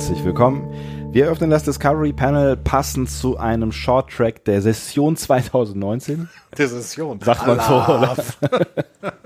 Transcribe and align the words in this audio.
Herzlich 0.00 0.24
willkommen. 0.24 0.66
Wir 1.12 1.28
öffnen 1.28 1.50
das 1.50 1.64
Discovery 1.64 2.14
Panel 2.14 2.56
passend 2.56 3.10
zu 3.10 3.36
einem 3.36 3.70
Short 3.70 4.10
Track 4.10 4.46
der 4.46 4.62
Session 4.62 5.14
2019. 5.18 6.26
Der 6.56 6.68
Session. 6.68 7.20
Sagt 7.20 7.46
man 7.46 7.60
so, 7.60 7.74
oder? 7.74 8.16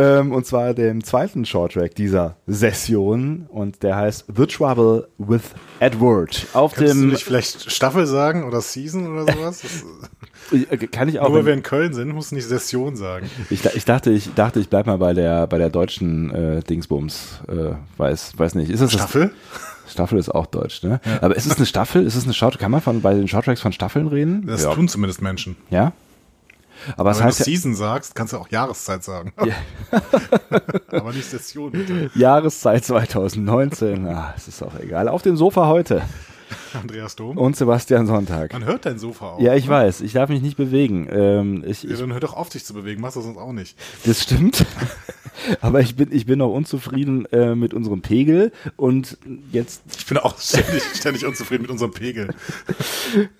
ähm, 0.00 0.32
und 0.32 0.46
zwar 0.46 0.74
dem 0.74 1.04
zweiten 1.04 1.44
Short 1.44 1.72
Track 1.74 1.94
dieser 1.94 2.36
Session 2.46 3.46
und 3.48 3.82
der 3.82 3.96
heißt 3.96 4.26
The 4.34 4.46
Trouble 4.46 5.08
with 5.18 5.42
Edward. 5.80 6.46
Auf 6.52 6.74
Kannst 6.74 6.92
dem 6.94 7.00
du 7.02 7.06
nicht 7.08 7.24
vielleicht 7.24 7.70
Staffel 7.70 8.06
sagen 8.06 8.44
oder 8.44 8.60
Season 8.60 9.12
oder 9.12 9.32
sowas? 9.32 9.62
Äh, 10.52 10.78
kann 10.88 11.08
ich 11.08 11.20
auch. 11.20 11.28
nur 11.28 11.38
wenn- 11.40 11.46
wir 11.46 11.52
in 11.52 11.62
Köln 11.62 11.92
sind, 11.92 12.08
musst 12.12 12.32
du 12.32 12.34
nicht 12.34 12.48
Session 12.48 12.96
sagen. 12.96 13.30
Ich, 13.50 13.64
ich 13.64 13.84
dachte, 13.84 14.10
ich 14.10 14.34
dachte, 14.34 14.58
ich 14.58 14.68
bleib 14.68 14.86
mal 14.86 14.96
bei 14.98 15.12
der 15.12 15.46
bei 15.46 15.58
der 15.58 15.68
deutschen 15.70 16.34
äh, 16.34 16.60
Dingsbums. 16.62 17.40
Äh, 17.46 17.74
weiß, 17.98 18.32
weiß 18.36 18.54
nicht. 18.56 18.68
Ist 18.70 18.80
es 18.80 18.90
das- 18.90 19.00
Staffel? 19.00 19.30
Staffel 19.86 20.18
ist 20.18 20.28
auch 20.28 20.46
deutsch, 20.46 20.82
ne? 20.82 21.00
Aber 21.20 21.36
ist 21.36 21.46
es 21.46 21.56
eine 21.56 21.66
Staffel? 21.66 22.04
Ist 22.04 22.16
es 22.16 22.24
eine 22.24 22.32
Short? 22.32 22.58
Kann 22.58 22.70
man 22.72 22.80
von 22.80 23.00
bei 23.02 23.12
den 23.14 23.28
Shorttracks 23.28 23.60
von 23.60 23.72
Staffeln 23.72 24.08
reden? 24.08 24.46
Das 24.46 24.64
ja. 24.64 24.72
tun 24.74 24.88
zumindest 24.88 25.20
Menschen. 25.22 25.56
ja. 25.70 25.92
Aber 26.96 27.10
Aber 27.10 27.18
wenn 27.18 27.28
du 27.28 27.34
ja, 27.36 27.44
Season 27.44 27.74
sagst, 27.74 28.14
kannst 28.14 28.32
du 28.32 28.38
auch 28.38 28.48
Jahreszeit 28.48 29.02
sagen. 29.04 29.32
Ja. 29.44 29.54
Aber 30.90 31.12
nicht 31.12 31.28
Session, 31.28 31.70
bitte. 31.72 32.10
Jahreszeit 32.14 32.84
2019. 32.84 34.06
Ah, 34.06 34.34
es 34.36 34.48
ist 34.48 34.62
auch 34.62 34.78
egal. 34.78 35.08
Auf 35.08 35.22
dem 35.22 35.36
Sofa 35.36 35.66
heute 35.66 36.02
Andreas 36.80 37.16
Dom. 37.16 37.36
und 37.38 37.56
Sebastian 37.56 38.06
Sonntag. 38.06 38.52
Man 38.52 38.64
hört 38.64 38.86
dein 38.86 38.98
Sofa 38.98 39.32
auch. 39.32 39.40
Ja, 39.40 39.54
ich 39.54 39.68
weiß. 39.68 40.00
Ich 40.00 40.12
darf 40.12 40.28
mich 40.28 40.42
nicht 40.42 40.56
bewegen. 40.56 41.08
Ähm, 41.10 41.64
ich, 41.66 41.82
Ja, 41.84 41.96
dann 41.96 42.12
hör 42.12 42.20
doch 42.20 42.34
auf, 42.34 42.48
dich 42.48 42.64
zu 42.64 42.74
bewegen. 42.74 43.00
Machst 43.00 43.16
du 43.16 43.20
sonst 43.20 43.38
auch 43.38 43.52
nicht. 43.52 43.76
das 44.04 44.22
stimmt. 44.22 44.64
Aber 45.60 45.80
ich 45.80 45.96
bin, 45.96 46.08
ich 46.12 46.26
bin 46.26 46.38
noch 46.38 46.52
unzufrieden 46.52 47.26
äh, 47.32 47.54
mit 47.54 47.74
unserem 47.74 48.02
Pegel 48.02 48.52
und 48.76 49.18
jetzt 49.52 49.82
Ich 49.98 50.06
bin 50.06 50.18
auch 50.18 50.38
ständig, 50.38 50.82
ständig 50.94 51.26
unzufrieden 51.26 51.62
mit 51.62 51.70
unserem 51.70 51.92
Pegel. 51.92 52.28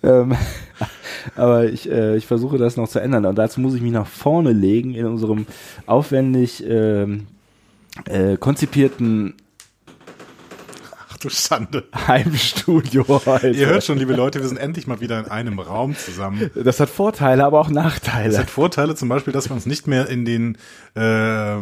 Ähm, 0.03 0.35
aber 1.37 1.67
ich, 1.71 1.89
äh, 1.91 2.17
ich 2.17 2.27
versuche 2.27 2.59
das 2.59 2.77
noch 2.77 2.89
zu 2.89 2.99
ändern. 2.99 3.27
Und 3.27 3.37
dazu 3.37 3.61
muss 3.61 3.75
ich 3.75 3.83
mich 3.83 3.93
nach 3.93 4.07
vorne 4.07 4.53
legen 4.53 4.95
in 4.95 5.07
unserem 5.07 5.47
aufwendig 5.87 6.65
ähm, 6.67 7.27
äh, 8.07 8.37
konzipierten 8.37 9.35
du 11.21 11.29
Schande. 11.31 11.85
Heimstudio 12.07 13.05
heute. 13.27 13.49
Ihr 13.51 13.67
hört 13.69 13.85
schon, 13.85 13.99
liebe 13.99 14.15
Leute, 14.15 14.41
wir 14.41 14.49
sind 14.49 14.57
endlich 14.59 14.87
mal 14.87 15.01
wieder 15.01 15.19
in 15.21 15.27
einem 15.27 15.59
Raum 15.59 15.97
zusammen. 15.97 16.51
Das 16.55 16.81
hat 16.81 16.91
Vorteile, 16.91 17.45
aber 17.45 17.61
auch 17.61 17.69
Es 17.69 17.75
Nachteile. 17.75 18.37
hat 18.39 18.51
Vorteile, 18.51 18.95
zum 18.95 19.09
Beispiel, 19.09 19.33
dass 19.33 19.49
wir 19.49 19.55
uns 19.55 19.67
nicht 19.67 19.87
mehr 19.87 20.09
in 20.09 20.25
den 20.25 20.57
äh, 20.95 21.57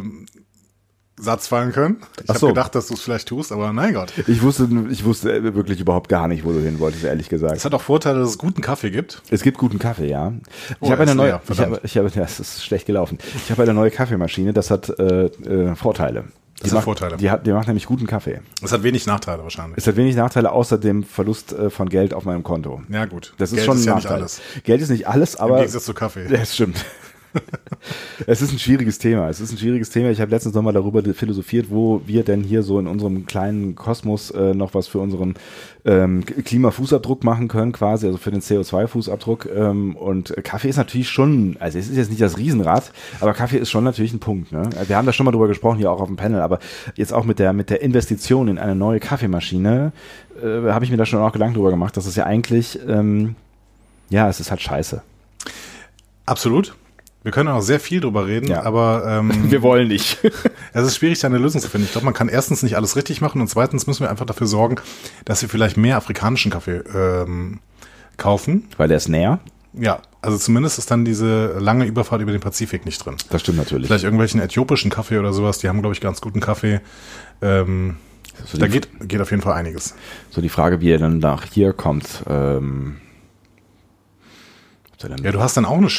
Satz 1.21 1.49
fallen 1.49 1.73
können. 1.73 1.97
Ich 2.23 2.29
habe 2.29 2.39
so. 2.39 2.47
gedacht, 2.49 2.75
dass 2.77 2.87
du 2.87 2.95
es 2.95 3.01
vielleicht 3.01 3.27
tust, 3.29 3.51
aber 3.51 3.73
nein 3.73 3.93
Gott. 3.95 4.13
Ich 4.29 4.41
wusste, 4.43 4.69
ich 4.91 5.05
wusste 5.05 5.43
wirklich 5.43 5.81
überhaupt 5.81 6.09
gar 6.09 6.29
nicht, 6.29 6.45
wo 6.45 6.53
du 6.53 6.61
hin 6.61 6.79
wolltest, 6.79 7.03
ehrlich 7.05 7.27
Es 7.27 7.31
gesagt. 7.31 7.65
hat 7.65 7.75
auch 7.75 7.83
Vorteile, 7.83 8.21
dass 8.21 8.31
es 8.31 8.39
guten 8.39 8.61
Kaffee 8.63 8.91
gibt. 8.91 9.21
Es 9.31 9.43
gibt 9.43 9.59
guten 9.59 9.81
Kaffee, 9.81 10.09
ja. 10.09 10.33
Ich 10.71 10.77
Oh, 10.81 10.91
habe 10.93 11.03
eine 11.03 11.17
neue, 11.17 11.29
leer, 11.31 11.43
ich 11.51 11.59
habe, 11.61 11.81
ich 11.83 11.97
habe, 11.99 12.09
ja, 12.15 12.23
es 12.23 12.39
ist 12.39 12.65
schlecht 12.65 12.87
gelaufen. 12.87 13.19
Ich 13.45 13.51
habe 13.51 13.63
eine 13.65 13.75
neue 13.75 13.91
Kaffeemaschine, 13.91 14.53
das 14.53 14.71
hat 14.71 14.89
äh, 15.01 15.25
äh, 15.27 15.75
Vorteile. 15.75 16.25
Das 16.61 16.65
die 16.65 16.71
hat 16.71 16.75
macht, 16.75 16.85
Vorteile. 16.85 17.17
Die, 17.17 17.31
hat, 17.31 17.47
die 17.47 17.53
macht 17.53 17.67
nämlich 17.69 17.87
guten 17.87 18.07
Kaffee. 18.07 18.41
Es 18.63 18.73
hat 18.73 18.83
wenig 18.83 19.07
Nachteile 19.07 19.43
wahrscheinlich. 19.45 19.79
Es 19.79 19.87
hat 19.87 19.97
wenig 19.97 20.17
Nachteile, 20.17 20.51
außer 20.51 20.77
dem 20.79 21.05
Verlust 21.05 21.53
äh, 21.53 21.71
von 21.71 21.89
Geld 21.89 22.13
auf 22.15 22.25
meinem 22.25 22.43
Konto. 22.43 22.83
Ja 22.89 23.05
gut, 23.05 23.33
Das 23.39 23.51
ist 23.51 23.57
Geld 23.57 23.67
schon 23.67 23.77
ist 23.77 23.83
ein 23.85 23.87
ja 23.89 23.95
nicht 23.95 24.05
Nachteil. 24.05 24.19
alles. 24.21 24.41
Geld 24.65 24.81
ist 24.83 24.89
nicht 24.91 25.07
alles, 25.07 25.35
Im 25.37 25.41
aber 25.41 25.57
Gegensatz 25.59 25.85
zu 25.85 25.95
Kaffee. 25.95 26.27
das 26.31 26.55
stimmt. 26.55 26.85
Es 28.27 28.43
ist 28.43 28.53
ein 28.53 28.59
schwieriges 28.59 28.99
Thema. 28.99 29.29
Es 29.29 29.41
ist 29.41 29.53
ein 29.53 29.59
schwieriges 29.59 29.91
Thema. 29.91 30.11
Ich 30.11 30.21
habe 30.21 30.31
letztens 30.31 30.55
nochmal 30.55 30.73
darüber 30.73 31.03
philosophiert, 31.15 31.67
wo 31.71 32.03
wir 32.07 32.25
denn 32.25 32.43
hier 32.43 32.63
so 32.63 32.79
in 32.79 32.87
unserem 32.87 33.27
kleinen 33.27 33.75
Kosmos 33.75 34.31
äh, 34.31 34.55
noch 34.55 34.75
was 34.75 34.89
für 34.89 34.99
unseren 34.99 35.35
ähm, 35.85 36.25
Klimafußabdruck 36.25 37.25
machen 37.25 37.49
können, 37.49 37.73
quasi, 37.73 38.07
also 38.07 38.19
für 38.19 38.31
den 38.31 38.41
CO2-Fußabdruck. 38.41 39.49
Ähm, 39.55 39.97
und 39.97 40.35
Kaffee 40.43 40.69
ist 40.69 40.77
natürlich 40.77 41.09
schon, 41.09 41.57
also 41.61 41.79
es 41.79 41.89
ist 41.89 41.97
jetzt 41.97 42.11
nicht 42.11 42.23
das 42.23 42.39
Riesenrad, 42.39 42.93
aber 43.21 43.33
Kaffee 43.35 43.59
ist 43.59 43.71
schon 43.71 43.85
natürlich 43.85 44.13
ein 44.13 44.21
Punkt. 44.21 44.53
Ne? 44.53 44.69
Wir 44.87 44.97
haben 44.97 45.07
da 45.07 45.13
schon 45.13 45.25
mal 45.25 45.33
drüber 45.33 45.49
gesprochen, 45.49 45.79
hier 45.79 45.91
auch 45.91 46.01
auf 46.01 46.09
dem 46.09 46.17
Panel, 46.17 46.41
aber 46.41 46.59
jetzt 46.95 47.13
auch 47.13 47.25
mit 47.25 47.39
der, 47.39 47.53
mit 47.53 47.71
der 47.71 47.83
Investition 47.83 48.49
in 48.49 48.59
eine 48.59 48.75
neue 48.75 49.01
Kaffeemaschine 49.01 49.93
äh, 50.43 50.71
habe 50.71 50.85
ich 50.85 50.91
mir 50.91 50.97
da 50.97 51.07
schon 51.07 51.21
auch 51.21 51.33
Gedanken 51.33 51.55
drüber 51.55 51.71
gemacht, 51.71 51.97
dass 51.97 52.07
es 52.07 52.17
ja 52.17 52.25
eigentlich, 52.25 52.79
ähm, 52.87 53.37
ja, 54.11 54.29
es 54.29 54.41
ist 54.41 54.51
halt 54.51 54.61
scheiße. 54.61 55.03
Absolut. 56.27 56.75
Wir 57.29 57.33
können 57.33 57.51
auch 57.51 57.61
sehr 57.61 57.79
viel 57.79 58.01
drüber 58.01 58.27
reden, 58.27 58.47
Ja. 58.49 58.63
aber 58.63 59.05
ähm, 59.07 59.31
Wir 59.51 59.61
wollen 59.61 59.89
nicht. 59.89 60.17
es 60.73 60.87
ist 60.87 60.97
schwierig, 60.97 61.19
da 61.21 61.27
eine 61.27 61.37
Lösung 61.37 61.61
zu 61.61 61.69
finden. 61.69 61.85
Ich 61.85 61.93
glaube, 61.93 62.07
man 62.07 62.15
kann 62.15 62.31
erstens 62.31 62.63
nicht 62.63 62.75
alles 62.75 62.97
richtig 62.97 63.21
machen 63.21 63.43
und 63.43 63.49
zweitens 63.49 63.87
müssen 63.87 64.01
wir 64.05 64.09
einfach 64.09 64.25
dafür 64.25 64.47
sorgen, 64.47 64.77
dass 65.27 65.43
wir 65.43 65.51
vielleicht 65.51 65.77
mehr 65.77 65.99
afrikanischen 65.99 66.51
Kaffee 66.51 66.79
ähm, 66.95 67.61
kaufen. 68.17 68.67
Weil 68.79 68.89
der 68.89 68.97
ist 68.97 69.09
näher. 69.11 69.41
Ja, 69.75 70.01
also 70.23 70.39
zumindest 70.39 70.79
ist 70.79 70.91
dann 70.91 71.05
diese 71.05 71.59
lange 71.59 71.85
Überfahrt 71.85 72.23
über 72.23 72.33
den 72.33 72.41
Pazifik 72.41 72.87
nicht 72.87 73.05
drin. 73.05 73.17
Das 73.29 73.43
stimmt 73.43 73.59
natürlich. 73.59 73.89
Vielleicht 73.89 74.05
irgendwelchen 74.05 74.41
äthiopischen 74.41 74.91
Kaffee 74.91 75.19
oder 75.19 75.35
sowas, 75.35 75.59
die 75.59 75.69
haben, 75.69 75.83
glaube 75.83 75.93
ich, 75.95 76.01
ganz 76.01 76.23
guten 76.23 76.41
Kaffee. 76.41 76.81
Ähm, 77.43 77.97
So 78.47 78.57
da 78.57 78.69
geht, 78.69 78.89
geht 79.07 79.21
auf 79.21 79.31
jeden 79.33 79.43
Fall 79.43 79.53
einiges. 79.53 79.95
so 80.31 80.41
die 80.41 80.49
Frage, 80.49 80.81
wie 80.81 80.91
er 80.93 80.99
dann 80.99 81.19
nach 81.19 81.45
hier 81.45 81.75
kommt. 81.75 82.23
Ähm, 82.27 82.97
Ja, 85.23 85.31
du 85.31 85.41
hast 85.41 85.59
dann 85.59 85.67
auch 85.67 85.77
eine 85.77 85.91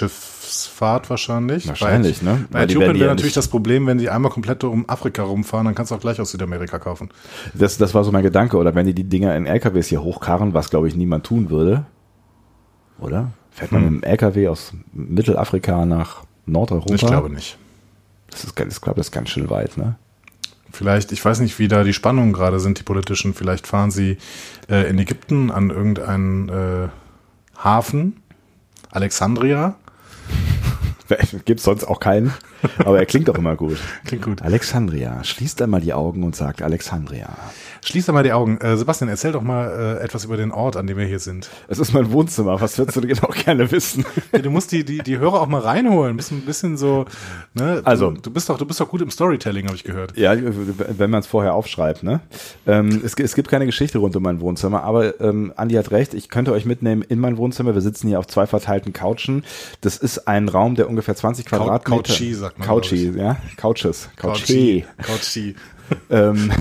Schiffsfahrt 0.50 1.10
wahrscheinlich. 1.12 1.68
Wahrscheinlich, 1.68 2.20
bei, 2.22 2.26
ne? 2.32 2.46
Bei 2.50 2.64
Äthiopien 2.64 2.90
wäre 2.96 2.98
ja 3.00 3.06
natürlich 3.08 3.26
nicht- 3.26 3.38
das 3.38 3.48
Problem, 3.50 3.86
wenn 3.86 4.00
die 4.00 4.10
einmal 4.10 4.32
komplett 4.32 4.64
um 4.64 4.90
Afrika 4.90 5.22
rumfahren, 5.24 5.66
dann 5.66 5.76
kannst 5.76 5.92
du 5.92 5.96
auch 5.96 6.00
gleich 6.00 6.20
aus 6.20 6.32
Südamerika 6.32 6.80
kaufen. 6.80 7.10
das, 7.54 7.78
das 7.78 7.94
war 7.94 8.04
so 8.04 8.12
mein 8.12 8.24
Gedanke. 8.24 8.58
Oder 8.58 8.74
wenn 8.74 8.86
die 8.88 8.94
die 8.94 9.04
Dinger 9.04 9.36
in 9.36 9.46
LKWs 9.46 9.88
hier 9.88 10.02
hochkarren, 10.02 10.54
was 10.56 10.70
glaube 10.72 10.88
ich 10.88 10.96
niemand 10.96 11.26
tun 11.26 11.50
würde. 11.52 11.86
Oder? 13.00 13.32
Fährt 13.52 13.72
man 13.72 13.86
Hm. 13.86 13.94
mit 13.96 14.04
dem 14.04 14.10
LKW 14.10 14.48
aus 14.48 14.74
Mittelafrika 14.94 15.86
nach 15.86 16.24
Nordeuropa? 16.46 16.96
Ich 16.96 17.06
glaube 17.06 17.30
nicht. 17.30 17.58
Das 18.32 18.44
ist, 18.44 18.50
ich 18.60 18.82
glaube, 18.82 18.98
das 18.98 19.08
ist 19.08 19.12
ganz 19.12 19.30
schön 19.30 19.50
weit, 19.50 19.78
ne? 19.78 19.96
Vielleicht, 20.72 21.12
ich 21.12 21.24
weiß 21.24 21.40
nicht, 21.40 21.58
wie 21.60 21.68
da 21.68 21.84
die 21.84 21.94
Spannungen 21.94 22.32
gerade 22.34 22.60
sind, 22.60 22.78
die 22.80 22.84
politischen. 22.84 23.34
Vielleicht 23.34 23.66
fahren 23.68 23.90
sie 23.92 24.18
äh, 24.70 24.88
in 24.90 24.98
Ägypten 25.00 25.50
an 25.52 25.70
irgendeinen 25.72 26.50
äh, 26.50 26.88
Hafen, 27.58 28.22
Alexandria. 28.92 29.76
Gibt 31.46 31.60
sonst 31.60 31.84
auch 31.84 32.00
keinen. 32.00 32.34
Aber 32.80 33.00
er 33.00 33.06
klingt 33.06 33.28
doch 33.28 33.38
immer 33.38 33.56
gut. 33.56 33.78
Klingt 34.06 34.24
gut. 34.26 34.42
Alexandria. 34.42 35.24
Schließt 35.24 35.62
einmal 35.62 35.82
die 35.82 35.94
Augen 35.94 36.24
und 36.24 36.36
sagt 36.36 36.62
Alexandria. 36.62 37.30
Schließ 37.84 38.08
doch 38.08 38.14
mal 38.14 38.24
die 38.24 38.34
Augen. 38.34 38.58
Äh, 38.60 38.76
Sebastian, 38.78 39.10
erzähl 39.10 39.32
doch 39.32 39.42
mal 39.42 39.98
äh, 40.00 40.04
etwas 40.04 40.26
über 40.26 40.36
den 40.38 40.52
Ort, 40.52 40.76
an 40.76 40.86
dem 40.88 40.98
wir 40.98 41.06
hier 41.06 41.20
sind. 41.20 41.50
Es 41.68 41.80
ist 41.80 41.94
mein 41.94 42.12
Wohnzimmer. 42.12 42.60
Was 42.60 42.78
würdest 42.78 42.98
du 42.98 43.02
genau 43.02 43.30
gerne 43.46 43.72
wissen? 43.72 44.06
Du 44.42 44.50
musst 44.52 44.72
die, 44.72 44.84
die, 44.84 45.00
die 45.00 45.18
Hörer 45.20 45.42
auch 45.42 45.48
mal 45.48 45.62
reinholen. 45.62 46.12
Ein 46.14 46.18
bisschen, 46.18 46.42
bisschen 46.42 46.78
so, 46.78 47.06
ne? 47.54 47.78
Du, 47.82 47.86
Also- 47.88 48.12
du 48.12 48.32
bist 48.32 48.50
doch, 48.50 48.58
du 48.58 48.66
bist 48.66 48.80
doch 48.80 48.90
gut 48.90 49.02
im 49.02 49.10
Storytelling, 49.12 49.66
habe 49.66 49.76
ich 49.76 49.84
gehört. 49.84 50.18
Ja, 50.18 50.34
wenn 50.36 51.10
man 51.10 51.20
es 51.22 51.28
vorher 51.28 51.54
aufschreibt, 51.54 52.04
ne? 52.04 52.20
Ähm, 52.68 53.02
es, 53.06 53.14
es 53.16 53.36
gibt 53.36 53.50
keine 53.50 53.66
Geschichte 53.66 53.98
rund 54.00 54.16
um 54.16 54.24
mein 54.24 54.40
Wohnzimmer, 54.42 54.84
aber 54.84 55.20
ähm, 55.22 55.54
Andi 55.56 55.76
hat 55.76 55.92
recht, 55.92 56.14
ich 56.14 56.30
könnte 56.30 56.52
euch 56.54 56.66
mitnehmen 56.66 57.02
in 57.04 57.20
mein 57.20 57.38
Wohnzimmer. 57.38 57.74
Wir 57.74 57.82
sitzen 57.82 58.08
hier 58.08 58.20
auf 58.20 58.28
zwei 58.28 58.48
verteilten 58.48 58.94
Couchen. 58.94 59.44
Das 59.82 59.98
ist 59.98 60.28
ein 60.28 60.48
Raum, 60.50 60.76
der 60.76 60.90
ungefähr 60.90 61.16
20 61.16 61.46
Cou- 61.46 61.58
Quadratmeter. 61.58 62.04
Couchy, 62.14 62.34
sagt 62.50 62.60
man, 62.60 62.68
Couchy, 62.68 63.12
ja. 63.16 63.38
Couches. 63.58 64.10
Couchy. 64.16 64.86
Couchy. 65.02 65.56
ähm, 66.10 66.52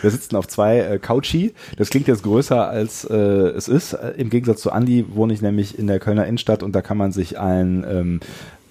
wir 0.00 0.10
sitzen 0.10 0.36
auf 0.36 0.48
zwei 0.48 0.78
äh, 0.80 0.98
Couchy. 0.98 1.54
Das 1.76 1.90
klingt 1.90 2.08
jetzt 2.08 2.22
größer 2.22 2.68
als 2.68 3.04
äh, 3.04 3.14
es 3.14 3.68
ist. 3.68 3.96
Im 4.16 4.30
Gegensatz 4.30 4.62
zu 4.62 4.72
Andi 4.72 5.04
wohne 5.14 5.32
ich 5.32 5.42
nämlich 5.42 5.78
in 5.78 5.86
der 5.86 5.98
Kölner 6.00 6.26
Innenstadt 6.26 6.62
und 6.62 6.72
da 6.72 6.82
kann 6.82 6.96
man 6.96 7.12
sich 7.12 7.38
ein 7.38 7.84
ähm, 7.88 8.20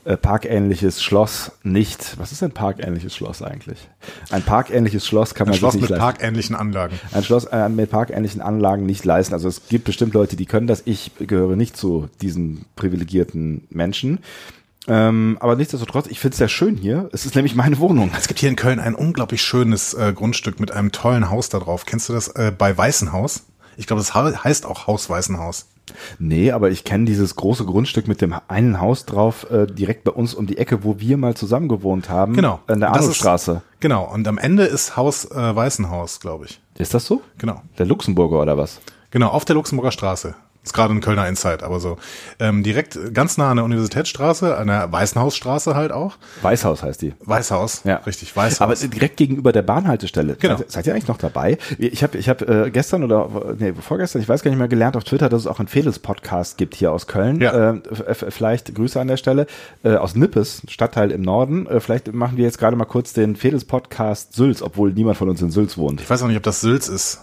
äh, 0.03 0.17
parkähnliches 0.17 1.01
Schloss 1.03 1.51
nicht. 1.63 2.17
Was 2.17 2.31
ist 2.31 2.41
ein 2.43 2.51
parkähnliches 2.51 3.15
Schloss 3.15 3.41
eigentlich? 3.41 3.87
Ein 4.31 4.41
parkähnliches 4.41 5.05
Schloss 5.05 5.35
kann 5.35 5.47
Ein 5.47 5.51
man 5.51 5.59
Schloss 5.59 5.73
sich 5.73 5.81
nicht 5.81 5.89
mit 5.91 5.99
leisten. 5.99 6.17
parkähnlichen 6.17 6.55
Anlagen. 6.55 6.99
Ein 7.11 7.23
Schloss 7.23 7.45
äh, 7.45 7.69
mit 7.69 7.91
parkähnlichen 7.91 8.41
Anlagen 8.41 8.85
nicht 8.85 9.05
leisten. 9.05 9.33
Also 9.33 9.47
es 9.47 9.67
gibt 9.67 9.85
bestimmt 9.85 10.13
Leute, 10.13 10.35
die 10.35 10.45
können 10.45 10.67
das. 10.67 10.81
Ich 10.85 11.11
gehöre 11.19 11.55
nicht 11.55 11.77
zu 11.77 12.09
diesen 12.21 12.65
privilegierten 12.75 13.67
Menschen. 13.69 14.19
Ähm, 14.87 15.37
aber 15.39 15.55
nichtsdestotrotz, 15.55 16.07
ich 16.07 16.19
finde 16.19 16.33
es 16.33 16.37
sehr 16.39 16.47
schön 16.47 16.75
hier. 16.75 17.09
Es 17.11 17.25
ist 17.25 17.35
nämlich 17.35 17.55
meine 17.55 17.77
Wohnung. 17.79 18.11
Es 18.17 18.27
gibt 18.27 18.39
hier 18.39 18.49
in 18.49 18.55
Köln 18.55 18.79
ein 18.79 18.95
unglaublich 18.95 19.41
schönes 19.41 19.93
äh, 19.93 20.13
Grundstück 20.13 20.59
mit 20.59 20.71
einem 20.71 20.91
tollen 20.91 21.29
Haus 21.29 21.49
da 21.49 21.59
drauf. 21.59 21.85
Kennst 21.85 22.09
du 22.09 22.13
das 22.13 22.29
äh, 22.29 22.51
bei 22.55 22.75
Weißenhaus? 22.75 23.43
Ich 23.77 23.87
glaube, 23.87 24.01
das 24.01 24.13
heißt 24.15 24.65
auch 24.65 24.87
Haus 24.87 25.09
Weißenhaus. 25.09 25.67
Nee, 26.19 26.51
aber 26.51 26.69
ich 26.69 26.83
kenne 26.83 27.05
dieses 27.05 27.35
große 27.35 27.65
Grundstück 27.65 28.07
mit 28.07 28.21
dem 28.21 28.35
einen 28.47 28.79
Haus 28.79 29.05
drauf, 29.05 29.49
äh, 29.49 29.67
direkt 29.67 30.03
bei 30.03 30.11
uns 30.11 30.33
um 30.33 30.47
die 30.47 30.57
Ecke, 30.57 30.83
wo 30.83 30.99
wir 30.99 31.17
mal 31.17 31.35
zusammen 31.35 31.67
gewohnt 31.67 32.09
haben. 32.09 32.33
Genau. 32.33 32.59
An 32.67 32.79
der 32.79 32.91
Arnoldstraße. 32.91 33.61
Genau. 33.79 34.11
Und 34.11 34.27
am 34.27 34.37
Ende 34.37 34.63
ist 34.63 34.97
Haus 34.97 35.25
äh, 35.25 35.55
Weißenhaus, 35.55 36.19
glaube 36.19 36.45
ich. 36.45 36.61
Ist 36.77 36.93
das 36.93 37.05
so? 37.05 37.21
Genau. 37.37 37.61
Der 37.77 37.85
Luxemburger 37.85 38.41
oder 38.41 38.57
was? 38.57 38.79
Genau, 39.11 39.29
auf 39.29 39.45
der 39.45 39.55
Luxemburger 39.55 39.91
Straße. 39.91 40.35
Ist 40.63 40.73
gerade 40.73 40.93
ein 40.93 41.01
Kölner 41.01 41.27
Insight, 41.27 41.63
aber 41.63 41.79
so. 41.79 41.97
Ähm, 42.39 42.61
direkt 42.61 43.15
ganz 43.15 43.37
nah 43.37 43.49
an 43.49 43.57
der 43.57 43.65
Universitätsstraße, 43.65 44.55
an 44.57 44.67
der 44.67 44.91
Weißenhausstraße 44.91 45.73
halt 45.73 45.91
auch. 45.91 46.17
Weißhaus 46.43 46.83
heißt 46.83 47.01
die. 47.01 47.13
Weißhaus, 47.19 47.81
Ja. 47.83 47.95
richtig, 48.05 48.35
Weißhaus. 48.35 48.61
Aber 48.61 48.75
direkt 48.75 49.17
gegenüber 49.17 49.51
der 49.53 49.63
Bahnhaltestelle. 49.63 50.35
Genau. 50.39 50.57
Seid, 50.57 50.71
seid 50.71 50.87
ihr 50.87 50.93
eigentlich 50.93 51.07
noch 51.07 51.17
dabei? 51.17 51.57
Ich 51.79 52.03
habe 52.03 52.15
ich 52.19 52.29
hab, 52.29 52.43
äh, 52.43 52.69
gestern 52.69 53.03
oder 53.03 53.27
nee, 53.57 53.73
vorgestern, 53.73 54.21
ich 54.21 54.29
weiß 54.29 54.43
gar 54.43 54.51
nicht 54.51 54.59
mehr, 54.59 54.67
gelernt 54.67 54.95
auf 54.95 55.03
Twitter, 55.03 55.29
dass 55.29 55.41
es 55.41 55.47
auch 55.47 55.57
einen 55.57 55.67
Fedes-Podcast 55.67 56.59
gibt 56.59 56.75
hier 56.75 56.91
aus 56.91 57.07
Köln. 57.07 57.41
Ja. 57.41 57.71
Äh, 57.71 58.13
vielleicht 58.29 58.75
Grüße 58.75 58.99
an 59.01 59.07
der 59.07 59.17
Stelle. 59.17 59.47
Äh, 59.83 59.95
aus 59.95 60.13
Nippes, 60.15 60.61
Stadtteil 60.67 61.09
im 61.09 61.23
Norden. 61.23 61.65
Äh, 61.65 61.79
vielleicht 61.79 62.13
machen 62.13 62.37
wir 62.37 62.45
jetzt 62.45 62.59
gerade 62.59 62.75
mal 62.75 62.85
kurz 62.85 63.13
den 63.13 63.35
Fedes-Podcast 63.35 64.33
Sülz, 64.33 64.61
obwohl 64.61 64.91
niemand 64.93 65.17
von 65.17 65.27
uns 65.27 65.41
in 65.41 65.49
Sülz 65.49 65.75
wohnt. 65.77 66.01
ich 66.01 66.09
weiß 66.09 66.21
auch 66.21 66.27
nicht, 66.27 66.37
ob 66.37 66.43
das 66.43 66.61
Sülz 66.61 66.87
ist. 66.87 67.21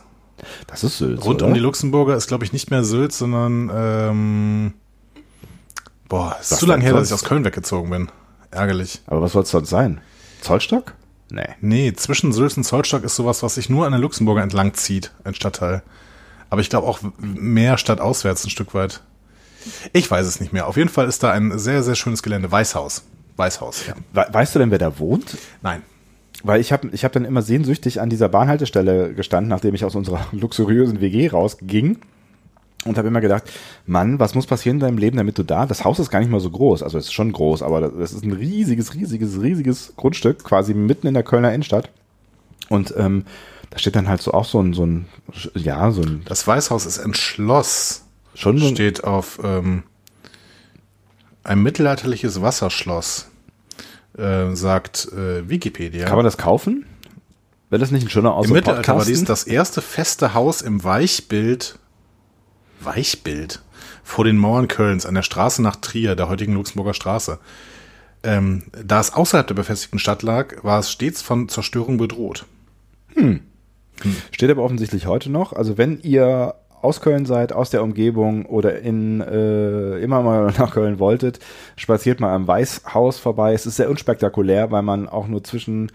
Das 0.66 0.84
ist 0.84 0.98
Sülz. 0.98 1.24
Rund 1.24 1.42
oder? 1.42 1.48
um 1.48 1.54
die 1.54 1.60
Luxemburger 1.60 2.16
ist, 2.16 2.26
glaube 2.26 2.44
ich, 2.44 2.52
nicht 2.52 2.70
mehr 2.70 2.84
Sülz, 2.84 3.18
sondern 3.18 3.70
ähm, 3.74 4.74
boah, 6.08 6.36
ist 6.40 6.52
Was 6.52 6.58
zu 6.58 6.66
lange 6.66 6.84
her, 6.84 6.92
dass 6.92 7.08
ich 7.08 7.14
aus 7.14 7.24
Köln 7.24 7.44
weggezogen 7.44 7.90
bin. 7.90 8.08
Ärgerlich. 8.50 9.02
Aber 9.06 9.22
was 9.22 9.32
soll 9.32 9.42
es 9.42 9.50
sonst 9.50 9.70
sein? 9.70 10.00
Zollstock? 10.40 10.94
Nee. 11.30 11.48
Nee, 11.60 11.92
zwischen 11.92 12.32
Sülz 12.32 12.56
und 12.56 12.64
Zollstock 12.64 13.04
ist 13.04 13.16
sowas, 13.16 13.42
was 13.42 13.56
sich 13.56 13.68
nur 13.68 13.84
an 13.86 13.92
der 13.92 14.00
Luxemburger 14.00 14.42
entlang 14.42 14.74
zieht, 14.74 15.12
ein 15.24 15.34
Stadtteil. 15.34 15.82
Aber 16.50 16.60
ich 16.60 16.70
glaube 16.70 16.86
auch 16.86 17.00
mehr 17.18 17.76
stadtauswärts 17.76 18.44
ein 18.44 18.50
Stück 18.50 18.72
weit. 18.74 19.02
Ich 19.92 20.10
weiß 20.10 20.26
es 20.26 20.40
nicht 20.40 20.52
mehr. 20.52 20.66
Auf 20.66 20.76
jeden 20.76 20.88
Fall 20.88 21.06
ist 21.08 21.22
da 21.22 21.32
ein 21.32 21.58
sehr, 21.58 21.82
sehr 21.82 21.94
schönes 21.94 22.22
Gelände. 22.22 22.50
Weißhaus. 22.50 23.02
Weißhaus, 23.36 23.86
ja. 23.86 23.94
We 24.12 24.26
weißt 24.32 24.54
du 24.54 24.58
denn, 24.58 24.70
wer 24.70 24.78
da 24.78 24.98
wohnt? 24.98 25.36
Nein. 25.62 25.82
Weil 26.42 26.60
ich 26.60 26.72
habe 26.72 26.88
ich 26.92 27.04
hab 27.04 27.12
dann 27.12 27.24
immer 27.24 27.42
sehnsüchtig 27.42 28.00
an 28.00 28.10
dieser 28.10 28.28
Bahnhaltestelle 28.28 29.12
gestanden, 29.14 29.48
nachdem 29.48 29.74
ich 29.74 29.84
aus 29.84 29.94
unserer 29.94 30.26
luxuriösen 30.32 31.00
WG 31.00 31.28
rausging. 31.28 31.98
Und 32.84 32.96
habe 32.96 33.08
immer 33.08 33.20
gedacht, 33.20 33.42
Mann, 33.86 34.20
was 34.20 34.36
muss 34.36 34.46
passieren 34.46 34.76
in 34.76 34.80
deinem 34.80 34.98
Leben, 34.98 35.16
damit 35.16 35.36
du 35.36 35.42
da, 35.42 35.66
das 35.66 35.84
Haus 35.84 35.98
ist 35.98 36.10
gar 36.10 36.20
nicht 36.20 36.30
mal 36.30 36.38
so 36.38 36.48
groß, 36.48 36.84
also 36.84 36.96
es 36.96 37.06
ist 37.06 37.12
schon 37.12 37.32
groß, 37.32 37.62
aber 37.62 37.88
das 37.88 38.12
ist 38.12 38.24
ein 38.24 38.32
riesiges, 38.32 38.94
riesiges, 38.94 39.42
riesiges 39.42 39.94
Grundstück, 39.96 40.44
quasi 40.44 40.74
mitten 40.74 41.08
in 41.08 41.14
der 41.14 41.24
Kölner 41.24 41.52
Innenstadt. 41.52 41.90
Und 42.68 42.94
ähm, 42.96 43.24
da 43.70 43.78
steht 43.78 43.96
dann 43.96 44.08
halt 44.08 44.22
so 44.22 44.32
auch 44.32 44.44
so 44.44 44.60
ein, 44.60 44.74
so 44.74 44.86
ein, 44.86 45.06
ja, 45.54 45.90
so 45.90 46.02
ein, 46.02 46.22
Das 46.24 46.46
Weißhaus 46.46 46.86
ist 46.86 47.00
ein 47.00 47.14
Schloss. 47.14 48.04
schon 48.34 48.58
so 48.58 48.68
Steht 48.68 49.02
auf 49.02 49.40
ähm, 49.42 49.82
ein 51.44 51.62
mittelalterliches 51.62 52.40
Wasserschloss, 52.42 53.26
äh, 54.18 54.54
sagt 54.54 55.08
äh, 55.12 55.48
Wikipedia. 55.48 56.06
kann 56.06 56.16
man 56.16 56.24
das 56.24 56.36
kaufen? 56.36 56.84
Wäre 57.70 57.80
das 57.80 57.90
nicht 57.90 58.06
ein 58.06 58.10
schöner 58.10 58.34
Aus 58.34 58.46
Im 58.46 58.52
Mittelalter 58.52 58.96
war 58.96 59.04
dies 59.04 59.24
das 59.24 59.44
erste 59.44 59.82
feste 59.82 60.34
Haus 60.34 60.62
im 60.62 60.84
Weichbild, 60.84 61.78
Weichbild, 62.80 63.62
vor 64.02 64.24
den 64.24 64.38
Mauern 64.38 64.68
Kölns 64.68 65.04
an 65.04 65.14
der 65.14 65.22
Straße 65.22 65.62
nach 65.62 65.76
Trier, 65.76 66.16
der 66.16 66.28
heutigen 66.28 66.54
Luxemburger 66.54 66.94
Straße. 66.94 67.38
Ähm, 68.22 68.64
da 68.72 69.00
es 69.00 69.12
außerhalb 69.12 69.46
der 69.46 69.54
befestigten 69.54 69.98
Stadt 69.98 70.22
lag, 70.22 70.64
war 70.64 70.80
es 70.80 70.90
stets 70.90 71.22
von 71.22 71.48
Zerstörung 71.48 71.98
bedroht. 71.98 72.46
Steht 74.30 74.50
aber 74.50 74.62
offensichtlich 74.62 75.06
heute 75.06 75.30
noch. 75.30 75.52
Also 75.52 75.76
wenn 75.76 76.00
ihr 76.00 76.54
aus 76.82 77.00
Köln 77.00 77.26
seid, 77.26 77.52
aus 77.52 77.70
der 77.70 77.82
Umgebung 77.82 78.46
oder 78.46 78.80
in 78.80 79.20
äh, 79.20 79.98
immer 79.98 80.22
mal 80.22 80.52
nach 80.58 80.72
Köln 80.72 80.98
wolltet, 80.98 81.38
spaziert 81.76 82.20
mal 82.20 82.34
am 82.34 82.46
Weißhaus 82.46 83.18
vorbei. 83.18 83.52
Es 83.52 83.66
ist 83.66 83.76
sehr 83.76 83.90
unspektakulär, 83.90 84.70
weil 84.70 84.82
man 84.82 85.08
auch 85.08 85.28
nur 85.28 85.44
zwischen 85.44 85.90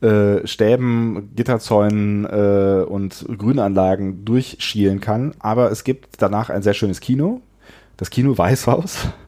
äh, 0.00 0.46
Stäben, 0.46 1.30
Gitterzäunen 1.34 2.24
äh, 2.24 2.84
und 2.84 3.26
Grünanlagen 3.36 4.24
durchschielen 4.24 5.00
kann. 5.00 5.34
Aber 5.40 5.70
es 5.70 5.84
gibt 5.84 6.22
danach 6.22 6.50
ein 6.50 6.62
sehr 6.62 6.74
schönes 6.74 7.00
Kino, 7.00 7.40
das 7.96 8.10
Kino 8.10 8.36
Weißhaus. 8.36 9.08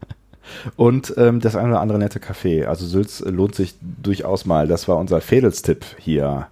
Und 0.75 1.15
ähm, 1.17 1.39
das 1.39 1.55
eine 1.55 1.69
oder 1.69 1.81
andere 1.81 2.01
nette 2.01 2.19
Café. 2.19 2.65
Also 2.65 2.85
Sülz 2.85 3.21
lohnt 3.21 3.55
sich 3.55 3.77
durchaus 3.81 4.47
mal. 4.47 4.67
Das 4.67 4.89
war 4.89 4.97
unser 4.97 5.21
Fädelstipp 5.21 5.85
hier 5.97 6.49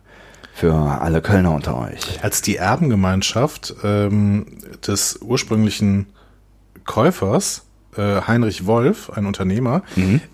für 0.58 0.74
alle 0.74 1.22
Kölner 1.22 1.54
unter 1.54 1.78
euch. 1.78 2.22
Als 2.22 2.42
die 2.42 2.56
Erbengemeinschaft 2.56 3.76
ähm, 3.84 4.46
des 4.84 5.20
ursprünglichen 5.22 6.06
Käufers, 6.84 7.67
äh, 7.98 8.22
Heinrich 8.26 8.66
Wolf, 8.66 9.10
ein 9.10 9.26
Unternehmer, 9.26 9.82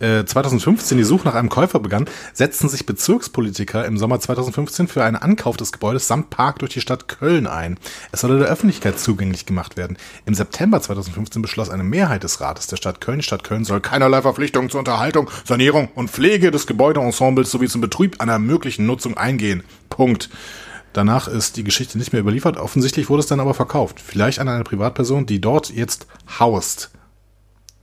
äh, 0.01 0.25
2015 0.25 0.99
die 0.99 1.05
Suche 1.05 1.27
nach 1.27 1.35
einem 1.35 1.49
Käufer 1.49 1.81
begann, 1.81 2.07
setzten 2.33 2.69
sich 2.69 2.87
Bezirkspolitiker 2.87 3.85
im 3.85 3.99
Sommer 3.99 4.21
2015 4.21 4.89
für 4.89 5.03
einen 5.03 5.17
Ankauf 5.17 5.57
des 5.57 5.73
Gebäudes 5.73 6.07
samt 6.07 6.31
Park 6.31 6.61
durch 6.61 6.73
die 6.73 6.81
Stadt 6.81 7.09
Köln 7.09 7.47
ein. 7.47 7.79
Es 8.13 8.21
sollte 8.21 8.39
der 8.39 8.49
Öffentlichkeit 8.49 8.99
zugänglich 8.99 9.47
gemacht 9.47 9.77
werden. 9.77 9.97
Im 10.27 10.35
September 10.35 10.81
2015 10.81 11.43
beschloss 11.43 11.71
eine 11.71 11.85
Mehrheit 11.85 12.23
des 12.23 12.41
Rates 12.41 12.67
der 12.67 12.77
Stadt 12.77 13.01
Köln, 13.01 13.19
die 13.19 13.25
Stadt 13.25 13.45
Köln 13.45 13.65
soll 13.65 13.81
keinerlei 13.81 14.23
Verpflichtungen 14.23 14.71
zur 14.71 14.81
Unterhaltung, 14.81 15.31
Sanierung 15.45 15.89
und 15.95 16.11
Pflege 16.11 16.51
des 16.51 16.67
Gebäudeensembles 16.67 17.51
sowie 17.51 17.69
zum 17.69 17.81
Betrieb 17.81 18.21
einer 18.21 18.39
möglichen 18.39 18.87
Nutzung 18.87 19.17
eingehen. 19.17 19.63
Punkt. 19.91 20.29
Danach 20.95 21.27
ist 21.27 21.57
die 21.57 21.65
Geschichte 21.65 21.99
nicht 21.99 22.13
mehr 22.13 22.21
überliefert. 22.21 22.57
Offensichtlich 22.57 23.11
wurde 23.11 23.21
es 23.21 23.27
dann 23.27 23.41
aber 23.41 23.53
verkauft. 23.53 24.01
Vielleicht 24.01 24.39
an 24.39 24.49
eine 24.49 24.63
Privatperson, 24.63 25.27
die 25.27 25.41
dort 25.41 25.71
jetzt 25.71 26.07
haust. 26.39 26.93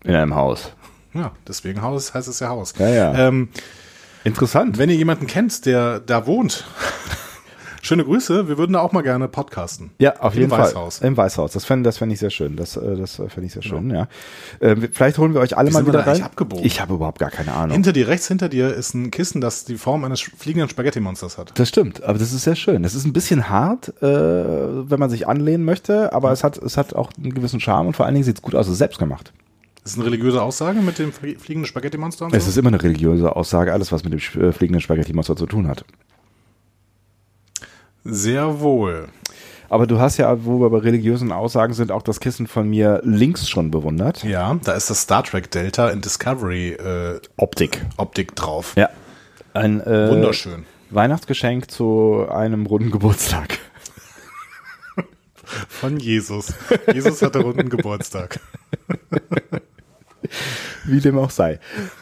In 0.04 0.16
einem 0.16 0.36
Haus. 0.36 0.72
Ja, 1.14 1.32
deswegen 1.48 1.82
Haus 1.82 2.14
heißt 2.14 2.28
es 2.28 2.40
ja 2.40 2.50
Haus. 2.50 2.74
Ja, 2.78 2.88
ja. 2.90 3.28
Ähm, 3.28 3.50
Interessant. 4.24 4.78
wenn 4.78 4.90
ihr 4.90 4.96
jemanden 4.96 5.28
kennt, 5.28 5.66
der 5.66 6.00
da 6.00 6.26
wohnt, 6.26 6.66
schöne 7.82 8.06
Grüße. 8.06 8.48
Wir 8.48 8.58
würden 8.58 8.74
da 8.74 8.80
auch 8.80 8.92
mal 8.94 9.02
gerne 9.02 9.28
podcasten. 9.28 9.92
Ja, 9.98 10.16
auf 10.20 10.36
Im 10.36 10.42
jeden 10.42 10.52
Weißhaus. 10.52 11.00
Fall. 11.00 11.08
Im 11.08 11.18
Weißhaus. 11.18 11.52
Das 11.52 11.66
fände 11.66 11.88
das 11.88 11.98
fänd 11.98 12.14
ich 12.14 12.20
sehr 12.20 12.30
schön. 12.30 12.56
Das, 12.56 12.78
äh, 12.78 12.96
das 12.96 13.16
fände 13.16 13.44
ich 13.46 13.52
sehr 13.54 13.62
schön, 13.64 13.90
ja. 13.90 14.08
Äh, 14.60 14.76
vielleicht 14.94 15.18
holen 15.18 15.34
wir 15.34 15.42
euch 15.42 15.58
alle 15.58 15.70
Wie 15.70 15.74
mal 15.74 15.86
wieder 15.86 16.06
rein. 16.08 16.24
abgebogen? 16.24 16.64
Ich 16.66 16.80
habe 16.80 16.94
überhaupt 16.94 17.20
gar 17.20 17.32
keine 17.32 17.52
Ahnung. 17.54 17.74
Hinter 17.74 17.92
dir, 17.94 18.08
rechts 18.08 18.28
hinter 18.28 18.48
dir, 18.48 18.74
ist 18.74 18.94
ein 18.94 19.12
Kissen, 19.12 19.42
das 19.42 19.66
die 19.66 19.78
Form 19.78 20.06
eines 20.06 20.22
fliegenden 20.22 20.70
Spaghetti-Monsters 20.70 21.38
hat. 21.38 21.52
das 21.60 21.68
stimmt, 21.68 22.04
aber 22.04 22.20
das 22.20 22.32
ist 22.32 22.44
sehr 22.44 22.56
schön. 22.56 22.84
Das 22.84 22.96
ist 22.96 23.06
ein 23.06 23.14
bisschen 23.14 23.50
hart, 23.50 23.90
äh, 24.02 24.06
wenn 24.06 25.00
man 25.00 25.10
sich 25.10 25.28
anlehnen 25.28 25.66
möchte, 25.66 26.14
aber 26.14 26.32
es 26.32 26.44
hat, 26.44 26.58
es 26.58 26.78
hat 26.78 26.94
auch 26.94 27.10
einen 27.18 27.34
gewissen 27.34 27.60
Charme 27.60 27.88
und 27.88 27.98
vor 27.98 28.06
allen 28.06 28.16
Dingen 28.16 28.24
sieht 28.26 28.38
es 28.38 28.42
gut 28.42 28.56
aus. 28.56 28.68
Es 28.68 28.74
ist 28.74 28.78
selbst 28.80 29.00
gemacht. 29.00 29.34
Das 29.84 29.94
ist 29.94 29.98
eine 29.98 30.06
religiöse 30.06 30.42
Aussage 30.42 30.80
mit 30.82 31.00
dem 31.00 31.12
flie- 31.12 31.38
fliegenden 31.40 31.66
Spaghetti-Monster 31.68 32.26
und 32.26 32.36
Es 32.36 32.44
so? 32.46 32.50
ist 32.52 32.58
immer 32.58 32.68
eine 32.70 32.82
religiöse 32.82 33.36
Aussage, 33.36 33.74
alles, 33.74 33.92
was 33.92 34.04
mit 34.04 34.14
dem 34.14 34.42
äh, 34.42 34.52
fliegenden 34.52 34.82
Spaghetti-Monster 34.82 35.36
zu 35.36 35.48
tun 35.48 35.68
hat. 35.68 35.84
Sehr 38.04 38.60
wohl. 38.60 39.08
Aber 39.70 39.88
du 39.88 40.00
hast 40.00 40.18
ja, 40.18 40.44
wo 40.46 40.60
wir 40.60 40.70
bei 40.70 40.80
religiösen 40.80 41.32
Aussagen 41.32 41.74
sind, 41.74 41.92
auch 41.92 42.02
das 42.02 42.20
Kissen 42.20 42.46
von 42.48 42.70
mir 42.70 43.00
links 43.04 43.48
schon 43.50 43.72
bewundert. 43.72 44.24
Ja, 44.24 44.60
da 44.64 44.74
ist 44.74 44.90
das 44.90 45.02
Star 45.04 45.24
Trek 45.24 45.50
Delta 45.50 45.90
in 45.90 46.02
Discovery 46.02 46.72
äh, 46.74 47.20
Optik. 47.38 47.84
Optik 47.98 48.36
drauf. 48.36 48.74
Ja. 48.76 48.90
Ein 49.54 49.80
äh, 49.82 50.10
Wunderschön. 50.10 50.66
Weihnachtsgeschenk 50.90 51.72
zu 51.72 52.28
einem 52.30 52.66
runden 52.66 52.92
Geburtstag. 52.92 53.60
Von 55.70 55.98
Jesus. 55.98 56.54
Jesus 56.94 57.22
hatte 57.22 57.40
runden 57.40 57.70
Geburtstag. 57.70 58.40
Wie 60.86 61.00
dem 61.00 61.18
auch 61.18 61.30
sei. 61.30 61.60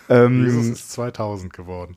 Ähm, 0.10 0.46
Jesus 0.46 0.68
ist 0.68 0.92
2000 0.92 1.54
geworden. 1.54 1.96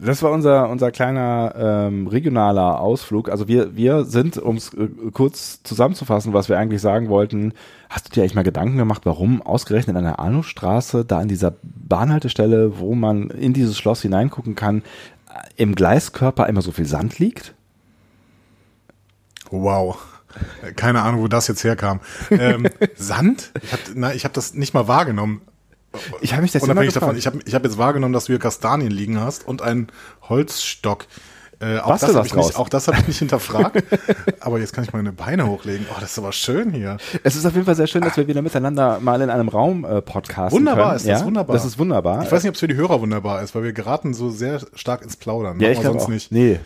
das 0.00 0.22
war 0.22 0.30
unser, 0.32 0.68
unser 0.68 0.90
kleiner 0.90 1.54
ähm, 1.56 2.06
regionaler 2.06 2.80
Ausflug. 2.80 3.28
Also 3.28 3.48
wir, 3.48 3.76
wir 3.76 4.04
sind, 4.04 4.38
um 4.38 4.56
es 4.56 4.72
äh, 4.74 4.88
kurz 5.12 5.62
zusammenzufassen, 5.62 6.32
was 6.32 6.48
wir 6.48 6.58
eigentlich 6.58 6.80
sagen 6.80 7.08
wollten, 7.08 7.52
hast 7.88 8.08
du 8.08 8.12
dir 8.12 8.22
eigentlich 8.22 8.34
mal 8.34 8.42
Gedanken 8.42 8.76
gemacht, 8.76 9.02
warum 9.04 9.42
ausgerechnet 9.42 9.96
an 9.96 10.04
der 10.04 10.18
Arnostraße, 10.18 11.04
da 11.04 11.18
an 11.18 11.28
dieser 11.28 11.54
Bahnhaltestelle, 11.62 12.78
wo 12.78 12.94
man 12.94 13.30
in 13.30 13.52
dieses 13.52 13.78
Schloss 13.78 14.02
hineingucken 14.02 14.54
kann, 14.54 14.82
im 15.56 15.74
Gleiskörper 15.74 16.46
immer 16.48 16.62
so 16.62 16.72
viel 16.72 16.86
Sand 16.86 17.18
liegt? 17.18 17.54
Wow. 19.50 20.15
Keine 20.76 21.02
Ahnung, 21.02 21.22
wo 21.22 21.28
das 21.28 21.48
jetzt 21.48 21.64
herkam. 21.64 22.00
Ähm, 22.30 22.68
Sand? 22.94 23.52
Ich 23.62 23.72
habe 23.72 24.18
hab 24.18 24.32
das 24.32 24.54
nicht 24.54 24.74
mal 24.74 24.88
wahrgenommen. 24.88 25.42
Ich 26.20 26.32
habe 26.32 26.42
mich 26.42 26.52
das 26.52 26.62
Unabhängig 26.62 26.92
davon, 26.92 27.16
ich 27.16 27.26
habe 27.26 27.38
ich 27.44 27.54
hab 27.54 27.64
jetzt 27.64 27.78
wahrgenommen, 27.78 28.12
dass 28.12 28.26
du 28.26 28.32
hier 28.32 28.38
Kastanien 28.38 28.90
liegen 28.90 29.20
hast 29.20 29.46
und 29.46 29.62
einen 29.62 29.88
Holzstock. 30.22 31.06
Äh, 31.58 31.78
auch, 31.78 31.88
Bastel 31.88 32.12
das 32.12 32.34
nicht, 32.34 32.56
auch 32.56 32.68
das 32.68 32.86
habe 32.86 32.98
ich 33.00 33.08
nicht 33.08 33.18
hinterfragt. 33.18 33.82
aber 34.40 34.58
jetzt 34.58 34.74
kann 34.74 34.84
ich 34.84 34.92
meine 34.92 35.12
Beine 35.12 35.46
hochlegen. 35.46 35.86
Oh, 35.90 35.96
das 35.98 36.12
ist 36.12 36.18
aber 36.18 36.32
schön 36.32 36.72
hier. 36.72 36.98
Es 37.22 37.34
ist 37.34 37.46
auf 37.46 37.54
jeden 37.54 37.64
Fall 37.64 37.74
sehr 37.74 37.86
schön, 37.86 38.02
dass 38.02 38.18
wir 38.18 38.26
wieder 38.26 38.42
miteinander 38.42 39.00
mal 39.00 39.22
in 39.22 39.30
einem 39.30 39.48
Raum 39.48 39.84
äh, 39.84 40.02
podcasten 40.02 40.58
Wunderbar 40.58 40.88
können. 40.88 40.96
ist 40.96 41.08
das, 41.08 41.20
ja? 41.20 41.26
wunderbar. 41.26 41.56
Das 41.56 41.64
ist 41.64 41.78
wunderbar. 41.78 42.22
Ich 42.24 42.30
weiß 42.30 42.42
nicht, 42.42 42.50
ob 42.50 42.54
es 42.56 42.60
für 42.60 42.68
die 42.68 42.74
Hörer 42.76 43.00
wunderbar 43.00 43.42
ist, 43.42 43.54
weil 43.54 43.62
wir 43.62 43.72
geraten 43.72 44.12
so 44.12 44.28
sehr 44.28 44.60
stark 44.74 45.00
ins 45.00 45.16
Plaudern. 45.16 45.58
ja, 45.58 45.68
Machen 45.68 45.72
ich 45.72 45.80
glaube 45.80 46.00
auch. 46.00 46.08
nicht. 46.08 46.30
Nee. 46.30 46.60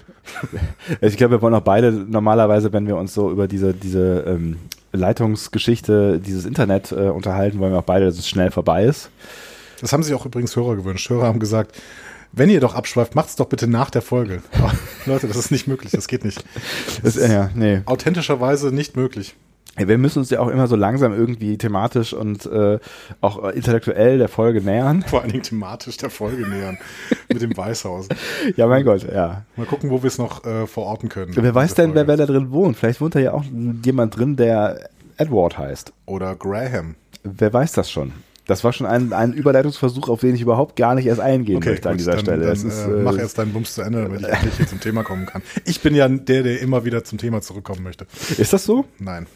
ich 1.00 1.16
glaube, 1.16 1.36
wir 1.36 1.42
wollen 1.42 1.54
auch 1.54 1.60
beide 1.60 1.92
normalerweise, 1.92 2.72
wenn 2.72 2.88
wir 2.88 2.96
uns 2.96 3.14
so 3.14 3.30
über 3.30 3.46
diese, 3.46 3.72
diese 3.72 4.24
ähm, 4.26 4.56
Leitungsgeschichte, 4.90 6.18
dieses 6.18 6.46
Internet 6.46 6.90
äh, 6.90 7.10
unterhalten, 7.10 7.60
wollen 7.60 7.72
wir 7.72 7.78
auch 7.78 7.84
beide, 7.84 8.06
dass 8.06 8.18
es 8.18 8.28
schnell 8.28 8.50
vorbei 8.50 8.86
ist. 8.86 9.10
Das 9.80 9.92
haben 9.92 10.02
sich 10.02 10.14
auch 10.14 10.26
übrigens 10.26 10.56
Hörer 10.56 10.74
gewünscht. 10.74 11.08
Hörer 11.08 11.26
haben 11.26 11.38
gesagt, 11.38 11.80
wenn 12.32 12.50
ihr 12.50 12.60
doch 12.60 12.74
abschweift, 12.74 13.14
macht's 13.14 13.36
doch 13.36 13.46
bitte 13.46 13.66
nach 13.66 13.90
der 13.90 14.02
Folge. 14.02 14.42
Aber, 14.58 14.72
Leute, 15.06 15.28
das 15.28 15.36
ist 15.36 15.50
nicht 15.50 15.66
möglich, 15.66 15.92
das 15.92 16.08
geht 16.08 16.24
nicht. 16.24 16.44
Das, 17.02 17.16
äh, 17.16 17.32
ja, 17.32 17.50
nee. 17.54 17.80
Authentischerweise 17.86 18.72
nicht 18.72 18.96
möglich. 18.96 19.34
Wir 19.76 19.98
müssen 19.98 20.18
uns 20.18 20.30
ja 20.30 20.40
auch 20.40 20.48
immer 20.48 20.66
so 20.66 20.76
langsam 20.76 21.12
irgendwie 21.12 21.56
thematisch 21.56 22.12
und 22.12 22.44
äh, 22.46 22.78
auch 23.20 23.42
intellektuell 23.50 24.18
der 24.18 24.28
Folge 24.28 24.60
nähern. 24.60 25.02
Vor 25.02 25.22
allen 25.22 25.30
Dingen 25.30 25.44
thematisch 25.44 25.96
der 25.96 26.10
Folge 26.10 26.46
nähern. 26.46 26.76
mit 27.28 27.40
dem 27.40 27.56
Weißhaus. 27.56 28.08
Ja, 28.56 28.66
mein 28.66 28.84
Gott, 28.84 29.06
ja. 29.10 29.44
Mal 29.56 29.66
gucken, 29.66 29.90
wo 29.90 30.02
wir 30.02 30.08
es 30.08 30.18
noch 30.18 30.44
äh, 30.44 30.66
verorten 30.66 31.08
können. 31.08 31.32
Wer 31.34 31.54
weiß 31.54 31.74
denn, 31.74 31.94
wer, 31.94 32.06
wer 32.06 32.16
da 32.16 32.26
drin 32.26 32.50
wohnt? 32.50 32.76
Vielleicht 32.76 33.00
wohnt 33.00 33.14
da 33.14 33.20
ja 33.20 33.32
auch 33.32 33.44
jemand 33.84 34.16
drin, 34.16 34.36
der 34.36 34.90
Edward 35.16 35.56
heißt. 35.56 35.92
Oder 36.06 36.34
Graham. 36.34 36.96
Wer 37.22 37.52
weiß 37.52 37.72
das 37.72 37.90
schon? 37.90 38.12
Das 38.50 38.64
war 38.64 38.72
schon 38.72 38.86
ein, 38.86 39.12
ein 39.12 39.32
Überleitungsversuch, 39.32 40.08
auf 40.08 40.20
den 40.20 40.34
ich 40.34 40.40
überhaupt 40.40 40.74
gar 40.74 40.96
nicht 40.96 41.06
erst 41.06 41.20
eingehen 41.20 41.58
okay, 41.58 41.70
möchte 41.70 41.88
an 41.88 41.96
dieser 41.96 42.12
dann, 42.12 42.20
Stelle. 42.20 42.46
Dann, 42.46 42.52
ist, 42.52 42.84
äh, 42.84 42.88
mach 42.88 43.16
erst 43.16 43.38
deinen 43.38 43.52
Bums 43.52 43.74
zu 43.74 43.82
Ende, 43.82 44.02
damit 44.02 44.22
ich 44.22 44.26
endlich 44.26 44.56
hier 44.56 44.66
zum 44.66 44.80
Thema 44.80 45.04
kommen 45.04 45.26
kann. 45.26 45.42
Ich 45.64 45.80
bin 45.80 45.94
ja 45.94 46.08
der, 46.08 46.42
der 46.42 46.60
immer 46.60 46.84
wieder 46.84 47.04
zum 47.04 47.18
Thema 47.18 47.40
zurückkommen 47.40 47.84
möchte. 47.84 48.06
Ist 48.38 48.52
das 48.52 48.64
so? 48.64 48.84
Nein. 48.98 49.26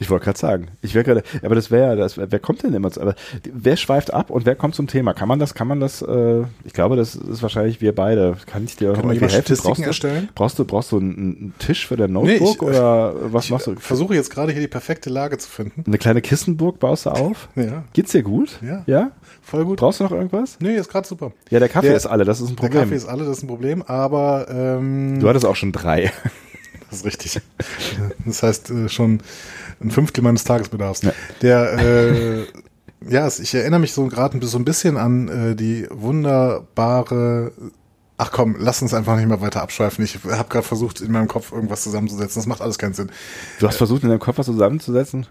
Ich 0.00 0.10
wollte 0.10 0.26
gerade 0.26 0.38
sagen, 0.38 0.68
ich 0.80 0.94
wäre 0.94 1.04
gerade, 1.04 1.22
aber 1.42 1.56
das 1.56 1.70
wäre, 1.70 1.96
das, 1.96 2.16
wer 2.16 2.38
kommt 2.38 2.62
denn 2.62 2.72
immer 2.72 2.90
zu, 2.90 3.00
aber 3.00 3.16
wer 3.52 3.76
schweift 3.76 4.14
ab 4.14 4.30
und 4.30 4.46
wer 4.46 4.54
kommt 4.54 4.76
zum 4.76 4.86
Thema? 4.86 5.12
Kann 5.12 5.28
man 5.28 5.40
das, 5.40 5.54
kann 5.54 5.66
man 5.66 5.80
das, 5.80 6.02
äh, 6.02 6.42
ich 6.64 6.72
glaube, 6.72 6.94
das 6.94 7.16
ist 7.16 7.42
wahrscheinlich 7.42 7.80
wir 7.80 7.94
beide. 7.94 8.36
Kann 8.46 8.64
ich 8.64 8.76
dir 8.76 8.90
irgendwie 8.90 9.18
helfen? 9.18 9.30
Statistiken 9.30 9.68
brauchst 9.68 9.82
du, 9.82 9.86
erstellen? 9.86 10.28
Brauchst 10.34 10.58
du, 10.58 10.64
brauchst 10.64 10.92
du 10.92 10.98
einen, 10.98 11.16
einen 11.16 11.54
Tisch 11.58 11.86
für 11.88 11.96
dein 11.96 12.12
Notebook 12.12 12.40
nee, 12.40 12.54
ich, 12.54 12.62
oder 12.62 13.14
was 13.32 13.46
ich 13.46 13.50
machst 13.50 13.66
du? 13.66 13.74
versuche 13.76 14.14
jetzt 14.14 14.30
gerade 14.30 14.52
hier 14.52 14.60
die 14.60 14.68
perfekte 14.68 15.10
Lage 15.10 15.36
zu 15.38 15.48
finden. 15.50 15.84
Eine 15.86 15.98
kleine 15.98 16.22
Kissenburg 16.22 16.78
baust 16.78 17.06
du 17.06 17.10
auf? 17.10 17.48
ja. 17.56 17.84
Geht's 17.92 18.12
dir 18.12 18.22
gut? 18.22 18.60
Ja. 18.62 18.84
Ja? 18.86 19.10
Voll 19.42 19.64
gut. 19.64 19.78
Brauchst 19.78 19.98
du 19.98 20.04
noch 20.04 20.12
irgendwas? 20.12 20.58
Nee, 20.60 20.76
ist 20.76 20.90
gerade 20.90 21.08
super. 21.08 21.32
Ja, 21.50 21.58
der 21.58 21.68
Kaffee 21.68 21.88
der, 21.88 21.96
ist 21.96 22.06
alle, 22.06 22.24
das 22.24 22.40
ist 22.40 22.50
ein 22.50 22.56
Problem. 22.56 22.72
Der 22.72 22.82
Kaffee 22.82 22.96
ist 22.96 23.06
alle, 23.08 23.24
das 23.24 23.38
ist 23.38 23.42
ein 23.42 23.48
Problem, 23.48 23.82
aber 23.82 24.46
ähm, 24.48 25.18
Du 25.18 25.28
hattest 25.28 25.44
auch 25.44 25.56
schon 25.56 25.72
drei. 25.72 26.12
Das 26.90 27.00
ist 27.00 27.04
richtig. 27.04 27.40
Das 28.24 28.42
heißt 28.42 28.70
äh, 28.70 28.88
schon 28.88 29.20
ein 29.80 29.90
Fünftel 29.90 30.22
meines 30.22 30.44
Tagesbedarfs. 30.44 31.02
Ja. 31.02 31.12
Der, 31.42 31.78
äh, 31.78 32.46
ja, 33.08 33.26
ich 33.26 33.54
erinnere 33.54 33.80
mich 33.80 33.92
so 33.92 34.06
gerade 34.06 34.44
so 34.46 34.58
ein 34.58 34.64
bisschen 34.64 34.96
an 34.96 35.28
äh, 35.28 35.56
die 35.56 35.86
wunderbare 35.90 37.52
Ach 38.20 38.32
komm, 38.32 38.56
lass 38.58 38.82
uns 38.82 38.94
einfach 38.94 39.16
nicht 39.16 39.28
mehr 39.28 39.40
weiter 39.40 39.62
abschweifen. 39.62 40.04
Ich 40.04 40.16
habe 40.24 40.48
gerade 40.48 40.66
versucht, 40.66 41.00
in 41.00 41.12
meinem 41.12 41.28
Kopf 41.28 41.52
irgendwas 41.52 41.84
zusammenzusetzen. 41.84 42.40
Das 42.40 42.46
macht 42.48 42.60
alles 42.60 42.76
keinen 42.76 42.92
Sinn. 42.92 43.10
Du 43.60 43.68
hast 43.68 43.76
versucht, 43.76 44.02
in 44.02 44.08
deinem 44.08 44.18
Kopf 44.18 44.38
was 44.38 44.46
zusammenzusetzen? 44.46 45.28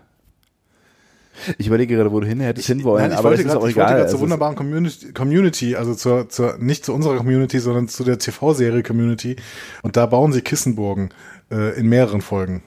Ich 1.58 1.68
überlege 1.68 1.96
gerade, 1.96 2.12
wo 2.14 2.22
du 2.22 2.26
hin 2.26 2.40
hättest 2.40 2.68
hinwollen, 2.68 3.12
aber 3.12 3.30
wollte 3.30 3.44
das 3.44 3.52
grad, 3.52 3.62
ist 3.62 3.64
auch 3.64 3.70
egal. 3.70 3.90
Ich 3.92 3.98
wollte 3.98 4.12
zur 4.12 4.20
wunderbaren 4.22 4.56
Community, 4.56 5.12
Community, 5.12 5.76
also 5.76 5.94
zur, 5.94 6.30
zur, 6.30 6.58
nicht 6.60 6.86
zu 6.86 6.94
unserer 6.94 7.18
Community, 7.18 7.60
sondern 7.60 7.90
zu 7.90 8.06
der 8.06 8.20
TV-Serie 8.20 8.84
Community. 8.84 9.36
Und 9.84 9.98
da 9.98 10.06
bauen 10.06 10.32
sie 10.32 10.42
Kissenburgen 10.42 11.10
äh, 11.52 11.78
in 11.78 11.88
mehreren 11.88 12.22
Folgen. 12.22 12.64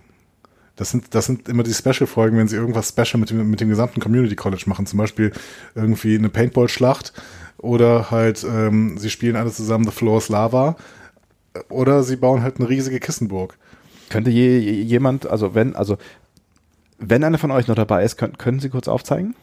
Das 0.81 0.89
sind, 0.89 1.15
das 1.15 1.27
sind 1.27 1.47
immer 1.47 1.63
die 1.63 1.75
Special-Folgen, 1.75 2.39
wenn 2.39 2.49
sie 2.49 2.57
irgendwas 2.57 2.89
Special 2.89 3.21
mit 3.21 3.29
dem, 3.29 3.51
mit 3.51 3.61
dem 3.61 3.69
gesamten 3.69 4.01
Community 4.01 4.35
College 4.35 4.63
machen. 4.65 4.87
Zum 4.87 4.99
Beispiel 4.99 5.31
irgendwie 5.75 6.17
eine 6.17 6.31
Paintball-Schlacht 6.31 7.13
oder 7.59 8.11
halt, 8.11 8.47
ähm, 8.49 8.97
sie 8.97 9.11
spielen 9.11 9.37
alle 9.37 9.53
zusammen 9.53 9.85
The 9.85 9.91
Floor 9.91 10.17
is 10.17 10.31
Lava 10.31 10.77
oder 11.69 12.03
sie 12.03 12.17
bauen 12.17 12.43
halt 12.43 12.57
eine 12.61 12.71
riesige 12.71 12.99
Kissenburg. 12.99 13.59
Könnte 14.09 14.31
je, 14.31 14.59
jemand, 14.59 15.27
also 15.27 15.55
wenn, 15.55 15.77
also 15.77 15.99
wenn 16.99 17.25
einer 17.25 17.37
von 17.37 17.51
euch 17.51 17.69
noch 17.69 17.77
dabei 17.77 18.03
ist, 18.03 18.17
können, 18.17 18.39
können 18.39 18.59
Sie 18.59 18.71
kurz 18.71 18.89
aufzeigen? 18.89 19.35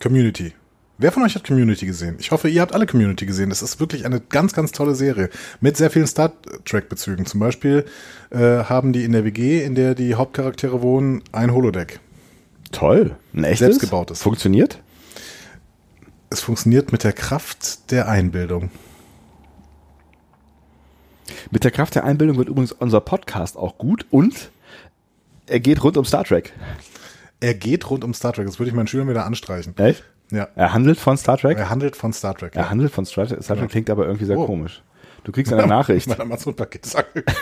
Community. 0.00 0.52
Wer 1.00 1.12
von 1.12 1.22
euch 1.22 1.34
hat 1.34 1.44
Community 1.44 1.86
gesehen? 1.86 2.16
Ich 2.18 2.30
hoffe, 2.30 2.50
ihr 2.50 2.60
habt 2.60 2.74
alle 2.74 2.84
Community 2.84 3.24
gesehen. 3.24 3.48
Das 3.48 3.62
ist 3.62 3.80
wirklich 3.80 4.04
eine 4.04 4.20
ganz, 4.20 4.52
ganz 4.52 4.70
tolle 4.70 4.94
Serie 4.94 5.30
mit 5.62 5.78
sehr 5.78 5.90
vielen 5.90 6.06
Star 6.06 6.30
Trek-Bezügen. 6.66 7.24
Zum 7.24 7.40
Beispiel 7.40 7.86
äh, 8.28 8.38
haben 8.38 8.92
die 8.92 9.04
in 9.04 9.12
der 9.12 9.24
WG, 9.24 9.64
in 9.64 9.74
der 9.74 9.94
die 9.94 10.14
Hauptcharaktere 10.14 10.82
wohnen, 10.82 11.22
ein 11.32 11.54
Holodeck. 11.54 12.00
Toll. 12.70 13.16
Ein 13.32 13.44
echtes? 13.44 13.60
Selbstgebautes. 13.60 14.20
Funktioniert? 14.20 14.82
Es 16.28 16.42
funktioniert 16.42 16.92
mit 16.92 17.02
der 17.02 17.14
Kraft 17.14 17.90
der 17.90 18.06
Einbildung. 18.06 18.70
Mit 21.50 21.64
der 21.64 21.70
Kraft 21.70 21.94
der 21.94 22.04
Einbildung 22.04 22.36
wird 22.36 22.50
übrigens 22.50 22.72
unser 22.72 23.00
Podcast 23.00 23.56
auch 23.56 23.78
gut 23.78 24.04
und 24.10 24.50
er 25.46 25.60
geht 25.60 25.82
rund 25.82 25.96
um 25.96 26.04
Star 26.04 26.24
Trek. 26.24 26.52
Er 27.40 27.54
geht 27.54 27.88
rund 27.88 28.04
um 28.04 28.12
Star 28.12 28.34
Trek. 28.34 28.46
Das 28.46 28.58
würde 28.58 28.68
ich 28.68 28.76
meinen 28.76 28.86
Schülern 28.86 29.08
wieder 29.08 29.24
anstreichen. 29.24 29.74
Echt? 29.78 30.04
Ja. 30.30 30.48
Er 30.54 30.72
handelt 30.72 30.98
von 30.98 31.16
Star 31.16 31.36
Trek? 31.36 31.58
Er 31.58 31.70
handelt 31.70 31.96
von 31.96 32.12
Star 32.12 32.34
Trek. 32.34 32.54
Er 32.54 32.62
ja. 32.62 32.70
handelt 32.70 32.92
von 32.92 33.04
Star 33.04 33.26
Trek. 33.26 33.42
Star 33.42 33.56
Trek 33.56 33.70
klingt 33.70 33.90
aber 33.90 34.06
irgendwie 34.06 34.26
sehr 34.26 34.38
oh. 34.38 34.46
komisch. 34.46 34.82
Du 35.24 35.32
kriegst 35.32 35.52
eine 35.52 35.66
Nachricht. 35.66 36.08
Mein 36.08 36.20
Amazon-Paket 36.20 36.86
ist 36.86 36.96
angekommen. 36.96 37.38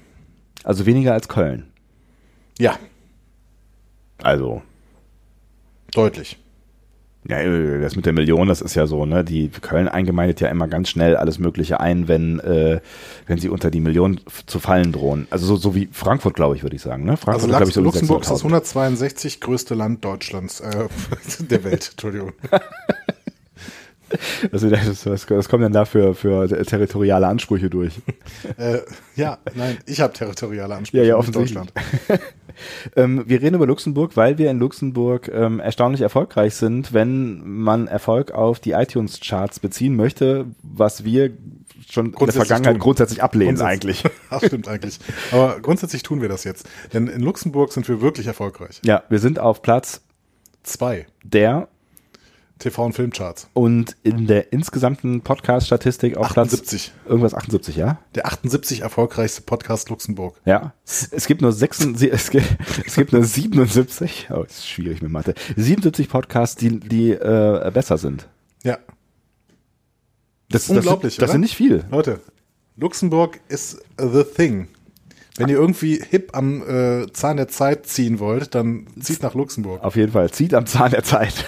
Also 0.64 0.86
weniger 0.86 1.12
als 1.12 1.28
Köln. 1.28 1.66
Ja. 2.58 2.78
Also. 4.22 4.62
Deutlich. 5.92 6.38
Ja, 7.28 7.42
das 7.80 7.94
mit 7.94 8.06
der 8.06 8.14
Million, 8.14 8.48
das 8.48 8.62
ist 8.62 8.74
ja 8.74 8.86
so, 8.86 9.04
ne? 9.04 9.22
Die 9.22 9.48
Köln 9.48 9.86
eingemeindet 9.86 10.40
ja 10.40 10.48
immer 10.48 10.66
ganz 10.66 10.88
schnell 10.88 11.14
alles 11.14 11.38
Mögliche 11.38 11.78
ein, 11.78 12.08
wenn, 12.08 12.40
äh, 12.40 12.80
wenn 13.26 13.38
sie 13.38 13.50
unter 13.50 13.70
die 13.70 13.80
Million 13.80 14.20
zu 14.46 14.60
fallen 14.60 14.92
drohen. 14.92 15.26
Also 15.28 15.44
so, 15.44 15.56
so 15.56 15.74
wie 15.74 15.90
Frankfurt, 15.92 16.34
glaube 16.34 16.56
ich, 16.56 16.62
würde 16.62 16.76
ich 16.76 16.82
sagen. 16.82 17.04
Ne? 17.04 17.18
Frankfurt, 17.18 17.52
also 17.52 17.68
ich, 17.68 17.74
so 17.74 17.82
Luxemburg 17.82 18.22
ist 18.22 18.30
das 18.30 18.40
162 18.40 19.40
größte 19.40 19.74
Land 19.74 20.04
Deutschlands, 20.04 20.60
äh, 20.60 20.88
der 21.40 21.64
Welt, 21.64 21.90
Entschuldigung. 21.90 22.32
Also 24.52 24.70
das, 24.70 25.02
das, 25.02 25.26
das 25.26 25.48
kommt 25.48 25.62
dann 25.62 25.72
dafür 25.72 26.14
für 26.14 26.48
territoriale 26.64 27.26
Ansprüche 27.26 27.68
durch. 27.68 27.92
Äh, 28.56 28.78
ja, 29.16 29.38
nein, 29.54 29.76
ich 29.84 30.00
habe 30.00 30.12
territoriale 30.14 30.74
Ansprüche 30.74 31.04
ja, 31.04 31.18
ja, 31.18 31.22
in 31.22 31.32
Deutschland. 31.32 31.72
Ähm, 32.96 33.24
wir 33.26 33.42
reden 33.42 33.56
über 33.56 33.66
Luxemburg, 33.66 34.16
weil 34.16 34.38
wir 34.38 34.50
in 34.50 34.58
Luxemburg 34.58 35.28
ähm, 35.32 35.60
erstaunlich 35.60 36.00
erfolgreich 36.00 36.54
sind, 36.54 36.92
wenn 36.92 37.46
man 37.46 37.86
Erfolg 37.86 38.32
auf 38.32 38.60
die 38.60 38.72
iTunes-Charts 38.72 39.60
beziehen 39.60 39.96
möchte, 39.96 40.46
was 40.62 41.04
wir 41.04 41.32
schon 41.90 42.12
in 42.12 42.26
der 42.26 42.32
Vergangenheit 42.32 42.74
tun. 42.74 42.80
grundsätzlich 42.80 43.22
ablehnen 43.22 43.56
grundsätzlich. 43.56 44.04
eigentlich. 44.04 44.18
Das 44.30 44.44
stimmt 44.46 44.68
eigentlich. 44.68 44.98
Aber 45.32 45.60
grundsätzlich 45.60 46.02
tun 46.02 46.20
wir 46.20 46.28
das 46.28 46.44
jetzt. 46.44 46.68
Denn 46.92 47.06
in 47.08 47.22
Luxemburg 47.22 47.72
sind 47.72 47.88
wir 47.88 48.00
wirklich 48.00 48.26
erfolgreich. 48.26 48.80
Ja, 48.84 49.02
wir 49.08 49.18
sind 49.18 49.38
auf 49.38 49.62
Platz 49.62 50.02
zwei 50.62 51.06
der 51.24 51.68
TV- 52.60 52.84
und 52.84 52.92
Filmcharts. 52.92 53.48
Und 53.54 53.96
in 54.02 54.26
der 54.26 54.52
insgesamten 54.52 55.20
Podcast-Statistik 55.20 56.16
auf 56.16 56.26
78. 56.26 56.92
Platz 56.92 57.08
irgendwas 57.08 57.34
78, 57.34 57.76
ja? 57.76 57.98
Der 58.14 58.26
78 58.26 58.80
erfolgreichste 58.80 59.42
Podcast 59.42 59.90
Luxemburg. 59.90 60.40
Ja. 60.44 60.74
Es 60.84 61.26
gibt 61.26 61.40
nur 61.40 61.52
76, 61.52 62.12
es 62.12 62.30
gibt, 62.30 62.46
es 62.86 62.94
gibt 62.96 63.12
nur 63.12 63.22
77, 63.24 64.28
oh, 64.30 64.42
ist 64.42 64.68
schwierig 64.68 65.02
mit 65.02 65.12
Mathe, 65.12 65.34
77 65.56 66.08
Podcasts, 66.08 66.56
die, 66.56 66.80
die 66.80 67.12
äh, 67.12 67.70
besser 67.72 67.96
sind. 67.98 68.28
Ja. 68.64 68.78
Das, 70.50 70.68
Unglaublich, 70.68 71.14
Das, 71.14 71.20
das 71.20 71.24
oder? 71.24 71.32
sind 71.32 71.40
nicht 71.42 71.54
viel. 71.56 71.84
Leute, 71.90 72.20
Luxemburg 72.76 73.40
ist 73.48 73.82
the 73.98 74.24
thing. 74.24 74.68
Wenn 75.36 75.48
ihr 75.48 75.56
irgendwie 75.56 76.02
hip 76.10 76.30
am 76.32 76.62
äh, 76.68 77.12
Zahn 77.12 77.36
der 77.36 77.46
Zeit 77.46 77.86
ziehen 77.86 78.18
wollt, 78.18 78.56
dann 78.56 78.88
zieht 78.98 79.22
nach 79.22 79.34
Luxemburg. 79.34 79.84
Auf 79.84 79.94
jeden 79.94 80.10
Fall. 80.10 80.30
Zieht 80.32 80.52
am 80.52 80.66
Zahn 80.66 80.90
der 80.90 81.04
Zeit. 81.04 81.44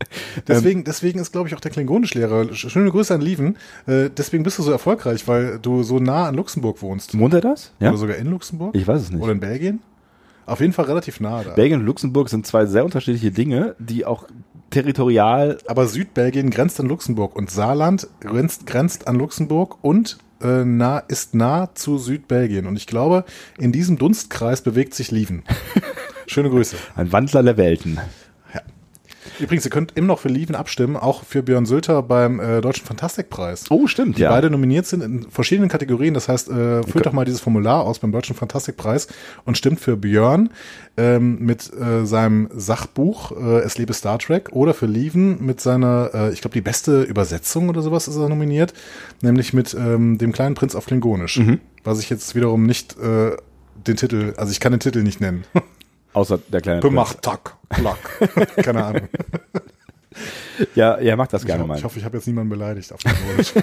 Hip. 0.00 0.44
Deswegen, 0.46 0.84
deswegen 0.84 1.18
ist, 1.18 1.32
glaube 1.32 1.48
ich, 1.48 1.54
auch 1.54 1.60
der 1.60 1.70
Klingonischlehrer. 1.70 2.54
Schöne 2.54 2.90
Grüße 2.90 3.12
an 3.12 3.20
Lieven. 3.20 3.56
Äh, 3.86 4.10
deswegen 4.16 4.44
bist 4.44 4.58
du 4.58 4.62
so 4.62 4.70
erfolgreich, 4.70 5.26
weil 5.26 5.58
du 5.58 5.82
so 5.82 5.98
nah 5.98 6.28
an 6.28 6.36
Luxemburg 6.36 6.80
wohnst. 6.82 7.18
Wohnt 7.18 7.34
er 7.34 7.40
das? 7.40 7.72
Ja. 7.80 7.88
Oder 7.88 7.98
sogar 7.98 8.16
in 8.16 8.28
Luxemburg? 8.28 8.76
Ich 8.76 8.86
weiß 8.86 9.02
es 9.02 9.10
nicht. 9.10 9.20
Oder 9.20 9.32
in 9.32 9.40
Belgien? 9.40 9.80
Auf 10.46 10.60
jeden 10.60 10.72
Fall 10.72 10.86
relativ 10.86 11.20
nah 11.20 11.42
da. 11.42 11.50
Belgien 11.50 11.80
und 11.80 11.86
Luxemburg 11.86 12.28
sind 12.30 12.46
zwei 12.46 12.64
sehr 12.66 12.84
unterschiedliche 12.84 13.30
Dinge, 13.30 13.74
die 13.78 14.06
auch 14.06 14.26
territorial 14.70 15.58
Aber 15.66 15.86
Südbelgien 15.86 16.50
grenzt 16.50 16.78
an 16.80 16.86
Luxemburg 16.86 17.36
und 17.36 17.50
Saarland 17.50 18.06
grenzt, 18.20 18.66
grenzt 18.66 19.08
an 19.08 19.16
Luxemburg 19.16 19.78
und 19.82 20.18
äh, 20.40 20.64
nah, 20.64 20.98
ist 21.00 21.34
nah 21.34 21.74
zu 21.74 21.98
Südbelgien. 21.98 22.66
Und 22.66 22.76
ich 22.76 22.86
glaube, 22.86 23.24
in 23.58 23.72
diesem 23.72 23.98
Dunstkreis 23.98 24.62
bewegt 24.62 24.94
sich 24.94 25.10
Lieven. 25.10 25.42
Schöne 26.26 26.50
Grüße. 26.50 26.76
ein 26.94 27.12
Wandler 27.12 27.42
der 27.42 27.56
Welten. 27.56 27.98
Übrigens, 29.40 29.64
ihr 29.64 29.70
könnt 29.70 29.92
immer 29.96 30.08
noch 30.08 30.18
für 30.18 30.28
Lieven 30.28 30.54
abstimmen, 30.54 30.96
auch 30.96 31.24
für 31.24 31.42
Björn 31.42 31.66
Sülter 31.66 32.02
beim 32.02 32.40
äh, 32.40 32.60
Deutschen 32.60 32.86
Fantastikpreis. 32.86 33.64
Oh, 33.70 33.86
stimmt, 33.86 34.18
Die 34.18 34.22
ja. 34.22 34.30
beide 34.30 34.50
nominiert 34.50 34.86
sind 34.86 35.02
in 35.02 35.30
verschiedenen 35.30 35.68
Kategorien. 35.68 36.14
Das 36.14 36.28
heißt, 36.28 36.48
äh, 36.48 36.82
füllt 36.82 37.06
doch 37.06 37.12
mal 37.12 37.24
dieses 37.24 37.40
Formular 37.40 37.84
aus 37.84 37.98
beim 37.98 38.12
Deutschen 38.12 38.34
Fantastikpreis 38.34 39.08
und 39.44 39.56
stimmt 39.56 39.80
für 39.80 39.96
Björn 39.96 40.50
ähm, 40.96 41.38
mit 41.40 41.70
äh, 41.72 42.04
seinem 42.04 42.48
Sachbuch 42.54 43.32
äh, 43.32 43.60
Es 43.60 43.78
lebe 43.78 43.92
Star 43.92 44.18
Trek 44.18 44.50
oder 44.52 44.74
für 44.74 44.86
Lieven 44.86 45.44
mit 45.44 45.60
seiner, 45.60 46.10
äh, 46.12 46.32
ich 46.32 46.40
glaube, 46.40 46.54
die 46.54 46.60
beste 46.60 47.02
Übersetzung 47.02 47.68
oder 47.68 47.82
sowas 47.82 48.08
ist 48.08 48.16
er 48.16 48.28
nominiert, 48.28 48.74
nämlich 49.22 49.52
mit 49.52 49.74
ähm, 49.74 50.18
dem 50.18 50.32
kleinen 50.32 50.54
Prinz 50.54 50.74
auf 50.74 50.86
Klingonisch. 50.86 51.40
Was 51.84 52.00
ich 52.00 52.10
jetzt 52.10 52.34
wiederum 52.34 52.64
nicht 52.64 52.98
äh, 52.98 53.36
den 53.86 53.96
Titel, 53.96 54.34
also 54.36 54.50
ich 54.50 54.60
kann 54.60 54.72
den 54.72 54.80
Titel 54.80 55.02
nicht 55.02 55.20
nennen. 55.20 55.44
Außer 56.18 56.38
der 56.48 56.60
kleine 56.60 56.80
Prinz. 56.80 56.90
Bemachtak. 56.92 57.54
Plack. 57.68 57.96
Keine 58.56 58.84
Ahnung. 58.84 59.08
Ja, 60.74 60.94
er 60.94 61.16
macht 61.16 61.32
das 61.32 61.42
Ich, 61.42 61.46
gerne 61.46 61.62
ho- 61.62 61.66
mal. 61.68 61.78
ich 61.78 61.84
hoffe, 61.84 61.98
ich 61.98 62.04
habe 62.04 62.16
jetzt 62.16 62.26
niemanden 62.26 62.50
beleidigt 62.50 62.92
auf 62.92 62.98
Klingonisch. 63.00 63.52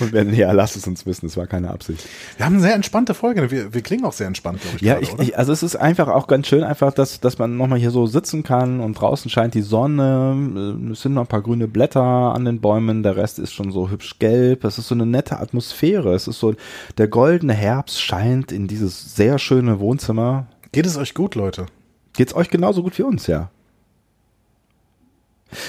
Und 0.00 0.12
wenn 0.14 0.32
ja, 0.32 0.52
lasst 0.52 0.76
es 0.76 0.86
uns 0.86 1.04
wissen, 1.04 1.26
es 1.26 1.36
war 1.36 1.46
keine 1.46 1.70
Absicht. 1.70 2.06
Wir 2.38 2.46
haben 2.46 2.54
eine 2.54 2.62
sehr 2.62 2.74
entspannte 2.74 3.12
Folge. 3.12 3.50
Wir, 3.50 3.74
wir 3.74 3.82
klingen 3.82 4.06
auch 4.06 4.12
sehr 4.14 4.26
entspannt, 4.26 4.62
glaube 4.62 4.76
ich. 4.76 4.82
Ja, 4.82 4.94
gerade, 4.98 5.22
ich, 5.22 5.28
ich, 5.28 5.38
also 5.38 5.52
es 5.52 5.62
ist 5.62 5.76
einfach 5.76 6.08
auch 6.08 6.28
ganz 6.28 6.46
schön, 6.46 6.62
einfach, 6.64 6.94
dass, 6.94 7.20
dass 7.20 7.36
man 7.38 7.58
nochmal 7.58 7.78
hier 7.78 7.90
so 7.90 8.06
sitzen 8.06 8.42
kann 8.42 8.80
und 8.80 8.94
draußen 8.94 9.30
scheint 9.30 9.52
die 9.52 9.60
Sonne, 9.62 10.78
äh, 10.88 10.92
es 10.92 11.02
sind 11.02 11.12
noch 11.14 11.22
ein 11.22 11.26
paar 11.26 11.42
grüne 11.42 11.68
Blätter 11.68 12.00
an 12.00 12.46
den 12.46 12.60
Bäumen, 12.62 13.02
der 13.02 13.16
Rest 13.16 13.38
ist 13.38 13.52
schon 13.52 13.70
so 13.70 13.90
hübsch 13.90 14.18
gelb, 14.18 14.64
es 14.64 14.78
ist 14.78 14.88
so 14.88 14.94
eine 14.94 15.04
nette 15.04 15.38
Atmosphäre, 15.40 16.14
es 16.14 16.26
ist 16.26 16.38
so, 16.38 16.54
der 16.96 17.08
goldene 17.08 17.52
Herbst 17.52 18.00
scheint 18.00 18.52
in 18.52 18.68
dieses 18.68 19.14
sehr 19.14 19.38
schöne 19.38 19.78
Wohnzimmer. 19.78 20.46
Geht 20.76 20.84
es 20.84 20.98
euch 20.98 21.14
gut, 21.14 21.34
Leute? 21.36 21.64
Geht's 22.12 22.34
euch 22.34 22.50
genauso 22.50 22.82
gut 22.82 22.98
wie 22.98 23.02
uns, 23.02 23.26
ja? 23.28 23.50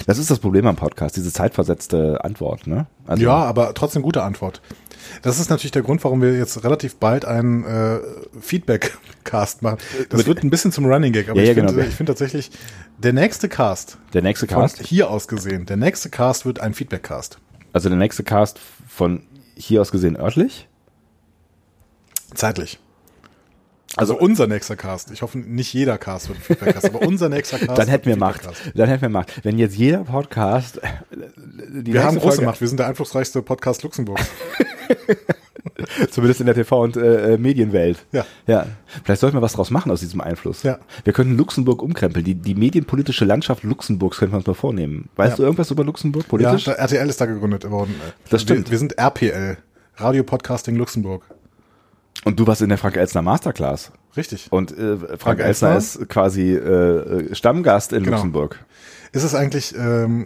Das 0.06 0.18
ist 0.18 0.30
das 0.30 0.40
Problem 0.40 0.68
am 0.68 0.76
Podcast, 0.76 1.16
diese 1.16 1.32
zeitversetzte 1.32 2.26
Antwort, 2.26 2.68
ne? 2.68 2.88
Also, 3.06 3.24
ja, 3.24 3.36
aber 3.36 3.74
trotzdem 3.74 4.02
gute 4.02 4.24
Antwort. 4.24 4.62
Das 5.22 5.40
ist 5.40 5.50
natürlich 5.50 5.72
der 5.72 5.82
Grund, 5.84 6.04
warum 6.04 6.22
wir 6.22 6.38
jetzt 6.38 6.62
relativ 6.66 6.98
bald 6.98 7.24
einen 7.24 7.64
äh, 7.64 8.00
Feedback-Cast 8.42 9.62
machen. 9.62 9.78
Das 10.10 10.26
wird 10.26 10.44
ein 10.44 10.50
bisschen 10.50 10.74
zum 10.74 10.86
Running 10.88 11.14
Gag, 11.14 11.30
aber 11.30 11.38
Ja, 11.38 11.44
ich 11.44 11.50
ja, 11.52 11.54
finde 11.56 11.74
genau. 11.74 11.88
ich 11.88 11.96
finde 11.96 12.12
tatsächlich, 12.12 12.52
der 12.98 13.14
nächste 13.14 13.48
Cast, 13.48 14.00
Der 14.14 14.22
nächste 14.22 14.46
Cast, 14.46 14.82
hier 14.82 15.10
aus 15.10 15.30
gesehen, 15.30 15.66
der 15.68 15.78
nächste 15.78 16.10
Cast 16.10 16.46
wird 16.46 16.60
ein 16.60 16.74
Feedback-Cast. 16.74 17.40
also 17.72 17.88
der 17.88 17.98
nächste 17.98 18.26
Cast 18.26 18.60
von 18.90 19.24
hier 19.56 19.80
aus 19.80 19.92
gesehen 19.94 20.18
örtlich. 20.18 20.68
Zeitlich. 22.34 22.78
Also 23.98 24.18
unser 24.18 24.48
nächster 24.48 24.76
Cast. 24.76 25.12
Ich 25.12 25.22
hoffe, 25.22 25.38
nicht 25.40 25.74
jeder 25.74 25.98
Cast 25.98 26.30
wird 26.30 26.38
ein 26.40 26.42
Feedback-Cast, 26.44 26.86
aber 26.94 27.02
unser 27.08 27.30
nächster 27.30 27.58
Cast 27.60 27.78
Dann 27.78 27.88
hätten 27.88 28.06
wir 28.06 28.16
Macht. 28.18 28.48
Dann 28.76 28.88
hätten 28.88 29.02
wir 29.02 29.10
Macht. 29.10 29.44
Wenn 29.44 29.58
jetzt 29.60 29.76
jeder 29.76 30.04
Podcast 30.04 30.78
äh, 30.84 30.88
die 31.82 31.94
Wir 31.94 32.04
haben 32.04 32.18
große 32.18 32.36
Folge- 32.38 32.46
Macht. 32.46 32.62
Wir 32.62 32.68
sind 32.68 32.78
der 32.80 32.88
einflussreichste 32.88 33.42
Podcast 33.42 33.84
Luxemburgs. 33.84 34.28
Zumindest 36.12 36.40
in 36.40 36.46
der 36.48 36.56
TV- 36.56 36.82
und 36.84 36.98
äh, 36.98 37.34
äh, 37.34 37.38
Medienwelt. 37.38 38.00
Ja. 38.12 38.26
Ja. 38.48 38.66
Vielleicht 39.04 39.22
sollten 39.22 39.38
wir 39.38 39.42
was 39.42 39.54
draus 39.54 39.70
machen 39.70 39.92
aus 39.92 40.00
diesem 40.00 40.22
Einfluss. 40.22 40.64
Ja. 40.64 40.80
Wir 41.04 41.14
könnten 41.14 41.36
Luxemburg 41.38 41.82
umkrempeln. 41.82 42.24
Die, 42.26 42.36
die 42.36 42.56
medienpolitische 42.56 43.26
Landschaft 43.26 43.64
Luxemburgs 43.64 44.18
könnten 44.18 44.34
wir 44.34 44.38
uns 44.38 44.48
mal 44.48 44.54
vornehmen. 44.54 45.10
Weißt 45.16 45.32
Ja. 45.32 45.36
du 45.38 45.44
irgendwas 45.44 45.70
über 45.72 45.84
Luxemburg 45.84 46.24
Ja, 46.24 46.30
politisch? 46.30 46.64
da- 46.66 46.74
RTL 46.74 47.10
ist 47.10 47.20
da 47.22 47.26
gegründet 47.26 47.70
worden. 47.70 47.96
Das 48.30 48.42
stimmt. 48.42 48.66
Wir, 48.68 48.72
wir 48.72 48.78
sind 48.80 48.98
RPL. 48.98 49.58
Radio 49.98 50.24
Podcasting 50.24 50.76
Luxemburg. 50.76 51.24
Und 52.26 52.40
du 52.40 52.48
warst 52.48 52.62
in 52.62 52.70
der 52.70 52.78
Frank 52.78 52.98
Elstner 52.98 53.22
Masterclass. 53.22 53.92
Richtig. 54.16 54.48
Und 54.52 54.72
äh, 54.78 54.98
Frank, 54.98 55.22
Frank 55.22 55.40
Elstner? 55.40 55.78
ist 55.78 56.10
quasi 56.10 56.54
äh, 56.56 57.34
Stammgast 57.36 57.94
in 57.94 58.04
Genau. 58.04 58.18
Luxemburg. 58.18 58.60
Ist 59.12 59.24
es 59.24 59.36
eigentlich, 59.36 59.76
ähm, 59.78 60.26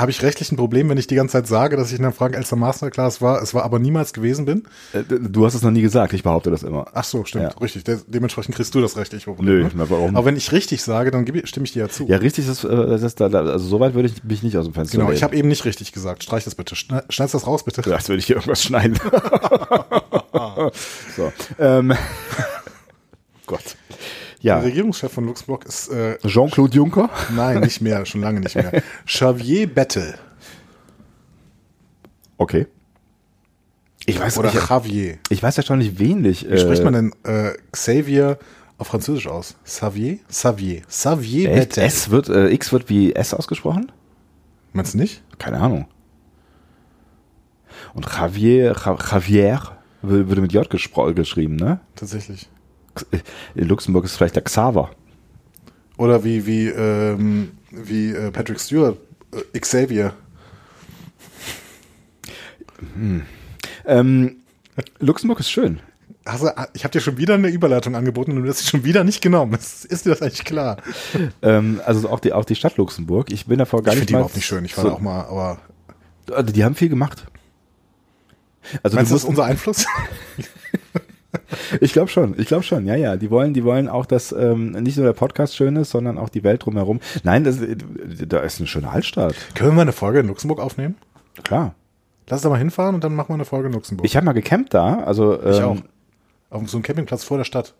habe 0.00 0.10
ich 0.10 0.22
rechtlich 0.22 0.50
ein 0.52 0.56
Problem, 0.56 0.88
wenn 0.88 0.98
ich 0.98 1.06
die 1.06 1.14
ganze 1.14 1.32
Zeit 1.32 1.46
sage, 1.46 1.76
dass 1.76 1.90
ich 1.92 1.96
in 1.98 2.02
der 2.02 2.12
Frank 2.12 2.34
Elster 2.34 2.56
Masterclass 2.56 3.20
war, 3.20 3.42
es 3.42 3.54
war 3.54 3.64
aber 3.64 3.78
niemals 3.78 4.12
gewesen 4.12 4.44
bin? 4.44 4.64
Äh, 4.92 5.02
du 5.04 5.44
hast 5.46 5.54
es 5.54 5.62
noch 5.62 5.70
nie 5.70 5.82
gesagt, 5.82 6.12
ich 6.12 6.22
behaupte 6.22 6.50
das 6.50 6.62
immer. 6.62 6.86
Ach 6.94 7.04
so, 7.04 7.24
stimmt, 7.24 7.44
Ja. 7.44 7.58
richtig. 7.60 7.84
De 7.84 7.98
dementsprechend 8.06 8.54
kriegst 8.54 8.74
du 8.74 8.80
das 8.80 8.96
rechtlich. 8.96 9.24
Problem, 9.26 9.44
Nö, 9.46 9.62
ne? 9.64 9.90
warum? 9.90 10.16
Aber 10.16 10.24
wenn 10.26 10.36
ich 10.36 10.50
richtig 10.52 10.82
sage, 10.82 11.10
dann 11.10 11.26
ich, 11.26 11.48
stimme 11.48 11.64
ich 11.66 11.72
dir 11.72 11.80
ja 11.84 11.88
zu. 11.88 12.06
Ja, 12.06 12.16
richtig 12.18 12.48
ist, 12.48 12.64
äh, 12.64 12.68
das 12.68 13.02
ist 13.02 13.20
da, 13.20 13.26
also 13.26 13.66
soweit 13.66 13.94
würde 13.94 14.08
ich 14.08 14.24
mich 14.24 14.42
nicht 14.42 14.56
aus 14.56 14.64
dem 14.64 14.74
Fenster 14.74 14.96
genau, 14.96 15.08
lehnen. 15.08 15.16
ich 15.16 15.22
habe 15.22 15.36
eben 15.36 15.48
nicht 15.48 15.64
richtig 15.64 15.92
gesagt. 15.92 16.22
Streich 16.22 16.44
das 16.44 16.54
bitte. 16.54 16.74
Schne- 16.74 17.04
Schneid's 17.10 17.32
das 17.32 17.46
raus, 17.46 17.62
bitte. 17.64 17.82
Ja, 17.88 17.96
Als 17.96 18.08
würde 18.08 18.18
ich 18.20 18.26
hier 18.26 18.36
irgendwas 18.36 18.62
schneiden. 18.62 18.98
so. 21.16 21.32
Ähm. 21.58 21.92
Gott. 23.46 23.76
Ja. 24.40 24.56
Der 24.56 24.64
Regierungschef 24.64 25.12
von 25.12 25.26
Luxemburg 25.26 25.66
ist, 25.66 25.88
äh, 25.90 26.16
Jean-Claude 26.26 26.74
Juncker? 26.74 27.10
nein, 27.34 27.60
nicht 27.60 27.80
mehr, 27.82 28.06
schon 28.06 28.22
lange 28.22 28.40
nicht 28.40 28.54
mehr. 28.56 28.82
Xavier 29.06 29.66
Bettel. 29.72 30.14
Okay. 32.38 32.66
Ich 34.06 34.18
weiß, 34.18 34.38
Oder 34.38 34.48
ich, 34.48 34.54
Javier. 34.68 35.18
ich 35.28 35.42
weiß 35.42 35.58
erstaunlich 35.58 35.98
wenig. 35.98 36.48
Wie 36.50 36.58
spricht 36.58 36.82
man 36.82 36.94
denn 36.94 37.12
äh, 37.24 37.52
Xavier 37.70 38.38
auf 38.78 38.86
Französisch 38.88 39.26
aus? 39.28 39.56
Xavier? 39.64 40.18
Xavier. 40.28 40.80
Xavier 40.88 41.50
Echt? 41.50 41.68
Bettel. 41.70 41.84
S 41.84 42.10
wird, 42.10 42.28
äh, 42.30 42.48
X 42.48 42.72
wird 42.72 42.88
wie 42.88 43.12
S 43.14 43.34
ausgesprochen? 43.34 43.92
Meinst 44.72 44.94
du 44.94 44.98
nicht? 44.98 45.22
Keine 45.38 45.58
Ahnung. 45.60 45.86
Und 47.92 48.06
Javier, 48.06 48.74
Ja- 48.84 48.96
Javier 49.12 49.60
wür- 50.02 50.28
würde 50.28 50.40
mit 50.40 50.52
J 50.52 50.68
geschrieben, 50.70 51.56
ne? 51.56 51.80
Tatsächlich. 51.94 52.48
In 53.54 53.68
Luxemburg 53.68 54.04
ist 54.04 54.16
vielleicht 54.16 54.36
der 54.36 54.42
Xaver. 54.42 54.90
Oder 55.96 56.24
wie, 56.24 56.46
wie, 56.46 56.68
ähm, 56.68 57.52
wie 57.70 58.10
äh, 58.12 58.30
Patrick 58.30 58.58
Stewart, 58.60 58.96
äh, 59.52 59.58
Xavier. 59.58 60.14
Ähm, 63.86 64.36
Luxemburg 64.98 65.40
ist 65.40 65.50
schön. 65.50 65.80
Also, 66.24 66.50
ich 66.74 66.84
habe 66.84 66.92
dir 66.92 67.00
schon 67.00 67.16
wieder 67.16 67.34
eine 67.34 67.48
Überleitung 67.48 67.96
angeboten 67.96 68.32
und 68.32 68.42
du 68.42 68.48
hast 68.48 68.58
sie 68.58 68.66
schon 68.66 68.84
wieder 68.84 69.04
nicht 69.04 69.22
genommen. 69.22 69.54
Ist, 69.54 69.90
dir 70.04 70.10
das 70.10 70.22
eigentlich 70.22 70.44
klar? 70.44 70.76
Ähm, 71.42 71.80
also 71.84 72.08
auch 72.08 72.20
die, 72.20 72.32
auch 72.32 72.44
die 72.44 72.54
Stadt 72.54 72.76
Luxemburg. 72.76 73.32
Ich 73.32 73.46
bin 73.46 73.58
davor 73.58 73.82
gar 73.82 73.92
ich 73.94 74.00
nicht 74.00 74.08
finde 74.08 74.12
die 74.12 74.12
überhaupt 74.14 74.36
nicht 74.36 74.46
schön. 74.46 74.64
Ich 74.64 74.76
war 74.76 74.84
so- 74.84 74.92
auch 74.92 75.00
mal, 75.00 75.22
aber 75.24 75.58
Also 76.30 76.52
die 76.52 76.64
haben 76.64 76.74
viel 76.74 76.88
gemacht. 76.88 77.26
Also 78.82 78.96
meinst 78.96 79.10
du 79.10 79.14
das 79.14 79.22
ist 79.24 79.28
unser 79.28 79.44
Einfluss? 79.44 79.86
ich 81.80 81.92
glaube 81.92 82.08
schon, 82.08 82.34
ich 82.38 82.46
glaube 82.46 82.62
schon, 82.62 82.86
ja, 82.86 82.94
ja. 82.94 83.16
Die 83.16 83.30
wollen, 83.30 83.54
die 83.54 83.64
wollen 83.64 83.88
auch, 83.88 84.06
dass 84.06 84.32
ähm, 84.32 84.72
nicht 84.72 84.96
nur 84.96 85.06
der 85.06 85.12
Podcast 85.12 85.56
schön 85.56 85.76
ist, 85.76 85.90
sondern 85.90 86.18
auch 86.18 86.28
die 86.28 86.44
Welt 86.44 86.64
drumherum. 86.64 87.00
Nein, 87.22 87.44
das, 87.44 87.58
da 88.28 88.40
ist 88.40 88.58
eine 88.60 88.66
schöne 88.66 88.88
Altstadt. 88.90 89.34
Können 89.54 89.74
wir 89.76 89.82
eine 89.82 89.92
Folge 89.92 90.20
in 90.20 90.28
Luxemburg 90.28 90.60
aufnehmen? 90.60 90.96
Klar. 91.44 91.74
Lass 92.28 92.42
da 92.42 92.48
mal 92.48 92.58
hinfahren 92.58 92.94
und 92.94 93.02
dann 93.02 93.14
machen 93.14 93.30
wir 93.30 93.34
eine 93.34 93.44
Folge 93.44 93.66
in 93.68 93.72
Luxemburg. 93.74 94.06
Ich 94.06 94.16
habe 94.16 94.24
mal 94.24 94.32
gecampt 94.32 94.72
da, 94.72 95.00
also 95.00 95.40
ähm, 95.42 95.52
Ich 95.52 95.62
auch. 95.62 95.76
Auf 96.50 96.68
so 96.68 96.76
einem 96.76 96.82
Campingplatz 96.82 97.24
vor 97.24 97.38
der 97.38 97.44
Stadt. 97.44 97.74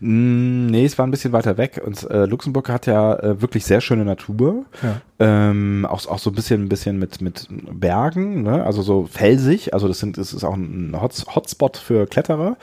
mh, 0.00 0.70
Nee, 0.70 0.84
es 0.84 0.98
war 0.98 1.06
ein 1.06 1.10
bisschen 1.10 1.32
weiter 1.32 1.56
weg. 1.58 1.80
Und 1.84 2.08
äh, 2.10 2.26
Luxemburg 2.26 2.68
hat 2.68 2.86
ja 2.86 3.14
äh, 3.18 3.40
wirklich 3.42 3.64
sehr 3.64 3.80
schöne 3.80 4.04
Natur. 4.04 4.64
Ja. 4.82 5.00
Ähm, 5.18 5.86
auch, 5.88 6.06
auch 6.06 6.18
so 6.18 6.30
ein 6.30 6.34
bisschen, 6.34 6.64
ein 6.64 6.68
bisschen 6.68 6.98
mit, 6.98 7.20
mit 7.20 7.48
Bergen, 7.50 8.42
ne? 8.42 8.64
also 8.64 8.82
so 8.82 9.06
felsig. 9.10 9.74
Also 9.74 9.88
das 9.88 9.98
sind, 9.98 10.16
das 10.18 10.32
ist 10.32 10.44
auch 10.44 10.54
ein 10.54 10.96
Hots, 11.00 11.26
Hotspot 11.34 11.76
für 11.76 12.06
Kletterer. 12.06 12.56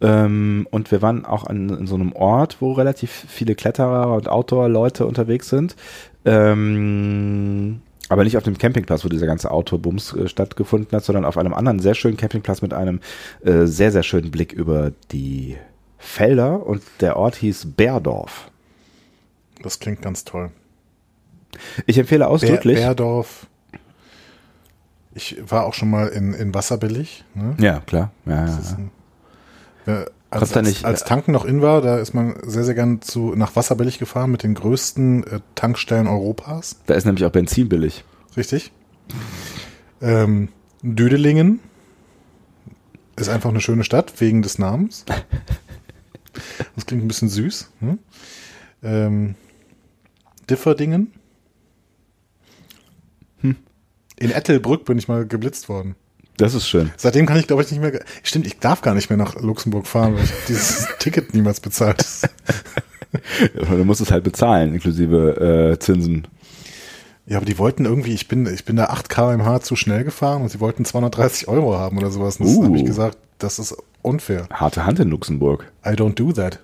Ähm, 0.00 0.66
und 0.70 0.90
wir 0.90 1.02
waren 1.02 1.24
auch 1.24 1.44
an, 1.44 1.68
in 1.68 1.86
so 1.86 1.94
einem 1.94 2.12
Ort, 2.12 2.58
wo 2.60 2.72
relativ 2.72 3.10
viele 3.10 3.54
Kletterer 3.54 4.14
und 4.14 4.28
Outdoor-Leute 4.28 5.06
unterwegs 5.06 5.48
sind. 5.48 5.76
Ähm, 6.24 7.80
aber 8.08 8.24
nicht 8.24 8.36
auf 8.36 8.42
dem 8.42 8.58
Campingplatz, 8.58 9.04
wo 9.04 9.08
dieser 9.08 9.26
ganze 9.26 9.50
Outdoor-Bums 9.50 10.14
äh, 10.14 10.28
stattgefunden 10.28 10.96
hat, 10.96 11.04
sondern 11.04 11.24
auf 11.24 11.38
einem 11.38 11.54
anderen 11.54 11.78
sehr 11.78 11.94
schönen 11.94 12.16
Campingplatz 12.16 12.62
mit 12.62 12.74
einem 12.74 13.00
äh, 13.44 13.66
sehr, 13.66 13.92
sehr 13.92 14.02
schönen 14.02 14.30
Blick 14.30 14.52
über 14.52 14.92
die 15.12 15.56
Felder. 15.98 16.66
Und 16.66 16.82
der 17.00 17.16
Ort 17.16 17.36
hieß 17.36 17.68
Bärdorf. 17.76 18.50
Das 19.62 19.78
klingt 19.78 20.02
ganz 20.02 20.24
toll. 20.24 20.50
Ich 21.86 21.98
empfehle 21.98 22.26
ausdrücklich. 22.26 22.78
Bär, 22.78 22.86
Bärdorf. 22.86 23.46
Ich 25.14 25.36
war 25.44 25.66
auch 25.66 25.74
schon 25.74 25.90
mal 25.90 26.08
in, 26.08 26.32
in 26.34 26.54
Wasserbillig. 26.54 27.24
Ne? 27.34 27.54
Ja, 27.58 27.80
klar. 27.80 28.12
Ja, 28.26 28.46
ja, 28.46 28.46
ja. 28.46 28.76
ein, 28.76 28.90
Wer- 29.84 30.10
als, 30.30 30.54
als, 30.56 30.66
nicht- 30.68 30.84
als 30.84 31.04
Tanken 31.04 31.32
noch 31.32 31.44
in 31.44 31.60
war, 31.60 31.80
da 31.82 31.98
ist 31.98 32.14
man 32.14 32.36
sehr, 32.44 32.62
sehr 32.62 32.74
gern 32.74 33.02
zu, 33.02 33.34
nach 33.34 33.56
Wasserbillig 33.56 33.98
gefahren 33.98 34.30
mit 34.30 34.44
den 34.44 34.54
größten 34.54 35.24
äh, 35.26 35.40
Tankstellen 35.56 36.06
Europas. 36.06 36.76
Da 36.86 36.94
ist 36.94 37.04
nämlich 37.04 37.24
auch 37.24 37.32
Benzin 37.32 37.68
billig. 37.68 38.04
Richtig. 38.36 38.70
Ähm, 40.00 40.48
Dödelingen 40.82 41.58
ist 43.16 43.28
einfach 43.28 43.50
eine 43.50 43.60
schöne 43.60 43.82
Stadt 43.84 44.20
wegen 44.20 44.42
des 44.42 44.58
Namens. 44.58 45.04
Das 46.76 46.86
klingt 46.86 47.04
ein 47.04 47.08
bisschen 47.08 47.28
süß. 47.28 47.70
Hm? 47.80 47.98
Ähm, 48.84 49.34
Differdingen. 50.48 51.12
Hm. 53.40 53.56
In 54.16 54.30
Ettelbrück 54.30 54.84
bin 54.84 54.96
ich 54.96 55.08
mal 55.08 55.26
geblitzt 55.26 55.68
worden. 55.68 55.96
Das 56.40 56.54
ist 56.54 56.66
schön. 56.66 56.90
Seitdem 56.96 57.26
kann 57.26 57.38
ich, 57.38 57.46
glaube 57.46 57.62
ich, 57.62 57.70
nicht 57.70 57.80
mehr. 57.80 58.00
Stimmt, 58.22 58.46
ich 58.46 58.58
darf 58.58 58.80
gar 58.80 58.94
nicht 58.94 59.10
mehr 59.10 59.16
nach 59.18 59.34
Luxemburg 59.40 59.86
fahren, 59.86 60.14
weil 60.14 60.24
ich 60.24 60.32
dieses 60.48 60.88
Ticket 60.98 61.34
niemals 61.34 61.60
bezahlt. 61.60 62.04
Du 63.58 63.84
musst 63.84 64.00
es 64.00 64.12
halt 64.12 64.22
bezahlen, 64.22 64.72
inklusive 64.72 65.72
äh, 65.72 65.78
Zinsen. 65.80 66.28
Ja, 67.26 67.38
aber 67.38 67.44
die 67.46 67.58
wollten 67.58 67.84
irgendwie, 67.84 68.14
ich 68.14 68.28
bin, 68.28 68.46
ich 68.46 68.64
bin 68.64 68.76
da 68.76 68.84
8 68.84 69.08
km/h 69.08 69.60
zu 69.62 69.74
schnell 69.74 70.04
gefahren 70.04 70.42
und 70.42 70.48
sie 70.48 70.60
wollten 70.60 70.84
230 70.84 71.48
Euro 71.48 71.76
haben 71.76 71.98
oder 71.98 72.12
sowas. 72.12 72.36
Und 72.36 72.46
das 72.46 72.54
Uh. 72.56 72.64
habe 72.66 72.76
ich 72.76 72.84
gesagt, 72.84 73.18
das 73.38 73.58
ist 73.58 73.76
unfair. 74.02 74.46
Harte 74.52 74.86
Hand 74.86 75.00
in 75.00 75.10
Luxemburg. 75.10 75.72
I 75.84 75.90
don't 75.90 76.14
do 76.14 76.32
that. 76.32 76.60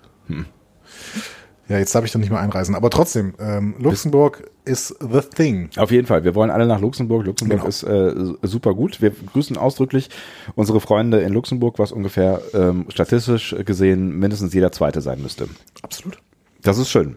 Ja, 1.69 1.79
jetzt 1.79 1.95
darf 1.95 2.05
ich 2.05 2.13
doch 2.13 2.21
nicht 2.21 2.31
mehr 2.31 2.39
einreisen. 2.41 2.75
Aber 2.77 2.91
trotzdem, 2.91 3.35
ähm, 3.41 3.75
Luxemburg 3.79 4.49
is 4.65 4.95
the 5.01 5.21
thing. 5.21 5.69
Auf 5.77 5.91
jeden 5.91 6.07
Fall. 6.07 6.23
Wir 6.23 6.35
wollen 6.37 6.51
alle 6.51 6.67
nach 6.67 6.81
Luxemburg. 6.81 7.27
Luxemburg 7.27 7.59
Genau. 7.59 7.69
ist 7.69 7.83
äh, 7.83 8.15
super 8.43 8.73
gut. 8.75 9.03
Wir 9.03 9.11
grüßen 9.11 9.57
ausdrücklich 9.57 10.09
unsere 10.55 10.81
Freunde 10.81 11.21
in 11.21 11.33
Luxemburg, 11.33 11.79
was 11.81 11.91
ungefähr 11.91 12.41
ähm, 12.55 12.87
statistisch 12.89 13.55
gesehen 13.65 14.17
mindestens 14.19 14.55
jeder 14.55 14.71
Zweite 14.71 15.01
sein 15.01 15.21
müsste. 15.23 15.49
Absolut. 15.83 16.19
Das 16.63 16.79
ist 16.79 16.89
schön. 16.89 17.17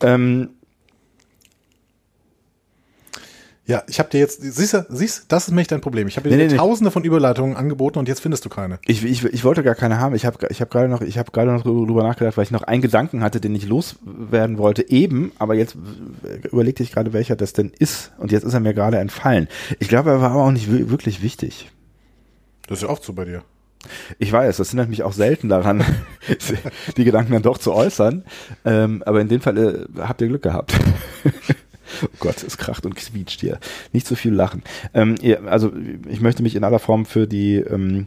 Ähm, 0.00 0.50
Ja, 3.66 3.82
ich 3.88 3.98
habe 3.98 4.10
dir 4.10 4.18
jetzt, 4.20 4.42
siehst 4.42 4.74
du, 4.74 4.84
siehst, 4.90 5.24
das 5.28 5.44
ist 5.44 5.48
nämlich 5.48 5.68
dein 5.68 5.80
Problem. 5.80 6.06
Ich 6.06 6.18
habe 6.18 6.28
dir 6.28 6.36
Nee, 6.36 6.44
nee, 6.46 6.52
nee. 6.52 6.58
tausende 6.58 6.90
von 6.90 7.02
Überleitungen 7.02 7.56
angeboten 7.56 7.98
und 7.98 8.08
jetzt 8.08 8.20
findest 8.20 8.44
du 8.44 8.50
keine. 8.50 8.78
ich, 8.86 9.02
ich, 9.04 9.24
ich 9.24 9.42
wollte 9.42 9.62
gar 9.62 9.74
keine 9.74 9.98
haben. 9.98 10.14
Ich 10.14 10.26
habe 10.26 10.36
ich 10.50 10.60
hab 10.60 10.70
gerade 10.70 10.88
noch, 10.88 11.00
ich 11.00 11.16
hab 11.16 11.32
gerade 11.32 11.50
noch 11.50 11.62
drüber 11.62 12.02
nachgedacht, 12.02 12.36
weil 12.36 12.44
ich 12.44 12.50
noch 12.50 12.62
einen 12.64 12.82
Gedanken 12.82 13.22
hatte, 13.22 13.40
den 13.40 13.54
ich 13.54 13.66
loswerden 13.66 14.58
wollte, 14.58 14.90
eben, 14.90 15.32
aber 15.38 15.54
jetzt 15.54 15.76
überlegte 16.52 16.82
ich 16.82 16.92
gerade, 16.92 17.14
welcher 17.14 17.36
das 17.36 17.54
denn 17.54 17.72
ist. 17.78 18.12
Und 18.18 18.32
jetzt 18.32 18.44
ist 18.44 18.52
er 18.52 18.60
mir 18.60 18.74
gerade 18.74 18.98
entfallen. 18.98 19.48
Ich 19.78 19.88
glaube, 19.88 20.10
er 20.10 20.20
war 20.20 20.32
aber 20.32 20.44
auch 20.44 20.50
nicht 20.52 20.70
wi- 20.70 20.90
wirklich 20.90 21.22
wichtig. 21.22 21.70
Das 22.66 22.78
ist 22.78 22.82
ja 22.82 22.90
oft 22.90 23.02
so 23.02 23.14
bei 23.14 23.24
dir. 23.24 23.42
Ich 24.18 24.30
weiß, 24.32 24.58
das 24.58 24.70
hindert 24.70 24.88
mich 24.90 25.02
auch 25.02 25.12
selten 25.14 25.48
daran, 25.48 25.82
die 26.98 27.04
Gedanken 27.04 27.32
dann 27.32 27.42
doch 27.42 27.56
zu 27.58 27.72
äußern. 27.72 28.24
Ähm, 28.66 29.02
aber 29.06 29.20
in 29.22 29.28
dem 29.28 29.40
Fall 29.40 29.56
äh, 29.58 30.00
habt 30.02 30.20
ihr 30.20 30.28
Glück 30.28 30.42
gehabt. 30.42 30.74
oh 32.02 32.08
Gott, 32.20 32.42
es 32.42 32.56
kracht 32.58 32.86
und 32.86 32.96
quietscht 32.96 33.40
hier. 33.40 33.58
Nicht 33.92 34.06
so 34.06 34.14
viel 34.14 34.32
lachen. 34.32 34.62
Ähm, 34.92 35.16
also 35.46 35.72
ich 36.08 36.20
möchte 36.20 36.42
mich 36.42 36.56
in 36.56 36.64
aller 36.64 36.78
Form 36.78 37.06
für 37.06 37.26
die 37.26 37.56
ähm, 37.56 38.06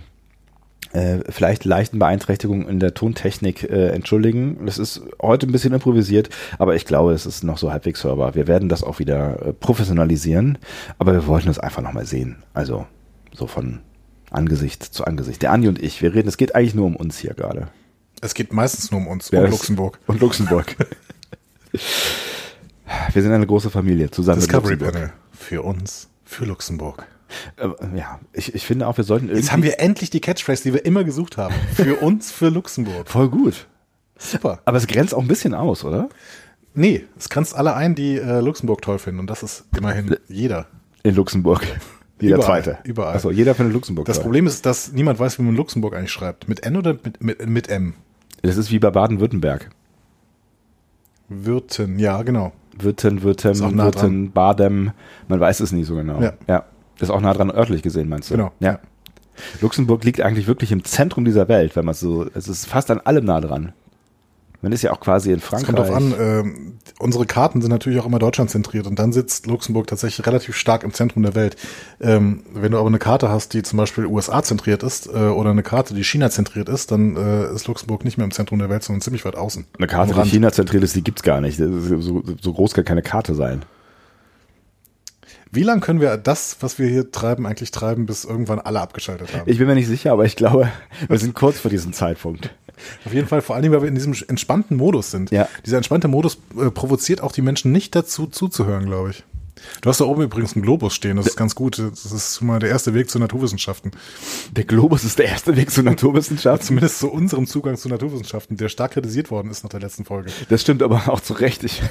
äh, 0.94 1.20
vielleicht 1.30 1.66
leichten 1.66 2.00
Beeinträchtigungen 2.00 2.68
in 2.68 2.80
der 2.80 2.94
Tontechnik 2.94 3.64
äh, 3.64 3.90
entschuldigen. 3.90 4.66
Das 4.66 4.78
ist 4.78 5.02
heute 5.22 5.48
ein 5.48 5.52
bisschen 5.52 5.74
improvisiert, 5.74 6.30
aber 6.60 6.76
ich 6.76 6.86
glaube, 6.86 7.14
es 7.14 7.26
ist 7.26 7.44
noch 7.44 7.58
so 7.58 7.72
halbwegs 7.72 8.04
hörbar. 8.04 8.36
Wir 8.36 8.48
werden 8.48 8.70
das 8.70 8.84
auch 8.84 9.00
wieder 9.00 9.48
äh, 9.48 9.54
professionalisieren, 9.54 10.58
aber 10.98 11.14
wir 11.14 11.28
wollten 11.28 11.50
es 11.50 11.60
einfach 11.60 11.82
nochmal 11.82 12.06
sehen. 12.06 12.38
Also 12.54 12.88
so 13.34 13.48
von 13.48 13.80
Angesicht 14.32 14.84
zu 14.84 15.06
Angesicht. 15.06 15.42
Der 15.42 15.52
Andi 15.52 15.68
und 15.68 15.82
ich, 15.82 16.02
wir 16.02 16.14
reden, 16.14 16.28
es 16.28 16.38
geht 16.38 16.56
eigentlich 16.56 16.76
nur 16.76 16.86
um 16.86 16.96
uns 16.96 17.18
hier 17.18 17.34
gerade. 17.34 17.68
Es 18.22 18.34
geht 18.34 18.52
meistens 18.52 18.92
nur 18.92 19.02
um 19.02 19.08
uns 19.08 19.30
Ja, 19.32 19.44
und 19.44 19.52
Luxemburg. 19.52 20.00
Und 20.08 20.22
Luxemburg. 20.22 20.76
wir 23.14 23.22
sind 23.22 23.32
eine 23.32 23.46
große 23.48 23.70
Familie 23.70 24.12
zusammen 24.12 24.40
Discovery. 24.40 24.78
Panel. 24.78 25.12
Für 25.32 25.62
uns, 25.64 26.10
für 26.24 26.46
Luxemburg. 26.46 27.06
Äh, 27.58 27.68
ja, 27.98 28.20
ich, 28.34 28.56
ich 28.56 28.66
finde 28.66 28.88
auch, 28.88 28.98
wir 28.98 29.04
sollten 29.04 29.26
irgendwie 29.28 29.42
Jetzt 29.42 29.52
haben 29.52 29.64
wir 29.64 29.80
endlich 29.80 30.10
die 30.10 30.22
Catchphrase, 30.22 30.64
die 30.64 30.74
wir 30.74 30.86
immer 30.86 31.04
gesucht 31.04 31.38
haben. 31.38 31.54
Für 31.74 31.96
uns, 32.02 32.32
für 32.32 32.50
Luxemburg. 32.50 33.08
voll 33.10 33.30
gut. 33.30 33.68
Super. 34.18 34.62
Aber 34.66 34.78
es 34.78 34.88
grenzt 34.88 35.14
auch 35.14 35.22
ein 35.22 35.28
bisschen 35.28 35.54
aus, 35.54 35.84
oder? 35.84 36.10
Nee, 36.74 37.06
es 37.18 37.30
grenzt 37.30 37.56
alle 37.56 37.76
ein, 37.76 37.96
die 37.96 38.18
äh, 38.18 38.40
Luxemburg 38.40 38.82
toll 38.82 39.00
finden. 39.00 39.20
Und 39.20 39.30
das 39.30 39.44
ist 39.44 39.66
immerhin 39.78 40.16
jeder. 40.28 40.68
In 41.04 41.16
Luxemburg. 41.16 41.62
Jeder 42.20 42.38
Überall, 42.38 42.64
zweite. 42.64 42.78
überall. 42.84 43.16
Achso, 43.16 43.30
jeder 43.30 43.54
findet 43.54 43.76
Luxemburg. 43.76 44.08
Das 44.08 44.16
toll. 44.18 44.24
Problem 44.24 44.48
ist, 44.48 44.66
dass 44.66 44.92
niemand 44.92 45.20
weiß, 45.20 45.38
wie 45.38 45.44
man 45.44 45.56
Luxemburg 45.56 45.96
eigentlich 45.96 46.12
schreibt. 46.12 46.48
Mit 46.50 46.64
N 46.66 46.76
oder 46.76 46.94
mit, 46.94 47.22
mit, 47.22 47.48
mit 47.48 47.70
M? 47.70 47.94
Das 48.42 48.58
ist 48.58 48.72
wie 48.72 48.80
bei 48.80 48.90
Baden-Württemberg. 48.90 49.70
Würten, 51.30 52.00
ja, 52.00 52.22
genau. 52.24 52.54
Ist 53.52 53.62
auch 53.62 53.72
nah 53.72 53.86
Würten, 53.86 54.32
Badem. 54.32 54.92
Man 55.28 55.40
weiß 55.40 55.60
es 55.60 55.72
nicht 55.72 55.88
so 55.88 55.96
genau. 55.96 56.22
Ja. 56.22 56.34
ja. 56.48 56.66
Ist 57.00 57.10
auch 57.10 57.22
nah 57.22 57.34
dran 57.34 57.52
örtlich 57.52 57.82
gesehen, 57.82 58.10
meinst 58.10 58.30
du? 58.30 58.36
Genau. 58.36 58.52
Ja. 58.60 58.80
Luxemburg 59.62 60.04
liegt 60.04 60.22
eigentlich 60.22 60.48
wirklich 60.48 60.72
im 60.72 60.84
Zentrum 60.84 61.26
dieser 61.26 61.48
Welt, 61.48 61.76
wenn 61.76 61.86
man 61.86 61.94
so, 61.94 62.26
es 62.34 62.48
ist 62.48 62.66
fast 62.66 62.90
an 62.90 63.00
allem 63.02 63.26
nah 63.26 63.42
dran. 63.42 63.74
Man 64.62 64.72
ist 64.72 64.82
ja 64.82 64.92
auch 64.92 65.00
quasi 65.00 65.32
in 65.32 65.38
Es 65.38 65.46
Frankreich. 65.46 65.76
kommt 65.76 65.80
drauf 65.80 65.96
an, 65.96 66.14
ähm, 66.20 66.74
unsere 67.00 67.26
Karten 67.26 67.62
sind 67.62 67.70
natürlich 67.70 68.00
auch 68.00 68.06
immer 68.06 68.20
Deutschland 68.20 68.50
zentriert 68.50 68.88
und 68.88 68.98
dann 68.98 69.14
sitzt 69.14 69.46
Luxemburg 69.46 69.86
tatsächlich 69.88 70.26
relativ 70.26 70.56
stark 70.56 70.84
im 70.84 70.94
Zentrum 70.94 71.24
der 71.24 71.36
Welt. 71.36 71.56
Ähm, 72.02 72.44
wenn 72.54 72.72
du 72.72 72.80
aber 72.80 72.88
eine 72.88 72.98
Karte 73.00 73.30
hast, 73.30 73.54
die 73.54 73.62
zum 73.62 73.78
Beispiel 73.78 74.06
USA 74.06 74.42
zentriert 74.42 74.82
ist 74.82 75.08
äh, 75.08 75.12
oder 75.12 75.52
eine 75.52 75.64
Karte, 75.64 75.94
die 75.94 76.04
China 76.04 76.30
zentriert 76.32 76.70
ist, 76.70 76.92
dann 76.92 77.16
äh, 77.16 77.54
ist 77.54 77.68
Luxemburg 77.68 78.04
nicht 78.04 78.18
mehr 78.18 78.26
im 78.26 78.32
Zentrum 78.32 78.58
der 78.60 78.70
Welt, 78.70 78.84
sondern 78.84 79.02
ziemlich 79.02 79.26
weit 79.26 79.36
außen. 79.36 79.66
Eine 79.78 79.88
Karte, 79.88 80.14
die 80.14 80.20
Rand. 80.20 80.32
China 80.32 80.52
zentriert 80.52 80.84
ist, 80.84 80.96
die 80.96 81.04
gibt's 81.04 81.22
gar 81.22 81.40
nicht. 81.40 81.58
So, 81.58 82.24
so 82.42 82.54
groß 82.54 82.74
kann 82.74 82.86
keine 82.86 83.04
Karte 83.04 83.36
sein. 83.36 83.64
Wie 85.58 85.64
lange 85.64 85.82
können 85.82 86.00
wir 86.00 86.18
das, 86.18 86.58
was 86.60 86.78
wir 86.78 86.88
hier 86.88 87.12
treiben, 87.12 87.48
eigentlich 87.48 87.72
treiben, 87.72 88.06
bis 88.06 88.26
irgendwann 88.26 88.60
alle 88.60 88.80
abgeschaltet 88.80 89.34
haben? 89.34 89.42
Ich 89.48 89.58
bin 89.58 89.66
mir 89.66 89.74
nicht 89.74 89.88
sicher, 89.88 90.12
aber 90.12 90.24
ich 90.24 90.36
glaube, 90.36 90.72
wir 91.08 91.18
sind 91.18 91.34
kurz 91.34 91.58
vor 91.58 91.72
diesem 91.72 91.94
Zeitpunkt. 91.94 92.54
Auf 93.06 93.12
jeden 93.12 93.28
Fall, 93.28 93.42
vor 93.42 93.56
allem, 93.56 93.72
weil 93.72 93.82
wir 93.82 93.90
in 93.90 93.96
diesem 93.96 94.14
entspannten 94.28 94.78
Modus 94.78 95.10
sind. 95.10 95.32
Ja. 95.32 95.50
Dieser 95.66 95.78
entspannte 95.78 96.10
Modus 96.10 96.38
äh, 96.62 96.70
provoziert 96.70 97.22
auch 97.22 97.32
die 97.32 97.42
Menschen 97.42 97.72
nicht 97.72 97.96
dazu, 97.96 98.28
zuzuhören, 98.28 98.86
glaube 98.86 99.10
ich. 99.10 99.24
Du 99.82 99.90
hast 99.90 100.00
da 100.00 100.06
oben 100.06 100.22
übrigens 100.22 100.56
einen 100.56 100.62
Globus 100.62 100.94
stehen, 100.94 101.18
das 101.18 101.26
ist 101.26 101.38
ganz 101.38 101.56
gut. 101.56 101.80
Das 101.80 102.06
ist 102.06 102.40
mal 102.42 102.60
der 102.60 102.70
erste 102.70 102.94
Weg 102.94 103.10
zu 103.10 103.18
Naturwissenschaften. 103.18 103.90
Der 104.52 104.64
Globus 104.64 105.04
ist 105.06 105.18
der 105.18 105.26
erste 105.26 105.56
Weg 105.58 105.72
zur 105.72 105.84
Naturwissenschaft. 105.84 106.66
Zumindest 106.66 107.00
zu 107.00 107.12
unserem 107.12 107.48
Zugang 107.48 107.78
zu 107.78 107.90
Naturwissenschaften, 107.90 108.58
der 108.58 108.70
stark 108.70 108.92
kritisiert 108.92 109.32
worden 109.32 109.50
ist 109.50 109.64
nach 109.64 109.72
der 109.72 109.80
letzten 109.80 110.06
Folge. 110.06 110.30
Das 110.50 110.62
stimmt 110.62 110.84
aber 110.84 111.10
auch 111.10 111.20
zu 111.20 111.34
Recht. 111.34 111.64
Ich 111.64 111.82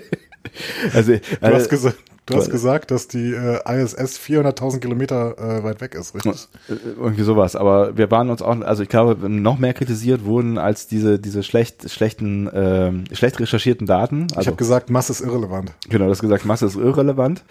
also, 0.94 1.12
Du, 1.12 1.20
hast, 1.42 1.66
äh, 1.66 1.68
gesa 1.68 1.92
du 2.30 2.38
hast 2.38 2.50
gesagt, 2.50 2.90
dass 2.90 3.08
die 3.08 3.32
äh, 3.32 3.58
ISS 3.82 4.18
400.000 4.18 4.78
Kilometer 4.80 5.36
äh, 5.38 5.62
weit 5.64 5.80
weg 5.80 5.94
ist, 5.94 6.14
richtig? 6.14 6.48
Äh, 6.68 6.74
Irgendwie 6.98 7.22
sowas, 7.22 7.56
aber 7.56 7.96
wir 7.96 8.10
waren 8.10 8.30
uns 8.30 8.40
auch, 8.42 8.60
also 8.62 8.82
ich 8.82 8.88
glaube, 8.88 9.28
noch 9.28 9.58
mehr 9.58 9.74
kritisiert 9.74 10.24
wurden 10.24 10.56
als 10.58 10.86
diese, 10.86 11.18
diese 11.18 11.42
schlecht, 11.42 11.90
schlechten, 11.90 12.48
ähm, 12.52 13.04
schlecht 13.12 13.38
recherchierten 13.40 13.86
Daten. 13.86 14.28
ich 14.30 14.36
Also, 14.38 14.46
habe 14.48 14.56
gesagt, 14.56 14.90
Masse 14.90 15.12
ist 15.12 15.20
irrelevant. 15.20 15.72
genau, 15.88 16.08
das 16.08 16.20
gesagt, 16.20 16.44
Masse 16.44 16.66
ist 16.66 16.76
irrelevant. 16.76 17.42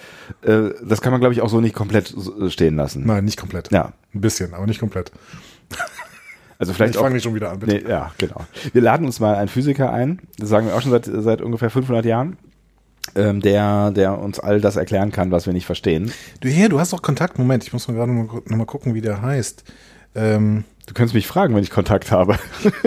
Äh, 0.41 0.69
das 0.83 1.01
kann 1.01 1.11
man, 1.11 1.19
glaube 1.21 1.33
ich, 1.33 1.41
auch 1.41 1.49
so 1.49 1.61
nicht 1.61 1.75
komplett 1.75 2.07
so 2.07 2.49
stehen 2.49 2.75
lassen. 2.75 3.03
Nein, 3.05 3.25
nicht 3.25 3.37
komplett. 3.39 3.71
Ja, 3.71 3.93
Ein 4.13 4.21
bisschen, 4.21 4.53
aber 4.53 4.65
nicht 4.65 4.79
komplett. 4.79 5.11
also 6.57 6.73
vielleicht 6.73 6.95
ich 6.95 6.99
fange 7.01 7.15
nicht 7.15 7.23
schon 7.23 7.35
wieder 7.35 7.51
an, 7.51 7.59
bitte. 7.59 7.75
Nee, 7.75 7.89
ja, 7.89 8.11
genau. 8.17 8.41
Wir 8.73 8.81
laden 8.81 9.05
uns 9.05 9.19
mal 9.19 9.35
einen 9.35 9.47
Physiker 9.47 9.91
ein, 9.91 10.19
das 10.37 10.49
sagen 10.49 10.67
wir 10.67 10.75
auch 10.75 10.81
schon 10.81 10.91
seit, 10.91 11.05
seit 11.05 11.41
ungefähr 11.41 11.69
500 11.69 12.05
Jahren, 12.05 12.37
ähm, 13.15 13.41
der, 13.41 13.91
der 13.91 14.19
uns 14.19 14.39
all 14.39 14.61
das 14.61 14.75
erklären 14.75 15.11
kann, 15.11 15.31
was 15.31 15.45
wir 15.45 15.53
nicht 15.53 15.65
verstehen. 15.65 16.11
Du 16.41 16.47
hier, 16.47 16.69
du 16.69 16.79
hast 16.79 16.93
doch 16.93 17.01
Kontakt. 17.01 17.37
Moment, 17.39 17.63
ich 17.63 17.73
muss 17.73 17.87
mal 17.87 17.93
gerade 17.95 18.11
noch 18.11 18.33
mal, 18.33 18.41
noch 18.45 18.57
mal 18.57 18.65
gucken, 18.65 18.93
wie 18.93 19.01
der 19.01 19.21
heißt. 19.21 19.63
Ähm, 20.15 20.63
Du 20.89 20.95
kannst 20.95 21.13
mich 21.13 21.27
fragen, 21.27 21.53
wenn 21.53 21.61
ich 21.61 21.69
Kontakt 21.69 22.11
habe. 22.11 22.39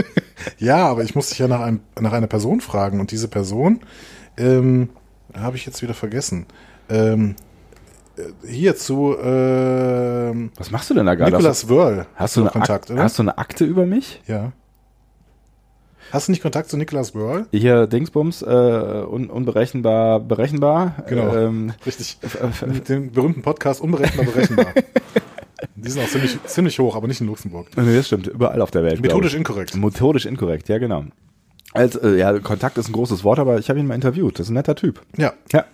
ja, 0.59 0.89
aber 0.89 1.05
ich 1.05 1.15
muss 1.15 1.29
dich 1.29 1.39
ja 1.39 1.47
nach, 1.47 1.61
einem, 1.61 1.79
nach 2.01 2.13
einer 2.13 2.27
Person 2.27 2.61
fragen. 2.61 2.99
Und 2.99 3.13
diese 3.13 3.29
Person 3.29 3.79
ähm, 4.37 4.89
habe 5.33 5.57
ich 5.57 5.65
jetzt 5.65 5.83
wieder 5.83 5.95
vergessen. 5.95 6.47
Ähm, 6.91 7.37
hier 8.45 8.75
zu 8.75 9.17
ähm, 9.23 10.51
Was 10.57 10.73
machst 10.73 10.91
du 10.91 10.95
denn 10.95 11.07
da 11.07 11.15
gerade? 11.15 11.31
Nicholas 11.31 11.69
Wörl. 11.69 12.07
Hast 12.17 12.35
du, 12.37 12.41
noch 12.41 12.47
eine 12.47 12.53
Kontakt, 12.53 12.87
Ak 12.87 12.95
oder? 12.95 13.05
hast 13.05 13.21
du 13.21 13.23
eine 13.23 13.39
Akte 13.39 13.65
über 13.65 13.87
mich? 13.87 14.21
ja. 14.27 14.51
Hast 16.13 16.29
du 16.29 16.33
nicht 16.33 16.43
Kontakt 16.43 16.69
zu 16.69 16.77
Nicholas 16.77 17.15
Wörl? 17.15 17.47
Hier 17.53 17.87
Dingsbums, 17.87 18.43
äh, 18.43 18.47
un 18.47 19.31
unberechenbar, 19.31 20.21
berechenbar. 20.21 20.95
Genau. 21.09 21.35
Ähm, 21.35 21.73
Richtig. 21.87 22.19
Mit 22.67 22.91
dem 22.91 23.11
berühmten 23.13 23.41
Podcast 23.41 23.81
Unberechenbar 23.81 24.27
berechenbar. 24.27 24.67
Die 25.75 25.91
sind 25.91 26.03
auch 26.03 26.09
ziemlich, 26.09 26.39
ziemlich 26.45 26.79
hoch, 26.79 26.97
aber 26.97 27.09
nicht 27.09 27.23
in 27.23 27.29
Luxemburg. 27.29 27.69
nee, 27.77 27.97
das 27.97 28.09
stimmt, 28.09 28.27
überall 28.27 28.61
auf 28.61 28.71
der 28.71 28.83
Welt. 28.83 29.01
Methodisch 29.01 29.33
inkorrekt. 29.35 29.75
Methodisch 29.75 30.27
inkorrekt, 30.27 30.69
ja 30.69 30.77
genau. 30.77 31.05
Also, 31.73 31.99
äh, 32.03 32.19
ja, 32.19 32.39
Kontakt 32.41 32.77
ist 32.77 32.91
ein 32.91 32.93
großes 32.93 33.25
Wort, 33.25 33.39
aber 33.39 33.59
ich 33.59 33.71
habe 33.71 33.81
ihn 33.81 33.87
mal 33.87 33.95
interviewt. 33.95 34.39
Das 34.39 34.47
ist 34.47 34.51
ein 34.51 34.55
netter 34.55 34.75
Typ. 34.75 35.01
Ja, 35.17 35.33
Ja. 35.51 35.65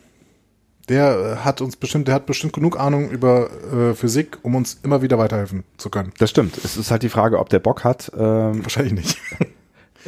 der 0.89 1.39
äh, 1.41 1.45
hat 1.45 1.61
uns 1.61 1.75
bestimmt, 1.75 2.07
der 2.07 2.15
hat 2.15 2.27
bestimmt 2.27 2.53
genug 2.53 2.79
Ahnung 2.79 3.11
über 3.11 3.51
äh, 3.73 3.95
Physik, 3.95 4.39
um 4.43 4.55
uns 4.55 4.79
immer 4.85 5.03
wieder 5.03 5.19
weiterhelfen 5.19 5.65
zu 5.79 5.91
können. 5.91 6.13
Das 6.19 6.31
stimmt. 6.31 6.57
Es 6.59 6.77
ist 6.77 6.93
halt 6.93 7.03
die 7.03 7.09
Frage, 7.09 7.41
ob 7.41 7.49
der 7.49 7.59
Bock 7.59 7.83
hat, 7.83 8.13
ähm, 8.17 8.63
Wahrscheinlich 8.63 8.93
nicht. 8.95 9.19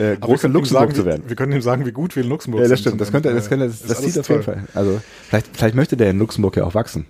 Äh, 0.00 0.16
groß 0.16 0.44
in 0.44 0.52
Luxemburg 0.52 0.88
sagen, 0.90 0.94
zu 0.94 1.04
werden. 1.04 1.24
Wir 1.26 1.36
können 1.36 1.52
ihm 1.52 1.62
sagen, 1.62 1.86
wie 1.86 1.92
gut 1.92 2.16
wir 2.16 2.22
in 2.22 2.28
Luxemburg 2.28 2.60
Ja, 2.62 2.66
sind. 2.66 2.72
das 2.72 2.80
stimmt. 2.80 3.00
Das 3.00 3.08
Und, 3.08 3.12
könnte, 3.12 3.34
das 3.34 3.48
könnte, 3.48 3.66
das, 3.66 3.82
das 3.82 3.98
sieht 4.02 4.18
auf 4.18 4.28
jeden. 4.28 4.42
Fall. 4.42 4.64
Also 4.74 5.00
vielleicht, 5.28 5.56
vielleicht 5.56 5.74
möchte 5.74 5.96
der 5.96 6.10
in 6.10 6.18
Luxemburg 6.18 6.56
ja 6.56 6.64
auch 6.64 6.74
wachsen. 6.74 7.06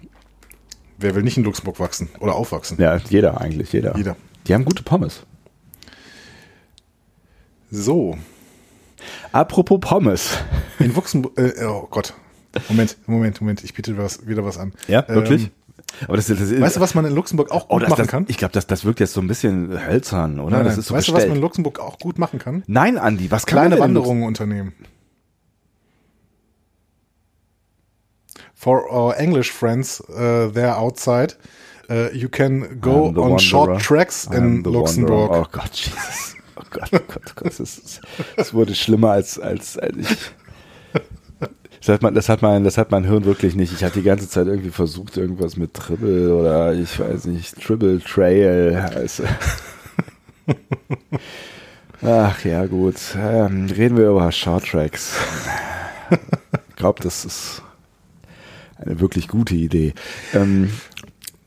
Wer 0.99 1.15
will 1.15 1.23
nicht 1.23 1.37
in 1.39 1.45
Luxemburg 1.45 1.81
wachsen 1.81 2.11
oder 2.21 2.35
aufwachsen? 2.35 2.77
Ja, 2.81 2.97
jeder 3.09 3.41
eigentlich, 3.41 3.73
jeder. 3.73 3.97
Jeder. 3.97 4.17
Die 4.47 4.55
haben 4.55 4.65
gute 4.65 4.83
Pommes. 4.83 5.23
So, 7.71 8.19
Apropos 9.33 9.79
Pommes. 9.81 10.31
in 10.79 10.95
Luxemburg, 10.95 11.39
äh, 11.39 11.65
oh 11.65 11.87
Gott. 11.91 12.15
Moment, 12.69 12.97
Moment, 13.07 13.41
Moment, 13.41 13.63
ich 13.65 13.75
biete 13.75 13.97
was, 13.97 14.27
wieder 14.27 14.45
was 14.45 14.59
an. 14.59 14.73
Ja, 14.89 15.07
wirklich? 15.09 15.45
Ähm, 15.45 15.51
Aber 16.07 16.17
das, 16.17 16.27
das, 16.27 16.41
weißt 16.41 16.77
du, 16.77 16.81
was 16.81 16.95
man 16.95 17.05
in 17.05 17.15
Luxemburg 17.15 17.51
auch 17.51 17.67
oh, 17.69 17.75
gut 17.75 17.83
das, 17.83 17.91
machen 17.91 18.03
das, 18.03 18.09
kann? 18.09 18.25
Ich 18.29 18.39
glaube, 18.39 18.53
das, 18.53 18.67
das 18.67 18.85
wirkt 18.85 19.01
jetzt 19.01 19.13
so 19.13 19.21
ein 19.21 19.29
bisschen 19.29 19.71
hölzern, 19.87 20.41
oder? 20.41 20.59
Nein, 20.59 20.67
das 20.67 20.79
ist 20.79 20.87
so 20.87 20.95
weißt 20.95 21.09
du, 21.09 21.13
was 21.13 21.19
man 21.19 21.23
in 21.23 21.29
bestellt. 21.29 21.43
Luxemburg 21.43 21.81
auch 21.81 21.99
gut 21.99 22.19
machen 22.19 22.39
kann? 22.39 22.63
Nein, 22.67 22.99
Andi, 22.99 23.31
was 23.31 23.47
kann 23.47 23.59
Kleine 23.59 23.77
man 23.77 23.89
denn 23.89 23.97
Wanderungen 23.97 24.23
unternehmen. 24.25 24.73
For 28.55 28.93
our 28.93 29.19
English 29.19 29.51
friends 29.51 30.03
uh, 30.11 30.51
there 30.53 30.77
outside, 30.77 31.35
uh, 31.91 32.09
you 32.13 32.29
can 32.29 32.79
go 32.81 33.07
on 33.07 33.39
short 33.39 33.71
wanderer. 33.71 33.83
tracks 33.83 34.29
I'm 34.29 34.37
in 34.37 34.63
Luxemburg. 34.65 35.31
wanderer. 35.31 35.47
Oh 35.47 35.49
Gott, 35.51 35.73
Jesus. 35.73 36.37
Oh 36.57 36.63
Gott, 36.71 36.91
oh 36.93 36.99
Gott, 37.09 37.23
oh 37.31 37.33
Gott. 37.37 37.59
Das 38.37 38.53
wurde 38.53 38.75
schlimmer 38.75 39.13
als, 39.13 39.39
als, 39.39 39.79
als 39.79 39.97
ich. 39.97 40.17
Das 41.81 41.89
hat, 41.89 42.03
mein, 42.03 42.15
das, 42.15 42.29
hat 42.29 42.43
mein, 42.43 42.63
das 42.63 42.77
hat 42.77 42.91
mein 42.91 43.05
Hirn 43.05 43.25
wirklich 43.25 43.57
nicht. 43.57 43.73
Ich 43.73 43.83
hatte 43.83 44.01
die 44.01 44.05
ganze 44.05 44.29
Zeit 44.29 44.47
irgendwie 44.47 44.71
versucht, 44.71 45.17
irgendwas 45.17 45.57
mit 45.57 45.73
Tribble 45.73 46.35
oder 46.35 46.75
ich 46.75 47.01
weiß 47.01 47.25
nicht, 47.25 47.59
Tribble 47.61 48.01
Trail. 48.01 48.91
Also. 48.95 49.25
Ach 52.03 52.45
ja, 52.45 52.67
gut. 52.67 52.97
Ähm, 53.17 53.67
reden 53.67 53.97
wir 53.97 54.11
über 54.11 54.31
Short 54.31 54.67
Tracks. 54.67 55.17
Ich 56.69 56.77
glaube, 56.77 57.03
das 57.03 57.25
ist 57.25 57.63
eine 58.77 59.01
wirklich 59.01 59.29
gute 59.29 59.55
Idee. 59.55 59.95
Ähm, 60.35 60.71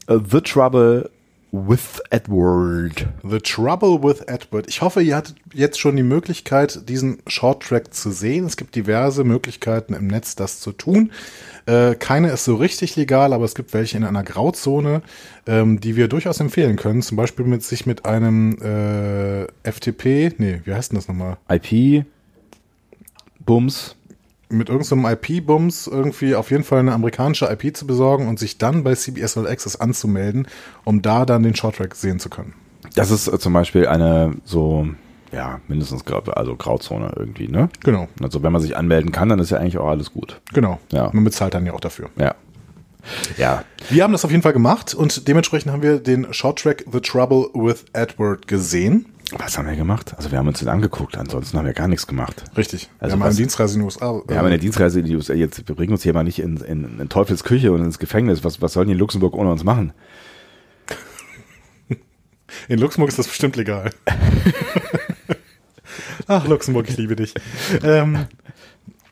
The 0.07 0.41
Trouble 0.41 1.09
with 1.53 2.01
Edward. 2.09 3.07
The 3.23 3.37
Trouble 3.37 4.01
with 4.01 4.21
Edward. 4.27 4.65
Ich 4.67 4.81
hoffe, 4.81 5.03
ihr 5.03 5.15
hattet 5.15 5.35
jetzt 5.53 5.79
schon 5.79 5.95
die 5.95 6.03
Möglichkeit, 6.03 6.89
diesen 6.89 7.19
Short 7.27 7.61
Track 7.61 7.93
zu 7.93 8.09
sehen. 8.11 8.45
Es 8.45 8.57
gibt 8.57 8.75
diverse 8.75 9.23
Möglichkeiten 9.23 9.93
im 9.93 10.07
Netz, 10.07 10.35
das 10.35 10.59
zu 10.59 10.71
tun. 10.71 11.11
Äh, 11.67 11.93
keine 11.93 12.31
ist 12.31 12.43
so 12.43 12.55
richtig 12.55 12.95
legal, 12.95 13.33
aber 13.33 13.45
es 13.45 13.53
gibt 13.53 13.71
welche 13.73 13.97
in 13.97 14.03
einer 14.03 14.23
Grauzone, 14.23 15.03
ähm, 15.45 15.79
die 15.79 15.95
wir 15.95 16.07
durchaus 16.07 16.39
empfehlen 16.39 16.75
können. 16.75 17.03
Zum 17.03 17.17
Beispiel 17.17 17.45
mit 17.45 17.61
sich 17.61 17.85
mit 17.85 18.03
einem 18.03 18.57
äh, 18.59 19.45
FTP, 19.69 20.33
nee, 20.39 20.61
wie 20.65 20.73
heißt 20.73 20.91
denn 20.91 20.97
das 20.97 21.07
nochmal? 21.07 21.37
IP, 21.49 22.03
Bums, 23.45 23.95
Mit 24.53 24.69
irgendeinem 24.69 25.05
IP-Bums 25.05 25.87
irgendwie 25.87 26.35
auf 26.35 26.51
jeden 26.51 26.63
Fall 26.63 26.79
eine 26.79 26.93
amerikanische 26.93 27.45
IP 27.51 27.75
zu 27.75 27.87
besorgen 27.87 28.27
und 28.27 28.39
sich 28.39 28.57
dann 28.57 28.83
bei 28.83 28.95
CBS 28.95 29.37
All 29.37 29.47
Access 29.47 29.75
anzumelden, 29.75 30.47
um 30.83 31.01
da 31.01 31.25
dann 31.25 31.43
den 31.43 31.55
Short 31.55 31.75
Track 31.77 31.95
sehen 31.95 32.19
zu 32.19 32.29
können. 32.29 32.53
Das 32.95 33.11
ist 33.11 33.27
äh, 33.27 33.39
zum 33.39 33.53
Beispiel 33.53 33.87
eine 33.87 34.35
so, 34.45 34.87
ja, 35.31 35.59
mindestens 35.67 36.03
also 36.05 36.55
Grauzone 36.55 37.11
irgendwie, 37.15 37.47
ne? 37.47 37.69
Genau, 37.83 38.07
Also 38.21 38.43
wenn 38.43 38.51
man 38.51 38.61
sich 38.61 38.77
anmelden 38.77 39.11
kann, 39.11 39.29
dann 39.29 39.39
ist 39.39 39.49
ja 39.49 39.57
eigentlich 39.57 39.77
auch 39.77 39.89
alles 39.89 40.11
gut. 40.11 40.39
genau. 40.53 40.79
Ja. 40.91 41.09
Man 41.11 41.23
bezahlt 41.23 41.53
dann 41.53 41.65
ja 41.65 41.73
auch 41.73 41.79
dafür. 41.79 42.09
Ja. 42.17 42.35
Ja. 43.37 43.63
Wir 43.89 44.03
haben 44.03 44.13
das 44.13 44.23
auf 44.23 44.31
jeden 44.31 44.43
Fall 44.43 44.53
gemacht 44.53 44.93
und 44.93 45.27
dementsprechend 45.27 45.71
haben 45.71 45.81
wir 45.81 45.99
den 45.99 46.33
Short 46.33 46.59
Track 46.59 46.85
The 46.91 47.01
Trouble 47.01 47.49
with 47.53 47.85
Edward 47.93 48.47
gesehen. 48.47 49.07
Was 49.31 49.57
haben 49.57 49.67
wir 49.67 49.75
gemacht? 49.75 50.13
Also 50.17 50.31
wir 50.31 50.37
haben 50.37 50.47
uns 50.47 50.59
den 50.59 50.67
angeguckt, 50.67 51.17
ansonsten 51.17 51.57
haben 51.57 51.65
wir 51.65 51.73
gar 51.73 51.87
nichts 51.87 52.05
gemacht. 52.05 52.43
Richtig. 52.57 52.89
Also 52.99 53.11
wir 53.11 53.13
haben 53.13 53.19
was- 53.21 53.27
eine 53.29 53.35
Dienstreise 53.37 53.73
in 53.75 53.79
die 53.79 53.85
USA. 53.85 54.21
Wir 54.27 54.37
haben 54.37 54.45
eine 54.45 54.59
Dienstreise 54.59 54.99
in 54.99 55.05
die 55.05 55.15
USA. 55.15 55.33
Jetzt, 55.33 55.67
wir 55.67 55.75
bringen 55.75 55.93
uns 55.93 56.03
hier 56.03 56.13
mal 56.13 56.23
nicht 56.23 56.39
in, 56.39 56.57
in, 56.57 56.99
in 56.99 57.09
Teufels 57.09 57.43
Küche 57.43 57.71
und 57.71 57.83
ins 57.83 57.99
Gefängnis. 57.99 58.43
Was, 58.43 58.61
was 58.61 58.73
sollen 58.73 58.87
die 58.87 58.93
in 58.93 58.99
Luxemburg 58.99 59.33
ohne 59.35 59.51
uns 59.51 59.63
machen? 59.63 59.93
in 62.67 62.79
Luxemburg 62.79 63.09
ist 63.09 63.19
das 63.19 63.27
bestimmt 63.27 63.55
legal. 63.55 63.91
Ach, 66.27 66.47
Luxemburg, 66.47 66.89
ich 66.89 66.97
liebe 66.97 67.15
dich. 67.15 67.33
Ähm, 67.83 68.25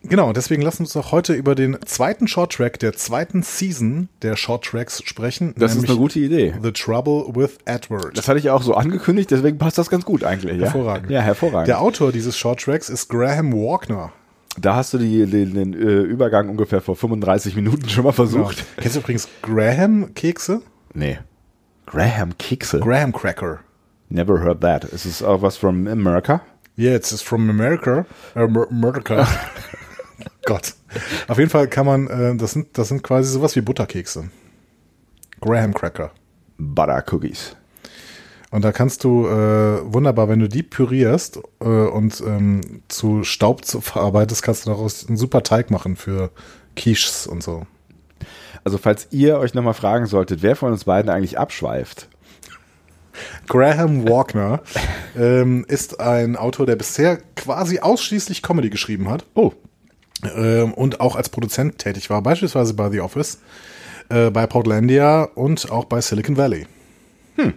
genau, 0.03 0.33
deswegen 0.33 0.61
lassen 0.61 0.79
wir 0.79 0.83
uns 0.85 0.93
doch 0.93 1.11
heute 1.11 1.33
über 1.33 1.55
den 1.55 1.77
zweiten 1.85 2.27
Short 2.27 2.53
Track 2.53 2.79
der 2.79 2.93
zweiten 2.93 3.43
Season 3.43 4.09
der 4.21 4.35
Short 4.35 4.65
Tracks 4.65 5.01
sprechen. 5.05 5.53
Das 5.57 5.75
ist 5.75 5.87
eine 5.87 5.97
gute 5.97 6.19
Idee. 6.19 6.53
The 6.61 6.71
Trouble 6.71 7.35
with 7.35 7.57
Edward. 7.65 8.17
Das 8.17 8.27
hatte 8.27 8.39
ich 8.39 8.49
auch 8.49 8.61
so 8.63 8.73
angekündigt, 8.73 9.31
deswegen 9.31 9.57
passt 9.57 9.77
das 9.77 9.89
ganz 9.89 10.05
gut 10.05 10.23
eigentlich. 10.23 10.57
Ja? 10.57 10.65
Hervorragend. 10.65 11.11
Ja, 11.11 11.21
hervorragend. 11.21 11.67
Der 11.67 11.81
Autor 11.81 12.11
dieses 12.11 12.37
Short 12.37 12.61
Tracks 12.61 12.89
ist 12.89 13.09
Graham 13.09 13.53
Walkner. 13.53 14.11
Da 14.59 14.75
hast 14.75 14.93
du 14.93 14.97
die, 14.97 15.25
den, 15.25 15.53
den 15.53 15.73
äh, 15.73 16.01
Übergang 16.01 16.49
ungefähr 16.49 16.81
vor 16.81 16.95
35 16.95 17.55
Minuten 17.55 17.87
schon 17.87 18.03
mal 18.03 18.11
versucht. 18.11 18.57
Genau. 18.57 18.67
Kennst 18.77 18.95
du 18.95 18.99
übrigens 18.99 19.27
Graham-Kekse? 19.43 20.61
Nee. 20.93 21.19
Graham 21.85 22.37
Kekse. 22.37 22.79
Graham 22.79 23.13
Cracker. 23.13 23.59
Never 24.09 24.41
heard 24.41 24.59
that. 24.61 24.83
Ist 24.83 25.05
es 25.05 25.23
auch 25.23 25.41
was 25.41 25.55
from 25.55 25.87
America? 25.87 26.41
Yeah, 26.77 26.95
it's 26.95 27.21
from 27.21 27.49
America. 27.49 28.05
Mer- 28.35 28.67
America. 28.69 29.27
Gott. 30.45 30.73
Auf 31.27 31.37
jeden 31.37 31.49
Fall 31.49 31.67
kann 31.67 31.85
man, 31.85 32.07
äh, 32.07 32.35
das 32.35 32.51
sind, 32.51 32.77
das 32.77 32.87
sind 32.89 33.03
quasi 33.03 33.31
sowas 33.31 33.55
wie 33.55 33.61
Butterkekse. 33.61 34.29
Graham 35.39 35.73
Cracker. 35.73 36.11
Butter 36.57 37.03
Cookies. 37.11 37.55
Und 38.51 38.65
da 38.65 38.73
kannst 38.73 39.05
du 39.05 39.27
äh, 39.27 39.93
wunderbar, 39.93 40.27
wenn 40.27 40.39
du 40.39 40.49
die 40.49 40.61
pürierst 40.61 41.39
äh, 41.61 41.65
und 41.65 42.21
ähm, 42.21 42.83
zu 42.89 43.23
Staub 43.23 43.65
zu 43.65 43.81
verarbeitest, 43.81 44.43
kannst 44.43 44.65
du 44.65 44.71
daraus 44.71 45.07
einen 45.07 45.17
super 45.17 45.41
Teig 45.41 45.71
machen 45.71 45.95
für 45.95 46.31
Quiches 46.75 47.27
und 47.27 47.41
so. 47.41 47.65
Also 48.63 48.77
falls 48.77 49.07
ihr 49.11 49.39
euch 49.39 49.53
nochmal 49.53 49.73
fragen 49.73 50.05
solltet, 50.05 50.43
wer 50.43 50.55
von 50.55 50.71
uns 50.71 50.83
beiden 50.83 51.09
eigentlich 51.09 51.39
abschweift. 51.39 52.07
Graham 53.47 54.07
Walkner 54.07 54.61
ähm, 55.17 55.65
ist 55.67 55.99
ein 55.99 56.35
Autor, 56.35 56.65
der 56.65 56.75
bisher 56.75 57.17
quasi 57.35 57.79
ausschließlich 57.79 58.41
Comedy 58.41 58.69
geschrieben 58.69 59.09
hat. 59.09 59.25
Oh. 59.33 59.53
Ähm, 60.35 60.73
und 60.73 60.99
auch 60.99 61.15
als 61.15 61.29
Produzent 61.29 61.77
tätig 61.77 62.09
war, 62.09 62.21
beispielsweise 62.21 62.73
bei 62.73 62.89
The 62.89 63.01
Office, 63.01 63.39
äh, 64.09 64.29
bei 64.29 64.45
Portlandia 64.47 65.23
und 65.35 65.71
auch 65.71 65.85
bei 65.85 66.01
Silicon 66.01 66.37
Valley. 66.37 66.65
Hm. 67.35 67.53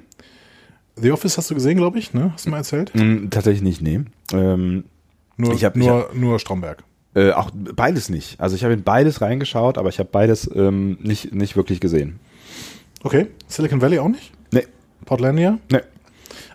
The 0.96 1.11
Office 1.12 1.37
hast 1.38 1.50
du 1.50 1.55
gesehen, 1.55 1.77
glaube 1.77 1.98
ich, 1.98 2.14
ne? 2.14 2.31
Hast 2.33 2.46
du 2.46 2.50
mal 2.50 2.59
erzählt? 2.59 2.92
Hm, 2.94 3.29
tatsächlich 3.31 3.62
nicht, 3.62 3.83
nee. 3.83 4.00
Ähm, 4.33 4.85
Nur, 5.37 5.53
Ich 5.55 5.64
hab- 5.64 5.74
nur, 5.74 6.11
nur 6.14 6.38
Stromberg. 6.38 6.85
äh, 7.16 7.33
auch 7.33 7.50
beides 7.53 8.09
nicht. 8.09 8.38
Also 8.40 8.55
ich 8.55 8.62
habe 8.62 8.74
in 8.74 8.85
beides 8.85 9.20
reingeschaut, 9.20 9.79
aber 9.79 9.88
ich 9.88 9.98
habe 9.98 10.09
beides 10.12 10.48
ähm, 10.55 10.96
nicht, 11.03 11.35
nicht 11.35 11.57
wirklich 11.57 11.81
gesehen. 11.81 12.20
Okay. 13.03 13.27
Silicon 13.48 13.81
Valley 13.83 13.98
auch 13.98 14.09
nicht? 14.09 14.33
Nee. 14.53 14.66
Portlandia? 15.05 15.59
Nee. 15.72 15.81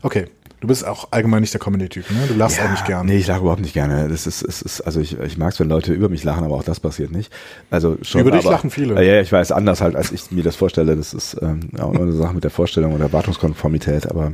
Okay. 0.02 0.26
Du 0.62 0.67
bist 0.67 0.86
auch 0.86 1.08
allgemein 1.12 1.39
nicht 1.39 1.54
der 1.54 1.62
Comedy-Typ, 1.62 2.12
ne? 2.12 2.28
Du 2.28 2.34
lachst 2.34 2.60
auch 2.60 2.69
nicht 2.69 2.86
gern. 2.86 3.06
Nee, 3.06 3.17
ich 3.17 3.28
lache 3.28 3.39
überhaupt 3.39 3.62
nicht 3.62 3.74
gerne. 3.74 4.10
Das 4.10 4.28
ist, 4.28 4.41
es 4.41 4.62
ist, 4.62 4.82
also 4.82 5.00
ich, 5.00 5.17
ich 5.17 5.38
mag 5.38 5.54
es, 5.54 5.60
wenn 5.62 5.69
Leute 5.69 5.93
über 5.93 6.10
mich 6.10 6.26
lachen, 6.26 6.43
aber 6.43 6.56
auch 6.56 6.63
das 6.63 6.82
passiert 6.82 7.12
nicht. 7.12 7.32
Also 7.69 7.98
schon. 8.02 8.22
Über 8.22 8.32
dich 8.32 8.41
aber, 8.41 8.52
lachen 8.52 8.69
viele. 8.69 9.00
Äh, 9.00 9.08
ja, 9.08 9.22
ich 9.22 9.32
weiß, 9.32 9.54
anders 9.54 9.80
halt, 9.80 9.95
als 9.95 10.12
ich 10.12 10.32
mir 10.32 10.43
das 10.43 10.58
vorstelle. 10.58 10.98
Das 10.98 11.13
ist 11.13 11.38
ähm, 11.41 11.69
auch 11.80 11.93
immer 11.93 12.02
eine 12.02 12.12
Sache 12.12 12.34
mit 12.34 12.43
der 12.43 12.52
Vorstellung 12.52 12.93
und 12.93 13.00
Erwartungskonformität, 13.00 14.12
aber 14.12 14.34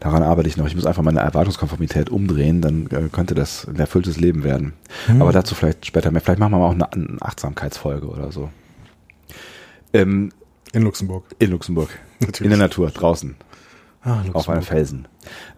daran 0.00 0.22
arbeite 0.22 0.46
ich 0.46 0.58
noch. 0.58 0.66
Ich 0.66 0.74
muss 0.74 0.84
einfach 0.84 1.02
meine 1.02 1.20
Erwartungskonformität 1.20 2.10
umdrehen, 2.10 2.60
dann 2.60 2.86
äh, 2.90 3.08
könnte 3.10 3.34
das 3.34 3.66
ein 3.66 3.76
erfülltes 3.76 4.20
Leben 4.20 4.44
werden. 4.44 4.74
Hm. 5.06 5.22
Aber 5.22 5.32
dazu 5.32 5.54
vielleicht 5.54 5.86
später 5.86 6.10
mehr. 6.10 6.20
Vielleicht 6.20 6.38
machen 6.38 6.52
wir 6.52 6.58
mal 6.58 6.66
auch 6.66 6.72
eine, 6.72 6.92
eine 6.92 7.16
Achtsamkeitsfolge 7.22 8.08
oder 8.08 8.30
so. 8.30 8.50
Ähm, 9.94 10.32
In 10.74 10.82
Luxemburg. 10.82 11.24
in 11.38 11.50
Luxemburg. 11.50 11.88
Natürlich. 12.20 12.40
In 12.42 12.50
der 12.50 12.58
Natur, 12.58 12.90
draußen. 12.90 13.36
Ah, 14.04 14.22
Auf 14.32 14.48
einem 14.48 14.62
Felsen. 14.62 15.06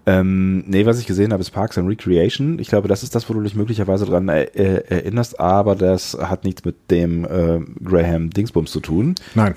Ähm, 0.04 0.64
nee, 0.66 0.84
was 0.84 0.98
ich 0.98 1.06
gesehen 1.06 1.32
habe, 1.32 1.40
ist 1.40 1.50
Parks 1.50 1.78
and 1.78 1.88
Recreation. 1.88 2.58
Ich 2.58 2.68
glaube, 2.68 2.88
das 2.88 3.02
ist 3.02 3.14
das, 3.14 3.28
wo 3.30 3.34
du 3.34 3.40
dich 3.40 3.54
möglicherweise 3.54 4.04
dran 4.04 4.28
äh, 4.28 4.44
äh, 4.44 4.84
erinnerst, 4.88 5.40
aber 5.40 5.74
das 5.74 6.14
hat 6.20 6.44
nichts 6.44 6.64
mit 6.64 6.90
dem 6.90 7.24
äh, 7.24 7.60
Graham 7.82 8.28
Dingsbums 8.28 8.70
zu 8.70 8.80
tun. 8.80 9.14
Nein. 9.34 9.54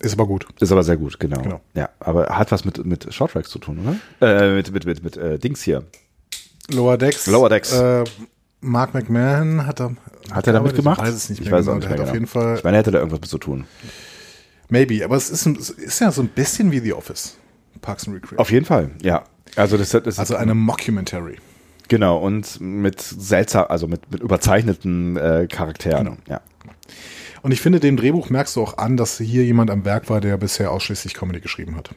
Ist 0.00 0.14
aber 0.14 0.26
gut. 0.26 0.46
Ist 0.60 0.72
aber 0.72 0.82
sehr 0.82 0.96
gut, 0.96 1.20
genau. 1.20 1.42
Genau. 1.42 1.60
Ja, 1.74 1.90
aber 2.00 2.26
hat 2.36 2.50
was 2.50 2.64
mit, 2.64 2.84
mit 2.84 3.12
Short 3.12 3.32
Tracks 3.32 3.50
zu 3.50 3.58
tun, 3.58 3.80
oder? 4.20 4.46
Äh, 4.46 4.54
mit 4.56 4.72
mit, 4.72 4.86
mit, 4.86 5.04
mit 5.04 5.16
äh, 5.18 5.38
Dings 5.38 5.62
hier. 5.62 5.84
Lower 6.72 6.96
Decks. 6.96 7.26
Lower 7.26 7.50
Decks. 7.50 7.72
Äh, 7.72 8.04
Mark 8.62 8.94
McMahon 8.94 9.66
hat 9.66 9.78
da. 9.78 9.92
Hat 10.30 10.46
er 10.46 10.54
da 10.54 10.60
mitgemacht? 10.60 11.00
Ich 11.00 11.06
weiß 11.06 11.14
es 11.14 11.28
nicht 11.28 11.40
Ich 11.40 11.50
mehr 11.50 11.58
weiß 11.58 11.66
genau. 11.66 11.76
nicht 11.76 11.88
mehr 11.88 11.98
genau. 11.98 12.08
auf 12.08 12.14
jeden 12.14 12.26
Fall. 12.26 12.56
Ich 12.56 12.64
meine, 12.64 12.78
er 12.78 12.80
hätte 12.80 12.92
da 12.92 12.98
irgendwas 12.98 13.20
mit 13.20 13.28
zu 13.28 13.38
tun. 13.38 13.64
Maybe, 14.68 15.04
aber 15.04 15.16
es 15.16 15.28
ist, 15.28 15.46
es 15.46 15.70
ist 15.70 16.00
ja 16.00 16.10
so 16.10 16.22
ein 16.22 16.28
bisschen 16.28 16.72
wie 16.72 16.78
The 16.80 16.94
Office. 16.94 17.36
Parks 17.80 18.06
and 18.06 18.16
Recreation. 18.16 18.38
Auf 18.38 18.50
jeden 18.50 18.64
Fall, 18.66 18.90
ja. 19.02 19.24
Also 19.56 19.76
das, 19.76 19.90
das 19.90 20.18
also 20.18 20.36
eine 20.36 20.54
Mockumentary. 20.54 21.36
genau 21.88 22.18
und 22.18 22.60
mit 22.60 23.00
seltsam, 23.00 23.66
also 23.68 23.86
mit, 23.88 24.10
mit 24.10 24.22
überzeichneten 24.22 25.16
äh, 25.16 25.46
Charakteren. 25.50 26.04
Genau. 26.04 26.16
Ja. 26.28 26.40
Und 27.42 27.50
ich 27.50 27.60
finde, 27.60 27.80
dem 27.80 27.96
Drehbuch 27.96 28.30
merkst 28.30 28.54
du 28.54 28.62
auch 28.62 28.78
an, 28.78 28.96
dass 28.96 29.18
hier 29.18 29.44
jemand 29.44 29.68
am 29.68 29.84
Werk 29.84 30.08
war, 30.08 30.20
der 30.20 30.36
bisher 30.36 30.70
ausschließlich 30.70 31.12
Comedy 31.12 31.40
geschrieben 31.40 31.74
hat. 31.76 31.90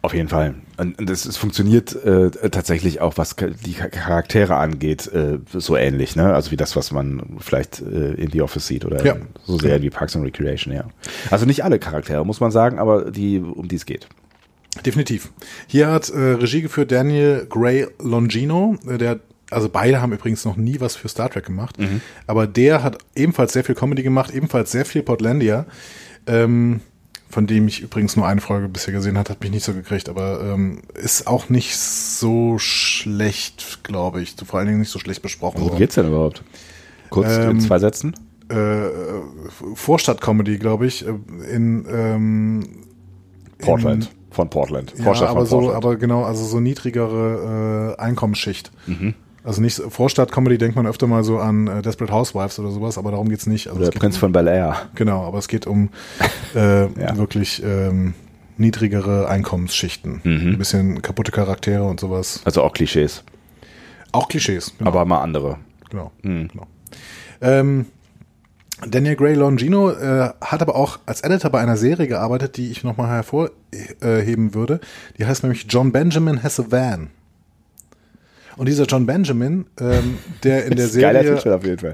Auf 0.00 0.14
jeden 0.14 0.30
Fall. 0.30 0.54
Und 0.78 1.10
es, 1.10 1.36
funktioniert 1.36 1.94
äh, 2.02 2.30
tatsächlich 2.48 3.02
auch, 3.02 3.18
was 3.18 3.36
die 3.36 3.74
Cha- 3.74 3.90
Charaktere 3.90 4.56
angeht, 4.56 5.06
äh, 5.12 5.38
so 5.52 5.76
ähnlich, 5.76 6.16
ne? 6.16 6.32
Also 6.34 6.50
wie 6.50 6.56
das, 6.56 6.76
was 6.76 6.92
man 6.92 7.36
vielleicht 7.40 7.82
äh, 7.82 8.14
in 8.14 8.30
The 8.30 8.40
Office 8.40 8.66
sieht 8.66 8.86
oder 8.86 9.04
Ja. 9.04 9.16
so 9.44 9.58
sehr 9.58 9.82
wie 9.82 9.90
Parks 9.90 10.16
and 10.16 10.24
Recreation, 10.24 10.72
ja. 10.72 10.84
Also 11.30 11.44
nicht 11.44 11.62
alle 11.62 11.78
Charaktere, 11.78 12.24
muss 12.24 12.40
man 12.40 12.50
sagen, 12.50 12.78
aber 12.78 13.10
die, 13.10 13.38
um 13.38 13.68
die 13.68 13.76
es 13.76 13.84
geht. 13.84 14.08
Definitiv. 14.84 15.30
Hier 15.66 15.88
hat 15.88 16.10
äh, 16.10 16.18
Regie 16.18 16.62
geführt 16.62 16.92
Daniel 16.92 17.46
Gray 17.48 17.86
Longino, 17.98 18.76
äh, 18.88 18.98
der 18.98 19.20
also 19.50 19.68
beide 19.68 20.02
haben 20.02 20.12
übrigens 20.12 20.44
noch 20.44 20.56
nie 20.56 20.80
was 20.80 20.96
für 20.96 21.08
Star 21.08 21.30
Trek 21.30 21.46
gemacht, 21.46 21.76
aber 22.26 22.48
der 22.48 22.82
hat 22.82 22.98
ebenfalls 23.14 23.52
sehr 23.52 23.62
viel 23.62 23.76
Comedy 23.76 24.02
gemacht, 24.02 24.34
ebenfalls 24.34 24.72
sehr 24.72 24.84
viel 24.84 25.04
Portlandia, 25.04 25.66
ähm, 26.26 26.80
von 27.28 27.46
dem 27.46 27.68
ich 27.68 27.80
übrigens 27.80 28.16
nur 28.16 28.26
eine 28.26 28.40
Folge 28.40 28.68
bisher 28.68 28.92
gesehen 28.92 29.16
hat, 29.16 29.30
hat 29.30 29.40
mich 29.42 29.50
nicht 29.50 29.64
so 29.64 29.72
gekriegt, 29.72 30.08
aber 30.08 30.40
ähm, 30.42 30.82
ist 30.94 31.26
auch 31.26 31.48
nicht 31.48 31.76
so 31.76 32.58
schlecht, 32.58 33.80
glaube 33.84 34.20
ich, 34.20 34.34
vor 34.44 34.58
allen 34.58 34.68
Dingen 34.68 34.80
nicht 34.80 34.90
so 34.90 34.98
schlecht 34.98 35.22
besprochen 35.22 35.60
Worum 35.60 35.78
geht's 35.78 35.94
denn 35.94 36.08
überhaupt? 36.08 36.42
Kurz 37.10 37.36
in 37.36 37.50
Ähm, 37.50 37.60
zwei 37.60 37.78
Sätzen? 37.78 38.14
Äh, 38.48 38.88
Vorstadt-Comedy, 39.74 40.58
glaube 40.58 40.86
ich, 40.86 41.06
äh, 41.06 41.10
in 41.52 41.86
ähm, 41.88 42.62
Portland. 43.58 44.10
Von 44.36 44.50
Portland. 44.50 44.92
Ja, 44.98 45.04
Vorstadt 45.04 45.30
aber 45.30 45.40
von 45.40 45.46
so, 45.48 45.56
Portland. 45.60 45.76
aber 45.84 45.96
genau, 45.96 46.22
also 46.24 46.44
so 46.44 46.60
niedrigere 46.60 47.96
äh, 47.98 48.00
Einkommensschicht. 48.02 48.70
Also 49.42 49.62
nicht 49.62 49.80
Vorstadt-Comedy 49.88 50.58
denkt 50.58 50.76
man 50.76 50.86
öfter 50.86 51.06
mal 51.06 51.24
so 51.24 51.38
an 51.38 51.68
äh, 51.68 51.80
Desperate 51.80 52.12
Housewives 52.12 52.58
oder 52.58 52.70
sowas, 52.70 52.98
aber 52.98 53.12
darum 53.12 53.28
geht's 53.30 53.46
nicht. 53.46 53.68
Also 53.68 53.80
Der 53.80 53.90
Prinz 53.98 54.16
um, 54.16 54.20
von 54.20 54.32
Bel 54.32 54.46
Air. 54.48 54.76
Genau, 54.94 55.24
aber 55.24 55.38
es 55.38 55.48
geht 55.48 55.66
um 55.66 55.88
äh, 56.54 56.82
Ja. 57.00 57.16
wirklich 57.16 57.62
ähm, 57.64 58.12
niedrigere 58.58 59.26
Einkommensschichten. 59.28 60.20
Mhm. 60.22 60.48
Ein 60.52 60.58
bisschen 60.58 61.00
kaputte 61.00 61.32
Charaktere 61.32 61.84
und 61.84 61.98
sowas. 61.98 62.42
Also 62.44 62.62
auch 62.62 62.74
Klischees. 62.74 63.24
Auch 64.12 64.28
Klischees. 64.28 64.74
Genau. 64.78 64.90
Aber 64.90 65.04
mal 65.06 65.22
andere. 65.22 65.56
Genau. 65.90 66.10
Mhm. 66.22 66.48
genau. 66.48 66.66
Ähm, 67.40 67.86
Daniel 68.86 69.16
Gray 69.16 69.34
Longino 69.34 69.90
äh, 69.90 70.30
hat 70.40 70.60
aber 70.60 70.76
auch 70.76 70.98
als 71.06 71.22
Editor 71.22 71.50
bei 71.50 71.60
einer 71.60 71.76
Serie 71.76 72.08
gearbeitet, 72.08 72.56
die 72.58 72.70
ich 72.70 72.84
nochmal 72.84 73.08
hervorheben 73.08 74.54
würde. 74.54 74.80
Die 75.18 75.24
heißt 75.24 75.42
nämlich 75.42 75.66
John 75.68 75.92
Benjamin 75.92 76.42
Has 76.42 76.60
a 76.60 76.66
Van. 76.68 77.08
Und 78.56 78.68
dieser 78.68 78.84
John 78.84 79.06
Benjamin, 79.06 79.66
ähm, 79.80 80.18
der 80.42 80.66
in 80.66 80.76
der 80.76 80.88
Serie 80.88 81.40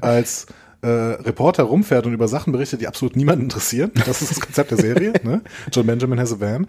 als 0.03 0.47
äh, 0.83 0.89
Reporter 0.89 1.65
rumfährt 1.65 2.07
und 2.07 2.13
über 2.13 2.27
Sachen 2.27 2.53
berichtet, 2.53 2.81
die 2.81 2.89
absolut 2.89 3.15
niemanden 3.15 3.45
interessieren. 3.45 3.93
Das 4.05 4.21
ist 4.21 4.33
das 4.33 4.41
Konzept 4.41 4.73
der 4.73 4.79
Serie. 4.79 5.13
ne? 5.23 5.43
John 5.71 5.87
Benjamin 5.87 6.19
Has 6.19 6.33
a 6.33 6.41
Van. 6.41 6.67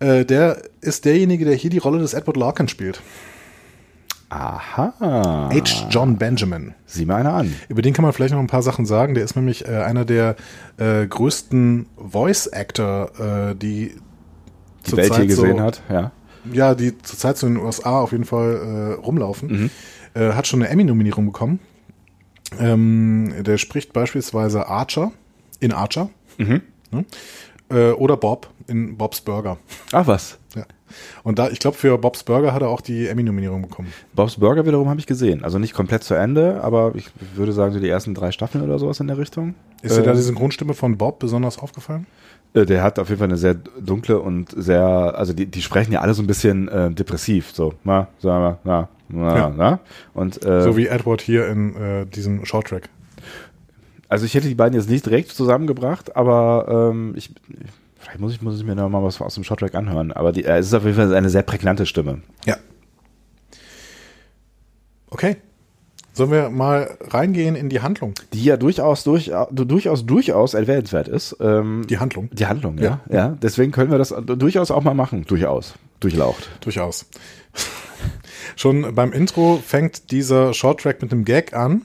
Äh, 0.00 0.24
der 0.26 0.62
ist 0.82 1.06
derjenige, 1.06 1.46
der 1.46 1.54
hier 1.54 1.70
die 1.70 1.78
Rolle 1.78 1.98
des 1.98 2.12
Edward 2.12 2.36
Larkin 2.36 2.68
spielt. 2.68 3.00
Aha. 4.28 5.50
H. 5.52 5.86
John 5.90 6.16
Benjamin. 6.16 6.74
Sieh 6.84 7.04
mal 7.04 7.16
einer 7.16 7.34
an. 7.34 7.54
Über 7.68 7.80
den 7.82 7.94
kann 7.94 8.02
man 8.02 8.12
vielleicht 8.12 8.34
noch 8.34 8.40
ein 8.40 8.48
paar 8.48 8.62
Sachen 8.62 8.84
sagen. 8.86 9.14
Der 9.14 9.22
ist 9.24 9.36
nämlich 9.36 9.66
äh, 9.68 9.76
einer 9.76 10.04
der 10.04 10.36
äh, 10.78 11.06
größten 11.06 11.86
Voice-Actor, 11.96 13.50
äh, 13.50 13.54
die 13.54 13.94
Die 14.86 14.96
Welt 14.96 15.06
hier 15.06 15.06
zurzeit 15.06 15.28
gesehen 15.28 15.56
so, 15.58 15.62
hat, 15.62 15.82
ja. 15.88 16.10
Ja, 16.52 16.74
die 16.74 16.96
zurzeit 16.98 17.36
so 17.38 17.46
in 17.46 17.54
den 17.54 17.64
USA 17.64 18.00
auf 18.00 18.12
jeden 18.12 18.24
Fall 18.24 18.96
äh, 18.98 19.00
rumlaufen. 19.00 19.70
Äh, 20.14 20.32
hat 20.32 20.46
schon 20.46 20.62
eine 20.62 20.70
Emmy-Nominierung 20.70 21.26
bekommen. 21.26 21.58
Ähm, 22.58 23.32
der 23.40 23.58
spricht 23.58 23.92
beispielsweise 23.92 24.68
Archer 24.68 25.12
in 25.60 25.72
Archer. 25.72 26.10
Ne? 26.92 27.04
Äh, 27.70 27.90
oder 27.92 28.16
Bob 28.16 28.48
in 28.68 28.96
Bob's 28.96 29.20
Burger. 29.20 29.58
Ach 29.92 30.06
was. 30.06 30.38
Ja. 30.54 30.64
Und 31.22 31.38
da, 31.38 31.48
ich 31.48 31.58
glaube, 31.58 31.76
für 31.76 31.96
Bob's 31.98 32.22
Burger 32.22 32.52
hat 32.52 32.62
er 32.62 32.68
auch 32.68 32.80
die 32.80 33.06
Emmy-Nominierung 33.08 33.62
bekommen. 33.62 33.92
Bob's 34.14 34.36
Burger 34.36 34.64
wiederum 34.66 34.88
habe 34.88 35.00
ich 35.00 35.06
gesehen. 35.06 35.44
Also 35.44 35.58
nicht 35.58 35.74
komplett 35.74 36.04
zu 36.04 36.14
Ende, 36.14 36.62
aber 36.62 36.92
ich 36.94 37.10
würde 37.34 37.52
sagen, 37.52 37.72
so 37.74 37.80
die 37.80 37.88
ersten 37.88 38.14
drei 38.14 38.32
Staffeln 38.32 38.62
oder 38.64 38.78
sowas 38.78 39.00
in 39.00 39.06
der 39.08 39.18
Richtung. 39.18 39.54
Ist 39.82 39.96
dir 39.96 40.02
da 40.02 40.10
Ähm, 40.12 40.16
die 40.16 40.22
Synchronstimme 40.22 40.74
von 40.74 40.96
Bob 40.96 41.18
besonders 41.18 41.58
aufgefallen? 41.58 42.06
Äh, 42.54 42.64
Der 42.66 42.82
hat 42.82 42.98
auf 42.98 43.08
jeden 43.08 43.18
Fall 43.18 43.28
eine 43.28 43.36
sehr 43.36 43.54
dunkle 43.54 44.18
und 44.20 44.50
sehr, 44.56 44.82
also 44.84 45.32
die, 45.32 45.46
die 45.46 45.62
sprechen 45.62 45.92
ja 45.92 46.00
alle 46.00 46.14
so 46.14 46.22
ein 46.22 46.26
bisschen 46.26 46.68
äh, 46.68 46.90
depressiv, 46.90 47.50
so, 47.52 47.74
na, 47.84 48.08
sagen 48.18 48.42
wir, 48.42 48.58
na, 48.64 48.88
na, 49.08 49.36
Ja. 49.36 49.52
na. 49.56 49.78
Und 50.14 50.44
äh, 50.44 50.62
So 50.62 50.76
wie 50.76 50.86
Edward 50.86 51.20
hier 51.20 51.46
in 51.48 51.76
äh, 51.76 52.06
diesem 52.06 52.44
Shorttrack. 52.44 52.88
also 54.08 54.24
ich 54.24 54.34
hätte 54.34 54.48
die 54.48 54.54
beiden 54.54 54.78
jetzt 54.78 54.88
nicht 54.88 55.04
direkt 55.04 55.30
zusammengebracht, 55.30 56.16
aber 56.16 56.90
ähm, 56.92 57.12
ich, 57.16 57.30
vielleicht 58.06 58.20
muss 58.20 58.32
ich, 58.32 58.42
muss 58.42 58.56
ich 58.58 58.64
mir 58.64 58.74
noch 58.76 58.88
mal 58.88 59.02
was 59.02 59.20
aus 59.20 59.34
dem 59.34 59.44
Shorttrack 59.44 59.74
anhören. 59.74 60.12
Aber 60.12 60.32
die, 60.32 60.44
äh, 60.44 60.58
es 60.58 60.66
ist 60.66 60.74
auf 60.74 60.84
jeden 60.84 60.96
Fall 60.96 61.14
eine 61.14 61.28
sehr 61.28 61.42
prägnante 61.42 61.86
Stimme. 61.86 62.22
Ja. 62.44 62.56
Okay. 65.10 65.36
Sollen 66.12 66.30
wir 66.30 66.48
mal 66.48 66.96
reingehen 67.08 67.56
in 67.56 67.68
die 67.68 67.80
Handlung? 67.80 68.14
Die 68.32 68.42
ja 68.42 68.56
durchaus, 68.56 69.04
durch, 69.04 69.30
durchaus, 69.50 70.06
durchaus 70.06 70.54
erwähnenswert 70.54 71.08
ist. 71.08 71.36
Ähm, 71.40 71.84
Die 71.90 71.98
Handlung. 71.98 72.30
die 72.32 72.46
Handlung, 72.46 72.78
ja. 72.78 73.00
ja. 73.10 73.36
Deswegen 73.42 73.70
können 73.72 73.90
wir 73.90 73.98
das 73.98 74.14
durchaus 74.24 74.70
auch 74.70 74.82
mal 74.82 74.94
machen. 74.94 75.24
Durchaus. 75.26 75.74
Durchlaucht. 76.00 76.48
Durchaus. 76.60 77.06
Schon 78.56 78.94
beim 78.94 79.12
Intro 79.12 79.60
fängt 79.62 80.10
dieser 80.10 80.54
Shorttrack 80.54 81.02
mit 81.02 81.12
einem 81.12 81.24
Gag 81.24 81.52
an. 81.54 81.82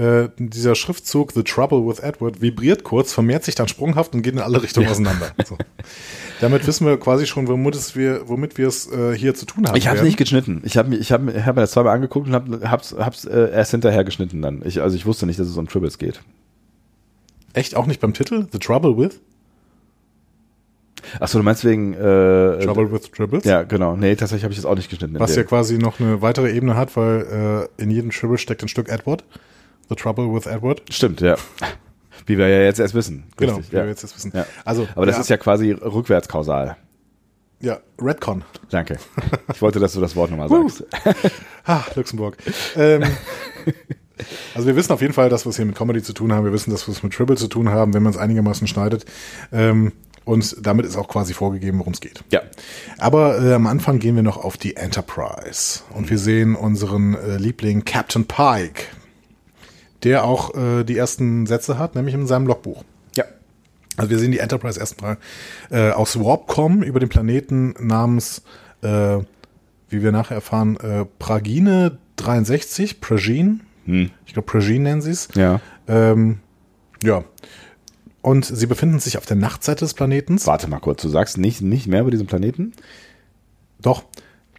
Äh, 0.00 0.30
dieser 0.38 0.74
Schriftzug 0.76 1.32
The 1.32 1.42
Trouble 1.42 1.86
with 1.86 1.98
Edward 1.98 2.40
vibriert 2.40 2.84
kurz, 2.84 3.12
vermehrt 3.12 3.44
sich 3.44 3.54
dann 3.54 3.68
sprunghaft 3.68 4.14
und 4.14 4.22
geht 4.22 4.32
in 4.32 4.38
alle 4.40 4.62
Richtungen 4.62 4.88
auseinander. 4.88 5.32
So. 5.46 5.58
Damit 6.40 6.66
wissen 6.66 6.86
wir 6.86 6.98
quasi 6.98 7.26
schon, 7.26 7.48
womit, 7.48 7.74
es 7.74 7.94
wir, 7.96 8.26
womit 8.26 8.56
wir 8.56 8.68
es 8.68 8.90
äh, 8.90 9.14
hier 9.14 9.34
zu 9.34 9.44
tun 9.44 9.68
haben. 9.68 9.76
Ich 9.76 9.88
habe 9.88 9.96
werden. 9.96 10.06
nicht 10.06 10.16
geschnitten. 10.16 10.62
Ich 10.64 10.78
habe 10.78 10.96
ich 10.96 11.12
hab, 11.12 11.28
ich 11.28 11.44
hab 11.44 11.54
mir 11.54 11.60
das 11.60 11.72
zweimal 11.72 11.94
angeguckt 11.94 12.28
und 12.28 12.34
habe 12.34 12.70
hab's, 12.70 12.94
hab's 12.98 13.26
äh, 13.26 13.50
erst 13.52 13.72
hinterher 13.72 14.04
geschnitten 14.04 14.40
dann. 14.40 14.62
Ich, 14.64 14.80
also 14.80 14.96
ich 14.96 15.04
wusste 15.04 15.26
nicht, 15.26 15.38
dass 15.38 15.48
es 15.48 15.56
um 15.58 15.68
Tribbles 15.68 15.98
geht. 15.98 16.22
Echt 17.52 17.76
auch 17.76 17.84
nicht 17.84 18.00
beim 18.00 18.14
Titel? 18.14 18.46
The 18.50 18.58
Trouble 18.58 18.96
with? 18.96 19.20
Achso, 21.18 21.36
du 21.36 21.44
meinst 21.44 21.62
wegen 21.66 21.92
äh, 21.92 22.64
Trouble 22.64 22.90
with 22.90 23.10
Tribbles? 23.10 23.44
Ja, 23.44 23.64
genau. 23.64 23.96
Nee, 23.96 24.16
tatsächlich 24.16 24.44
habe 24.44 24.52
ich 24.52 24.58
das 24.58 24.64
auch 24.64 24.76
nicht 24.76 24.88
geschnitten. 24.88 25.18
Was 25.18 25.36
ja 25.36 25.42
quasi 25.42 25.76
noch 25.76 26.00
eine 26.00 26.22
weitere 26.22 26.50
Ebene 26.52 26.74
hat, 26.76 26.96
weil 26.96 27.68
äh, 27.78 27.82
in 27.82 27.90
jedem 27.90 28.10
Tribble 28.10 28.38
steckt 28.38 28.62
ein 28.62 28.68
Stück 28.68 28.88
Edward. 28.88 29.24
The 29.90 29.96
Trouble 29.96 30.32
with 30.32 30.46
Edward. 30.46 30.82
Stimmt, 30.88 31.20
ja. 31.20 31.36
Wie 32.24 32.38
wir 32.38 32.48
ja 32.48 32.62
jetzt 32.62 32.78
erst 32.78 32.94
wissen. 32.94 33.24
Genau, 33.36 33.56
Richtig, 33.56 33.72
wie 33.72 33.76
ja. 33.76 33.82
wir 33.82 33.90
jetzt 33.90 34.04
das 34.04 34.14
wissen. 34.16 34.32
Ja. 34.34 34.46
Also, 34.64 34.86
Aber 34.94 35.04
das 35.04 35.18
ist 35.18 35.28
ja 35.28 35.36
quasi 35.36 35.72
rückwärtskausal. 35.72 36.76
Ja, 37.60 37.80
Redcon. 38.00 38.44
Danke. 38.70 38.98
Ich 39.52 39.60
wollte, 39.60 39.80
dass 39.80 39.92
du 39.92 40.00
das 40.00 40.16
Wort 40.16 40.30
nochmal 40.30 40.48
sagst. 40.48 40.84
Ha, 41.66 41.84
Luxemburg. 41.94 42.38
Ähm, 42.74 43.02
also 44.54 44.66
wir 44.66 44.76
wissen 44.76 44.92
auf 44.92 45.02
jeden 45.02 45.12
Fall, 45.12 45.28
dass 45.28 45.44
wir 45.44 45.50
es 45.50 45.56
hier 45.56 45.66
mit 45.66 45.76
Comedy 45.76 46.02
zu 46.02 46.14
tun 46.14 46.32
haben. 46.32 46.44
Wir 46.44 46.52
wissen, 46.52 46.70
dass 46.70 46.88
wir 46.88 46.92
es 46.92 47.02
mit 47.02 47.12
Tribble 47.12 47.36
zu 47.36 47.48
tun 47.48 47.68
haben, 47.68 47.92
wenn 47.92 48.02
man 48.02 48.12
es 48.12 48.18
einigermaßen 48.18 48.66
schneidet. 48.66 49.04
Ähm, 49.52 49.92
und 50.24 50.56
damit 50.64 50.86
ist 50.86 50.96
auch 50.96 51.08
quasi 51.08 51.34
vorgegeben, 51.34 51.78
worum 51.80 51.92
es 51.92 52.00
geht. 52.00 52.22
Ja. 52.30 52.40
Aber 52.98 53.42
äh, 53.42 53.52
am 53.54 53.66
Anfang 53.66 53.98
gehen 53.98 54.16
wir 54.16 54.22
noch 54.22 54.36
auf 54.38 54.56
die 54.56 54.76
Enterprise. 54.76 55.80
Und 55.92 56.08
wir 56.08 56.18
sehen 56.18 56.54
unseren 56.54 57.14
äh, 57.14 57.36
Liebling 57.36 57.84
Captain 57.84 58.26
Pike, 58.26 58.84
der 60.02 60.24
auch 60.24 60.54
äh, 60.54 60.84
die 60.84 60.96
ersten 60.96 61.46
Sätze 61.46 61.78
hat, 61.78 61.94
nämlich 61.94 62.14
in 62.14 62.26
seinem 62.26 62.46
Logbuch. 62.46 62.84
Ja. 63.16 63.24
Also 63.96 64.10
wir 64.10 64.18
sehen 64.18 64.32
die 64.32 64.38
Enterprise 64.38 64.78
erstmal 64.78 65.18
äh, 65.70 65.90
aus 65.90 66.18
Warpcom 66.18 66.82
über 66.82 67.00
den 67.00 67.08
Planeten 67.08 67.74
namens, 67.78 68.42
äh, 68.82 69.18
wie 69.88 70.02
wir 70.02 70.12
nachher 70.12 70.36
erfahren, 70.36 70.76
äh, 70.76 71.04
Pragine 71.18 71.98
63, 72.16 73.00
Pragine. 73.00 73.60
Ich 74.26 74.34
glaube, 74.34 74.46
Pragine 74.46 74.84
nennen 74.84 75.02
sie 75.02 75.10
es. 75.10 75.28
Ja. 75.34 75.60
Ähm, 75.88 76.38
ja. 77.02 77.24
Und 78.22 78.44
sie 78.44 78.66
befinden 78.66 79.00
sich 79.00 79.16
auf 79.18 79.26
der 79.26 79.36
Nachtseite 79.36 79.84
des 79.84 79.94
Planetens. 79.94 80.46
Warte 80.46 80.68
mal 80.68 80.78
kurz, 80.78 81.02
du 81.02 81.08
sagst 81.08 81.38
nicht, 81.38 81.62
nicht 81.62 81.86
mehr 81.86 82.02
über 82.02 82.10
diesen 82.10 82.26
Planeten? 82.26 82.72
Doch, 83.80 84.04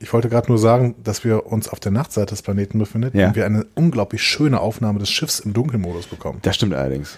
ich 0.01 0.11
wollte 0.13 0.29
gerade 0.29 0.47
nur 0.49 0.57
sagen, 0.57 0.95
dass 1.03 1.23
wir 1.23 1.45
uns 1.45 1.69
auf 1.69 1.79
der 1.79 1.91
Nachtseite 1.91 2.31
des 2.31 2.41
Planeten 2.41 2.79
befinden 2.79 3.15
Ja. 3.17 3.27
und 3.27 3.35
wir 3.35 3.45
eine 3.45 3.65
unglaublich 3.75 4.23
schöne 4.23 4.59
Aufnahme 4.59 4.99
des 4.99 5.09
Schiffs 5.09 5.39
im 5.39 5.53
Dunkelmodus 5.53 6.07
bekommen. 6.07 6.39
Das 6.41 6.55
stimmt 6.55 6.73
allerdings. 6.73 7.17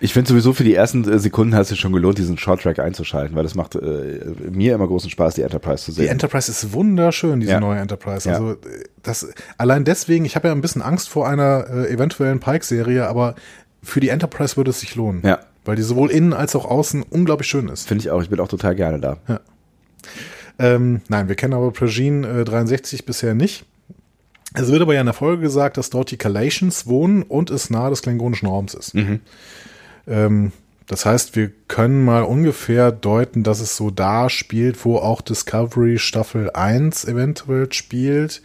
Ich 0.00 0.12
finde 0.12 0.28
sowieso 0.28 0.52
für 0.52 0.64
die 0.64 0.74
ersten 0.74 1.08
äh, 1.10 1.18
Sekunden 1.18 1.54
hat 1.54 1.62
es 1.62 1.68
sich 1.68 1.80
schon 1.80 1.92
gelohnt, 1.92 2.18
diesen 2.18 2.36
Short-Track 2.36 2.78
einzuschalten, 2.80 3.36
weil 3.36 3.44
das 3.44 3.54
macht 3.54 3.76
äh, 3.76 4.20
mir 4.50 4.74
immer 4.74 4.86
großen 4.88 5.08
Spaß, 5.08 5.36
die 5.36 5.42
Enterprise 5.42 5.84
zu 5.84 5.92
sehen. 5.92 6.04
Die 6.04 6.10
Enterprise 6.10 6.50
ist 6.50 6.72
wunderschön, 6.72 7.40
diese 7.40 7.52
Ja. 7.52 7.60
neue 7.60 7.78
Enterprise. 7.78 8.28
Ja. 8.28 8.34
Also 8.34 8.52
äh, 8.52 8.56
das 9.02 9.28
allein 9.56 9.84
deswegen, 9.84 10.24
ich 10.24 10.34
habe 10.36 10.48
ja 10.48 10.54
ein 10.54 10.60
bisschen 10.60 10.82
Angst 10.82 11.08
vor 11.08 11.28
einer 11.28 11.66
äh, 11.70 11.90
eventuellen 11.92 12.40
Pike-Serie, 12.40 13.06
aber 13.08 13.36
für 13.82 14.00
die 14.00 14.08
Enterprise 14.08 14.56
würde 14.56 14.70
es 14.70 14.80
sich 14.80 14.94
lohnen. 14.96 15.22
Ja. 15.24 15.38
Weil 15.64 15.76
die 15.76 15.82
sowohl 15.82 16.10
innen 16.10 16.34
als 16.34 16.54
auch 16.56 16.66
außen 16.66 17.02
unglaublich 17.08 17.48
schön 17.48 17.68
ist. 17.68 17.86
Finde 17.88 18.02
ich 18.02 18.10
auch. 18.10 18.20
Ich 18.20 18.28
bin 18.28 18.40
auch 18.40 18.48
total 18.48 18.74
gerne 18.74 18.98
da. 18.98 19.16
Ähm, 20.58 21.00
nein, 21.08 21.28
wir 21.28 21.34
kennen 21.34 21.54
aber 21.54 21.70
Progene 21.72 22.40
äh, 22.40 22.44
63 22.44 23.04
bisher 23.04 23.34
nicht. 23.34 23.64
Es 24.54 24.70
wird 24.70 24.82
aber 24.82 24.94
ja 24.94 25.00
in 25.00 25.06
der 25.06 25.14
Folge 25.14 25.42
gesagt, 25.42 25.76
dass 25.76 25.90
dort 25.90 26.10
die 26.12 26.16
Kalations 26.16 26.86
wohnen 26.86 27.22
und 27.22 27.50
es 27.50 27.70
nahe 27.70 27.90
des 27.90 28.02
klingonischen 28.02 28.46
Raums 28.46 28.74
ist. 28.74 28.94
Ähm, 30.06 30.52
das 30.86 31.06
heißt, 31.06 31.34
wir 31.34 31.50
können 31.66 32.04
mal 32.04 32.22
ungefähr 32.22 32.92
deuten, 32.92 33.42
dass 33.42 33.60
es 33.60 33.76
so 33.76 33.90
da 33.90 34.28
spielt, 34.28 34.84
wo 34.84 34.98
auch 34.98 35.22
Discovery 35.22 35.98
Staffel 35.98 36.50
1 36.50 37.06
eventuell 37.06 37.72
spielt. 37.72 38.42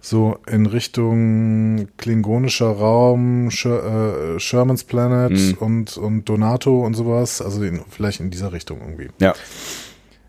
So 0.00 0.38
in 0.50 0.64
Richtung 0.64 1.88
klingonischer 1.98 2.70
Raum, 2.70 3.50
Sher 3.50 4.36
äh, 4.36 4.40
Sherman's 4.40 4.84
Planet 4.84 5.58
und, 5.60 5.98
und 5.98 6.24
Donato 6.24 6.80
und 6.80 6.94
sowas. 6.94 7.42
Also 7.42 7.62
in, 7.62 7.82
vielleicht 7.90 8.20
in 8.20 8.30
dieser 8.30 8.52
Richtung 8.52 8.80
irgendwie. 8.80 9.10
Ja. 9.20 9.34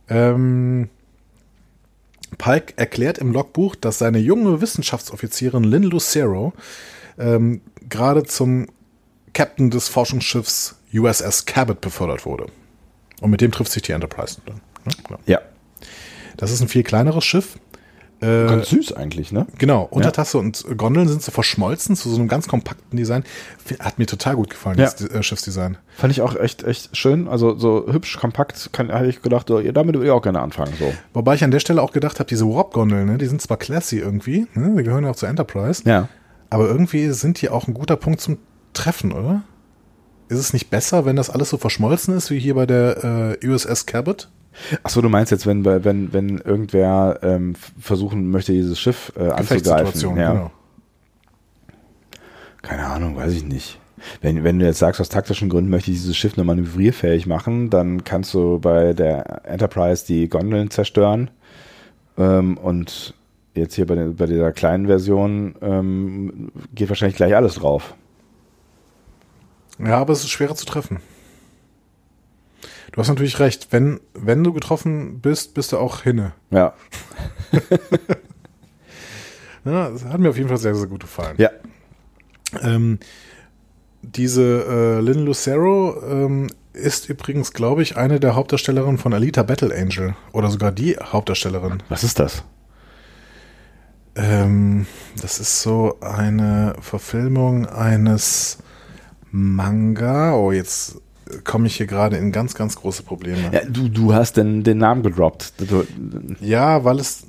Ähm, 0.09 0.89
Pike 2.37 2.73
erklärt 2.77 3.17
im 3.17 3.31
Logbuch, 3.31 3.75
dass 3.75 3.99
seine 3.99 4.19
junge 4.19 4.61
Wissenschaftsoffizierin 4.61 5.63
Lynn 5.63 5.83
Lucero 5.83 6.53
ähm, 7.17 7.61
gerade 7.89 8.23
zum 8.23 8.67
Captain 9.33 9.69
des 9.69 9.87
Forschungsschiffs 9.87 10.75
USS 10.93 11.45
Cabot 11.45 11.79
befördert 11.79 12.25
wurde. 12.25 12.47
Und 13.21 13.29
mit 13.29 13.41
dem 13.41 13.51
trifft 13.51 13.71
sich 13.71 13.83
die 13.83 13.91
Enterprise 13.91 14.41
dann. 14.45 14.61
Ne? 14.85 15.17
Ja. 15.25 15.39
Das 16.37 16.51
ist 16.51 16.61
ein 16.61 16.67
viel 16.67 16.83
kleineres 16.83 17.23
Schiff. 17.23 17.59
Äh, 18.21 18.45
Ganz 18.47 18.69
süß 18.69 18.93
eigentlich, 18.93 19.31
ne? 19.31 19.47
genau, 19.57 19.87
Untertasse 19.89 20.37
und 20.37 20.63
Gondeln 20.77 21.07
sind 21.07 21.23
so 21.23 21.31
verschmolzen 21.31 21.95
zu 21.95 22.07
so 22.09 22.17
einem 22.17 22.27
ganz 22.27 22.47
kompakten 22.47 22.95
Design. 22.95 23.23
Hat 23.79 23.97
mir 23.97 24.05
total 24.05 24.35
gut 24.35 24.51
gefallen, 24.51 24.77
Ja. 24.77 24.85
das 24.85 25.01
äh, 25.01 25.23
Schiffsdesign. 25.23 25.77
Fand 25.97 26.11
ich 26.11 26.21
auch 26.21 26.35
echt, 26.35 26.63
echt 26.63 26.95
schön. 26.95 27.27
Also 27.27 27.57
so 27.57 27.87
hübsch, 27.91 28.17
kompakt, 28.19 28.69
kann, 28.73 28.91
hätte 28.91 29.07
ich 29.09 29.21
gedacht, 29.23 29.47
so, 29.47 29.59
ja, 29.59 29.71
damit 29.71 29.95
würde 29.95 30.05
ich 30.05 30.11
auch 30.11 30.21
gerne 30.21 30.39
anfangen. 30.39 30.73
So. 30.77 30.93
Wobei 31.13 31.33
ich 31.33 31.43
an 31.43 31.49
der 31.51 31.59
Stelle 31.59 31.81
auch 31.81 31.91
gedacht 31.93 32.19
habe, 32.19 32.27
diese 32.29 32.45
Warp-Gondeln, 32.45 33.07
ne, 33.07 33.17
die 33.17 33.25
sind 33.25 33.41
zwar 33.41 33.57
classy 33.57 33.97
irgendwie, 33.97 34.45
ne, 34.53 34.75
die 34.77 34.83
gehören 34.83 35.03
ja 35.03 35.09
auch 35.09 35.15
zur 35.15 35.29
Enterprise, 35.29 35.81
Ja. 35.85 36.07
Aber 36.51 36.67
irgendwie 36.67 37.09
sind 37.11 37.41
die 37.41 37.49
auch 37.49 37.67
ein 37.67 37.73
guter 37.73 37.95
Punkt 37.95 38.21
zum 38.21 38.37
Treffen, 38.73 39.13
oder? 39.13 39.41
Ist 40.27 40.39
es 40.39 40.53
nicht 40.53 40.69
besser, 40.69 41.05
wenn 41.05 41.15
das 41.15 41.29
alles 41.29 41.49
so 41.49 41.57
verschmolzen 41.57 42.15
ist, 42.15 42.29
wie 42.29 42.39
hier 42.39 42.55
bei 42.55 42.65
der 42.65 43.37
äh, 43.41 43.47
USS 43.47 43.85
Cabot? 43.85 44.29
Achso, 44.83 45.01
du 45.01 45.09
meinst 45.09 45.31
jetzt, 45.31 45.47
wenn, 45.47 45.65
wenn, 45.65 46.13
wenn 46.13 46.37
irgendwer 46.37 47.19
ähm, 47.23 47.55
versuchen 47.79 48.29
möchte, 48.29 48.51
dieses 48.51 48.79
Schiff 48.79 49.13
äh, 49.15 49.29
anzugreifen. 49.29 50.17
Ja. 50.17 50.33
genau. 50.33 50.51
Keine 52.61 52.85
Ahnung, 52.85 53.15
weiß 53.15 53.33
ich 53.33 53.43
nicht. 53.43 53.79
Wenn, 54.21 54.43
wenn 54.43 54.59
du 54.59 54.65
jetzt 54.65 54.79
sagst, 54.79 54.99
aus 54.99 55.09
taktischen 55.09 55.49
Gründen 55.49 55.69
möchte 55.69 55.91
ich 55.91 55.97
dieses 55.97 56.17
Schiff 56.17 56.37
nur 56.37 56.45
manövrierfähig 56.45 57.27
machen, 57.27 57.69
dann 57.69 58.03
kannst 58.03 58.33
du 58.33 58.59
bei 58.59 58.93
der 58.93 59.45
Enterprise 59.45 60.05
die 60.05 60.27
Gondeln 60.27 60.69
zerstören. 60.71 61.29
Ähm, 62.17 62.57
und 62.57 63.13
jetzt 63.53 63.75
hier 63.75 63.85
bei, 63.85 63.95
der, 63.95 64.05
bei 64.07 64.25
dieser 64.25 64.51
kleinen 64.51 64.87
Version 64.87 65.55
ähm, 65.61 66.51
geht 66.73 66.89
wahrscheinlich 66.89 67.17
gleich 67.17 67.35
alles 67.35 67.55
drauf. 67.55 67.95
Ja, 69.79 69.97
aber 69.97 70.13
es 70.13 70.21
ist 70.21 70.29
schwerer 70.29 70.55
zu 70.55 70.65
treffen. 70.65 70.99
Du 72.91 72.99
hast 72.99 73.07
natürlich 73.07 73.39
recht. 73.39 73.67
Wenn, 73.71 73.99
wenn 74.13 74.43
du 74.43 74.53
getroffen 74.53 75.21
bist, 75.21 75.53
bist 75.53 75.71
du 75.71 75.77
auch 75.77 76.01
hinne. 76.01 76.33
Ja. 76.49 76.73
Ja, 79.63 79.89
das 79.89 80.05
hat 80.05 80.19
mir 80.19 80.29
auf 80.29 80.37
jeden 80.37 80.49
Fall 80.49 80.57
sehr, 80.57 80.75
sehr 80.75 80.87
gut 80.87 81.01
gefallen. 81.01 81.35
Ja. 81.37 81.49
Ähm, 82.61 82.99
diese 84.01 84.41
äh, 84.41 84.99
Lynn 85.01 85.25
Lucero 85.25 86.01
ähm, 86.03 86.47
ist 86.73 87.09
übrigens, 87.09 87.53
glaube 87.53 87.83
ich, 87.83 87.97
eine 87.97 88.19
der 88.19 88.35
Hauptdarstellerinnen 88.35 88.97
von 88.97 89.13
Alita 89.13 89.43
Battle 89.43 89.73
Angel. 89.75 90.15
Oder 90.31 90.49
sogar 90.49 90.71
die 90.71 90.97
Hauptdarstellerin. 90.97 91.83
Was 91.89 92.03
ist 92.03 92.19
das? 92.19 92.43
Ähm, 94.15 94.87
das 95.21 95.39
ist 95.39 95.61
so 95.61 95.99
eine 96.01 96.75
Verfilmung 96.81 97.67
eines 97.67 98.57
Manga. 99.29 100.33
Oh, 100.33 100.51
jetzt 100.51 100.99
komme 101.43 101.67
ich 101.67 101.75
hier 101.75 101.87
gerade 101.87 102.17
in 102.17 102.31
ganz, 102.31 102.55
ganz 102.55 102.75
große 102.75 103.03
Probleme. 103.03 103.49
Ja, 103.51 103.61
du, 103.65 103.89
du 103.89 104.13
hast 104.13 104.37
den, 104.37 104.63
den 104.63 104.77
Namen 104.77 105.03
gedroppt. 105.03 105.53
Du, 105.57 105.85
Ja, 106.39 106.83
weil 106.83 106.99
es 106.99 107.23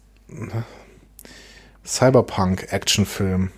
Cyberpunk-Actionfilm. 1.84 3.50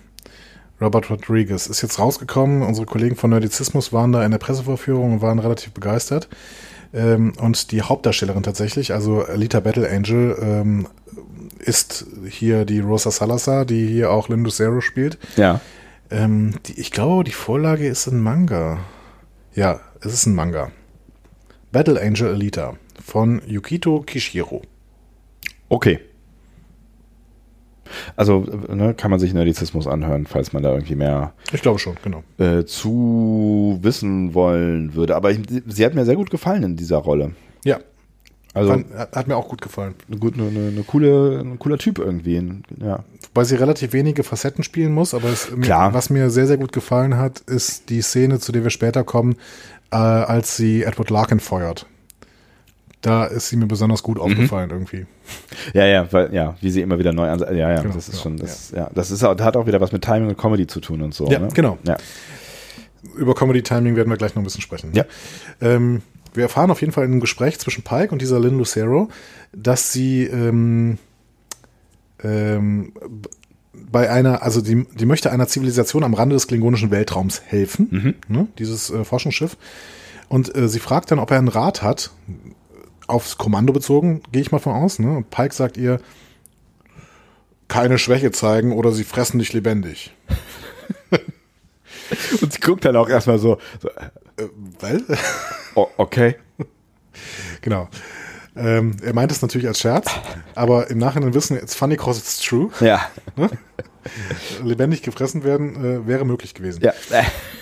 Robert 0.81 1.09
Rodriguez 1.09 1.67
ist 1.67 1.81
jetzt 1.81 1.99
rausgekommen. 1.99 2.61
Unsere 2.61 2.85
Kollegen 2.85 3.15
von 3.15 3.29
Nerdizismus 3.29 3.93
waren 3.93 4.11
da 4.11 4.25
in 4.25 4.31
der 4.31 4.39
Pressevorführung 4.39 5.13
und 5.13 5.21
waren 5.21 5.39
relativ 5.39 5.71
begeistert. 5.71 6.27
Ähm, 6.93 7.33
und 7.39 7.71
die 7.71 7.81
Hauptdarstellerin 7.81 8.43
tatsächlich, 8.43 8.93
also 8.93 9.23
Alita 9.23 9.59
Battle 9.59 9.89
Angel, 9.89 10.37
ähm, 10.41 10.87
ist 11.59 12.05
hier 12.29 12.65
die 12.65 12.79
Rosa 12.79 13.11
Salazar, 13.11 13.65
die 13.65 13.87
hier 13.87 14.11
auch 14.11 14.29
Lynn 14.29 14.43
Lucero 14.43 14.81
spielt. 14.81 15.17
ja. 15.35 15.61
Ähm, 16.11 16.53
ich 16.75 16.91
glaube, 16.91 17.23
die 17.23 17.31
Vorlage 17.31 17.87
ist 17.87 18.05
ein 18.05 18.21
Manga. 18.21 18.77
Ja, 19.55 19.79
es 20.05 20.13
ist 20.13 20.25
ein 20.27 20.35
Manga. 20.35 20.71
Battle 21.71 21.99
Angel 22.01 22.33
Alita 22.33 22.75
von 23.03 23.41
Yukito 23.47 24.01
Kishiro. 24.01 24.61
Okay. 25.69 25.99
Also 28.15 28.39
ne, 28.67 28.93
kann 28.95 29.11
man 29.11 29.19
sich 29.19 29.33
Nerdizismus 29.33 29.85
anhören, 29.87 30.25
falls 30.25 30.53
man 30.53 30.63
da 30.63 30.73
irgendwie 30.73 30.95
mehr 30.95 31.33
Ich 31.53 31.61
glaube 31.61 31.79
schon, 31.79 31.95
genau. 32.03 32.23
äh, 32.39 32.65
zu 32.65 33.77
wissen 33.81 34.33
wollen 34.33 34.95
würde. 34.95 35.15
Aber 35.15 35.31
ich, 35.31 35.39
sie 35.67 35.85
hat 35.85 35.93
mir 35.93 36.05
sehr 36.05 36.15
gut 36.15 36.29
gefallen 36.31 36.63
in 36.63 36.75
dieser 36.75 36.97
Rolle. 36.97 37.33
Ja, 37.63 37.79
Also 38.53 38.71
Fand, 38.71 38.87
hat, 38.93 39.27
mir 39.27 39.35
auch 39.37 39.47
gut 39.47 39.61
gefallen. 39.61 39.93
eine, 40.07 40.17
gut, 40.17 40.33
eine, 40.33 40.47
eine 40.47 40.83
coole, 40.83 41.39
ein 41.41 41.59
cooler 41.59 41.77
Typ 41.77 41.99
irgendwie. 41.99 42.41
Ja. 42.81 43.03
Wobei 43.33 43.43
sie 43.43 43.55
relativ 43.55 43.93
wenige 43.93 44.23
Facetten 44.23 44.63
spielen 44.63 44.91
muss, 44.93 45.13
aber 45.13 45.29
es, 45.29 45.51
Klar. 45.61 45.93
was 45.93 46.09
mir 46.09 46.29
sehr, 46.31 46.47
sehr 46.47 46.57
gut 46.57 46.71
gefallen 46.73 47.17
hat, 47.17 47.41
ist 47.41 47.89
die 47.89 48.01
Szene, 48.01 48.39
zu 48.39 48.51
der 48.51 48.63
wir 48.63 48.71
später 48.71 49.03
kommen, 49.03 49.35
äh, 49.95 50.25
als 50.25 50.57
sie 50.57 50.83
Edward 50.83 51.09
Larkin 51.09 51.39
feuert. 51.39 51.85
Da 53.01 53.25
ist 53.25 53.49
sie 53.49 53.55
mir 53.55 53.67
besonders 53.67 54.01
gut 54.01 54.19
aufgefallen 54.19 54.71
irgendwie. 54.71 55.05
ja, 55.73 55.85
ja, 55.85 56.11
weil, 56.11 56.33
ja, 56.33 56.55
wie 56.59 56.71
sie 56.71 56.81
immer 56.81 56.97
wieder 56.97 57.13
neu 57.13 57.29
an. 57.29 57.39
Ja, 57.39 57.71
ja, 57.71 57.81
Genau, 57.81 57.93
das 57.93 58.09
ist 58.09 58.11
genau, 58.11 58.23
schon, 58.23 58.37
das, 58.37 58.71
ja. 58.71 58.89
das 58.93 59.11
ist 59.11 59.23
auch, 59.23 59.39
hat 59.39 59.55
auch 59.55 59.67
wieder 59.67 59.79
was 59.79 59.91
mit 59.91 60.03
Timing 60.03 60.29
und 60.29 60.37
Comedy 60.37 60.65
zu 60.67 60.81
tun 60.81 61.01
und 61.01 61.13
so. 61.13 61.27
Ja, 61.27 61.39
ne? 61.39 61.49
genau. 61.53 61.77
Ja. 61.83 61.97
Über 63.15 63.35
Comedy 63.35 63.61
Timing 63.61 63.95
werden 63.95 64.09
wir 64.09 64.17
gleich 64.17 64.33
noch 64.33 64.41
ein 64.41 64.43
bisschen 64.43 64.61
sprechen. 64.61 64.91
Ja. 64.93 65.05
Ähm, 65.61 66.01
wir 66.33 66.43
erfahren 66.43 66.71
auf 66.71 66.81
jeden 66.81 66.91
Fall 66.91 67.05
in 67.05 67.11
einem 67.11 67.21
Gespräch 67.21 67.59
zwischen 67.59 67.83
Pike 67.83 68.11
und 68.11 68.21
dieser 68.21 68.39
Lynn 68.39 68.57
Lucero, 68.57 69.09
dass 69.53 69.93
sie 69.93 70.23
ähm, 70.23 70.97
ähm, 72.23 72.91
bei 73.91 74.09
einer, 74.09 74.43
also 74.43 74.61
die, 74.61 74.85
die 74.93 75.05
möchte 75.05 75.31
einer 75.31 75.47
Zivilisation 75.47 76.03
am 76.03 76.13
Rande 76.13 76.35
des 76.35 76.47
klingonischen 76.47 76.91
Weltraums 76.91 77.41
helfen, 77.45 77.87
ne, 78.27 78.47
dieses 78.59 78.89
äh, 78.89 79.03
Forschungsschiff. 79.03 79.57
Und 80.27 80.55
äh, 80.55 80.67
sie 80.67 80.79
fragt 80.79 81.11
dann, 81.11 81.19
ob 81.19 81.31
er 81.31 81.37
einen 81.37 81.47
Rat 81.47 81.81
hat, 81.81 82.11
aufs 83.07 83.37
Kommando 83.37 83.71
bezogen, 83.73 84.21
gehe 84.31 84.41
ich 84.41 84.51
mal 84.51 84.59
von 84.59 84.73
aus. 84.73 84.97
Ne? 84.99 85.15
Und 85.15 85.29
Pike 85.29 85.53
sagt 85.53 85.77
ihr, 85.77 85.99
keine 87.67 87.97
Schwäche 87.97 88.31
zeigen 88.31 88.71
oder 88.73 88.91
sie 88.91 89.03
fressen 89.03 89.39
dich 89.39 89.53
lebendig. 89.53 90.13
Und 92.41 92.53
sie 92.53 92.59
guckt 92.59 92.85
dann 92.85 92.95
auch 92.95 93.09
erstmal 93.09 93.39
so, 93.39 93.57
so 93.81 93.89
Äh, 94.37 94.49
weil? 94.79 95.03
oh, 95.75 95.87
okay. 95.97 96.35
Genau. 97.61 97.87
Ähm, 98.55 98.95
er 99.03 99.13
meint 99.13 99.31
es 99.31 99.41
natürlich 99.41 99.67
als 99.67 99.79
Scherz, 99.79 100.09
aber 100.55 100.89
im 100.89 100.97
Nachhinein 100.97 101.33
wissen, 101.33 101.57
it's 101.57 101.75
funny 101.75 101.97
cause 101.97 102.19
it's 102.19 102.39
true. 102.39 102.69
Ja. 102.79 103.01
Lebendig 104.63 105.01
gefressen 105.01 105.43
werden 105.43 105.83
äh, 105.83 106.07
wäre 106.07 106.25
möglich 106.25 106.53
gewesen. 106.53 106.81
Ja. 106.83 106.93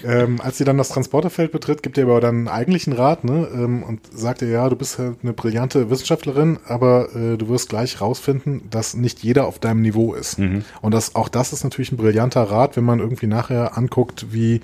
Ähm, 0.04 0.41
als 0.41 0.58
sie 0.58 0.66
dann 0.66 0.78
das 0.78 0.89
Transporterfeld 0.89 1.52
betritt, 1.52 1.82
gibt 1.82 1.98
er 1.98 2.04
aber 2.04 2.20
dann 2.20 2.36
einen 2.36 2.48
eigentlichen 2.50 2.94
Rat 2.94 3.24
ne, 3.24 3.48
ähm, 3.54 3.82
und 3.82 4.02
sagt 4.14 4.41
ihr, 4.41 4.50
ja, 4.50 4.70
du 4.70 4.76
bist 4.76 5.00
halt 5.00 5.20
eine 5.24 5.32
brillante 5.34 5.89
Wissenschaftlerin, 5.89 6.60
aber 6.68 7.16
äh, 7.16 7.38
du 7.38 7.48
wirst 7.48 7.70
gleich 7.70 8.02
rausfinden, 8.02 8.70
dass 8.70 8.94
nicht 8.94 9.24
jeder 9.24 9.48
auf 9.48 9.60
deinem 9.60 9.82
Niveau 9.82 10.14
ist. 10.14 10.38
Und 10.82 10.94
das, 10.94 11.16
auch 11.16 11.30
das 11.30 11.54
ist 11.54 11.64
natürlich 11.64 11.94
ein 11.94 11.98
brillanter 11.98 12.44
Rat, 12.44 12.76
wenn 12.76 12.84
man 12.84 13.00
irgendwie 13.00 13.28
nachher 13.28 13.78
anguckt, 13.78 14.28
wie 14.32 14.60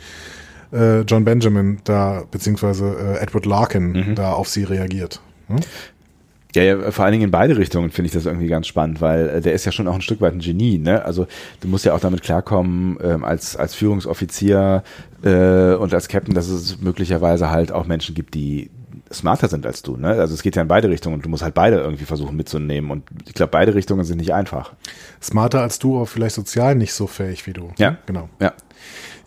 äh, 0.74 1.02
John 1.02 1.24
Benjamin 1.24 1.80
da, 1.86 2.24
beziehungsweise 2.30 3.18
äh, 3.18 3.24
Edward 3.24 3.46
Larkin 3.46 4.16
da 4.16 4.34
auf 4.34 4.50
sie 4.50 4.66
reagiert. 4.66 5.22
Ne? 5.48 5.62
Ja, 6.56 6.64
ja, 6.64 6.92
vor 6.92 7.06
allen 7.06 7.12
Dingen 7.12 7.26
in 7.26 7.32
beide 7.32 7.58
Richtungen 7.58 7.92
finde 7.92 8.08
ich 8.08 8.14
das 8.14 8.26
irgendwie 8.26 8.48
ganz 8.48 8.66
spannend, 8.66 9.02
weil 9.02 9.30
äh, 9.30 9.42
der 9.42 9.54
ist 9.54 9.66
ja 9.66 9.72
schon 9.72 9.88
auch 9.88 9.94
ein 9.94 10.02
Stück 10.02 10.20
weit 10.20 10.34
ein 10.34 10.40
Genie, 10.40 10.80
ne? 10.80 11.06
Also 11.06 11.28
du 11.62 11.68
musst 11.68 11.86
ja 11.86 11.94
auch 11.94 12.00
damit 12.00 12.24
klarkommen, 12.24 12.98
ähm, 13.04 13.24
als, 13.24 13.56
als 13.56 13.76
Führungsoffizier 13.76 14.84
äh, 15.24 15.74
und 15.76 15.94
als 15.94 16.08
Captain, 16.08 16.34
dass 16.34 16.48
es 16.48 16.82
möglicherweise 16.82 17.52
halt 17.52 17.72
auch 17.72 17.86
Menschen 17.86 18.16
gibt, 18.16 18.34
die 18.34 18.72
smarter 19.14 19.48
sind 19.48 19.66
als 19.68 19.84
du, 19.84 19.96
ne? 19.96 20.08
Also 20.08 20.34
es 20.34 20.42
geht 20.42 20.56
ja 20.56 20.64
in 20.64 20.68
beide 20.68 20.90
Richtungen 20.90 21.16
und 21.16 21.26
du 21.26 21.30
musst 21.30 21.44
halt 21.44 21.54
beide 21.54 21.78
irgendwie 21.78 22.06
versuchen 22.06 22.36
mitzunehmen. 22.36 22.90
Und 22.90 23.04
ich 23.28 23.36
glaube, 23.36 23.52
beide 23.52 23.76
Richtungen 23.76 24.04
sind 24.04 24.18
nicht 24.18 24.34
einfach. 24.34 24.74
Smarter 25.22 25.62
als 25.62 25.78
du, 25.78 25.98
aber 25.98 26.08
vielleicht 26.08 26.34
sozial 26.34 26.74
nicht 26.74 26.94
so 26.94 27.06
fähig 27.06 27.46
wie 27.46 27.54
du. 27.54 27.72
Ja. 27.78 27.98
Genau. 28.08 28.28
Ja. 28.40 28.54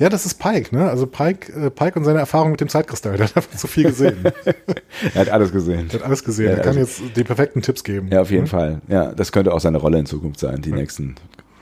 Ja, 0.02 0.08
das 0.08 0.26
ist 0.26 0.34
Pike, 0.34 0.74
ne? 0.74 0.90
Also 0.90 1.06
Pike, 1.06 1.52
äh, 1.52 1.70
Pike 1.70 1.96
und 1.96 2.04
seine 2.04 2.18
Erfahrung 2.18 2.50
mit 2.50 2.60
dem 2.60 2.68
Zeitkristall, 2.68 3.16
der 3.16 3.26
hat 3.28 3.36
einfach 3.36 3.56
zu 3.56 3.68
viel 3.68 3.84
gesehen. 3.84 4.24
Er 5.14 5.20
hat 5.20 5.28
alles 5.28 5.52
gesehen. 5.52 5.88
Der 5.88 6.00
hat 6.00 6.06
alles 6.06 6.24
gesehen. 6.24 6.46
Ja, 6.50 6.56
er 6.56 6.62
kann 6.64 6.76
also- 6.76 7.04
jetzt 7.04 7.16
die 7.16 7.22
perfekten 7.22 7.62
Tipps 7.62 7.84
geben. 7.84 8.08
Ja, 8.08 8.22
auf 8.22 8.30
jeden 8.32 8.42
Hm? 8.46 8.48
Fall. 8.50 8.80
Ja, 8.88 9.12
das 9.14 9.30
könnte 9.30 9.54
auch 9.54 9.60
seine 9.60 9.78
Rolle 9.78 10.00
in 10.00 10.06
Zukunft 10.06 10.40
sein, 10.40 10.60
die 10.60 10.72
nächsten 10.72 11.14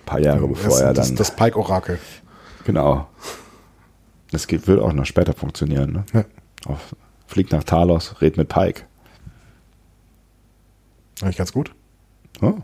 paar 0.07 0.21
Jahre, 0.21 0.49
bevor 0.49 0.71
das, 0.71 0.81
er 0.81 0.95
das, 0.95 1.09
dann. 1.09 1.17
das 1.17 1.37
Pike-Orakel. 1.37 1.99
genau. 2.65 3.09
Das 4.31 4.47
geht, 4.47 4.67
wird 4.67 4.81
auch 4.81 4.95
noch 4.95 5.05
später 5.05 5.35
funktionieren, 5.35 5.93
ne? 5.93 6.05
Ja. 6.15 6.25
Auf, 6.65 6.95
fliegt 7.27 7.53
nach 7.53 7.65
Talos, 7.65 8.23
red 8.23 8.39
mit 8.39 8.49
Pike. 8.49 8.85
Eigentlich 11.21 11.37
ganz 11.37 11.53
gut. 11.53 11.75
Oh, 12.41 12.55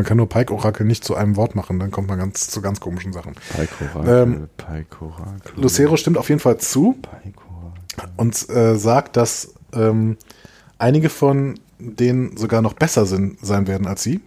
Man 0.00 0.06
kann 0.06 0.16
nur 0.16 0.30
Pike-Orakel 0.30 0.86
nicht 0.86 1.04
zu 1.04 1.14
einem 1.14 1.36
Wort 1.36 1.54
machen, 1.54 1.78
dann 1.78 1.90
kommt 1.90 2.08
man 2.08 2.18
ganz 2.18 2.48
zu 2.48 2.62
ganz 2.62 2.80
komischen 2.80 3.12
Sachen. 3.12 3.34
Pike 3.54 3.74
Orakel, 3.94 4.22
Ähm, 4.22 4.48
Pike 4.56 5.04
Orakel. 5.04 5.60
Lucero 5.62 5.98
stimmt 5.98 6.16
auf 6.16 6.30
jeden 6.30 6.40
Fall 6.40 6.56
zu 6.56 6.96
und 8.16 8.48
äh, 8.48 8.76
sagt, 8.78 9.18
dass 9.18 9.52
ähm, 9.74 10.16
einige 10.78 11.10
von 11.10 11.60
denen 11.78 12.38
sogar 12.38 12.62
noch 12.62 12.72
besser 12.72 13.04
sind, 13.04 13.44
sein 13.44 13.66
werden 13.66 13.86
als 13.86 14.02
sie. 14.02 14.22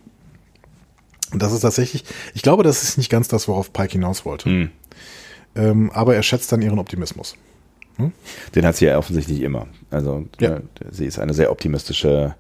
Und 1.32 1.42
das 1.42 1.52
ist 1.52 1.62
tatsächlich, 1.62 2.06
ich 2.36 2.44
glaube, 2.44 2.62
das 2.62 2.84
ist 2.84 3.00
nicht 3.00 3.10
ganz 3.10 3.28
das, 3.28 3.48
worauf 3.48 3.74
Pike 3.74 3.94
hinaus 3.94 4.26
wollte. 4.26 4.46
Hm. 4.52 4.70
Ähm, 5.56 5.90
aber 5.92 6.14
er 6.16 6.22
schätzt 6.22 6.52
dann 6.52 6.62
ihren 6.62 6.78
Optimismus. 6.78 7.36
Den 8.54 8.64
hat 8.68 8.76
sie 8.76 8.86
ja 8.86 9.00
offensichtlich 9.00 9.42
immer. 9.42 9.66
Also 9.90 10.26
Ja. 10.40 10.58
äh, 10.58 10.62
sie 10.92 11.08
ist 11.08 11.18
eine 11.18 11.34
sehr 11.34 11.52
optimistische 11.52 12.36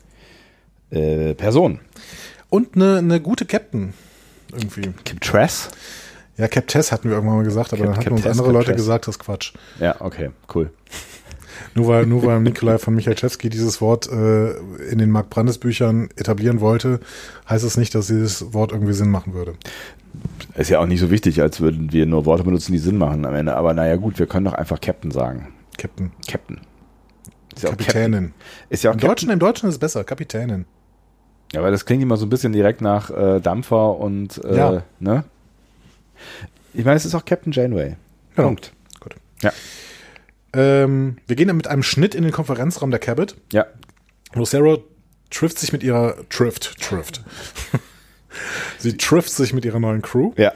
äh, 0.91 1.33
Person. 1.33 1.79
Und 2.53 2.75
eine, 2.75 2.99
eine 2.99 3.19
gute 3.19 3.47
Captain. 3.47 3.95
Irgendwie. 4.51 4.91
Tress? 5.21 5.69
Ja, 6.37 6.47
Captess 6.47 6.91
hatten 6.91 7.09
wir 7.09 7.15
irgendwann 7.15 7.37
mal 7.37 7.43
gesagt, 7.43 7.73
aber 7.73 7.85
Cap- 7.85 7.87
dann 7.95 7.97
hatten 7.97 8.13
uns 8.13 8.21
Captess, 8.21 8.37
andere 8.39 8.53
Leute 8.53 8.65
Captess. 8.67 8.83
gesagt, 8.85 9.07
das 9.07 9.15
ist 9.15 9.19
Quatsch. 9.23 9.53
Ja, 9.79 9.95
okay, 10.01 10.29
cool. 10.53 10.69
Nur 11.73 11.87
weil, 11.87 12.05
nur 12.05 12.23
weil 12.23 12.39
Nikolai 12.41 12.77
von 12.77 12.93
Michalczewski 12.93 13.49
dieses 13.49 13.81
Wort 13.81 14.07
äh, 14.07 14.51
in 14.91 14.99
den 14.99 15.09
Mark 15.09 15.31
Brandes 15.31 15.57
Büchern 15.57 16.09
etablieren 16.15 16.59
wollte, 16.61 16.99
heißt 17.49 17.63
es 17.63 17.75
nicht, 17.75 17.95
dass 17.95 18.05
dieses 18.05 18.53
Wort 18.53 18.71
irgendwie 18.71 18.93
Sinn 18.93 19.09
machen 19.09 19.33
würde. 19.33 19.55
Ist 20.53 20.69
ja 20.69 20.77
auch 20.79 20.85
nicht 20.85 20.99
so 20.99 21.09
wichtig, 21.09 21.41
als 21.41 21.59
würden 21.59 21.91
wir 21.91 22.05
nur 22.05 22.25
Worte 22.27 22.43
benutzen, 22.43 22.71
die 22.71 22.77
Sinn 22.77 22.99
machen 22.99 23.25
am 23.25 23.33
Ende. 23.33 23.55
Aber 23.55 23.73
naja, 23.73 23.95
gut, 23.95 24.19
wir 24.19 24.27
können 24.27 24.45
doch 24.45 24.53
einfach 24.53 24.79
Captain 24.79 25.09
sagen. 25.09 25.51
Captain. 25.79 26.11
Captain. 26.27 26.61
Ist 27.55 27.63
ja 27.63 27.69
auch 27.69 27.71
Captain. 27.71 27.87
Kapitänin. 27.87 28.33
Ist 28.69 28.83
ja 28.83 28.91
auch 28.91 28.93
Im 28.93 28.99
Captain. 28.99 29.09
Deutschen, 29.09 29.29
Im 29.31 29.39
Deutschen 29.39 29.69
ist 29.69 29.75
es 29.75 29.79
besser, 29.79 30.03
Kapitänin. 30.03 30.65
Ja, 31.53 31.59
aber 31.59 31.71
das 31.71 31.85
klingt 31.85 32.01
immer 32.03 32.17
so 32.17 32.25
ein 32.25 32.29
bisschen 32.29 32.51
direkt 32.53 32.81
nach 32.81 33.09
äh, 33.11 33.39
Dampfer 33.39 33.97
und 33.97 34.43
äh, 34.43 34.57
Ja. 34.57 34.83
ne? 34.99 35.23
Ich 36.73 36.83
meine, 36.85 36.97
es 36.97 37.05
ist 37.05 37.13
auch 37.15 37.25
Captain 37.25 37.51
Janeway. 37.51 37.95
Genau. 38.35 38.47
Punkt. 38.47 38.73
Gut. 38.99 39.15
Ja. 39.41 39.51
Ähm, 40.53 41.17
wir 41.27 41.35
gehen 41.35 41.47
dann 41.47 41.57
mit 41.57 41.67
einem 41.67 41.83
Schnitt 41.83 42.15
in 42.15 42.23
den 42.23 42.31
Konferenzraum 42.31 42.89
der 42.91 42.99
Cabot. 42.99 43.35
Ja. 43.51 43.65
Lucero 44.33 44.83
trifft 45.29 45.59
sich 45.59 45.71
mit 45.73 45.83
ihrer 45.83 46.15
Trift, 46.29 46.79
Trift. 46.81 47.21
Sie 48.79 48.97
trifft 48.97 49.29
sich 49.31 49.53
mit 49.53 49.65
ihrer 49.65 49.79
neuen 49.79 50.01
Crew. 50.01 50.31
Ja. 50.37 50.51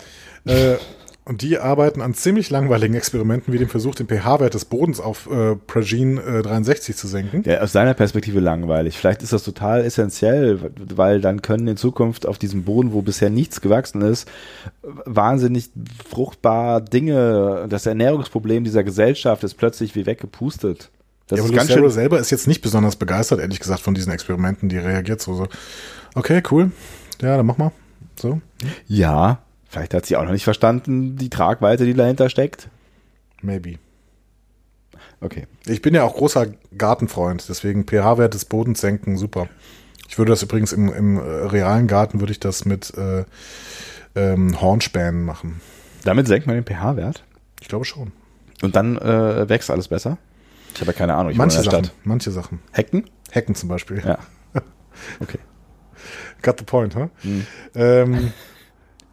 Äh, 0.46 0.78
und 1.28 1.42
die 1.42 1.60
arbeiten 1.60 2.02
an 2.02 2.14
ziemlich 2.14 2.50
langweiligen 2.50 2.96
Experimenten, 2.96 3.54
wie 3.54 3.58
dem 3.58 3.68
Versuch, 3.68 3.96
den 3.96 4.08
pH-Wert 4.08 4.54
des 4.54 4.64
Bodens 4.64 5.02
auf 5.02 5.30
äh, 5.30 5.56
Pragine 5.56 6.22
äh, 6.22 6.42
63 6.42 6.96
zu 6.96 7.08
senken. 7.08 7.44
Ja, 7.46 7.60
aus 7.60 7.74
seiner 7.74 7.94
Perspektive 7.94 8.40
langweilig. 8.40 8.98
Vielleicht 8.98 9.24
ist 9.24 9.34
das 9.34 9.44
total 9.44 9.84
essentiell, 9.84 10.72
weil 10.96 11.20
dann 11.20 11.42
können 11.42 11.68
in 11.68 11.76
Zukunft 11.76 12.26
auf 12.26 12.38
diesem 12.38 12.64
Boden, 12.64 12.94
wo 12.94 13.02
bisher 13.02 13.30
nichts 13.30 13.60
gewachsen 13.60 14.02
ist, 14.02 14.30
wahnsinnig 14.82 15.70
fruchtbar 16.10 16.80
Dinge, 16.80 17.66
das 17.68 17.86
Ernährungsproblem 17.86 18.64
dieser 18.64 18.86
Gesellschaft 18.86 19.44
ist 19.44 19.56
plötzlich 19.56 19.96
wie 19.96 20.06
weggepustet. 20.06 20.92
Das 21.28 21.40
ja, 21.40 21.44
aber 21.44 21.54
ist 21.54 21.68
ganz 21.68 21.94
selber 21.94 22.20
ist 22.20 22.32
jetzt 22.32 22.48
nicht 22.48 22.62
besonders 22.62 22.96
begeistert, 22.96 23.42
ehrlich 23.42 23.60
gesagt, 23.60 23.82
von 23.82 23.94
diesen 23.94 24.14
Experimenten. 24.14 24.70
Die 24.70 24.78
reagiert 24.78 25.22
so, 25.22 25.34
so 25.34 25.48
okay, 26.16 26.42
cool, 26.52 26.72
ja, 27.22 27.36
dann 27.36 27.46
mach 27.46 27.58
mal. 27.58 27.74
So, 28.16 28.40
Ja, 28.88 29.40
vielleicht 29.70 29.94
hat 29.94 30.06
sie 30.06 30.16
auch 30.18 30.24
noch 30.24 30.32
nicht 30.32 30.44
verstanden, 30.44 31.16
die 31.18 31.30
Tragweite, 31.30 31.86
die 31.86 31.94
dahinter 31.94 32.30
steckt. 32.30 32.70
maybe. 33.42 33.76
Okay. 35.20 35.48
Ich 35.66 35.82
bin 35.82 35.96
ja 35.96 36.04
auch 36.04 36.16
großer 36.16 36.48
Gartenfreund, 36.78 37.46
deswegen 37.50 37.86
pH-Wert 37.86 38.34
des 38.36 38.46
Bodens 38.46 38.82
senken, 38.82 39.18
super. 39.18 39.48
Ich 40.08 40.18
würde 40.18 40.32
das 40.32 40.44
übrigens 40.44 40.74
im, 40.74 40.94
im 40.94 41.18
äh, 41.18 41.22
realen 41.22 41.88
Garten, 41.88 42.20
würde 42.20 42.32
ich 42.32 42.40
das 42.40 42.66
mit 42.66 42.94
äh, 42.96 43.26
ähm, 44.16 44.62
Hornspänen 44.62 45.24
machen. 45.26 45.60
Damit 46.04 46.28
senkt 46.28 46.46
man 46.48 46.56
den 46.56 46.66
pH-Wert 46.66 47.24
Ich 47.62 47.68
glaube 47.68 47.86
schon. 47.86 48.12
und 48.62 48.76
dann 48.76 48.98
äh, 48.98 49.50
wächst 49.50 49.72
alles 49.72 49.88
besser. 49.88 50.18
Ich 50.76 50.82
habe 50.82 50.92
ja 50.92 50.98
keine 50.98 51.16
Ahnung, 51.16 51.32
ich 51.32 51.38
manche 51.38 51.64
Sachen, 51.64 51.86
Stadt. 51.86 51.94
manche 52.04 52.30
Sachen. 52.32 52.60
Hecken? 52.72 53.06
Hecken 53.32 53.56
zum 53.56 53.70
Beispiel. 53.70 54.02
Ja. 54.06 54.20
Okay. 55.20 55.38
Got 56.42 56.58
the 56.58 56.66
point, 56.66 56.96
huh? 56.96 57.10
Mhm. 57.24 57.46
Ähm, 57.76 58.34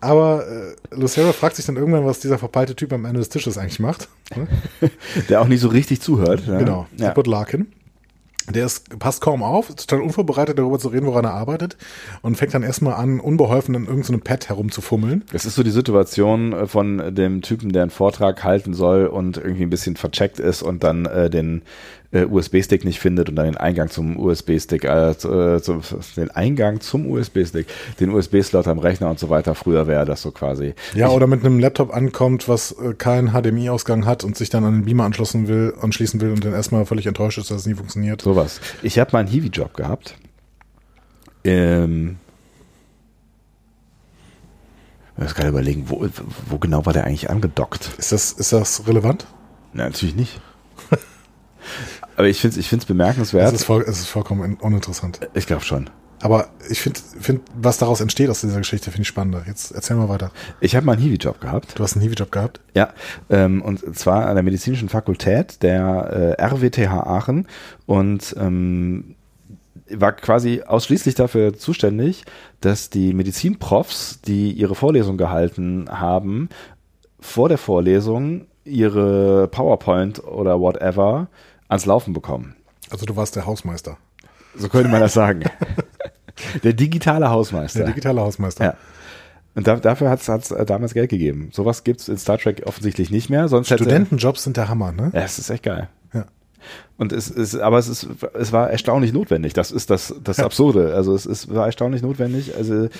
aber 0.05 0.46
äh, 0.46 0.74
Lucero 0.94 1.32
fragt 1.32 1.57
sich 1.57 1.64
dann 1.66 1.76
irgendwann, 1.76 2.05
was 2.05 2.20
dieser 2.20 2.38
verpeilte 2.38 2.76
Typ 2.76 2.92
am 2.92 3.05
Ende 3.05 3.18
des 3.18 3.28
Tisches 3.30 3.59
eigentlich 3.59 3.80
macht. 3.80 4.09
Ne? 4.36 4.46
Der 5.28 5.40
auch 5.40 5.48
nicht 5.48 5.61
so 5.61 5.68
richtig 5.68 6.00
zuhört. 6.00 6.46
Ne? 6.46 6.59
Genau, 6.59 6.86
Ja. 6.96 7.11
Edward 7.11 7.26
Larkin. 7.26 7.66
Der 8.52 8.66
ist, 8.66 8.98
passt 8.98 9.22
kaum 9.22 9.42
auf, 9.42 9.70
ist 9.70 9.88
total 9.88 10.05
unvorbereitet 10.05 10.59
darüber 10.59 10.78
zu 10.78 10.88
reden, 10.88 11.07
woran 11.07 11.24
er 11.24 11.32
arbeitet 11.32 11.78
und 12.20 12.36
fängt 12.36 12.52
dann 12.52 12.62
erstmal 12.62 12.92
an, 12.92 13.18
unbeholfen 13.18 13.74
in 13.74 13.86
irgendeinem 13.86 14.20
Pad 14.20 14.50
herumzufummeln. 14.50 15.24
Das 15.32 15.46
ist 15.46 15.55
so 15.55 15.62
die 15.62 15.70
Situation 15.70 16.52
äh, 16.52 16.66
von 16.66 17.14
dem 17.14 17.40
Typen, 17.40 17.72
der 17.72 17.82
einen 17.82 17.90
Vortrag 17.90 18.44
halten 18.44 18.74
soll 18.74 19.07
und 19.07 19.38
irgendwie 19.38 19.62
ein 19.62 19.70
bisschen 19.70 19.96
vercheckt 19.96 20.40
ist 20.40 20.62
und 20.62 20.84
dann 20.84 21.07
äh, 21.07 21.30
den 21.30 21.62
äh, 22.14 22.24
USB-Stick 22.24 22.84
nicht 22.84 23.00
findet 23.00 23.28
und 23.28 23.36
dann 23.36 23.46
den 23.46 23.56
Eingang 23.56 23.90
zum 23.90 24.16
USB-Stick, 24.16 24.84
äh, 24.84 25.10
äh, 25.10 25.60
zum, 25.60 25.82
den 26.16 26.30
Eingang 26.30 26.80
zum 26.80 27.10
USB-Stick, 27.10 27.66
den 28.00 28.10
USB-Slot 28.10 28.68
am 28.68 28.78
Rechner 28.78 29.10
und 29.10 29.18
so 29.18 29.28
weiter. 29.28 29.54
Früher 29.54 29.86
wäre 29.86 30.06
das 30.06 30.22
so 30.22 30.30
quasi. 30.30 30.74
Ja, 30.94 31.08
ich, 31.08 31.12
oder 31.12 31.26
mit 31.26 31.44
einem 31.44 31.58
Laptop 31.58 31.92
ankommt, 31.92 32.48
was 32.48 32.72
äh, 32.72 32.94
keinen 32.94 33.32
HDMI-Ausgang 33.32 34.06
hat 34.06 34.24
und 34.24 34.36
sich 34.36 34.48
dann 34.48 34.64
an 34.64 34.74
den 34.74 34.84
Beamer 34.84 35.04
anschließen 35.04 35.48
will, 35.48 35.74
anschließen 35.80 36.20
will 36.20 36.30
und 36.30 36.44
dann 36.44 36.52
erstmal 36.52 36.86
völlig 36.86 37.06
enttäuscht 37.06 37.38
ist, 37.38 37.50
dass 37.50 37.58
es 37.62 37.66
nie 37.66 37.74
funktioniert. 37.74 38.22
Sowas. 38.22 38.60
Ich 38.82 38.98
habe 38.98 39.10
mal 39.12 39.20
einen 39.20 39.28
Hiwi-Job 39.28 39.74
gehabt. 39.74 40.16
Ähm, 41.42 42.16
ich 45.16 45.22
muss 45.22 45.34
gerade 45.34 45.48
überlegen, 45.48 45.84
wo, 45.88 46.06
wo 46.48 46.58
genau 46.58 46.86
war 46.86 46.92
der 46.92 47.04
eigentlich 47.04 47.30
angedockt? 47.30 47.90
Ist 47.98 48.12
das, 48.12 48.32
ist 48.32 48.52
das 48.52 48.86
relevant? 48.86 49.26
Na, 49.72 49.84
natürlich 49.84 50.16
nicht. 50.16 50.40
Aber 52.16 52.28
ich 52.28 52.40
finde 52.40 52.54
es 52.54 52.58
ich 52.60 52.68
find's 52.68 52.84
bemerkenswert. 52.86 53.48
Es 53.48 53.60
ist, 53.60 53.64
voll, 53.64 53.82
es 53.82 53.98
ist 54.00 54.06
vollkommen 54.06 54.40
un- 54.42 54.54
uninteressant. 54.60 55.20
ich 55.34 55.46
glaube 55.46 55.64
schon. 55.64 55.90
Aber 56.22 56.48
ich 56.70 56.80
finde, 56.80 57.00
find, 57.20 57.42
was 57.54 57.76
daraus 57.76 58.00
entsteht 58.00 58.30
aus 58.30 58.40
dieser 58.40 58.56
Geschichte, 58.56 58.90
finde 58.90 59.02
ich 59.02 59.08
spannender. 59.08 59.42
Jetzt 59.46 59.72
erzähl 59.72 59.96
mal 59.96 60.08
weiter. 60.08 60.30
Ich 60.60 60.74
habe 60.74 60.86
mal 60.86 60.92
einen 60.92 61.02
Hiwi-Job 61.02 61.38
gehabt. 61.40 61.78
Du 61.78 61.82
hast 61.82 61.96
einen 61.96 62.02
Hiwi-Job 62.02 62.32
gehabt? 62.32 62.60
Ja, 62.74 62.94
ähm, 63.28 63.60
und 63.60 63.96
zwar 63.98 64.26
an 64.26 64.34
der 64.34 64.42
medizinischen 64.42 64.88
Fakultät 64.88 65.62
der 65.62 66.36
äh, 66.38 66.42
RWTH 66.42 66.92
Aachen 66.92 67.46
und 67.84 68.34
ähm, 68.38 69.16
war 69.90 70.12
quasi 70.12 70.62
ausschließlich 70.66 71.14
dafür 71.14 71.58
zuständig, 71.58 72.24
dass 72.62 72.88
die 72.88 73.12
Medizinprofs, 73.12 74.20
die 74.22 74.52
ihre 74.52 74.74
Vorlesung 74.74 75.18
gehalten 75.18 75.86
haben, 75.90 76.48
vor 77.20 77.50
der 77.50 77.58
Vorlesung 77.58 78.46
ihre 78.64 79.48
PowerPoint 79.48 80.24
oder 80.24 80.58
whatever 80.58 81.28
ans 81.68 81.86
Laufen 81.86 82.12
bekommen. 82.12 82.56
Also 82.90 83.06
du 83.06 83.16
warst 83.16 83.36
der 83.36 83.46
Hausmeister. 83.46 83.98
So 84.56 84.68
könnte 84.68 84.88
man 84.88 85.00
das 85.00 85.14
sagen. 85.14 85.44
Der 86.64 86.72
digitale 86.72 87.30
Hausmeister. 87.30 87.80
Der 87.80 87.88
digitale 87.88 88.20
Hausmeister. 88.20 88.64
Ja. 88.64 88.74
Und 89.54 89.68
da, 89.68 89.76
dafür 89.76 90.10
hat 90.10 90.20
es 90.28 90.48
damals 90.66 90.94
Geld 90.94 91.10
gegeben. 91.10 91.50
Sowas 91.52 91.84
gibt's 91.84 92.08
in 92.08 92.18
Star 92.18 92.38
Trek 92.38 92.62
offensichtlich 92.66 93.10
nicht 93.10 93.30
mehr. 93.30 93.48
Sonst 93.48 93.68
Studentenjobs 93.68 94.42
sind 94.42 94.56
der 94.56 94.68
Hammer, 94.68 94.90
ne? 94.90 95.12
Ja, 95.14 95.20
es 95.20 95.38
ist 95.38 95.50
echt 95.50 95.62
geil. 95.62 95.88
Ja. 96.12 96.24
Und 96.96 97.12
es 97.12 97.30
ist, 97.30 97.54
aber 97.56 97.78
es 97.78 97.88
ist, 97.88 98.08
es 98.34 98.52
war 98.52 98.70
erstaunlich 98.70 99.12
notwendig. 99.12 99.52
Das 99.52 99.70
ist 99.70 99.90
das, 99.90 100.14
das 100.24 100.40
Absurde. 100.40 100.94
Also 100.94 101.14
es 101.14 101.24
ist, 101.24 101.54
war 101.54 101.66
erstaunlich 101.66 102.02
notwendig. 102.02 102.56
Also 102.56 102.86
äh, 102.86 102.90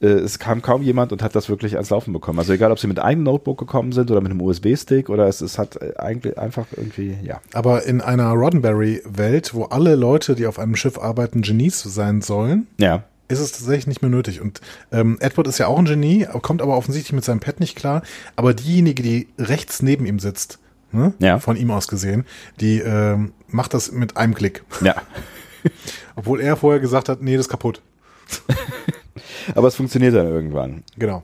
es 0.00 0.38
kam 0.38 0.62
kaum 0.62 0.82
jemand 0.82 1.10
und 1.12 1.22
hat 1.22 1.34
das 1.34 1.48
wirklich 1.48 1.74
ans 1.74 1.90
Laufen 1.90 2.12
bekommen. 2.12 2.38
Also 2.38 2.52
egal, 2.52 2.70
ob 2.70 2.78
sie 2.78 2.86
mit 2.86 3.00
einem 3.00 3.24
Notebook 3.24 3.58
gekommen 3.58 3.90
sind 3.92 4.10
oder 4.10 4.20
mit 4.20 4.30
einem 4.30 4.40
USB-Stick 4.40 5.08
oder 5.08 5.26
es, 5.26 5.40
es 5.40 5.58
hat 5.58 5.76
äh, 5.82 5.94
eigentlich 5.98 6.38
einfach 6.38 6.66
irgendwie, 6.76 7.16
ja. 7.24 7.40
Aber 7.52 7.84
in 7.84 8.00
einer 8.00 8.30
Roddenberry-Welt, 8.32 9.54
wo 9.54 9.64
alle 9.64 9.96
Leute, 9.96 10.34
die 10.34 10.46
auf 10.46 10.58
einem 10.58 10.76
Schiff 10.76 10.98
arbeiten, 10.98 11.42
Genies 11.42 11.82
sein 11.82 12.22
sollen, 12.22 12.68
Ja. 12.78 13.02
ist 13.26 13.40
es 13.40 13.50
tatsächlich 13.52 13.88
nicht 13.88 14.02
mehr 14.02 14.10
nötig. 14.10 14.40
Und 14.40 14.60
ähm, 14.92 15.16
Edward 15.20 15.48
ist 15.48 15.58
ja 15.58 15.66
auch 15.66 15.78
ein 15.78 15.84
Genie, 15.84 16.26
kommt 16.42 16.62
aber 16.62 16.76
offensichtlich 16.76 17.12
mit 17.12 17.24
seinem 17.24 17.40
Pad 17.40 17.58
nicht 17.58 17.74
klar. 17.76 18.02
Aber 18.36 18.54
diejenige, 18.54 19.02
die 19.02 19.28
rechts 19.38 19.82
neben 19.82 20.06
ihm 20.06 20.20
sitzt, 20.20 20.60
ne, 20.92 21.12
Ja. 21.18 21.40
von 21.40 21.56
ihm 21.56 21.72
aus 21.72 21.88
gesehen, 21.88 22.24
die 22.60 22.78
ähm, 22.78 23.32
macht 23.48 23.74
das 23.74 23.90
mit 23.90 24.16
einem 24.16 24.34
Klick. 24.34 24.62
Ja. 24.80 24.94
Obwohl 26.14 26.40
er 26.40 26.56
vorher 26.56 26.80
gesagt 26.80 27.08
hat, 27.08 27.20
nee, 27.20 27.36
das 27.36 27.46
ist 27.46 27.50
kaputt. 27.50 27.82
Aber 29.54 29.68
es 29.68 29.76
funktioniert 29.76 30.14
dann 30.14 30.26
irgendwann. 30.26 30.82
Genau. 30.98 31.22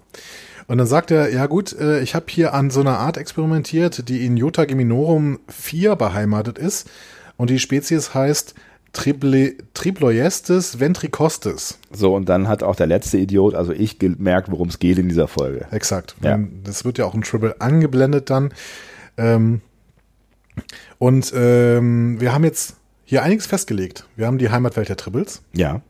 Und 0.66 0.78
dann 0.78 0.86
sagt 0.86 1.10
er, 1.10 1.30
ja 1.32 1.46
gut, 1.46 1.72
äh, 1.78 2.00
ich 2.00 2.14
habe 2.14 2.26
hier 2.28 2.54
an 2.54 2.70
so 2.70 2.80
einer 2.80 2.98
Art 2.98 3.16
experimentiert, 3.16 4.08
die 4.08 4.24
in 4.24 4.36
Jota 4.36 4.64
Geminorum 4.64 5.40
4 5.48 5.96
beheimatet 5.96 6.58
ist. 6.58 6.88
Und 7.36 7.50
die 7.50 7.58
Spezies 7.58 8.14
heißt 8.14 8.54
Triple, 8.92 9.54
Triploiestes 9.74 10.80
ventricostes. 10.80 11.78
So, 11.92 12.14
und 12.14 12.28
dann 12.28 12.48
hat 12.48 12.62
auch 12.62 12.76
der 12.76 12.86
letzte 12.86 13.18
Idiot, 13.18 13.54
also 13.54 13.72
ich, 13.72 13.98
gemerkt, 13.98 14.50
worum 14.50 14.68
es 14.68 14.78
geht 14.78 14.98
in 14.98 15.08
dieser 15.08 15.28
Folge. 15.28 15.66
Exakt. 15.70 16.14
Ja. 16.22 16.38
Das 16.62 16.84
wird 16.84 16.98
ja 16.98 17.04
auch 17.04 17.14
im 17.14 17.22
Triple 17.22 17.60
angeblendet 17.60 18.30
dann. 18.30 18.54
Ähm, 19.18 19.60
und 20.98 21.32
ähm, 21.36 22.20
wir 22.20 22.32
haben 22.32 22.44
jetzt 22.44 22.76
hier 23.04 23.22
einiges 23.22 23.46
festgelegt. 23.46 24.06
Wir 24.16 24.26
haben 24.26 24.38
die 24.38 24.50
Heimatwelt 24.50 24.88
der 24.88 24.96
Tribbles. 24.96 25.42
Ja. 25.52 25.82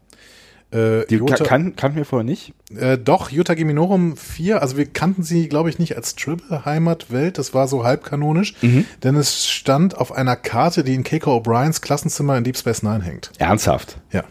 Äh, 0.73 1.07
Die 1.07 1.17
Jota- 1.19 1.37
ka- 1.37 1.45
kann, 1.45 1.77
kannten 1.77 1.97
wir 1.99 2.05
vorher 2.05 2.25
nicht. 2.25 2.53
Äh, 2.77 2.99
doch, 2.99 3.31
Jutta 3.31 3.55
Geminorum 3.55 4.17
4, 4.17 4.61
also 4.61 4.77
wir 4.77 4.87
kannten 4.87 5.23
sie, 5.23 5.49
glaube 5.49 5.69
ich, 5.71 5.79
nicht 5.79 5.97
als 5.97 6.17
Triple-Heimatwelt, 6.17 7.39
das 7.39 7.55
war 7.55 7.69
so 7.69 7.85
halbkanonisch, 7.85 8.55
denn 9.03 9.15
es 9.17 9.49
stand 9.49 9.97
auf 9.97 10.11
einer 10.13 10.35
Karte, 10.37 10.83
die 10.83 10.95
in 10.95 11.05
Keiko 11.05 11.37
O'Briens 11.37 11.81
Klassenzimmer 11.81 12.37
in 12.37 12.45
Deep 12.45 12.57
Space 12.57 12.83
Nine 12.83 13.03
hängt. 13.05 13.31
Ernsthaft. 13.39 13.99
Ja. 14.11 14.25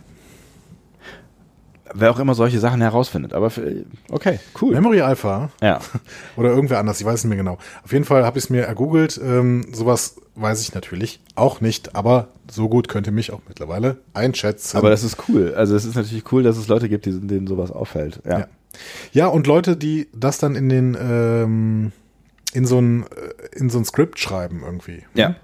Wer 1.93 2.11
auch 2.11 2.19
immer 2.19 2.35
solche 2.35 2.59
Sachen 2.59 2.81
herausfindet. 2.81 3.33
Aber 3.33 3.49
für, 3.49 3.85
okay, 4.09 4.39
cool. 4.61 4.73
Memory 4.73 5.01
Alpha 5.01 5.49
Ja. 5.61 5.79
oder 6.35 6.49
irgendwer 6.49 6.79
anders, 6.79 6.99
ich 6.99 7.05
weiß 7.05 7.15
es 7.15 7.23
nicht 7.23 7.29
mehr 7.29 7.37
genau. 7.37 7.57
Auf 7.83 7.91
jeden 7.91 8.05
Fall 8.05 8.25
habe 8.25 8.37
ich 8.37 8.45
es 8.45 8.49
mir 8.49 8.63
ergoogelt, 8.63 9.19
ähm, 9.23 9.65
sowas 9.73 10.15
weiß 10.35 10.61
ich 10.61 10.73
natürlich 10.73 11.21
auch 11.35 11.61
nicht, 11.61 11.95
aber 11.95 12.29
so 12.49 12.69
gut 12.69 12.87
könnt 12.87 13.07
ihr 13.07 13.13
mich 13.13 13.31
auch 13.31 13.41
mittlerweile 13.47 13.97
einschätzen. 14.13 14.77
Aber 14.77 14.89
das 14.89 15.03
ist 15.03 15.17
cool. 15.29 15.53
Also 15.55 15.75
es 15.75 15.85
ist 15.85 15.95
natürlich 15.95 16.31
cool, 16.31 16.43
dass 16.43 16.57
es 16.57 16.67
Leute 16.67 16.89
gibt, 16.89 17.05
die, 17.05 17.19
denen 17.19 17.47
sowas 17.47 17.71
auffällt. 17.71 18.21
Ja. 18.25 18.39
Ja. 18.39 18.47
Ja, 19.11 19.27
und 19.27 19.45
Leute, 19.45 19.77
die 19.77 20.07
das 20.13 20.39
dann 20.39 20.55
in 20.55 20.67
den 20.67 20.97
ähm, 20.99 21.91
in 22.53 22.65
so 22.65 22.79
ein 22.79 23.03
äh, 23.03 23.57
in 23.57 23.69
so 23.69 23.77
ein 23.77 23.85
Skript 23.85 24.19
schreiben 24.19 24.61
irgendwie. 24.65 25.03
Ja. 25.13 25.35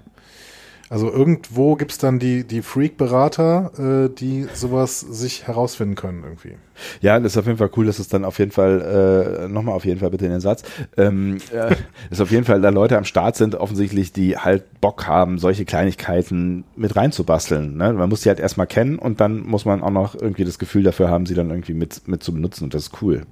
Also 0.90 1.08
irgendwo 1.08 1.76
gibt's 1.76 1.98
dann 1.98 2.18
die, 2.18 2.42
die 2.42 2.62
Freak-Berater, 2.62 4.08
äh, 4.08 4.08
die 4.12 4.48
sowas 4.52 4.98
sich 4.98 5.46
herausfinden 5.46 5.94
können 5.94 6.24
irgendwie. 6.24 6.56
Ja, 7.00 7.20
das 7.20 7.32
ist 7.32 7.38
auf 7.38 7.46
jeden 7.46 7.58
Fall 7.58 7.70
cool, 7.76 7.86
dass 7.86 8.00
es 8.00 8.08
dann 8.08 8.24
auf 8.24 8.40
jeden 8.40 8.50
Fall, 8.50 9.44
äh, 9.44 9.48
nochmal 9.48 9.76
auf 9.76 9.84
jeden 9.84 10.00
Fall 10.00 10.10
bitte 10.10 10.24
in 10.24 10.32
den 10.32 10.40
Satz, 10.40 10.64
ähm, 10.96 11.38
äh, 11.52 11.76
dass 12.10 12.20
auf 12.20 12.32
jeden 12.32 12.44
Fall 12.44 12.60
da 12.60 12.70
Leute 12.70 12.98
am 12.98 13.04
Start 13.04 13.36
sind, 13.36 13.54
offensichtlich, 13.54 14.12
die 14.12 14.36
halt 14.36 14.80
Bock 14.80 15.06
haben, 15.06 15.38
solche 15.38 15.64
Kleinigkeiten 15.64 16.64
mit 16.74 16.96
reinzubasteln. 16.96 17.76
Ne? 17.76 17.92
Man 17.92 18.08
muss 18.08 18.22
sie 18.22 18.28
halt 18.28 18.40
erstmal 18.40 18.66
kennen 18.66 18.98
und 18.98 19.20
dann 19.20 19.46
muss 19.46 19.64
man 19.64 19.84
auch 19.84 19.90
noch 19.90 20.16
irgendwie 20.16 20.44
das 20.44 20.58
Gefühl 20.58 20.82
dafür 20.82 21.08
haben, 21.08 21.24
sie 21.24 21.34
dann 21.34 21.50
irgendwie 21.50 21.74
mit, 21.74 22.08
mit 22.08 22.24
zu 22.24 22.34
benutzen 22.34 22.64
und 22.64 22.74
das 22.74 22.88
ist 22.88 23.00
cool. 23.00 23.22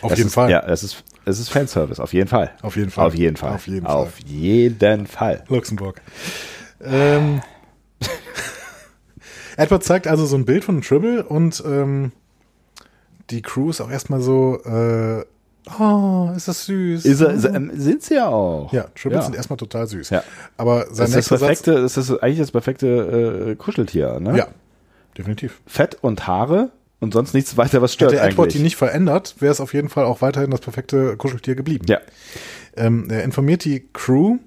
Auf 0.00 0.10
das 0.10 0.18
jeden 0.18 0.28
ist, 0.28 0.34
Fall. 0.34 0.50
Ja, 0.50 0.64
es 0.66 0.82
ist, 0.82 1.04
es 1.26 1.38
ist 1.38 1.48
Fanservice, 1.48 2.00
auf 2.00 2.12
jeden 2.12 2.28
Fall. 2.28 2.50
Auf 2.62 2.74
jeden 2.74 2.90
Fall. 2.90 3.06
Auf 3.06 3.14
jeden 3.14 3.36
Fall. 3.36 3.54
Auf 3.54 3.68
jeden 3.68 3.86
Fall. 3.86 3.94
Auf 3.94 4.18
jeden 4.18 5.06
Fall. 5.06 5.44
Luxemburg. 5.48 6.00
Ähm, 6.82 7.40
Edward 9.56 9.84
zeigt 9.84 10.06
also 10.06 10.26
so 10.26 10.36
ein 10.36 10.44
Bild 10.44 10.64
von 10.64 10.76
einem 10.76 10.82
Tribble 10.82 11.22
und 11.24 11.62
ähm, 11.66 12.12
die 13.30 13.42
Crew 13.42 13.70
ist 13.70 13.80
auch 13.80 13.90
erstmal 13.90 14.20
so, 14.20 14.60
äh, 14.64 15.24
oh, 15.78 16.30
ist 16.36 16.48
das 16.48 16.66
süß. 16.66 17.04
Ist 17.04 17.20
er, 17.20 17.54
ähm, 17.54 17.70
sind 17.74 18.02
sie 18.02 18.14
ja 18.16 18.28
auch. 18.28 18.72
ja, 18.72 18.84
Tribbles 18.94 19.20
Ja. 19.20 19.22
sind 19.26 19.36
erstmal 19.36 19.56
total 19.56 19.86
süß. 19.86 20.10
Ja. 20.10 20.22
Aber 20.56 20.86
sein 20.86 20.88
Das 20.88 20.98
ist 20.98 20.98
das 20.98 21.14
nächster 21.14 21.38
Satz, 21.38 21.48
perfekte, 21.62 21.82
das 21.82 21.96
ist 21.96 22.10
eigentlich 22.22 22.38
das 22.38 22.50
perfekte 22.50 23.50
äh, 23.52 23.54
Kuscheltier, 23.56 24.18
ne? 24.20 24.36
ja, 24.36 24.48
definitiv. 25.16 25.60
Fett 25.66 25.96
und 26.02 26.26
Haare 26.26 26.70
und 27.00 27.14
sonst 27.14 27.32
nichts 27.34 27.56
weiter, 27.56 27.80
was 27.80 27.92
stört 27.92 28.12
Hätte 28.12 28.22
Edward 28.22 28.38
eigentlich. 28.46 28.54
die 28.56 28.62
nicht 28.62 28.76
verändert, 28.76 29.36
wäre 29.38 29.52
es 29.52 29.60
auf 29.60 29.72
jeden 29.72 29.88
Fall 29.88 30.04
auch 30.04 30.20
weiterhin 30.20 30.50
das 30.50 30.60
perfekte 30.60 31.16
Kuscheltier 31.16 31.54
geblieben. 31.54 31.86
ja. 31.88 31.98
Ähm, 32.76 33.08
er 33.08 33.22
informiert 33.22 33.64
die 33.64 33.86
Crew, 33.92 34.38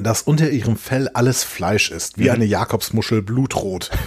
dass 0.00 0.22
unter 0.22 0.50
ihrem 0.50 0.76
Fell 0.76 1.08
alles 1.08 1.44
Fleisch 1.44 1.90
ist, 1.90 2.16
Mhm. 2.18 2.22
wie 2.22 2.30
eine 2.30 2.44
Jakobsmuschel 2.44 3.22
blutrot. 3.22 3.90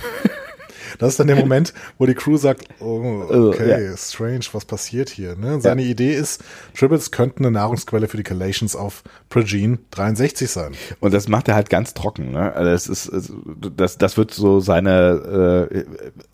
Das 0.99 1.13
ist 1.13 1.19
dann 1.19 1.27
der 1.27 1.37
Moment, 1.37 1.73
wo 1.97 2.05
die 2.05 2.13
Crew 2.13 2.37
sagt, 2.37 2.65
oh, 2.79 3.23
okay, 3.29 3.85
Ja. 3.85 3.97
strange, 3.97 4.41
was 4.51 4.65
passiert 4.65 5.09
hier? 5.09 5.35
Ne? 5.35 5.59
Seine 5.61 5.83
Idee 5.83 6.13
ist, 6.13 6.43
Tribbles 6.77 7.09
könnten 7.11 7.43
eine 7.45 7.51
Nahrungsquelle 7.51 8.07
für 8.07 8.17
die 8.17 8.23
Calations 8.23 8.75
auf 8.75 9.01
Progene 9.29 9.79
63 9.91 10.51
sein. 10.51 10.73
Und 10.99 11.13
das 11.13 11.27
macht 11.27 11.47
er 11.47 11.55
halt 11.55 11.69
ganz 11.71 11.93
trocken. 11.95 12.31
Ne? 12.31 12.53
Also 12.53 12.69
das 12.71 12.87
ist, 12.87 13.31
das, 13.77 13.97
das 13.97 14.17
wird 14.17 14.31
so 14.31 14.59
seine, 14.59 15.67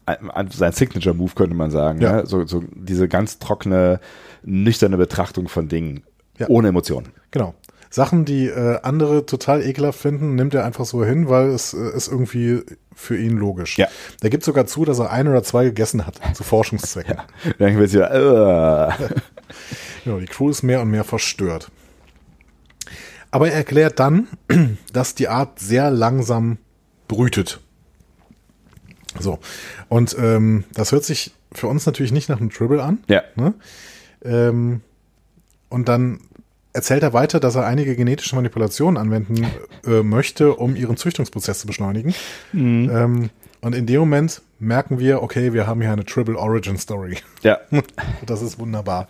äh, 0.08 0.12
äh, 0.12 0.45
sein 0.51 0.72
Signature-Move 0.74 1.32
könnte 1.36 1.55
man 1.55 1.70
sagen. 1.72 2.01
Ja. 2.01 2.18
Ne? 2.18 2.26
So, 2.26 2.45
so 2.45 2.64
diese 2.74 3.08
ganz 3.08 3.38
trockene, 3.39 3.99
nüchterne 4.43 4.97
Betrachtung 4.97 5.47
von 5.47 5.70
Dingen. 5.70 6.03
Ja. 6.39 6.47
Ohne 6.49 6.70
Emotionen. 6.70 7.10
Genau. 7.32 7.53
Sachen, 7.90 8.26
die 8.26 8.48
äh, 8.48 8.80
andere 8.82 9.26
total 9.26 9.64
ekelhaft 9.64 10.00
finden, 10.00 10.36
nimmt 10.36 10.54
er 10.54 10.66
einfach 10.66 10.86
so 10.86 11.04
hin, 11.04 11.30
weil 11.30 11.50
es 11.50 11.74
äh, 11.74 11.96
ist 11.96 12.08
irgendwie 12.08 12.62
für 12.94 13.18
ihn 13.18 13.38
logisch. 13.38 13.78
Ja. 13.78 13.88
Der 14.22 14.30
gibt 14.30 14.44
sogar 14.44 14.66
zu, 14.66 14.86
dass 14.86 15.00
er 15.00 15.12
ein 15.12 15.28
oder 15.28 15.44
zwei 15.44 15.66
gegessen 15.66 16.06
hat, 16.06 16.20
zu 16.34 16.44
Forschungszwecken. 16.44 17.18
Dann 17.60 17.78
wird 17.78 17.92
ja, 17.92 18.90
äh, 18.90 18.94
Genau, 20.04 20.20
die 20.20 20.26
Crew 20.26 20.50
ist 20.50 20.64
mehr 20.64 20.82
und 20.82 20.90
mehr 20.90 21.04
verstört. 21.04 21.70
Aber 23.30 23.50
er 23.50 23.56
erklärt 23.56 24.00
dann, 24.00 24.28
dass 24.94 25.16
die 25.16 25.28
Art 25.28 25.60
sehr 25.60 25.92
langsam 25.92 26.58
brütet. 27.10 27.60
So. 29.20 29.40
Und 29.90 30.16
ähm, 30.18 30.64
das 30.74 30.92
hört 30.92 31.04
sich 31.04 31.34
für 31.52 31.68
uns 31.68 31.86
natürlich 31.86 32.12
nicht 32.12 32.30
nach 32.30 32.40
einem 32.40 32.52
Tribble 32.52 32.82
an. 32.82 33.00
ja. 33.08 33.22
Ne? 33.36 33.54
Ähm, 34.24 34.82
und 35.70 35.90
dann 35.90 36.22
erzählt 36.78 37.04
er 37.04 37.12
weiter, 37.12 37.40
dass 37.40 37.56
er 37.56 37.66
einige 37.66 37.96
genetische 37.96 38.36
Manipulationen 38.36 38.98
anwenden 38.98 39.48
äh, 39.86 40.04
möchte, 40.04 40.54
um 40.54 40.76
ihren 40.76 40.96
Züchtungsprozess 40.96 41.60
zu 41.60 41.68
beschleunigen. 41.68 42.14
Ähm, 42.54 43.30
und 43.68 43.76
in 43.76 43.86
dem 43.86 43.99
Moment 43.99 44.41
merken 44.59 44.97
wir, 44.97 45.22
okay, 45.22 45.51
wir 45.51 45.68
haben 45.68 45.82
hier 45.82 45.91
eine 45.91 46.05
Tribble 46.05 46.38
Origin 46.38 46.78
Story. 46.78 47.18
Ja. 47.43 47.59
Das 48.26 48.41
ist 48.41 48.59
wunderbar. 48.59 49.07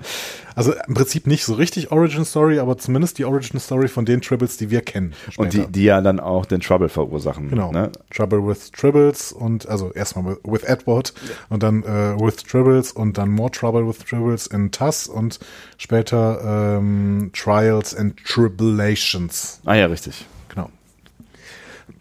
Also 0.55 0.73
im 0.87 0.95
Prinzip 0.95 1.27
nicht 1.27 1.45
so 1.45 1.53
richtig 1.53 1.91
Origin 1.91 2.25
Story, 2.25 2.57
aber 2.57 2.77
zumindest 2.79 3.19
die 3.19 3.25
Origin 3.25 3.59
Story 3.59 3.87
von 3.87 4.03
den 4.05 4.21
Tribbles, 4.21 4.57
die 4.57 4.71
wir 4.71 4.81
kennen. 4.81 5.13
Und 5.37 5.53
die, 5.53 5.57
später. 5.57 5.71
die 5.71 5.83
ja 5.83 6.01
dann 6.01 6.19
auch 6.19 6.47
den 6.47 6.59
Trouble 6.59 6.89
verursachen. 6.89 7.49
Genau. 7.49 7.71
Ne? 7.71 7.91
Trouble 8.09 8.47
with 8.47 8.71
Tribbles 8.71 9.31
und 9.31 9.67
also 9.69 9.91
erstmal 9.93 10.37
with, 10.43 10.63
Edward 10.63 11.13
und 11.49 11.61
dann 11.61 11.83
äh, 11.83 12.19
with 12.19 12.37
Tribbles 12.37 12.91
und 12.91 13.19
dann 13.19 13.29
more 13.29 13.51
Trouble 13.51 13.87
with 13.87 13.99
Tribbles 13.99 14.47
in 14.47 14.71
TAS 14.71 15.07
und 15.07 15.39
später 15.77 16.77
ähm, 16.79 17.29
Trials 17.33 17.95
and 17.95 18.17
Tribulations. 18.25 19.61
Ah 19.65 19.75
ja, 19.75 19.85
richtig. 19.85 20.25
Genau. 20.49 20.71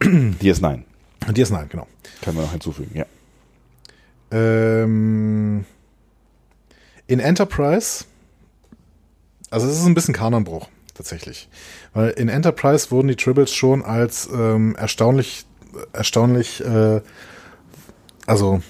DS9. 0.01 0.81
Und 1.27 1.37
DS9, 1.37 1.67
genau. 1.67 1.87
Können 2.21 2.37
wir 2.37 2.43
noch 2.43 2.51
hinzufügen, 2.51 2.91
ja. 2.93 3.05
Ähm, 4.31 5.65
in 7.07 7.19
Enterprise, 7.19 8.05
also 9.49 9.67
es 9.67 9.79
ist 9.79 9.85
ein 9.85 9.93
bisschen 9.93 10.13
Kanonbruch, 10.13 10.67
tatsächlich. 10.93 11.47
Weil 11.93 12.09
in 12.11 12.27
Enterprise 12.27 12.91
wurden 12.91 13.07
die 13.07 13.15
Tribbles 13.15 13.53
schon 13.53 13.83
als 13.83 14.29
ähm, 14.33 14.75
erstaunlich, 14.75 15.45
erstaunlich, 15.93 16.63
äh, 16.63 17.01
also, 18.25 18.61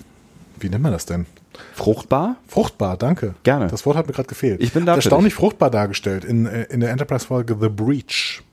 wie 0.59 0.69
nennt 0.69 0.83
man 0.83 0.91
das 0.91 1.07
denn? 1.07 1.25
Fruchtbar? 1.73 2.37
Fruchtbar, 2.47 2.97
danke. 2.97 3.33
Gerne. 3.43 3.67
Das 3.67 3.85
Wort 3.85 3.97
hat 3.97 4.07
mir 4.07 4.13
gerade 4.13 4.27
gefehlt. 4.27 4.61
Ich 4.61 4.73
bin 4.73 4.85
da 4.85 4.95
Erstaunlich 4.95 5.33
fruchtbar 5.33 5.71
dargestellt 5.71 6.23
in, 6.23 6.45
äh, 6.45 6.63
in 6.65 6.79
der 6.79 6.91
Enterprise-Folge 6.91 7.57
The 7.59 7.69
Breach. 7.69 8.43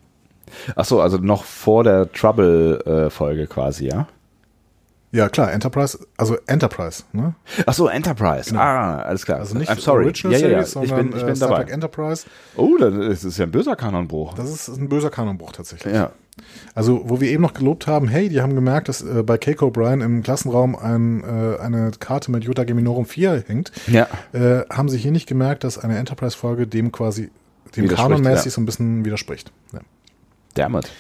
Ach 0.77 0.85
so, 0.85 1.01
also 1.01 1.19
noch 1.19 1.45
vor 1.45 1.85
der 1.85 2.11
Trouble-Folge 2.13 3.47
quasi, 3.47 3.87
ja? 3.89 4.09
Ja, 5.15 5.29
klar, 5.29 5.53
Enterprise, 5.53 5.97
also 6.17 6.37
Enterprise, 6.49 7.05
ne? 7.13 7.37
Ach 7.67 7.73
so, 7.73 7.87
Enterprise. 7.87 8.53
Ah, 8.59 9.01
alles 9.03 9.25
klar. 9.25 9.39
Also 9.39 9.57
nicht 9.57 9.71
I'm 9.71 9.79
sorry. 9.79 10.07
Original 10.07 10.33
ja, 10.41 10.49
ja, 10.49 10.59
ja. 10.59 10.65
Series, 10.65 10.69
Ich 10.85 10.91
sondern 10.91 11.11
bin, 11.11 11.17
ich 11.17 11.23
äh, 11.23 11.27
bin 11.27 11.37
Star 11.37 11.49
dabei. 11.51 11.63
Trek 11.63 11.73
Enterprise. 11.73 12.27
Oh, 12.57 12.77
das 12.81 13.23
ist 13.23 13.39
ja 13.39 13.45
ein 13.47 13.53
böser 13.53 13.77
Kanonbruch. 13.77 14.35
Das 14.35 14.51
ist 14.51 14.67
ein 14.77 14.89
böser 14.89 15.11
Kanonbruch 15.11 15.53
tatsächlich. 15.53 15.95
Ja. 15.95 16.11
Also, 16.75 17.03
wo 17.09 17.21
wir 17.21 17.31
eben 17.31 17.43
noch 17.43 17.55
gelobt 17.55 17.87
haben, 17.87 18.09
hey, 18.09 18.29
die 18.29 18.41
haben 18.43 18.57
gemerkt, 18.57 18.89
dass 18.89 19.03
äh, 19.03 19.23
bei 19.23 19.39
Keiko 19.39 19.69
O'Brien 19.69 20.03
im 20.05 20.25
Klassenraum 20.25 20.75
ein, 20.75 21.23
äh, 21.23 21.61
eine 21.61 21.93
Karte 22.01 22.33
mit 22.33 22.43
Jutta 22.43 22.65
Geminorum 22.65 23.07
4 23.07 23.45
hängt, 23.47 23.71
Ja. 23.87 24.09
äh, 24.33 24.63
haben 24.69 24.89
sie 24.89 24.99
hier 24.99 25.13
nicht 25.13 25.29
gemerkt, 25.29 25.63
dass 25.63 25.79
eine 25.79 25.97
Enterprise-Folge 25.97 26.67
dem 26.67 26.91
quasi, 26.91 27.31
dem 27.77 27.87
kanonmäßig 27.87 28.47
ja. 28.47 28.51
so 28.51 28.61
ein 28.61 28.67
bisschen 28.67 29.05
widerspricht. 29.05 29.53
Ja. 29.73 29.79
Damit. 30.55 30.91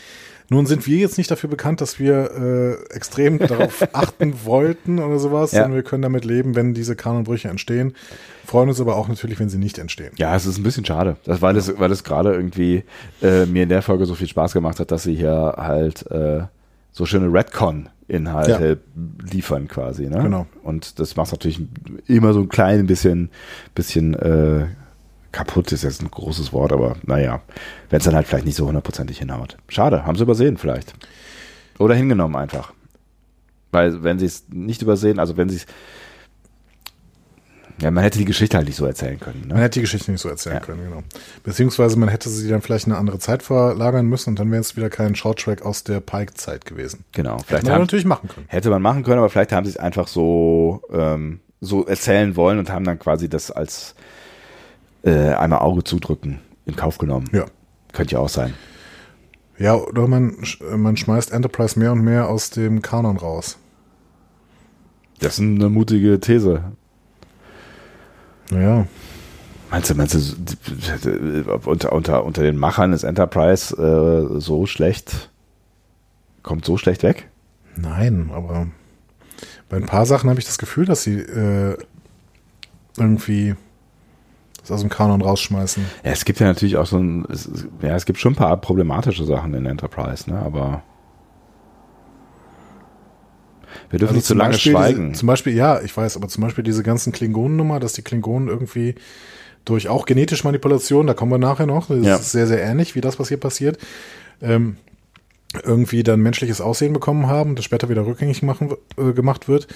Nun 0.50 0.66
sind 0.66 0.86
wir 0.86 0.98
jetzt 0.98 1.16
nicht 1.18 1.30
dafür 1.30 1.48
bekannt, 1.50 1.80
dass 1.80 1.98
wir 1.98 2.30
äh, 2.90 2.94
extrem 2.94 3.38
darauf 3.46 3.82
achten 3.94 4.44
wollten 4.44 4.98
oder 4.98 5.18
sowas, 5.18 5.52
Ja. 5.52 5.62
sondern 5.62 5.76
wir 5.76 5.82
können 5.82 6.02
damit 6.02 6.24
leben, 6.24 6.54
wenn 6.54 6.74
diese 6.74 6.96
Kanonbrüche 6.96 7.48
entstehen. 7.48 7.94
Freuen 8.46 8.68
uns 8.68 8.80
aber 8.80 8.96
auch 8.96 9.08
natürlich, 9.08 9.40
wenn 9.40 9.48
sie 9.48 9.58
nicht 9.58 9.78
entstehen. 9.78 10.12
Ja, 10.16 10.36
es 10.36 10.44
ist 10.46 10.58
ein 10.58 10.62
bisschen 10.62 10.84
schade, 10.84 11.16
das, 11.24 11.40
weil 11.40 11.56
es 11.56 11.78
weil 11.78 11.90
es 11.90 12.04
gerade 12.04 12.34
irgendwie 12.34 12.84
äh, 13.22 13.46
mir 13.46 13.62
in 13.62 13.68
der 13.70 13.80
Folge 13.82 14.04
so 14.06 14.14
viel 14.14 14.28
Spaß 14.28 14.52
gemacht 14.52 14.80
hat, 14.80 14.90
dass 14.90 15.02
sie 15.04 15.14
hier 15.14 15.54
halt 15.56 16.10
äh, 16.10 16.42
so 16.92 17.06
schöne 17.06 17.26
Redcon-Inhalte 17.32 18.78
liefern 19.30 19.66
quasi. 19.68 20.06
Ne? 20.08 20.22
Genau. 20.22 20.46
Und 20.62 20.98
das 21.00 21.16
macht 21.16 21.32
natürlich 21.32 21.60
immer 22.06 22.32
so 22.32 22.40
ein 22.40 22.48
klein 22.48 22.86
bisschen, 22.86 23.30
bisschen 23.74 24.14
äh, 24.14 24.66
kaputt, 25.34 25.70
ist 25.72 25.82
jetzt 25.82 26.00
ein 26.02 26.10
großes 26.10 26.52
Wort, 26.52 26.72
aber 26.72 26.96
naja, 27.04 27.42
wenn 27.90 27.98
es 27.98 28.04
dann 28.04 28.14
halt 28.14 28.26
vielleicht 28.26 28.46
nicht 28.46 28.56
so 28.56 28.66
hundertprozentig 28.66 29.18
hinhaut. 29.18 29.56
Schade, 29.68 30.06
haben 30.06 30.16
sie 30.16 30.22
übersehen 30.22 30.56
vielleicht. 30.56 30.94
Oder 31.78 31.94
hingenommen 31.94 32.36
einfach. 32.36 32.72
Weil 33.72 34.02
wenn 34.04 34.18
sie 34.18 34.26
es 34.26 34.44
nicht 34.50 34.80
übersehen, 34.82 35.18
also 35.18 35.36
wenn 35.36 35.48
sie 35.48 35.56
es 35.56 35.66
ja, 37.80 37.90
man 37.90 38.04
hätte 38.04 38.18
die 38.18 38.24
Geschichte 38.24 38.56
halt 38.56 38.68
nicht 38.68 38.76
so 38.76 38.86
erzählen 38.86 39.18
können. 39.18 39.46
Man 39.48 39.56
Ne? 39.56 39.62
hätte 39.64 39.80
die 39.80 39.80
Geschichte 39.80 40.12
nicht 40.12 40.20
so 40.20 40.28
erzählen 40.28 40.56
Ja. 40.56 40.60
können, 40.60 40.84
genau. 40.84 41.02
Beziehungsweise 41.42 41.98
man 41.98 42.08
hätte 42.08 42.28
sie 42.28 42.48
dann 42.48 42.62
vielleicht 42.62 42.86
in 42.86 42.92
eine 42.92 43.00
andere 43.00 43.18
Zeit 43.18 43.42
verlagern 43.42 44.06
müssen 44.06 44.30
und 44.30 44.38
dann 44.38 44.48
wäre 44.52 44.60
es 44.60 44.76
wieder 44.76 44.90
kein 44.90 45.16
Shorttrack 45.16 45.62
aus 45.62 45.82
der 45.82 45.98
Pike-Zeit 45.98 46.66
gewesen. 46.66 47.04
Genau. 47.10 47.34
Hätte 47.38 47.44
Vielleicht 47.48 47.64
man 47.64 47.72
haben, 47.72 47.80
natürlich 47.80 48.04
machen 48.04 48.28
können. 48.28 48.46
hätte 48.48 48.70
man 48.70 48.80
machen 48.80 49.02
können, 49.02 49.18
aber 49.18 49.28
vielleicht 49.28 49.50
haben 49.50 49.64
sie 49.64 49.72
es 49.72 49.76
einfach 49.76 50.06
so, 50.06 50.82
ähm, 50.92 51.40
so 51.60 51.84
erzählen 51.84 52.36
wollen 52.36 52.60
und 52.60 52.70
haben 52.70 52.84
dann 52.84 53.00
quasi 53.00 53.28
das 53.28 53.50
als 53.50 53.96
äh, 55.04 55.34
einmal 55.34 55.60
Auge 55.60 55.84
zudrücken 55.84 56.40
in 56.66 56.76
Kauf 56.76 56.98
genommen. 56.98 57.28
Ja. 57.32 57.44
Könnte 57.92 58.14
ja 58.14 58.20
auch 58.20 58.28
sein. 58.28 58.54
Ja, 59.58 59.76
oder 59.76 60.08
man, 60.08 60.36
man 60.76 60.96
schmeißt 60.96 61.30
Enterprise 61.30 61.78
mehr 61.78 61.92
und 61.92 62.00
mehr 62.00 62.28
aus 62.28 62.50
dem 62.50 62.82
Kanon 62.82 63.16
raus. 63.16 63.58
Das 65.20 65.34
ist 65.34 65.40
eine 65.40 65.68
mutige 65.68 66.18
These. 66.18 66.64
Naja, 68.50 68.86
Meinst 69.74 69.90
du, 69.90 69.94
meinst 69.96 70.14
du, 70.14 71.58
unter, 71.64 71.92
unter, 71.92 72.24
unter 72.24 72.42
den 72.42 72.56
Machern 72.56 72.92
ist 72.92 73.02
Enterprise 73.02 73.74
äh, 73.74 74.40
so 74.40 74.66
schlecht, 74.66 75.30
kommt 76.44 76.64
so 76.64 76.76
schlecht 76.76 77.02
weg? 77.02 77.28
nein, 77.76 78.30
aber 78.32 78.68
bei 79.68 79.76
ein 79.78 79.86
paar 79.86 80.06
Sachen 80.06 80.30
habe 80.30 80.38
ich 80.38 80.46
das 80.46 80.58
Gefühl, 80.58 80.84
dass 80.84 81.02
sie 81.02 81.18
äh, 81.18 81.76
irgendwie 82.96 83.56
das 84.64 84.70
aus 84.72 84.80
dem 84.80 84.90
Kanon 84.90 85.20
rausschmeißen. 85.20 85.84
Ja, 86.04 86.10
es 86.10 86.24
gibt 86.24 86.40
ja 86.40 86.46
natürlich 86.46 86.76
auch 86.76 86.86
so 86.86 86.96
ein, 86.98 87.26
es, 87.30 87.48
ja, 87.82 87.94
es 87.94 88.06
gibt 88.06 88.18
schon 88.18 88.32
ein 88.32 88.36
paar 88.36 88.56
problematische 88.56 89.24
Sachen 89.24 89.52
in 89.54 89.66
Enterprise, 89.66 90.28
ne, 90.30 90.38
aber 90.38 90.82
wir 93.90 93.98
dürfen 93.98 94.14
nicht 94.16 94.26
zu 94.26 94.34
lange 94.34 94.52
Beispiel 94.52 94.72
schweigen. 94.72 95.08
Diese, 95.10 95.20
zum 95.20 95.26
Beispiel, 95.26 95.54
ja, 95.54 95.80
ich 95.80 95.94
weiß, 95.94 96.16
aber 96.16 96.28
zum 96.28 96.42
Beispiel 96.42 96.64
diese 96.64 96.82
ganzen 96.82 97.12
Klingonen-Nummer, 97.12 97.78
dass 97.80 97.92
die 97.92 98.02
Klingonen 98.02 98.48
irgendwie 98.48 98.94
durch 99.64 99.88
auch 99.88 100.06
genetische 100.06 100.44
Manipulation, 100.44 101.06
da 101.06 101.14
kommen 101.14 101.30
wir 101.32 101.38
nachher 101.38 101.66
noch, 101.66 101.88
das 101.88 102.04
Ja. 102.04 102.16
ist 102.16 102.32
sehr, 102.32 102.46
sehr 102.46 102.62
ähnlich, 102.62 102.94
wie 102.94 103.00
das, 103.00 103.18
was 103.18 103.28
hier 103.28 103.38
passiert, 103.38 103.78
ähm, 104.40 104.76
irgendwie 105.62 106.02
dann 106.02 106.20
menschliches 106.20 106.60
Aussehen 106.60 106.92
bekommen 106.92 107.28
haben, 107.28 107.54
das 107.54 107.64
später 107.64 107.88
wieder 107.88 108.06
rückgängig 108.06 108.42
machen, 108.42 108.72
äh, 108.96 109.12
gemacht 109.12 109.46
wird. 109.48 109.68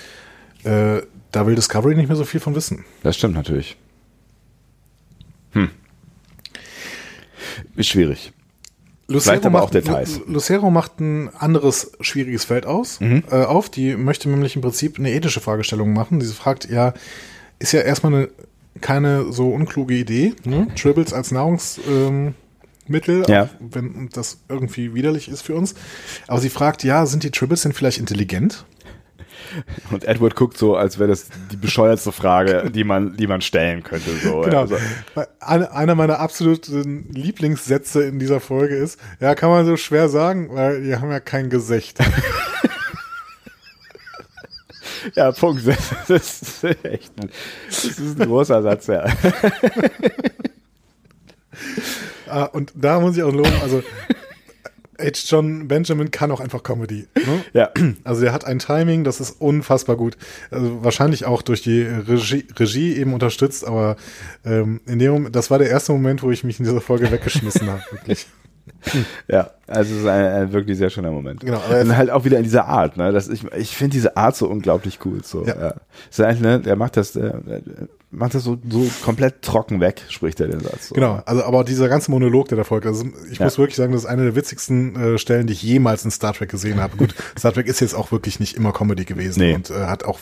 Äh, 0.64 1.02
da 1.30 1.46
will 1.46 1.54
Discovery 1.54 1.94
nicht 1.94 2.08
mehr 2.08 2.16
so 2.16 2.24
viel 2.24 2.40
von 2.40 2.54
wissen. 2.54 2.84
Das 3.02 3.16
stimmt 3.16 3.34
natürlich. 3.34 3.76
Hm. 5.52 5.70
Ist 7.76 7.88
schwierig. 7.88 8.32
Vielleicht 9.10 9.46
aber 9.46 9.62
auch 9.62 9.70
Details. 9.70 10.18
Lu- 10.26 10.34
Lucero 10.34 10.70
macht 10.70 11.00
ein 11.00 11.34
anderes 11.34 11.92
schwieriges 12.00 12.44
Feld 12.44 12.66
aus, 12.66 13.00
Mhm. 13.00 13.22
äh, 13.30 13.36
auf. 13.44 13.70
Die 13.70 13.96
möchte 13.96 14.28
nämlich 14.28 14.54
im 14.54 14.60
Prinzip 14.62 14.98
eine 14.98 15.10
ethische 15.12 15.40
Fragestellung 15.40 15.94
machen. 15.94 16.20
Sie 16.20 16.32
fragt, 16.34 16.68
ja, 16.68 16.92
ist 17.58 17.72
ja 17.72 17.80
erstmal 17.80 18.12
eine, 18.14 18.28
keine 18.82 19.32
so 19.32 19.48
unkluge 19.48 19.94
Idee, 19.94 20.34
ne? 20.44 20.68
Tribbles 20.76 21.14
als 21.14 21.30
Nahrungsmittel, 21.30 22.34
ähm, 22.88 23.24
Ja. 23.28 23.48
wenn 23.60 24.10
das 24.12 24.38
irgendwie 24.50 24.92
widerlich 24.94 25.28
ist 25.30 25.40
für 25.40 25.54
uns. 25.54 25.74
Aber 26.26 26.40
sie 26.40 26.50
fragt, 26.50 26.84
ja, 26.84 27.06
sind 27.06 27.22
die 27.22 27.30
Tribbles 27.30 27.62
denn 27.62 27.72
vielleicht 27.72 27.98
intelligent? 27.98 28.66
Und 29.90 30.04
Edward 30.04 30.36
guckt 30.36 30.58
so, 30.58 30.76
als 30.76 30.98
wäre 30.98 31.08
das 31.08 31.28
die 31.50 31.56
bescheuertste 31.56 32.12
Frage, 32.12 32.70
die 32.70 32.84
man, 32.84 33.16
die 33.16 33.26
man 33.26 33.40
stellen 33.40 33.82
könnte. 33.82 34.10
So. 34.16 34.42
Genau. 34.42 34.60
Also, 34.60 34.76
Einer 35.40 35.94
meiner 35.94 36.20
absoluten 36.20 37.08
Lieblingssätze 37.12 38.04
in 38.04 38.18
dieser 38.18 38.40
Folge 38.40 38.76
ist, 38.76 39.00
ja, 39.20 39.34
kann 39.34 39.50
man 39.50 39.66
so 39.66 39.76
schwer 39.76 40.08
sagen, 40.08 40.48
weil 40.52 40.82
die 40.82 40.96
haben 40.96 41.10
ja 41.10 41.20
kein 41.20 41.50
Gesicht. 41.50 41.98
ja, 45.14 45.32
Punkt. 45.32 45.62
Das 46.08 46.42
ist 46.42 46.64
echt 46.64 47.12
ein, 47.20 47.30
das 47.68 47.84
ist 47.84 48.20
ein 48.20 48.26
großer 48.26 48.62
Satz, 48.62 48.86
ja. 48.86 49.04
Ah, 52.30 52.44
und 52.44 52.72
da 52.74 53.00
muss 53.00 53.16
ich 53.16 53.22
auch 53.22 53.32
loben, 53.32 53.52
also 53.62 53.82
H. 55.00 55.24
John 55.28 55.68
Benjamin 55.68 56.10
kann 56.10 56.30
auch 56.30 56.40
einfach 56.40 56.62
Comedy. 56.62 57.06
Ne? 57.16 57.44
Ja. 57.52 57.70
Also 58.04 58.22
der 58.22 58.32
hat 58.32 58.44
ein 58.44 58.58
Timing, 58.58 59.04
das 59.04 59.20
ist 59.20 59.40
unfassbar 59.40 59.96
gut. 59.96 60.16
Also 60.50 60.82
wahrscheinlich 60.84 61.24
auch 61.24 61.42
durch 61.42 61.62
die 61.62 61.82
Regie, 61.82 62.46
Regie 62.56 62.94
eben 62.96 63.14
unterstützt, 63.14 63.66
aber 63.66 63.96
ähm, 64.44 64.80
in 64.86 64.98
dem 64.98 65.12
Moment, 65.12 65.36
das 65.36 65.50
war 65.50 65.58
der 65.58 65.70
erste 65.70 65.92
Moment, 65.92 66.22
wo 66.22 66.30
ich 66.30 66.44
mich 66.44 66.58
in 66.58 66.64
dieser 66.64 66.80
Folge 66.80 67.10
weggeschmissen 67.10 67.70
habe, 67.70 67.82
wirklich. 67.90 68.26
Ja, 69.28 69.50
also 69.66 69.94
es 69.94 70.00
ist 70.02 70.06
ein, 70.06 70.26
ein 70.26 70.52
wirklich 70.52 70.76
sehr 70.78 70.90
schöner 70.90 71.10
Moment. 71.10 71.40
Genau, 71.40 71.60
Und 71.80 71.96
halt 71.96 72.10
auch 72.10 72.24
wieder 72.24 72.36
in 72.36 72.44
dieser 72.44 72.66
Art, 72.66 72.96
ne? 72.96 73.12
Das, 73.12 73.28
ich 73.28 73.44
ich 73.56 73.76
finde 73.76 73.92
diese 73.94 74.16
Art 74.16 74.36
so 74.36 74.46
unglaublich 74.48 74.98
cool. 75.04 75.20
So, 75.24 75.44
Ja. 75.46 75.58
ja. 75.58 75.74
Ist 76.10 76.20
eigentlich, 76.20 76.40
ne, 76.40 76.60
der 76.60 76.76
macht 76.76 76.96
das, 76.96 77.12
der 77.12 77.40
macht 78.10 78.34
das 78.34 78.42
so, 78.44 78.56
so 78.70 78.90
komplett 79.04 79.42
trocken 79.42 79.80
weg, 79.80 80.02
spricht 80.08 80.40
er 80.40 80.48
den 80.48 80.60
Satz. 80.60 80.88
So. 80.88 80.94
Genau, 80.94 81.22
also 81.26 81.44
aber 81.44 81.62
dieser 81.64 81.88
ganze 81.88 82.10
Monolog, 82.10 82.48
der 82.48 82.56
da 82.56 82.64
folgt, 82.64 82.86
also 82.86 83.04
ich 83.30 83.38
Ja. 83.38 83.44
muss 83.44 83.58
wirklich 83.58 83.76
sagen, 83.76 83.92
das 83.92 84.02
ist 84.02 84.06
eine 84.08 84.22
der 84.24 84.34
witzigsten 84.34 84.96
äh, 84.96 85.18
Stellen, 85.18 85.46
die 85.46 85.52
ich 85.52 85.62
jemals 85.62 86.04
in 86.04 86.10
Star 86.10 86.32
Trek 86.32 86.50
gesehen 86.50 86.80
habe. 86.80 86.96
Gut, 86.96 87.14
Star 87.38 87.52
Trek 87.52 87.66
ist 87.66 87.80
jetzt 87.80 87.94
auch 87.94 88.10
wirklich 88.10 88.40
nicht 88.40 88.56
immer 88.56 88.72
Comedy 88.72 89.04
gewesen 89.04 89.40
Nee. 89.40 89.54
und 89.54 89.70
äh, 89.70 89.74
hat 89.86 90.04
auch, 90.04 90.18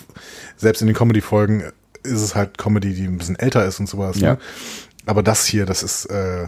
selbst 0.56 0.80
in 0.80 0.88
den 0.88 0.96
Comedy-Folgen 0.96 1.62
ist 2.02 2.20
es 2.22 2.34
halt 2.34 2.58
Comedy, 2.58 2.92
die 2.94 3.04
ein 3.04 3.18
bisschen 3.18 3.36
älter 3.38 3.64
ist 3.64 3.78
und 3.80 3.88
sowas. 3.88 4.18
Ja. 4.20 4.32
Ne? 4.34 4.38
Aber 5.06 5.22
das 5.22 5.46
hier, 5.46 5.66
das 5.66 5.82
ist, 5.84 6.06
äh, 6.06 6.46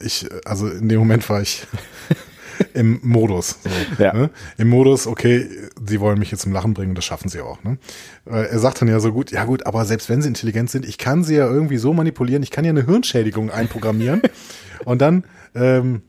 ich, 0.00 0.26
also 0.46 0.68
in 0.68 0.88
dem 0.88 0.98
Moment 0.98 1.28
war 1.28 1.42
ich 1.42 1.66
im 2.74 3.00
Modus. 3.02 3.58
So, 3.62 4.02
Ja. 4.02 4.12
ne? 4.12 4.30
Im 4.58 4.68
Modus, 4.68 5.06
okay, 5.06 5.48
sie 5.84 6.00
wollen 6.00 6.18
mich 6.18 6.30
jetzt 6.30 6.42
zum 6.42 6.52
Lachen 6.52 6.74
bringen, 6.74 6.94
das 6.94 7.04
schaffen 7.04 7.28
sie 7.28 7.40
auch. 7.40 7.62
Ne? 7.64 7.78
Äh, 8.26 8.46
Er 8.50 8.58
sagt 8.58 8.80
dann 8.80 8.88
ja 8.88 9.00
so 9.00 9.12
gut, 9.12 9.30
ja 9.30 9.44
gut, 9.44 9.66
aber 9.66 9.84
selbst 9.84 10.08
wenn 10.08 10.22
sie 10.22 10.28
intelligent 10.28 10.70
sind, 10.70 10.86
ich 10.86 10.98
kann 10.98 11.24
sie 11.24 11.36
ja 11.36 11.46
irgendwie 11.48 11.76
so 11.78 11.92
manipulieren, 11.92 12.42
ich 12.42 12.50
kann 12.50 12.64
ja 12.64 12.70
eine 12.70 12.84
Hirnschädigung 12.86 13.50
einprogrammieren 13.50 14.22
und 14.84 15.00
dann, 15.00 15.24
ähm, 15.54 16.02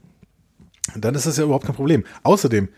dann 0.95 1.15
ist 1.15 1.25
das 1.25 1.37
ja 1.37 1.43
überhaupt 1.43 1.65
kein 1.65 1.75
Problem. 1.75 2.03
Außerdem, 2.23 2.69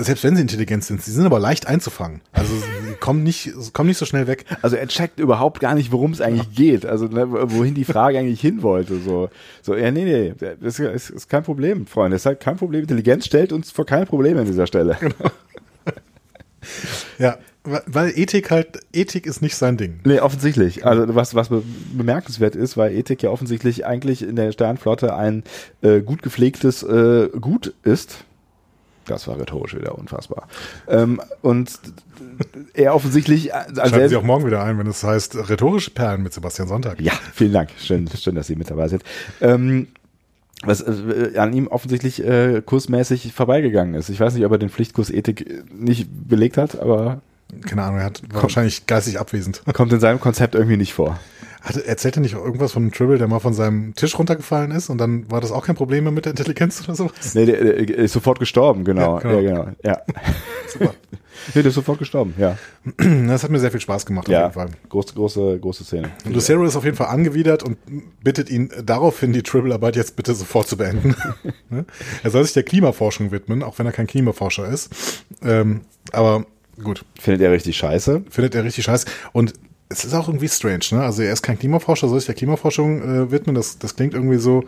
selbst 0.00 0.22
wenn 0.24 0.36
sie 0.36 0.42
intelligent 0.42 0.84
sind, 0.84 1.02
sie 1.02 1.10
sind 1.10 1.26
aber 1.26 1.40
leicht 1.40 1.66
einzufangen. 1.66 2.20
Also 2.32 2.54
sie 2.54 2.94
kommen 3.00 3.24
nicht, 3.24 3.52
kommen 3.72 3.88
nicht 3.88 3.98
so 3.98 4.06
schnell 4.06 4.26
weg. 4.28 4.44
Also 4.62 4.76
er 4.76 4.86
checkt 4.86 5.18
überhaupt 5.18 5.58
gar 5.60 5.74
nicht, 5.74 5.90
worum 5.90 6.12
es 6.12 6.20
eigentlich 6.20 6.54
geht. 6.54 6.86
Also 6.86 7.06
ne, 7.06 7.26
wohin 7.30 7.74
die 7.74 7.84
Frage 7.84 8.18
eigentlich 8.18 8.40
hin 8.40 8.62
wollte. 8.62 9.00
So, 9.00 9.28
so 9.60 9.74
ja, 9.74 9.90
nee, 9.90 10.04
nee, 10.04 10.34
das 10.60 10.78
ist, 10.78 11.10
ist 11.10 11.28
kein 11.28 11.42
Problem, 11.42 11.86
Freunde. 11.86 12.14
Das 12.14 12.22
ist 12.22 12.26
halt 12.26 12.40
kein 12.40 12.56
Problem. 12.56 12.82
Intelligenz 12.82 13.26
stellt 13.26 13.52
uns 13.52 13.70
vor 13.72 13.86
kein 13.86 14.06
Problem 14.06 14.36
an 14.38 14.44
dieser 14.46 14.66
Stelle. 14.66 14.96
Ja, 17.18 17.38
weil- 17.64 18.12
Ethik 18.16 18.50
halt, 18.50 18.80
Ethik 18.92 19.26
ist 19.26 19.42
nicht 19.42 19.56
sein 19.56 19.76
Ding. 19.76 20.00
Nee, 20.04 20.20
offensichtlich. 20.20 20.86
Also 20.86 21.14
was, 21.14 21.34
was 21.34 21.48
be 21.48 21.62
bemerkenswert 21.92 22.56
ist, 22.56 22.76
weil 22.76 22.92
Ethik 22.92 23.22
ja 23.22 23.30
offensichtlich 23.30 23.84
eigentlich 23.86 24.22
in 24.22 24.36
der 24.36 24.52
Sternflotte 24.52 25.14
ein 25.14 25.42
äh, 25.82 26.00
gut 26.00 26.22
gepflegtes 26.22 26.82
äh, 26.82 27.28
Gut 27.40 27.74
ist. 27.82 28.24
Das 29.08 29.26
war 29.26 29.38
rhetorisch 29.38 29.74
wieder 29.74 29.98
unfassbar. 29.98 30.48
Ähm, 30.86 31.20
und 31.42 31.72
er 32.74 32.94
offensichtlich, 32.94 33.54
also 33.54 33.74
Schalten 33.80 34.08
Sie 34.08 34.16
auch 34.16 34.22
morgen 34.22 34.46
wieder 34.46 34.62
ein, 34.62 34.78
wenn 34.78 34.86
es 34.86 35.02
heißt 35.02 35.48
rhetorische 35.48 35.90
Perlen 35.90 36.22
mit 36.22 36.32
Sebastian 36.32 36.68
Sonntag. 36.68 37.00
ja, 37.00 37.12
vielen 37.34 37.52
Dank. 37.52 37.70
Schön, 37.78 38.08
schön, 38.08 38.34
dass 38.34 38.46
Sie 38.46 38.56
mit 38.56 38.70
dabei 38.70 38.88
sind. 38.88 39.02
Ähm, 39.40 39.88
was 40.62 40.80
äh, 40.80 41.38
an 41.38 41.52
ihm 41.52 41.68
offensichtlich 41.68 42.24
äh, 42.24 42.62
kursmäßig 42.64 43.32
vorbeigegangen 43.32 43.94
ist. 43.94 44.08
Ich 44.08 44.18
weiß 44.18 44.34
nicht, 44.34 44.44
ob 44.44 44.52
er 44.52 44.58
den 44.58 44.70
Pflichtkurs 44.70 45.10
Ethik 45.10 45.64
nicht 45.72 46.08
belegt 46.10 46.56
hat, 46.56 46.80
aber 46.80 47.20
Keine 47.64 47.82
Ahnung, 47.84 47.98
er 47.98 48.06
hat, 48.06 48.22
war 48.32 48.42
wahrscheinlich 48.42 48.86
geistig 48.86 49.20
abwesend. 49.20 49.62
Kommt 49.72 49.92
in 49.92 50.00
seinem 50.00 50.20
Konzept 50.20 50.54
irgendwie 50.54 50.76
nicht 50.76 50.94
vor. 50.94 51.18
Hatte, 51.60 51.84
erzählt 51.86 52.16
er 52.16 52.20
nicht 52.20 52.34
irgendwas 52.34 52.72
von 52.72 52.82
einem 52.84 52.92
Tribble, 52.92 53.18
der 53.18 53.26
mal 53.28 53.40
von 53.40 53.52
seinem 53.52 53.94
Tisch 53.94 54.16
runtergefallen 54.18 54.70
ist 54.70 54.90
und 54.90 54.98
dann 54.98 55.30
war 55.30 55.40
das 55.40 55.50
auch 55.52 55.64
kein 55.66 55.74
Problem 55.76 56.04
mehr 56.04 56.12
mit 56.12 56.24
der 56.24 56.30
Intelligenz 56.30 56.82
oder 56.84 56.94
sowas? 56.94 57.34
Nee, 57.34 57.46
der, 57.46 57.62
der 57.64 57.96
ist 57.96 58.12
sofort 58.12 58.38
gestorben, 58.38 58.84
genau. 58.84 59.16
Ja, 59.16 59.20
genau. 59.22 59.38
Ja, 59.40 59.64
genau. 59.64 59.76
Ja. 59.82 60.02
Super. 60.68 60.94
Nee, 61.54 61.62
der 61.62 61.66
ist 61.68 61.76
sofort 61.76 62.00
gestorben, 62.00 62.34
ja. 62.36 62.58
Das 63.28 63.44
hat 63.44 63.50
mir 63.50 63.60
sehr 63.60 63.70
viel 63.70 63.80
Spaß 63.80 64.04
gemacht, 64.06 64.28
Ja, 64.28 64.48
auf 64.48 64.56
jeden 64.56 64.68
Fall. 64.70 64.78
große, 64.88 65.14
große, 65.14 65.58
große 65.60 65.84
Szene. 65.84 66.10
Und 66.24 66.34
Lucero 66.34 66.64
ist 66.64 66.74
auf 66.74 66.84
jeden 66.84 66.96
Fall 66.96 67.06
angewidert 67.06 67.62
und 67.62 67.78
bittet 68.24 68.50
ihn 68.50 68.70
daraufhin, 68.84 69.32
die 69.32 69.42
Tribble-Arbeit 69.44 69.94
jetzt 69.94 70.16
bitte 70.16 70.34
sofort 70.34 70.66
zu 70.66 70.76
beenden. 70.76 71.14
Ne? 71.70 71.84
er 72.24 72.30
soll 72.30 72.42
sich 72.44 72.54
der 72.54 72.64
Klimaforschung 72.64 73.30
widmen, 73.30 73.62
auch 73.62 73.78
wenn 73.78 73.86
er 73.86 73.92
kein 73.92 74.06
Klimaforscher 74.08 74.66
ist. 74.68 74.90
Ähm, 75.42 75.82
aber 76.12 76.44
gut, 76.82 77.04
Findet 77.20 77.42
er 77.42 77.52
richtig 77.52 77.76
scheiße. 77.76 78.24
findet 78.28 78.54
er 78.56 78.64
richtig 78.64 78.84
scheiße. 78.84 79.06
Und 79.32 79.52
es 79.88 80.04
ist 80.04 80.14
auch 80.14 80.28
irgendwie 80.28 80.48
strange, 80.48 80.84
ne? 80.92 81.02
Also 81.02 81.22
er 81.22 81.32
ist 81.32 81.42
kein 81.42 81.58
Klimaforscher, 81.58 82.08
soll 82.08 82.18
sich 82.20 82.26
der 82.26 82.34
Klimaforschung 82.34 83.02
äh, 83.02 83.30
widmen. 83.30 83.54
Das, 83.54 83.78
das 83.78 83.96
klingt 83.96 84.14
irgendwie 84.14 84.38
so, 84.38 84.64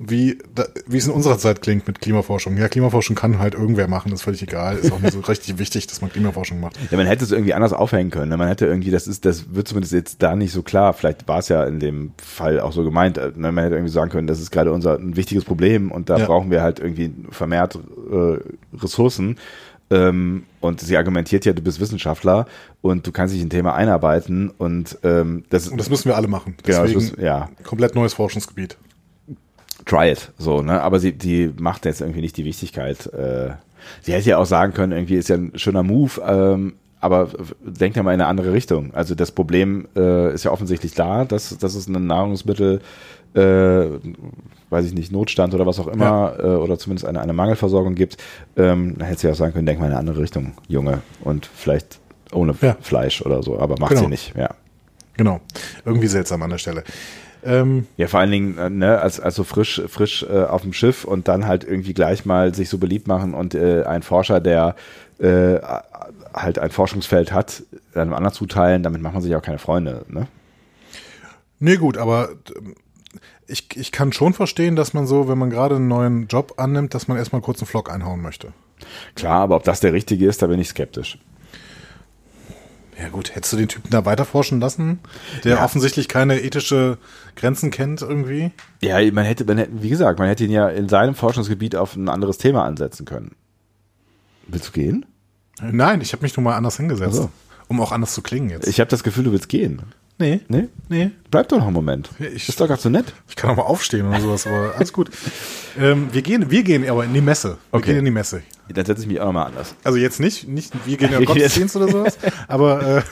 wie, 0.00 0.38
da, 0.54 0.64
wie 0.86 0.96
es 0.96 1.08
in 1.08 1.12
unserer 1.12 1.38
Zeit 1.38 1.60
klingt 1.60 1.88
mit 1.88 2.00
Klimaforschung. 2.00 2.56
Ja, 2.56 2.68
Klimaforschung 2.68 3.16
kann 3.16 3.40
halt 3.40 3.54
irgendwer 3.54 3.88
machen, 3.88 4.12
ist 4.12 4.22
völlig 4.22 4.42
egal. 4.42 4.76
Ist 4.76 4.92
auch 4.92 5.00
nicht 5.00 5.12
so 5.12 5.20
richtig 5.28 5.58
wichtig, 5.58 5.88
dass 5.88 6.00
man 6.00 6.10
Klimaforschung 6.12 6.60
macht. 6.60 6.78
Ja, 6.90 6.96
man 6.96 7.06
hätte 7.08 7.24
es 7.24 7.32
irgendwie 7.32 7.52
anders 7.54 7.72
aufhängen 7.72 8.10
können. 8.10 8.28
ne? 8.28 8.36
Man 8.36 8.46
hätte 8.46 8.66
irgendwie, 8.66 8.92
das 8.92 9.08
ist, 9.08 9.24
das 9.24 9.54
wird 9.54 9.66
zumindest 9.66 9.92
jetzt 9.92 10.22
da 10.22 10.36
nicht 10.36 10.52
so 10.52 10.62
klar. 10.62 10.92
Vielleicht 10.92 11.26
war 11.26 11.40
es 11.40 11.48
ja 11.48 11.64
in 11.64 11.80
dem 11.80 12.12
Fall 12.22 12.60
auch 12.60 12.72
so 12.72 12.84
gemeint. 12.84 13.18
äh, 13.18 13.32
ne? 13.34 13.50
Man 13.50 13.64
hätte 13.64 13.74
irgendwie 13.74 13.92
sagen 13.92 14.10
können, 14.10 14.28
das 14.28 14.40
ist 14.40 14.52
gerade 14.52 14.72
unser 14.72 14.96
ein 14.98 15.16
wichtiges 15.16 15.44
Problem 15.44 15.90
und 15.90 16.10
da 16.10 16.18
Ja. 16.18 16.26
brauchen 16.26 16.50
wir 16.52 16.62
halt 16.62 16.78
irgendwie 16.78 17.12
vermehrt 17.30 17.76
äh, 17.76 18.38
Ressourcen. 18.76 19.36
Ähm, 19.90 20.44
und 20.60 20.80
sie 20.80 20.96
argumentiert 20.96 21.44
ja, 21.46 21.52
du 21.54 21.62
bist 21.62 21.80
Wissenschaftler 21.80 22.46
und 22.82 23.06
du 23.06 23.12
kannst 23.12 23.32
dich 23.34 23.40
in 23.40 23.46
ein 23.46 23.50
Thema 23.50 23.74
einarbeiten 23.74 24.50
und 24.50 24.98
ähm, 25.02 25.44
das 25.50 25.64
ist 25.66 25.72
Und 25.72 25.78
das 25.78 25.88
müssen 25.88 26.06
wir 26.08 26.16
alle 26.16 26.28
machen. 26.28 26.56
Genau, 26.62 26.82
das 26.82 26.92
Deswegen 26.92 27.00
müssen- 27.16 27.22
ja. 27.24 27.48
komplett 27.64 27.94
neues 27.94 28.12
Forschungsgebiet. 28.14 28.76
try 29.86 30.10
it, 30.10 30.32
so, 30.36 30.60
ne? 30.60 30.82
Aber 30.82 30.98
sie, 31.00 31.12
die 31.12 31.50
macht 31.58 31.86
jetzt 31.86 32.02
irgendwie 32.02 32.20
nicht 32.20 32.36
die 32.36 32.44
Wichtigkeit. 32.44 33.06
Äh, 33.14 33.52
sie 34.02 34.12
hätte 34.12 34.28
ja 34.28 34.36
auch 34.38 34.44
sagen 34.46 34.74
können, 34.74 34.92
irgendwie 34.92 35.16
ist 35.16 35.28
ja 35.30 35.36
ein 35.36 35.52
schöner 35.54 35.82
Move, 35.82 36.20
ähm, 36.26 36.74
aber 37.00 37.28
denkt 37.62 37.96
ja 37.96 38.02
mal 38.02 38.12
in 38.12 38.20
eine 38.20 38.28
andere 38.28 38.52
Richtung. 38.52 38.92
Also 38.92 39.14
das 39.14 39.30
Problem 39.32 39.88
äh, 39.96 40.34
ist 40.34 40.44
ja 40.44 40.50
offensichtlich 40.50 40.94
da, 40.94 41.24
dass, 41.24 41.56
dass 41.56 41.74
es 41.74 41.86
ein 41.86 42.06
Nahrungsmittel, 42.06 42.80
äh, 43.34 43.98
weiß 44.70 44.84
ich 44.86 44.94
nicht, 44.94 45.12
Notstand 45.12 45.54
oder 45.54 45.66
was 45.66 45.78
auch 45.80 45.86
immer, 45.88 46.34
äh, 46.38 46.42
oder 46.46 46.78
zumindest 46.78 47.06
eine, 47.06 47.20
eine 47.20 47.32
Mangelversorgung 47.32 47.94
gibt. 47.94 48.16
Ähm, 48.56 48.96
da 48.98 49.06
hätte 49.06 49.20
sie 49.22 49.30
auch 49.30 49.34
sagen 49.34 49.52
können, 49.52 49.66
denk 49.66 49.78
mal 49.80 49.86
in 49.86 49.92
eine 49.92 50.00
andere 50.00 50.20
Richtung, 50.20 50.52
Junge. 50.68 51.02
Und 51.22 51.46
vielleicht 51.54 52.00
ohne 52.32 52.54
Ja. 52.60 52.76
Fleisch 52.80 53.22
oder 53.22 53.42
so, 53.42 53.58
aber 53.58 53.76
macht 53.78 53.90
Genau. 53.90 54.02
sie 54.02 54.08
nicht, 54.08 54.34
ja. 54.36 54.50
Genau. 55.16 55.40
Irgendwie 55.84 56.06
seltsam 56.06 56.42
an 56.42 56.50
der 56.50 56.58
Stelle. 56.58 56.84
Ähm, 57.44 57.86
Ja, 57.96 58.08
vor 58.08 58.20
allen 58.20 58.30
Dingen, 58.30 58.58
äh, 58.58 58.68
ne, 58.70 59.00
als, 59.00 59.20
als 59.20 59.36
so 59.36 59.44
frisch, 59.44 59.80
frisch 59.88 60.24
äh, 60.28 60.42
auf 60.44 60.62
dem 60.62 60.72
Schiff 60.72 61.04
und 61.04 61.28
dann 61.28 61.46
halt 61.46 61.64
irgendwie 61.64 61.94
gleich 61.94 62.24
mal 62.26 62.54
sich 62.54 62.68
so 62.68 62.78
beliebt 62.78 63.06
machen 63.08 63.32
und 63.34 63.54
äh, 63.54 63.84
ein 63.84 64.02
Forscher, 64.02 64.40
der 64.40 64.74
äh, 65.18 65.58
halt 66.34 66.58
ein 66.58 66.70
Forschungsfeld 66.70 67.32
hat, 67.32 67.62
einem 67.94 68.12
anderen 68.12 68.34
zuteilen, 68.34 68.82
damit 68.82 69.00
macht 69.02 69.14
man 69.14 69.22
sich 69.22 69.34
auch 69.34 69.42
keine 69.42 69.58
Freunde, 69.58 70.04
ne? 70.08 70.26
nee, 71.60 71.76
gut, 71.76 71.96
aber 71.96 72.30
ähm, 72.56 72.74
ich, 73.48 73.76
ich 73.76 73.92
kann 73.92 74.12
schon 74.12 74.34
verstehen, 74.34 74.76
dass 74.76 74.94
man 74.94 75.06
so, 75.06 75.28
wenn 75.28 75.38
man 75.38 75.50
gerade 75.50 75.76
einen 75.76 75.88
neuen 75.88 76.26
Job 76.28 76.54
annimmt, 76.58 76.94
dass 76.94 77.08
man 77.08 77.16
erstmal 77.16 77.40
kurz 77.40 77.60
einen 77.60 77.66
Vlog 77.66 77.90
einhauen 77.90 78.20
möchte. 78.22 78.52
Klar, 79.16 79.40
aber 79.42 79.56
ob 79.56 79.64
das 79.64 79.80
der 79.80 79.92
richtige 79.92 80.26
ist, 80.28 80.42
da 80.42 80.46
bin 80.46 80.60
ich 80.60 80.68
skeptisch. 80.68 81.18
Ja 83.00 83.08
gut, 83.10 83.34
hättest 83.34 83.52
du 83.52 83.56
den 83.56 83.68
Typen 83.68 83.90
da 83.90 84.04
weiterforschen 84.04 84.58
lassen, 84.60 84.98
der 85.44 85.56
Ja. 85.56 85.64
offensichtlich 85.64 86.08
keine 86.08 86.40
ethische 86.40 86.98
Grenzen 87.36 87.70
kennt 87.70 88.02
irgendwie? 88.02 88.50
Ja, 88.82 88.98
man 89.12 89.24
hätte, 89.24 89.44
man 89.44 89.58
hätte, 89.58 89.70
wie 89.82 89.88
gesagt, 89.88 90.18
man 90.18 90.26
hätte 90.28 90.44
ihn 90.44 90.50
ja 90.50 90.68
in 90.68 90.88
seinem 90.88 91.14
Forschungsgebiet 91.14 91.76
auf 91.76 91.94
ein 91.94 92.08
anderes 92.08 92.38
Thema 92.38 92.64
ansetzen 92.64 93.04
können. 93.06 93.36
Willst 94.48 94.68
du 94.68 94.72
gehen? 94.72 95.06
Nein, 95.62 96.00
ich 96.00 96.12
habe 96.12 96.22
mich 96.22 96.36
nur 96.36 96.42
mal 96.44 96.56
anders 96.56 96.76
hingesetzt, 96.76 97.18
Ach 97.18 97.22
so. 97.24 97.30
um 97.68 97.80
auch 97.80 97.92
anders 97.92 98.14
zu 98.14 98.22
klingen 98.22 98.50
jetzt. 98.50 98.66
Ich 98.66 98.80
habe 98.80 98.90
das 98.90 99.04
Gefühl, 99.04 99.24
du 99.24 99.32
willst 99.32 99.48
gehen. 99.48 99.82
Nee, 100.18 100.40
Nee? 100.48 100.68
nee, 100.88 101.10
Bleib 101.30 101.48
doch 101.48 101.58
noch 101.58 101.66
einen 101.66 101.74
Moment. 101.74 102.10
Ich- 102.18 102.48
ist 102.48 102.60
doch 102.60 102.68
gar 102.68 102.76
so 102.76 102.88
nett. 102.88 103.12
ich 103.28 103.36
kann 103.36 103.50
auch 103.50 103.56
mal 103.56 103.62
aufstehen 103.62 104.06
oder 104.08 104.20
sowas, 104.20 104.46
aber 104.46 104.74
alles 104.76 104.92
gut. 104.92 105.10
ähm, 105.78 106.08
wir 106.12 106.22
gehen, 106.22 106.50
wir 106.50 106.62
gehen 106.62 106.88
aber 106.88 107.04
in 107.04 107.14
die 107.14 107.20
Messe. 107.20 107.58
Wir 107.70 107.78
Okay. 107.78 107.86
gehen 107.90 107.98
in 108.00 108.04
die 108.04 108.10
Messe. 108.10 108.42
Dann 108.68 108.84
setze 108.84 109.02
ich 109.02 109.08
mich 109.08 109.20
auch 109.20 109.26
nochmal 109.26 109.46
anders. 109.46 109.74
Also 109.84 109.98
jetzt 109.98 110.20
nicht, 110.20 110.46
nicht 110.48 110.72
wir 110.86 110.96
gehen 110.96 111.08
in 111.12 111.18
den 111.18 111.24
Gottesdienst 111.24 111.76
oder 111.76 111.88
sowas, 111.88 112.18
aber 112.48 112.98
äh, 112.98 113.02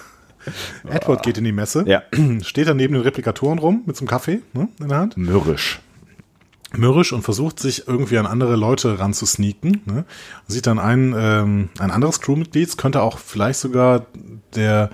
Edward 0.89 1.23
geht 1.25 1.39
in 1.39 1.45
die 1.45 1.53
Messe, 1.53 1.85
Ja. 1.87 2.03
steht 2.43 2.69
dann 2.69 2.77
neben 2.77 2.95
den 2.95 3.03
Replikatoren 3.03 3.59
rum 3.59 3.83
mit 3.87 3.97
so 3.97 4.03
einem 4.03 4.09
Kaffee 4.09 4.41
ne, 4.53 4.69
in 4.81 4.89
der 4.89 4.99
Hand, 4.99 5.17
Mürrisch. 5.17 5.81
mürrisch 6.77 7.13
und 7.13 7.23
versucht 7.23 7.59
sich 7.59 7.89
irgendwie 7.89 8.19
an 8.19 8.27
andere 8.27 8.55
Leute 8.57 8.99
ranzusneaken. 8.99 9.81
Ne? 9.87 9.95
Und 9.97 10.05
sieht 10.47 10.67
dann 10.67 10.79
ein, 10.79 11.15
ähm, 11.17 11.69
ein 11.79 11.91
anderes 11.91 12.21
Crewmitglied, 12.21 12.77
könnte 12.79 13.03
auch 13.03 13.19
vielleicht 13.19 13.59
sogar 13.61 14.07
der, 14.55 14.91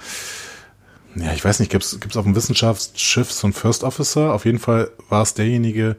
ja 1.16 1.32
ich 1.32 1.44
weiß 1.44 1.60
nicht, 1.60 1.70
gibt 1.70 1.84
es 1.84 2.16
auf 2.16 2.24
dem 2.24 2.34
Wissenschaftsschiff 2.34 3.30
so 3.32 3.46
einen 3.46 3.54
First 3.54 3.84
Officer? 3.84 4.32
Auf 4.34 4.44
jeden 4.44 4.58
Fall 4.58 4.90
war 5.08 5.22
es 5.22 5.34
derjenige, 5.34 5.96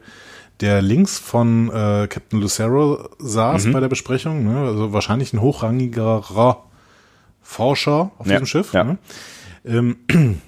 der 0.60 0.82
links 0.82 1.18
von 1.18 1.68
äh, 1.70 2.06
Captain 2.08 2.40
Lucero 2.40 3.08
saß 3.18 3.72
bei 3.72 3.80
der 3.80 3.88
Besprechung. 3.88 4.44
Ne? 4.44 4.66
Also 4.66 4.92
wahrscheinlich 4.92 5.32
ein 5.32 5.40
hochrangigerer 5.40 6.64
Forscher 7.42 8.12
auf 8.18 8.26
Ja, 8.26 8.34
diesem 8.34 8.46
Schiff. 8.46 8.72
ja. 8.72 8.84
Ne? 8.84 8.98
Ähm, 9.64 9.96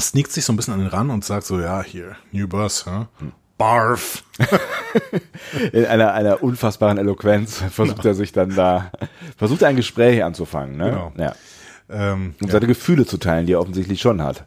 sneakt 0.00 0.32
sich 0.32 0.44
so 0.44 0.52
ein 0.52 0.56
bisschen 0.56 0.74
an 0.74 0.80
den 0.80 0.88
ran 0.88 1.10
und 1.10 1.24
sagt 1.24 1.44
so, 1.46 1.60
ja, 1.60 1.82
hier, 1.82 2.16
New 2.32 2.46
Bus, 2.48 2.86
hä? 2.86 3.06
Barf. 3.58 4.22
in 5.72 5.84
einer, 5.84 6.14
einer 6.14 6.42
unfassbaren 6.42 6.96
Eloquenz 6.96 7.62
versucht 7.70 8.04
er 8.06 8.14
sich 8.14 8.32
dann 8.32 8.54
da, 8.54 8.90
versucht 9.36 9.60
er 9.62 9.68
ein 9.68 9.76
Gespräch 9.76 10.24
anzufangen, 10.24 10.76
ne? 10.78 10.84
Genau. 10.90 11.12
Ja. 11.18 11.34
Ähm, 11.90 12.34
Um 12.40 12.50
seine 12.50 12.66
Gefühle 12.66 13.06
zu 13.06 13.18
teilen, 13.18 13.46
die 13.46 13.54
er 13.54 13.60
offensichtlich 13.60 14.00
schon 14.00 14.22
hat. 14.22 14.44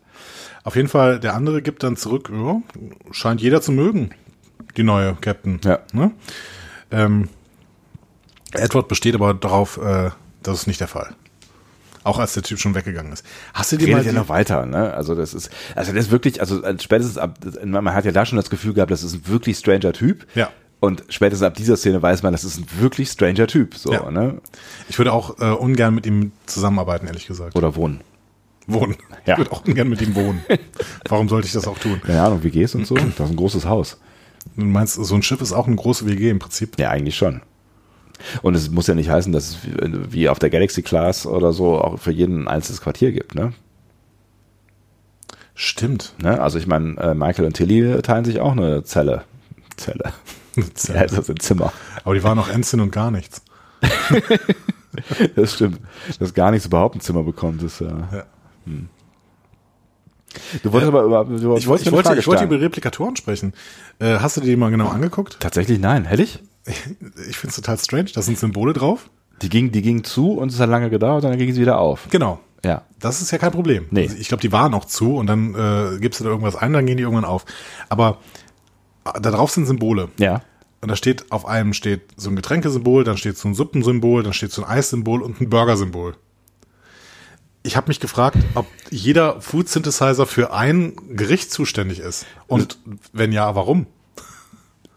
auf 0.64 0.76
jeden 0.76 0.88
Fall, 0.88 1.20
der 1.20 1.34
andere 1.34 1.62
gibt 1.62 1.84
dann 1.84 1.98
zurück, 1.98 2.32
ja, 2.34 2.62
scheint 3.12 3.42
jeder 3.42 3.62
zu 3.62 3.72
mögen, 3.72 4.12
die 4.78 4.84
neue 4.84 5.16
Captain. 5.16 5.60
Ja. 5.64 5.80
Ne? 5.92 6.12
Ähm, 6.92 7.30
Edward 8.54 8.88
besteht 8.88 9.16
aber 9.16 9.34
darauf, 9.34 9.78
äh, 9.78 10.12
das 10.42 10.60
ist 10.60 10.68
nicht 10.68 10.80
der 10.80 10.88
Fall. 10.88 11.16
Auch 12.04 12.20
als 12.20 12.34
der 12.34 12.44
Typ 12.44 12.60
schon 12.60 12.76
weggegangen 12.76 13.14
ist. 13.14 13.26
Hast 13.54 13.72
du 13.72 13.78
dir 13.78 13.88
mal 13.88 13.94
Redet 14.00 14.08
ja 14.08 14.12
die, 14.12 14.18
noch 14.18 14.30
weiter, 14.30 14.66
ne? 14.66 14.94
Also 14.94 15.16
das 15.16 15.34
ist, 15.34 15.50
also 15.74 15.94
das 15.94 16.06
ist 16.06 16.12
wirklich, 16.12 16.42
also 16.42 16.62
spätestens 16.80 17.18
ab, 17.18 17.40
man 17.64 17.94
hat 17.94 18.04
ja 18.04 18.12
da 18.12 18.26
schon 18.26 18.36
das 18.36 18.50
Gefühl 18.50 18.74
gehabt, 18.74 18.92
das 18.92 19.04
ist 19.04 19.14
ein 19.14 19.28
wirklich 19.28 19.58
stranger 19.58 19.94
Typ. 19.94 20.28
Ja. 20.36 20.52
Und 20.84 21.06
spätestens 21.08 21.46
ab 21.46 21.54
dieser 21.54 21.78
Szene 21.78 22.02
weiß 22.02 22.24
man, 22.24 22.34
das 22.34 22.44
ist 22.44 22.58
ein 22.58 22.66
wirklich 22.82 23.08
stranger 23.10 23.48
Typ, 23.48 23.74
so, 23.76 23.94
Ja. 23.94 24.12
ne? 24.12 24.42
Ich 24.90 24.98
würde 24.98 25.14
auch 25.14 25.40
äh, 25.40 25.46
ungern 25.54 25.96
mit 25.96 26.06
ihm 26.06 26.34
zusammenarbeiten, 26.46 27.08
ehrlich 27.08 27.26
gesagt. 27.26 27.56
Oder 27.56 27.78
wohnen. 27.78 28.02
Wohnen. 28.68 28.98
Ja. 29.26 29.34
Ich 29.36 29.38
würde 29.38 29.52
auch 29.54 29.64
ungern 29.66 29.88
mit 29.88 30.02
ihm 30.02 30.14
wohnen. 30.14 30.44
Warum 31.08 31.30
sollte 31.30 31.48
ich 31.48 31.54
das 31.54 31.68
auch 31.70 31.78
tun? 31.80 32.02
Keine 32.06 32.22
Ahnung, 32.22 32.44
WGs 32.44 32.76
und 32.76 32.86
so. 32.86 32.96
Das 32.96 33.06
ist 33.06 33.20
ein 33.30 33.38
großes 33.38 33.66
Haus. 33.66 33.98
Du 34.58 34.66
meinst, 34.66 34.96
so 34.96 35.16
ein 35.16 35.24
Schiff 35.24 35.40
ist 35.40 35.54
auch 35.54 35.68
eine 35.68 35.76
große 35.78 36.06
WG 36.06 36.30
im 36.30 36.40
Prinzip? 36.40 36.78
Ja, 36.78 36.90
eigentlich 36.90 37.16
schon. 37.16 37.42
Und 38.42 38.54
es 38.56 38.70
muss 38.70 38.88
ja 38.88 38.94
nicht 38.94 39.10
heißen, 39.10 39.32
dass 39.32 39.52
es 39.52 39.58
wie- 39.64 40.12
wie 40.14 40.28
auf 40.28 40.40
der 40.40 40.50
Galaxy 40.50 40.82
Class 40.82 41.26
oder 41.26 41.54
so 41.54 41.78
auch 41.80 41.98
für 41.98 42.12
jeden 42.12 42.42
ein 42.44 42.48
einzelnes 42.50 42.82
Quartier 42.82 43.14
gibt, 43.14 43.36
ne? 43.36 43.54
Stimmt. 45.56 46.14
ne? 46.22 46.42
Also 46.42 46.58
ich 46.58 46.68
meine, 46.68 46.98
äh, 46.98 47.14
Michael 47.14 47.46
und 47.46 47.54
Tilly 47.54 48.02
teilen 48.02 48.26
sich 48.26 48.42
auch 48.42 48.52
eine 48.52 48.84
Zelle. 48.84 49.24
Zelle. 49.78 50.12
Ja, 50.56 50.96
also 51.02 51.16
das 51.16 51.26
ist 51.26 51.30
ein 51.30 51.40
Zimmer. 51.40 51.74
Aber 52.04 52.16
die 52.16 52.24
waren 52.24 52.38
auch 52.40 52.50
Ensign 52.50 52.80
und 52.82 52.92
gar 52.92 53.12
nichts. 53.12 53.42
Das 55.36 55.56
stimmt. 55.56 55.80
Dass 56.20 56.36
gar 56.36 56.52
nichts 56.52 56.68
überhaupt 56.68 56.96
ein 56.96 57.02
Zimmer 57.02 57.24
bekommt, 57.24 57.64
ist 57.64 57.82
äh, 57.82 57.86
Ja. 57.86 58.26
Du 60.64 60.72
wolltest 60.72 60.88
aber 60.94 61.04
über, 61.04 61.26
du 61.26 61.36
Ich, 61.58 61.68
wollte, 61.68 61.84
ich, 61.84 61.92
wollte, 61.92 62.16
ich 62.16 62.28
wollte 62.28 62.44
über 62.44 62.60
Replikatoren 62.60 63.16
sprechen. 63.16 63.54
Äh, 64.00 64.18
hast 64.20 64.38
du 64.38 64.42
dir 64.42 64.48
die 64.48 64.56
mal 64.56 64.72
genau 64.72 64.88
angeguckt? 64.88 65.38
Tatsächlich 65.40 65.80
nein, 65.80 66.06
hätte 66.06 66.24
ich? 66.24 66.40
Ich 67.28 67.38
finde 67.38 67.50
es 67.50 67.56
total 67.56 67.78
strange. 67.78 68.12
Da 68.14 68.22
sind 68.22 68.40
Symbole 68.40 68.74
drauf. 68.74 69.10
Die 69.42 69.50
ging, 69.50 69.72
die 69.72 69.82
ging 69.82 70.04
zu 70.04 70.34
und 70.34 70.52
es 70.52 70.60
hat 70.60 70.70
lange 70.70 70.90
gedauert 70.90 71.24
und 71.24 71.32
dann 71.32 71.40
ging 71.40 71.54
sie 71.54 71.62
wieder 71.62 71.80
auf. 71.80 72.08
Genau. 72.10 72.40
Ja. 72.64 72.84
Das 73.00 73.22
ist 73.22 73.32
ja 73.32 73.38
kein 73.38 73.52
Problem. 73.52 73.88
Nee. 73.92 74.04
Also 74.04 74.16
ich 74.18 74.30
glaube, 74.30 74.42
die 74.42 74.52
waren 74.52 74.74
auch 74.74 74.86
zu 74.86 75.18
und 75.18 75.28
dann 75.28 75.54
äh, 75.54 76.00
gibst 76.00 76.20
du 76.20 76.24
da 76.24 76.30
irgendwas 76.30 76.56
ein, 76.56 76.72
dann 76.72 76.86
gehen 76.86 76.98
die 76.98 77.04
irgendwann 77.04 77.26
auf. 77.26 77.46
Aber 77.90 78.10
äh, 78.12 78.43
da 79.04 79.32
drauf 79.32 79.52
sind 79.52 79.66
Symbole. 79.66 80.10
Ja. 80.18 80.42
Und 80.82 80.90
da 80.90 80.96
steht, 80.96 81.32
auf 81.32 81.46
einem 81.46 81.74
steht 81.74 82.02
so 82.18 82.30
ein 82.30 82.36
Getränkesymbol, 82.36 83.04
dann 83.04 83.18
steht 83.18 83.38
so 83.38 83.48
ein 83.48 83.56
Suppensymbol, 83.56 84.24
dann 84.24 84.34
steht 84.34 84.52
so 84.52 84.64
ein 84.64 84.70
Eissymbol 84.70 85.22
und 85.22 85.40
ein 85.40 85.50
Burgersymbol. 85.50 86.16
Ich 87.66 87.78
habe 87.78 87.88
mich 87.88 88.02
gefragt, 88.02 88.38
ob 88.56 88.66
jeder 88.90 89.40
Food 89.40 89.70
Synthesizer 89.70 90.26
für 90.26 90.52
ein 90.54 90.94
Gericht 91.16 91.52
zuständig 91.52 92.00
ist. 92.00 92.26
Und 92.48 92.78
wenn 93.14 93.32
ja, 93.32 93.56
warum? 93.56 93.88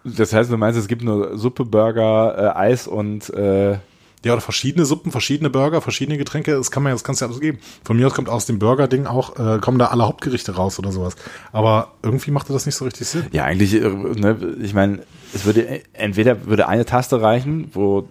Das 0.03 0.33
heißt, 0.33 0.51
du 0.51 0.57
meinst, 0.57 0.79
es 0.79 0.89
gibt 0.89 1.03
nur 1.03 1.39
Suppe, 1.39 1.65
Burger, 1.65 2.37
äh, 2.37 2.59
Eis 2.59 2.89
und 2.89 3.31
äh, 3.31 3.79
Ja, 4.25 4.33
oder 4.33 4.41
verschiedene 4.41 4.87
Suppen, 4.87 5.13
verschiedene 5.13 5.51
Burger, 5.51 5.81
verschiedene 5.81 6.19
Getränke, 6.19 6.53
das 6.57 6.71
kann 6.71 6.83
man 6.83 6.91
ja, 6.91 6.95
das 6.95 7.05
kannst 7.05 7.21
du 7.21 7.25
ja 7.25 7.29
alles 7.29 7.41
geben. 7.41 7.59
Von 7.85 7.97
mir 7.97 8.07
aus 8.07 8.15
kommt 8.15 8.29
aus 8.29 8.47
dem 8.47 8.59
Burger-Ding 8.59 9.07
auch, 9.07 9.39
äh, 9.39 9.59
kommen 9.61 9.79
da 9.79 9.87
alle 9.87 10.05
Hauptgerichte 10.07 10.57
raus 10.57 10.79
oder 10.79 10.91
sowas. 10.91 11.15
Aber 11.53 11.93
irgendwie 12.03 12.31
machte 12.31 12.53
das 12.53 12.67
nicht 12.67 12.75
so 12.75 12.85
richtig 12.85 13.07
Sinn. 13.07 13.27
Ja, 13.33 13.45
eigentlich, 13.45 13.75
äh, 13.75 13.89
ne, 13.89 14.57
ich 14.61 14.75
meine, 14.75 15.01
es 15.35 15.45
würde 15.45 15.83
entweder 15.93 16.47
würde 16.47 16.67
eine 16.67 16.85
Taste 16.85 17.21
reichen, 17.21 17.71
wo 17.73 18.09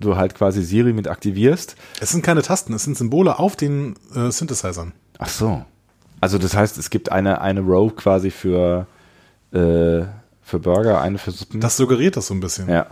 du 0.00 0.16
halt 0.16 0.34
quasi 0.34 0.62
Siri 0.62 0.92
mit 0.92 1.08
aktivierst. 1.08 1.76
Es 2.00 2.10
sind 2.10 2.22
keine 2.22 2.42
Tasten, 2.42 2.72
es 2.72 2.84
sind 2.84 2.96
Symbole 2.96 3.38
auf 3.38 3.56
den 3.56 3.96
äh, 4.14 4.30
Synthesizern. 4.30 4.92
Ach 5.18 5.28
so. 5.28 5.64
Also 6.20 6.38
das 6.38 6.54
heißt, 6.54 6.78
es 6.78 6.90
gibt 6.90 7.10
eine, 7.10 7.40
eine 7.40 7.60
Row 7.60 7.94
quasi 7.94 8.30
für, 8.30 8.86
äh, 9.52 10.02
für 10.42 10.58
Burger, 10.60 11.00
eine 11.00 11.18
für 11.18 11.30
Suppen. 11.30 11.60
Das 11.60 11.76
suggeriert 11.76 12.16
das 12.16 12.28
so 12.28 12.34
ein 12.34 12.40
bisschen. 12.40 12.68
ja. 12.68 12.86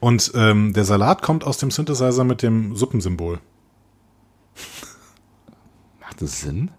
Und 0.00 0.32
ähm, 0.34 0.72
der 0.72 0.84
Salat 0.84 1.22
kommt 1.22 1.44
aus 1.44 1.58
dem 1.58 1.70
Synthesizer 1.70 2.24
mit 2.24 2.42
dem 2.42 2.76
Suppensymbol. 2.76 3.40
Macht 6.00 6.20
das 6.20 6.40
Sinn? 6.40 6.70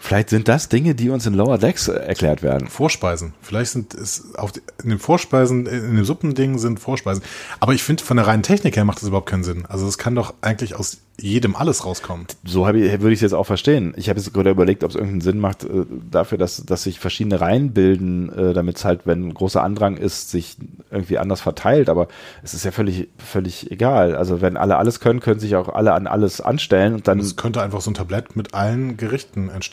Vielleicht 0.00 0.30
sind 0.30 0.48
das 0.48 0.68
Dinge, 0.68 0.94
die 0.94 1.10
uns 1.10 1.26
in 1.26 1.34
Lower 1.34 1.58
Decks 1.58 1.88
äh, 1.88 1.94
erklärt 1.94 2.42
werden. 2.42 2.68
Vorspeisen. 2.68 3.34
Vielleicht 3.42 3.72
sind 3.72 3.94
es 3.94 4.34
auf 4.36 4.52
in 4.82 4.90
den 4.90 4.98
Vorspeisen, 4.98 5.66
in 5.66 5.96
dem 5.96 6.04
Suppending 6.04 6.58
sind 6.58 6.80
Vorspeisen. 6.80 7.22
Aber 7.60 7.72
ich 7.72 7.82
finde, 7.82 8.02
von 8.02 8.16
der 8.16 8.26
reinen 8.26 8.42
Technik 8.42 8.76
her 8.76 8.84
macht 8.84 8.98
das 8.98 9.08
überhaupt 9.08 9.28
keinen 9.28 9.44
Sinn. 9.44 9.64
Also 9.66 9.86
es 9.86 9.98
kann 9.98 10.14
doch 10.14 10.34
eigentlich 10.40 10.74
aus 10.74 10.98
jedem 11.20 11.54
alles 11.54 11.84
rauskommen. 11.84 12.26
So 12.44 12.66
habe 12.66 12.80
ich, 12.80 12.90
würde 13.00 13.12
ich 13.12 13.18
es 13.18 13.22
jetzt 13.22 13.34
auch 13.34 13.44
verstehen. 13.44 13.92
Ich 13.96 14.08
habe 14.08 14.18
jetzt 14.18 14.32
gerade 14.32 14.50
überlegt, 14.50 14.82
ob 14.82 14.90
es 14.90 14.96
irgendeinen 14.96 15.20
Sinn 15.20 15.38
macht 15.38 15.64
äh, 15.64 15.84
dafür, 16.10 16.38
dass, 16.38 16.64
dass 16.64 16.82
sich 16.82 16.98
verschiedene 16.98 17.40
Reihen 17.40 17.72
bilden, 17.72 18.30
äh, 18.32 18.52
damit 18.54 18.78
es 18.78 18.84
halt, 18.84 19.06
wenn 19.06 19.32
großer 19.32 19.62
Andrang 19.62 19.96
ist, 19.96 20.30
sich 20.30 20.56
irgendwie 20.90 21.18
anders 21.18 21.40
verteilt. 21.40 21.88
Aber 21.88 22.08
es 22.42 22.54
ist 22.54 22.64
ja 22.64 22.70
völlig, 22.70 23.08
völlig 23.18 23.70
egal. 23.70 24.16
Also 24.16 24.40
wenn 24.40 24.56
alle 24.56 24.76
alles 24.76 25.00
können, 25.00 25.20
können 25.20 25.38
sich 25.38 25.54
auch 25.54 25.68
alle 25.68 25.92
an 25.92 26.06
alles 26.06 26.40
anstellen 26.40 26.94
und 26.94 27.06
dann. 27.08 27.20
Es 27.20 27.36
könnte 27.36 27.62
einfach 27.62 27.80
so 27.80 27.90
ein 27.90 27.94
Tablett 27.94 28.34
mit 28.34 28.54
allen 28.54 28.96
Gerichten 28.96 29.48
entstehen. 29.48 29.71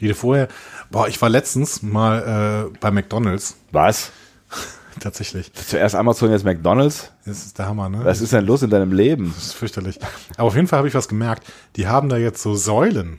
Die 0.00 0.08
du 0.08 0.14
vorher, 0.14 0.48
boah, 0.90 1.08
ich 1.08 1.20
war 1.22 1.28
letztens 1.28 1.82
mal 1.82 2.70
äh, 2.72 2.78
bei 2.80 2.90
McDonalds, 2.90 3.56
was? 3.70 4.10
tatsächlich. 5.00 5.52
Zuerst 5.52 5.94
Amazon, 5.94 6.30
jetzt 6.30 6.44
McDonalds. 6.44 7.10
Das 7.24 7.44
ist 7.44 7.58
der 7.58 7.66
Hammer, 7.66 7.88
ne? 7.88 8.04
Was 8.04 8.20
ist 8.20 8.32
denn 8.32 8.44
los 8.44 8.62
in 8.62 8.70
deinem 8.70 8.92
Leben? 8.92 9.32
Das 9.34 9.46
ist 9.46 9.52
fürchterlich. 9.54 9.98
Aber 10.36 10.48
auf 10.48 10.56
jeden 10.56 10.66
Fall 10.66 10.78
habe 10.78 10.88
ich 10.88 10.94
was 10.94 11.08
gemerkt. 11.08 11.46
Die 11.76 11.86
haben 11.86 12.08
da 12.08 12.16
jetzt 12.16 12.42
so 12.42 12.54
Säulen, 12.54 13.18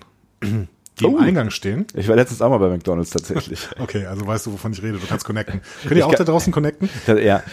die 0.99 1.05
Oh. 1.05 1.17
im 1.17 1.23
Eingang 1.23 1.49
stehen. 1.49 1.85
Ich 1.93 2.07
war 2.07 2.15
letztens 2.15 2.41
auch 2.41 2.49
mal 2.49 2.57
bei 2.57 2.69
McDonalds 2.69 3.09
tatsächlich. 3.09 3.67
Okay, 3.79 4.05
also 4.05 4.25
weißt 4.25 4.45
du, 4.45 4.53
wovon 4.53 4.71
ich 4.71 4.81
rede. 4.81 4.97
Du 4.97 5.05
kannst 5.07 5.25
connecten. 5.25 5.61
Könnt 5.83 5.95
ihr 5.97 6.05
auch 6.05 6.11
kann- 6.11 6.25
da 6.25 6.31
draußen 6.31 6.53
connecten? 6.53 6.89
Ja, 7.07 7.43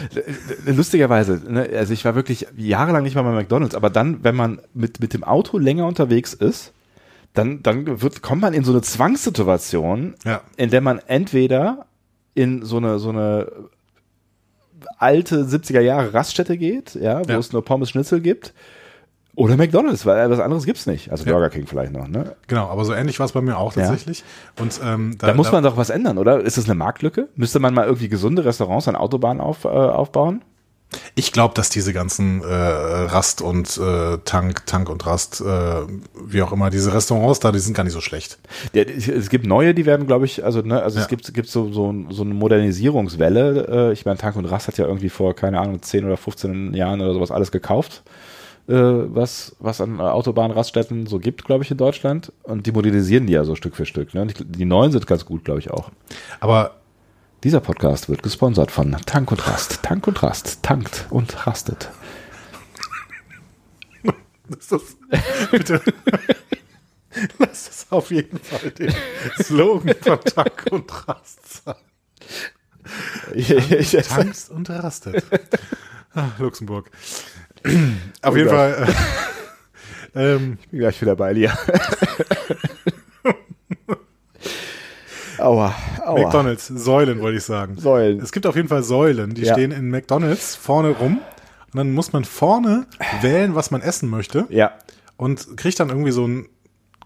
lustigerweise, 0.67 1.41
ne, 1.49 1.69
also 1.77 1.93
ich 1.93 2.05
war 2.05 2.15
wirklich 2.15 2.47
jahrelang 2.57 3.03
nicht 3.03 3.15
mal 3.17 3.23
bei 3.23 3.33
McDonalds, 3.33 3.75
aber 3.75 3.91
dann, 3.91 4.23
wenn 4.25 4.37
man 4.37 4.61
mit, 4.75 5.01
mit 5.01 5.13
dem 5.15 5.25
Auto 5.25 5.59
länger 5.59 5.87
unterwegs 5.87 6.35
ist, 6.35 6.73
dann, 7.35 7.63
dann 7.63 8.01
wird, 8.03 8.23
kommt 8.23 8.43
man 8.43 8.53
in 8.55 8.63
so 8.65 8.73
eine 8.73 8.83
Zwangssituation, 8.83 10.15
Ja. 10.25 10.43
in 10.57 10.71
der 10.71 10.81
man 10.81 11.01
entweder 11.07 11.87
in 12.35 12.65
so 12.65 12.77
eine, 12.77 12.99
so 12.99 13.09
eine 13.11 13.51
alte 14.99 15.45
70er 15.45 15.81
Jahre 15.81 16.13
Raststätte 16.15 16.57
geht, 16.57 16.95
ja, 16.95 17.27
wo 17.27 17.33
Ja. 17.33 17.39
es 17.39 17.53
nur 17.53 17.65
Pommes 17.65 17.91
Schnitzel 17.91 18.21
gibt, 18.21 18.53
oder 19.35 19.57
McDonalds, 19.57 20.05
weil 20.05 20.29
was 20.31 20.41
anderes 20.41 20.65
gibt's 20.67 20.87
nicht. 20.87 21.11
Also 21.11 21.25
Ja. 21.25 21.33
Burger 21.33 21.49
King 21.51 21.67
vielleicht 21.67 21.93
noch, 21.93 22.07
ne? 22.07 22.37
Genau, 22.49 22.69
aber 22.69 22.85
so 22.85 22.93
ähnlich 22.93 23.19
war 23.19 23.27
es 23.27 23.33
bei 23.33 23.41
mir 23.41 23.57
auch 23.57 23.75
Ja. 23.75 23.83
tatsächlich. 23.83 24.25
Und 24.61 24.79
ähm, 24.85 25.17
Da, 25.19 25.33
muss 25.35 25.51
man 25.53 25.65
doch 25.65 25.77
was 25.77 25.89
ändern, 25.91 26.19
oder? 26.19 26.41
Ist 26.41 26.59
das 26.59 26.67
eine 26.67 26.75
Marktlücke? 26.75 27.29
Müsste 27.37 27.59
man 27.59 27.73
mal 27.73 27.87
irgendwie 27.87 28.09
gesunde 28.09 28.45
Restaurants 28.45 28.89
an 28.89 28.97
Autobahnen 28.97 29.41
auf, 29.41 29.65
äh, 29.65 29.69
aufbauen? 29.69 30.43
Ich 31.15 31.33
glaube, 31.33 31.55
dass 31.55 31.71
diese 31.71 31.95
ganzen 31.95 32.43
äh, 32.43 32.47
Rast 32.47 33.41
und 33.41 33.79
äh, 33.79 34.19
Tank, 34.27 34.67
Tank 34.67 34.91
und 34.91 35.07
Rast, 35.07 35.41
äh, 35.41 35.45
wie 36.27 36.43
auch 36.43 36.53
immer, 36.53 36.69
diese 36.69 36.93
Restaurants 36.93 37.41
da, 37.41 37.51
die 37.51 37.61
sind 37.61 37.73
gar 37.75 37.85
nicht 37.85 37.95
so 37.95 38.03
schlecht. 38.03 38.39
Ja, 38.75 38.83
es 38.83 39.31
gibt 39.31 39.47
neue, 39.47 39.73
die 39.73 39.87
werden, 39.87 40.07
glaube 40.07 40.27
ich, 40.27 40.45
also 40.45 40.61
ne, 40.61 40.83
also 40.83 40.99
Ja. 40.99 41.03
es 41.05 41.09
gibt, 41.09 41.33
gibt 41.33 41.49
so, 41.49 41.73
so, 41.73 41.95
so 42.11 42.23
eine 42.25 42.35
Modernisierungswelle. 42.35 43.89
Äh, 43.89 43.93
ich 43.95 44.05
meine, 44.05 44.19
Tank 44.19 44.37
und 44.37 44.45
Rast 44.45 44.69
hat 44.69 44.77
ja 44.77 44.87
irgendwie 44.87 45.09
vor, 45.09 45.35
keine 45.35 45.61
Ahnung, 45.61 45.81
10 45.81 46.05
oder 46.05 46.19
15 46.19 46.75
Jahren 46.75 47.01
oder 47.01 47.15
sowas 47.15 47.31
alles 47.31 47.51
gekauft, 47.53 48.03
äh, 48.07 48.11
was, 48.67 49.57
was 49.59 49.81
an 49.81 50.01
Autobahnraststätten 50.01 51.07
so 51.07 51.19
gibt, 51.19 51.45
glaube 51.45 51.65
ich, 51.65 51.71
in 51.71 51.77
Deutschland. 51.77 52.33
Und 52.45 52.67
die 52.67 52.73
modernisieren 52.73 53.27
die 53.27 53.33
ja 53.33 53.45
so 53.45 53.55
Stück 53.57 53.75
für 53.77 53.87
Stück. 53.87 54.15
Ne? 54.15 54.27
Die 54.27 54.65
neuen 54.65 54.93
sind 54.93 55.07
ganz 55.07 55.25
gut, 55.25 55.45
glaube 55.45 55.61
ich, 55.61 55.71
auch. 55.71 55.91
Aber 56.41 56.77
Dieser 57.45 57.61
Podcast 57.61 58.09
wird 58.09 58.23
gesponsert 58.23 58.71
von 58.71 58.93
Tank 59.05 59.33
und 59.33 59.49
Rast. 59.49 59.83
Tank 59.83 60.07
und 60.07 60.23
Rast. 60.23 60.63
Tankt 60.63 61.07
und 61.11 61.45
rastet. 61.45 61.91
ist 64.57 64.71
das, 64.71 64.97
bitte, 65.51 65.81
lass 67.39 67.67
das 67.67 67.87
auf 67.91 68.13
jeden 68.13 68.39
Fall 68.39 68.71
den 68.71 68.95
Slogan 69.43 69.95
von 70.01 70.21
Tank 70.21 70.67
und 70.71 71.09
Rast 71.09 71.65
sein. 71.65 71.75
Ich, 73.35 73.91
Tankst 74.07 74.51
und 74.51 74.71
rastet. 74.71 75.25
Ah, 76.15 76.29
Luxemburg. 76.39 76.91
Auf 78.23 78.33
Oh 78.33 78.37
jeden. 78.37 78.49
Fall. 78.51 78.89
Äh, 80.15 80.21
ähm, 80.35 80.59
bin 80.71 80.81
gleich 80.81 81.01
wieder 81.01 81.17
bei 81.17 81.35
dir. 81.35 81.53
aua, 85.39 85.75
aua. 86.05 86.21
McDonalds, 86.21 86.67
Säulen 86.69 87.21
wollte 87.21 87.39
ich 87.39 87.45
sagen. 87.45 87.77
Säulen. 87.79 88.21
Es 88.21 88.33
gibt 88.33 88.47
auf 88.47 88.57
jeden 88.57 88.69
Fall 88.69 88.83
Säulen, 88.83 89.35
die 89.35 89.43
Ja. 89.43 89.55
stehen 89.55 89.73
in 89.73 89.91
McDonalds 89.91 90.57
vorne 90.57 90.91
rum. 90.91 91.21
Und 91.73 91.79
dann 91.79 91.93
muss 91.93 92.13
man 92.13 92.25
vorne 92.25 92.87
wählen, 93.23 93.55
was 93.55 93.71
man 93.71 93.81
essen 93.81 94.11
möchte. 94.11 94.45
Ja. 94.51 94.73
Und 95.17 95.57
kriegt 95.57 95.81
dann 95.81 95.89
irgendwie 95.89 96.13
so 96.13 96.25
einen 96.25 96.49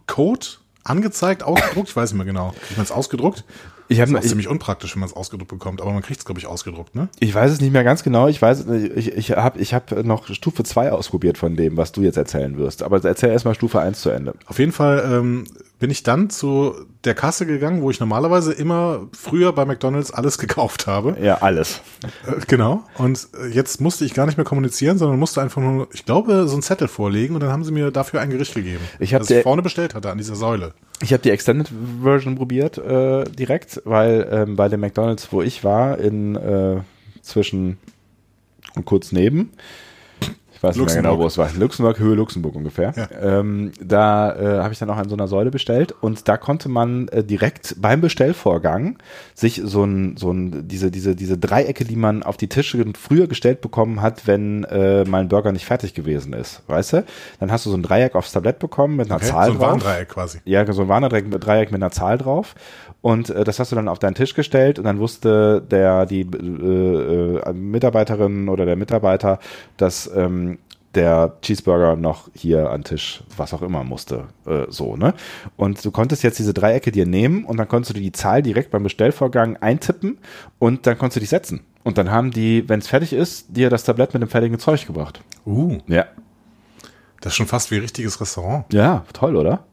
Code 0.06 0.46
angezeigt, 0.82 1.42
ausgedruckt. 1.44 1.88
Ich 1.90 1.96
weiß 1.96 2.12
nicht 2.12 2.16
mehr 2.18 2.26
genau. 2.26 2.50
Kriegt 2.60 2.76
man 2.76 2.84
es 2.84 2.90
ausgedruckt? 2.92 3.44
Ich 3.88 4.00
habe 4.00 4.10
Das 4.10 4.10
ist 4.10 4.16
auch 4.16 4.24
ich, 4.24 4.28
ziemlich 4.30 4.48
unpraktisch, 4.48 4.94
wenn 4.94 5.00
man 5.00 5.08
es 5.08 5.16
ausgedruckt 5.16 5.50
bekommt, 5.50 5.80
aber 5.80 5.92
man 5.92 6.02
kriegt 6.02 6.20
es, 6.20 6.24
glaube 6.24 6.40
ich, 6.40 6.46
ausgedruckt, 6.46 6.94
ne? 6.94 7.08
ich 7.20 7.34
weiß 7.34 7.52
es 7.52 7.60
nicht 7.60 7.72
mehr 7.72 7.84
ganz 7.84 8.02
genau. 8.02 8.28
Ich 8.28 8.40
weiß, 8.40 8.66
ich, 8.68 9.12
ich 9.12 9.30
habe 9.32 9.58
ich 9.58 9.74
hab 9.74 9.90
noch 10.04 10.26
Stufe 10.28 10.64
2 10.64 10.92
ausprobiert 10.92 11.38
von 11.38 11.56
dem, 11.56 11.76
was 11.76 11.92
du 11.92 12.02
jetzt 12.02 12.16
erzählen 12.16 12.56
wirst. 12.58 12.82
Aber 12.82 13.02
erzähl 13.04 13.30
erstmal 13.30 13.54
Stufe 13.54 13.80
1 13.80 14.00
zu 14.00 14.10
Ende. 14.10 14.34
Auf 14.46 14.58
jeden 14.58 14.72
Fall 14.72 15.08
ähm, 15.10 15.44
bin 15.78 15.90
ich 15.90 16.02
dann 16.02 16.30
zu 16.30 16.74
der 17.04 17.14
Kasse 17.14 17.44
gegangen, 17.44 17.82
wo 17.82 17.90
ich 17.90 18.00
normalerweise 18.00 18.52
immer 18.52 19.08
früher 19.12 19.52
bei 19.52 19.66
McDonalds 19.66 20.10
alles 20.10 20.38
gekauft 20.44 20.86
habe. 20.86 21.16
Ja, 21.20 21.42
alles. 21.42 21.82
Äh, 22.26 22.40
genau. 22.46 22.82
Und 22.96 23.28
äh, 23.38 23.48
jetzt 23.48 23.80
musste 23.82 24.04
ich 24.06 24.14
gar 24.14 24.24
nicht 24.26 24.38
mehr 24.38 24.46
kommunizieren, 24.46 24.96
sondern 24.96 25.18
musste 25.18 25.42
einfach 25.42 25.60
nur, 25.60 25.88
ich 25.92 26.06
glaube, 26.06 26.46
so 26.48 26.54
einen 26.54 26.62
Zettel 26.62 26.88
vorlegen 26.88 27.34
und 27.34 27.42
dann 27.42 27.50
haben 27.52 27.62
sie 27.64 27.72
mir 27.72 27.90
dafür 27.90 28.20
ein 28.22 28.30
Gericht 28.30 28.54
gegeben. 28.54 28.80
Ich 29.00 29.10
das 29.10 29.26
der- 29.26 29.38
ich 29.38 29.42
vorne 29.42 29.60
bestellt 29.62 29.94
hatte 29.94 30.10
an 30.10 30.16
dieser 30.18 30.34
Säule. 30.34 30.72
Ich 31.02 31.12
habe 31.12 31.22
die 31.22 31.30
Extended 31.30 31.70
Version 32.02 32.36
probiert 32.36 32.78
äh, 32.78 33.24
direkt, 33.24 33.82
weil 33.84 34.26
ähm, 34.30 34.56
bei 34.56 34.68
dem 34.70 34.80
McDonald's, 34.80 35.30
wo 35.30 35.42
ich 35.42 35.62
war, 35.62 35.98
in 35.98 36.36
äh, 36.36 36.80
zwischen 37.20 37.76
und 38.76 38.86
kurz 38.86 39.12
neben, 39.12 39.50
ich 40.56 40.62
weiß 40.62 40.76
nicht 40.76 40.86
mehr 40.86 40.96
genau, 40.96 41.18
wo 41.18 41.26
es 41.26 41.36
war, 41.36 41.50
Luxemburg, 41.58 41.98
Höhe 41.98 42.14
Luxemburg 42.14 42.54
ungefähr. 42.54 42.94
Ja. 42.96 43.40
Ähm, 43.40 43.72
da 43.78 44.34
äh, 44.34 44.62
habe 44.62 44.72
ich 44.72 44.78
dann 44.78 44.88
auch 44.88 44.96
an 44.96 45.08
so 45.08 45.14
einer 45.14 45.28
Säule 45.28 45.50
bestellt 45.50 45.94
und 46.00 46.28
da 46.28 46.38
konnte 46.38 46.70
man 46.70 47.08
äh, 47.08 47.22
direkt 47.22 47.76
beim 47.78 48.00
Bestellvorgang 48.00 48.96
sich 49.34 49.60
so 49.62 49.84
ein, 49.84 50.16
so 50.16 50.32
ein, 50.32 50.66
diese, 50.66 50.90
diese, 50.90 51.14
diese 51.14 51.36
Dreiecke, 51.36 51.84
die 51.84 51.96
man 51.96 52.22
auf 52.22 52.38
die 52.38 52.48
Tische 52.48 52.82
früher 52.98 53.26
gestellt 53.26 53.60
bekommen 53.60 54.00
hat, 54.00 54.26
wenn 54.26 54.64
äh, 54.64 55.04
mein 55.04 55.28
Burger 55.28 55.52
nicht 55.52 55.66
fertig 55.66 55.92
gewesen 55.92 56.32
ist, 56.32 56.62
weißt 56.68 56.92
du? 56.94 57.04
Dann 57.38 57.52
hast 57.52 57.66
du 57.66 57.70
so 57.70 57.76
ein 57.76 57.82
Dreieck 57.82 58.14
aufs 58.14 58.32
Tablett 58.32 58.58
bekommen 58.58 58.96
mit 58.96 59.08
einer 59.10 59.16
Okay? 59.16 59.26
Zahl 59.26 59.46
So 59.48 59.52
ein 59.52 59.58
drauf. 59.58 59.68
Warndreieck 59.68 60.08
quasi. 60.08 60.38
Ja, 60.46 60.72
so 60.72 60.82
ein 60.82 60.88
Warndreieck 60.88 61.28
mit, 61.28 61.44
Dreieck 61.44 61.70
mit 61.70 61.82
einer 61.82 61.90
Zahl 61.90 62.16
drauf. 62.16 62.54
Und 63.06 63.30
äh, 63.30 63.44
das 63.44 63.60
hast 63.60 63.70
du 63.70 63.76
dann 63.76 63.86
auf 63.86 64.00
deinen 64.00 64.16
Tisch 64.16 64.34
gestellt 64.34 64.80
und 64.80 64.84
dann 64.84 64.98
wusste 64.98 65.62
der, 65.70 66.06
die 66.06 66.22
äh, 66.22 67.36
äh, 67.36 67.52
Mitarbeiterin 67.52 68.48
oder 68.48 68.66
der 68.66 68.74
Mitarbeiter, 68.74 69.38
dass 69.76 70.10
ähm, 70.12 70.58
der 70.96 71.36
Cheeseburger 71.40 71.94
noch 71.94 72.28
hier 72.34 72.68
an 72.68 72.82
Tisch, 72.82 73.22
was 73.36 73.54
auch 73.54 73.62
immer 73.62 73.84
musste, 73.84 74.24
äh, 74.44 74.64
so, 74.70 74.96
ne? 74.96 75.14
Und 75.56 75.84
du 75.84 75.92
konntest 75.92 76.24
jetzt 76.24 76.40
diese 76.40 76.52
Dreiecke 76.52 76.90
dir 76.90 77.06
nehmen 77.06 77.44
und 77.44 77.58
dann 77.58 77.68
konntest 77.68 77.94
du 77.96 78.00
die 78.00 78.10
Zahl 78.10 78.42
direkt 78.42 78.72
beim 78.72 78.82
Bestellvorgang 78.82 79.56
eintippen 79.58 80.18
und 80.58 80.88
dann 80.88 80.98
konntest 80.98 81.16
du 81.18 81.20
dich 81.20 81.30
setzen. 81.30 81.60
Und 81.84 81.98
dann 81.98 82.10
haben 82.10 82.32
die, 82.32 82.68
wenn 82.68 82.80
es 82.80 82.88
fertig 82.88 83.12
ist, 83.12 83.56
dir 83.56 83.70
das 83.70 83.84
Tablett 83.84 84.14
mit 84.14 84.22
dem 84.22 84.28
fertigen 84.28 84.58
Zeug 84.58 84.84
gebracht. 84.84 85.20
Uh, 85.46 85.78
Ja. 85.86 86.06
das 87.20 87.34
ist 87.34 87.36
schon 87.36 87.46
fast 87.46 87.70
wie 87.70 87.76
ein 87.76 87.82
richtiges 87.82 88.20
Restaurant. 88.20 88.64
Ja, 88.72 89.04
toll, 89.12 89.36
oder? 89.36 89.64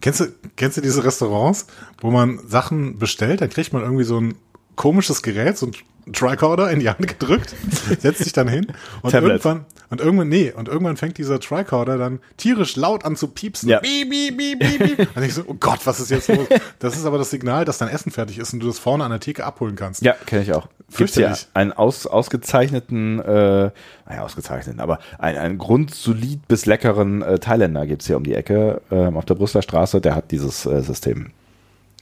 Kennst 0.00 0.20
du, 0.20 0.26
kennst 0.56 0.76
du 0.76 0.80
diese 0.80 1.04
Restaurants, 1.04 1.66
wo 2.00 2.10
man 2.10 2.40
Sachen 2.46 2.98
bestellt, 2.98 3.40
dann 3.40 3.50
kriegt 3.50 3.72
man 3.72 3.82
irgendwie 3.82 4.04
so 4.04 4.18
ein 4.18 4.34
komisches 4.76 5.22
Gerät, 5.22 5.58
so 5.58 5.66
ein 5.66 5.72
Tricorder 6.12 6.70
in 6.70 6.80
die 6.80 6.88
Hand 6.88 7.06
gedrückt, 7.06 7.54
setzt 8.00 8.24
sich 8.24 8.32
dann 8.32 8.48
hin 8.48 8.66
und 9.02 9.10
Tablet. 9.10 9.44
irgendwann 9.44 9.66
und 9.90 10.00
irgendwann 10.00 10.28
nee 10.28 10.52
und 10.52 10.68
irgendwann 10.68 10.96
fängt 10.96 11.18
dieser 11.18 11.40
Tricorder 11.40 11.98
dann 11.98 12.20
tierisch 12.36 12.76
laut 12.76 13.04
an 13.04 13.16
zu 13.16 13.28
piepsen. 13.28 13.68
Ja. 13.68 13.80
Piep, 13.80 14.10
piep, 14.10 14.36
piep, 14.36 14.58
piep. 14.60 15.08
Und 15.16 15.22
ich 15.22 15.34
so, 15.34 15.42
oh 15.46 15.54
Gott, 15.54 15.80
was 15.84 16.00
ist 16.00 16.10
jetzt 16.10 16.28
los? 16.28 16.46
Das 16.78 16.96
ist 16.96 17.04
aber 17.04 17.18
das 17.18 17.30
Signal, 17.30 17.64
dass 17.64 17.78
dein 17.78 17.88
Essen 17.88 18.12
fertig 18.12 18.38
ist 18.38 18.52
und 18.52 18.60
du 18.60 18.68
das 18.68 18.78
vorne 18.78 19.04
an 19.04 19.10
der 19.10 19.20
Theke 19.20 19.44
abholen 19.44 19.76
kannst. 19.76 20.02
Ja, 20.02 20.14
kenne 20.26 20.42
ich 20.42 20.52
auch. 20.52 20.68
Gibt's 20.96 21.16
ja 21.16 21.28
Fürchterlich. 21.28 21.48
einen 21.54 21.72
aus, 21.72 22.06
ausgezeichneten, 22.06 23.20
äh, 23.20 23.70
naja, 24.08 24.22
ausgezeichneten, 24.22 24.80
aber 24.80 24.98
einen, 25.18 25.38
einen 25.38 25.58
grundsolid 25.58 26.46
bis 26.48 26.66
leckeren 26.66 27.22
äh, 27.22 27.38
Thailänder 27.38 27.86
gibt's 27.86 28.06
hier 28.06 28.16
um 28.16 28.24
die 28.24 28.34
Ecke 28.34 28.80
ähm, 28.90 29.16
auf 29.16 29.24
der 29.24 29.34
Brüsseler 29.34 29.62
Straße, 29.62 30.00
der 30.00 30.14
hat 30.14 30.30
dieses 30.30 30.66
äh, 30.66 30.82
System. 30.82 31.30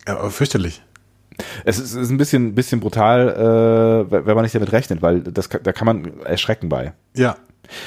Ja, 0.06 0.18
aber 0.18 0.30
fürchterlich. 0.30 0.82
Es 1.64 1.78
ist, 1.78 1.94
es 1.94 2.02
ist 2.02 2.10
ein 2.10 2.16
bisschen, 2.16 2.54
bisschen 2.54 2.80
brutal, 2.80 4.06
äh, 4.08 4.10
wenn 4.10 4.34
man 4.34 4.42
nicht 4.42 4.54
damit 4.54 4.72
rechnet, 4.72 5.02
weil 5.02 5.20
das, 5.20 5.48
da 5.48 5.72
kann 5.72 5.86
man 5.86 6.20
erschrecken 6.22 6.68
bei. 6.68 6.92
Ja. 7.14 7.36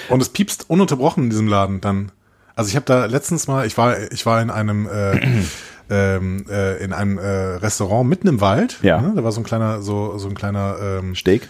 Und 0.10 0.22
es 0.22 0.30
piepst 0.30 0.70
ununterbrochen 0.70 1.26
in 1.26 1.30
diesem 1.30 1.48
Laden 1.48 1.82
dann. 1.82 2.12
Also 2.56 2.70
ich 2.70 2.76
habe 2.76 2.86
da 2.86 3.06
letztens 3.06 3.48
mal, 3.48 3.66
ich 3.66 3.78
war, 3.78 4.12
ich 4.12 4.26
war 4.26 4.42
in 4.42 4.50
einem 4.50 4.88
äh, 4.88 5.20
ähm, 5.90 6.46
äh, 6.50 6.84
in 6.84 6.94
einem 6.94 7.18
äh, 7.18 7.26
Restaurant 7.28 8.10
mitten 8.10 8.28
im 8.28 8.42
Wald. 8.42 8.80
Ja. 8.82 9.02
Ne? 9.02 9.14
Da 9.16 9.24
war 9.24 9.32
so 9.32 9.42
ein 9.42 9.44
kleiner, 9.44 9.82
so 9.82 10.18
so 10.18 10.28
ein 10.28 10.36
kleiner 10.36 10.76
ähm, 10.82 11.16
Steak? 11.16 11.50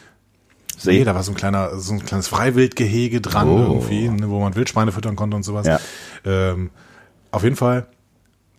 Nee, 0.83 0.99
See? 0.99 1.03
da 1.03 1.13
war 1.13 1.21
so 1.23 1.31
ein 1.31 1.35
kleiner, 1.35 1.77
so 1.77 1.93
ein 1.93 2.03
kleines 2.03 2.27
Freiwildgehege 2.27 3.21
dran 3.21 3.47
Oh. 3.47 3.59
irgendwie, 3.59 4.09
ne, 4.09 4.29
wo 4.29 4.39
man 4.39 4.55
Wildschweine 4.55 4.91
füttern 4.91 5.15
konnte 5.15 5.35
und 5.35 5.43
sowas. 5.43 5.67
Ja. 5.67 5.79
Ähm, 6.25 6.71
auf 7.29 7.43
jeden 7.43 7.55
Fall, 7.55 7.85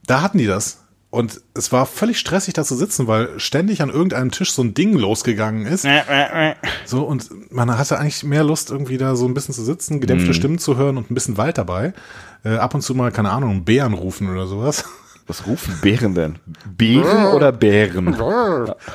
da 0.06 0.22
hatten 0.22 0.38
die 0.38 0.46
das. 0.46 0.81
Und 1.12 1.42
es 1.52 1.72
war 1.72 1.84
völlig 1.84 2.18
stressig, 2.18 2.54
da 2.54 2.64
zu 2.64 2.74
sitzen, 2.74 3.06
weil 3.06 3.38
ständig 3.38 3.82
an 3.82 3.90
irgendeinem 3.90 4.30
Tisch 4.30 4.50
so 4.52 4.62
ein 4.62 4.72
Ding 4.72 4.94
losgegangen 4.94 5.66
ist. 5.66 5.84
So, 6.86 7.02
und 7.04 7.52
man 7.52 7.76
hatte 7.76 7.98
eigentlich 7.98 8.24
mehr 8.24 8.42
Lust, 8.44 8.70
irgendwie 8.70 8.96
da 8.96 9.14
so 9.14 9.26
ein 9.26 9.34
bisschen 9.34 9.54
zu 9.54 9.62
sitzen, 9.62 10.00
gedämpfte 10.00 10.30
Mhm. 10.30 10.34
Stimmen 10.34 10.58
zu 10.58 10.78
hören 10.78 10.96
und 10.96 11.10
ein 11.10 11.14
bisschen 11.14 11.36
Wald 11.36 11.58
dabei. 11.58 11.92
Äh, 12.46 12.56
ab 12.56 12.74
und 12.74 12.80
zu 12.80 12.94
mal, 12.94 13.12
keine 13.12 13.30
Ahnung, 13.30 13.64
Bären 13.64 13.92
rufen 13.92 14.30
oder 14.30 14.46
sowas. 14.46 14.86
Was 15.26 15.46
rufen 15.46 15.78
Bären 15.82 16.14
denn? 16.14 16.38
Bären 16.78 17.26
oder 17.34 17.52
Bären? 17.52 18.16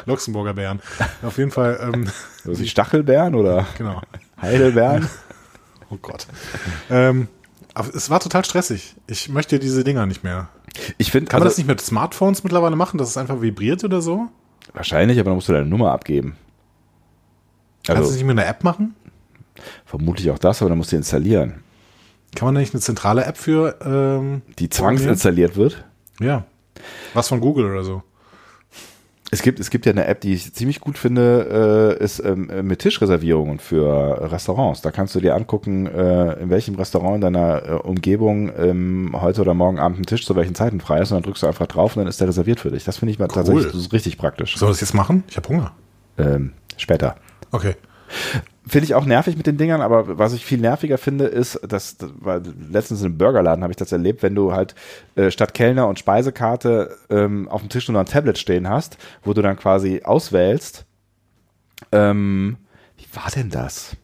Luxemburger 0.08 0.56
Bären. 0.56 0.82
Auf 1.22 1.38
jeden 1.38 1.52
Fall, 1.52 1.80
ähm, 1.94 2.10
Also 2.48 2.64
die 2.64 2.68
Stachelbären 2.68 3.36
oder 3.36 3.68
genau. 3.78 4.02
Heidelbeeren? 4.42 5.08
Oh 5.90 5.98
Gott. 6.02 6.28
ähm, 6.90 7.28
es 7.94 8.10
war 8.10 8.20
total 8.20 8.44
stressig. 8.44 8.96
Ich 9.08 9.30
möchte 9.30 9.58
diese 9.60 9.86
Dinger 9.86 10.06
nicht 10.06 10.22
mehr. 10.24 10.50
Ich 10.98 11.12
finde, 11.12 11.30
Kann 11.30 11.40
man 11.40 11.48
also, 11.48 11.54
das 11.54 11.58
nicht 11.58 11.68
mit 11.68 11.82
Smartphones 11.82 12.44
mittlerweile 12.44 12.76
machen, 12.76 12.98
dass 12.98 13.10
es 13.10 13.18
einfach 13.18 13.42
vibriert 13.42 13.84
oder 13.84 14.02
so? 14.02 14.28
wahrscheinlich, 14.74 15.18
aber 15.20 15.30
dann 15.30 15.36
musst 15.36 15.48
du 15.48 15.54
deine 15.54 15.66
Nummer 15.66 15.92
abgeben. 15.92 16.36
Kannst 17.86 17.88
du 17.88 17.94
es 17.94 18.00
Also, 18.10 18.14
nicht 18.16 18.26
mit 18.26 18.38
einer 18.38 18.48
App 18.50 18.64
machen? 18.64 18.96
vermutlich 19.86 20.30
auch 20.30 20.38
das, 20.38 20.62
aber 20.62 20.70
dann 20.70 20.78
musst 20.78 20.92
du 20.92 20.98
installieren. 20.98 21.64
Kann 22.36 22.48
man 22.48 22.56
da 22.56 22.62
nicht 22.62 22.74
eine 22.74 22.82
zentrale 22.82 23.26
App 23.26 23.38
für? 23.38 23.78
Ähm, 23.84 24.42
Die 24.60 24.70
zwangsinstalliert 24.70 25.56
wird. 25.56 25.84
ja. 26.20 26.44
Was 27.16 27.28
von 27.30 27.40
Google 27.42 27.66
oder 27.72 27.84
so? 27.84 28.04
Es 29.30 29.42
gibt, 29.42 29.60
es 29.60 29.70
gibt 29.70 29.86
ja 29.86 29.92
eine 29.92 30.06
App, 30.06 30.22
die 30.22 30.34
ich 30.34 30.54
ziemlich 30.54 30.80
gut 30.80 30.98
finde, 30.98 31.98
äh, 32.00 32.04
ist 32.04 32.20
ähm, 32.20 32.50
äh, 32.50 32.64
mit 32.64 32.80
Tischreservierungen 32.80 33.60
für 33.60 34.32
Restaurants. 34.32 34.82
Da 34.82 34.92
kannst 34.92 35.16
du 35.16 35.20
dir 35.20 35.36
angucken, 35.36 35.86
äh, 35.86 36.34
in 36.42 36.50
welchem 36.50 36.76
Restaurant 36.76 37.16
in 37.16 37.22
deiner 37.22 37.66
äh, 37.66 37.72
Umgebung 37.74 38.52
ähm, 38.58 39.16
heute 39.20 39.42
oder 39.42 39.54
morgen 39.54 39.80
Abend 39.80 40.00
ein 40.00 40.06
Tisch 40.06 40.26
zu 40.26 40.36
welchen 40.38 40.56
Zeiten 40.56 40.80
frei 40.80 41.02
ist 41.02 41.12
und 41.12 41.16
dann 41.16 41.24
drückst 41.24 41.44
du 41.44 41.48
einfach 41.48 41.68
drauf 41.68 41.96
und 41.96 42.02
dann 42.02 42.08
ist 42.08 42.22
der 42.22 42.30
reserviert 42.30 42.62
für 42.62 42.72
dich. 42.72 42.86
Das 42.86 42.98
finde 42.98 43.12
ich 43.12 43.20
mal 43.20 43.28
tatsächlich 43.28 43.68
so 43.74 43.90
richtig 43.90 44.18
praktisch. 44.18 44.56
Soll 44.58 44.70
das 44.70 44.80
jetzt 44.80 44.94
machen? 44.94 45.26
Ich 45.28 45.36
habe 45.36 45.50
Hunger. 45.50 45.74
Ähm, 46.18 46.54
später. 46.78 47.18
Okay. 47.52 47.76
Finde 48.68 48.86
ich 48.86 48.96
auch 48.96 49.06
nervig 49.06 49.38
mit 49.38 49.48
den 49.48 49.58
Dingern, 49.58 49.82
aber 49.82 50.18
was 50.18 50.34
ich 50.34 50.46
viel 50.46 50.60
nerviger 50.60 50.98
finde, 50.98 51.26
ist, 51.26 51.60
dass, 51.68 51.98
das 51.98 52.10
war 52.20 52.42
letztens 52.70 53.02
im 53.02 53.18
Burgerladen 53.18 53.64
habe 53.64 53.72
ich 53.72 53.78
das 53.78 53.94
erlebt, 53.94 54.24
wenn 54.24 54.36
du 54.36 54.52
halt 54.52 54.76
äh, 55.16 55.32
statt 55.32 55.54
Kellner 55.54 55.88
und 55.88 56.00
Speisekarte 56.00 56.98
ähm, 57.10 57.48
auf 57.48 57.62
dem 57.62 57.70
Tisch 57.70 57.88
nur 57.88 57.94
noch 57.94 58.02
ein 58.02 58.12
Tablet 58.12 58.38
stehen 58.38 58.68
hast, 58.68 58.98
wo 59.24 59.34
du 59.34 59.42
dann 59.42 59.56
quasi 59.56 60.02
auswählst. 60.04 60.86
Ähm, 61.94 62.58
wie 62.98 63.16
war 63.16 63.32
denn 63.34 63.50
das? 63.50 63.96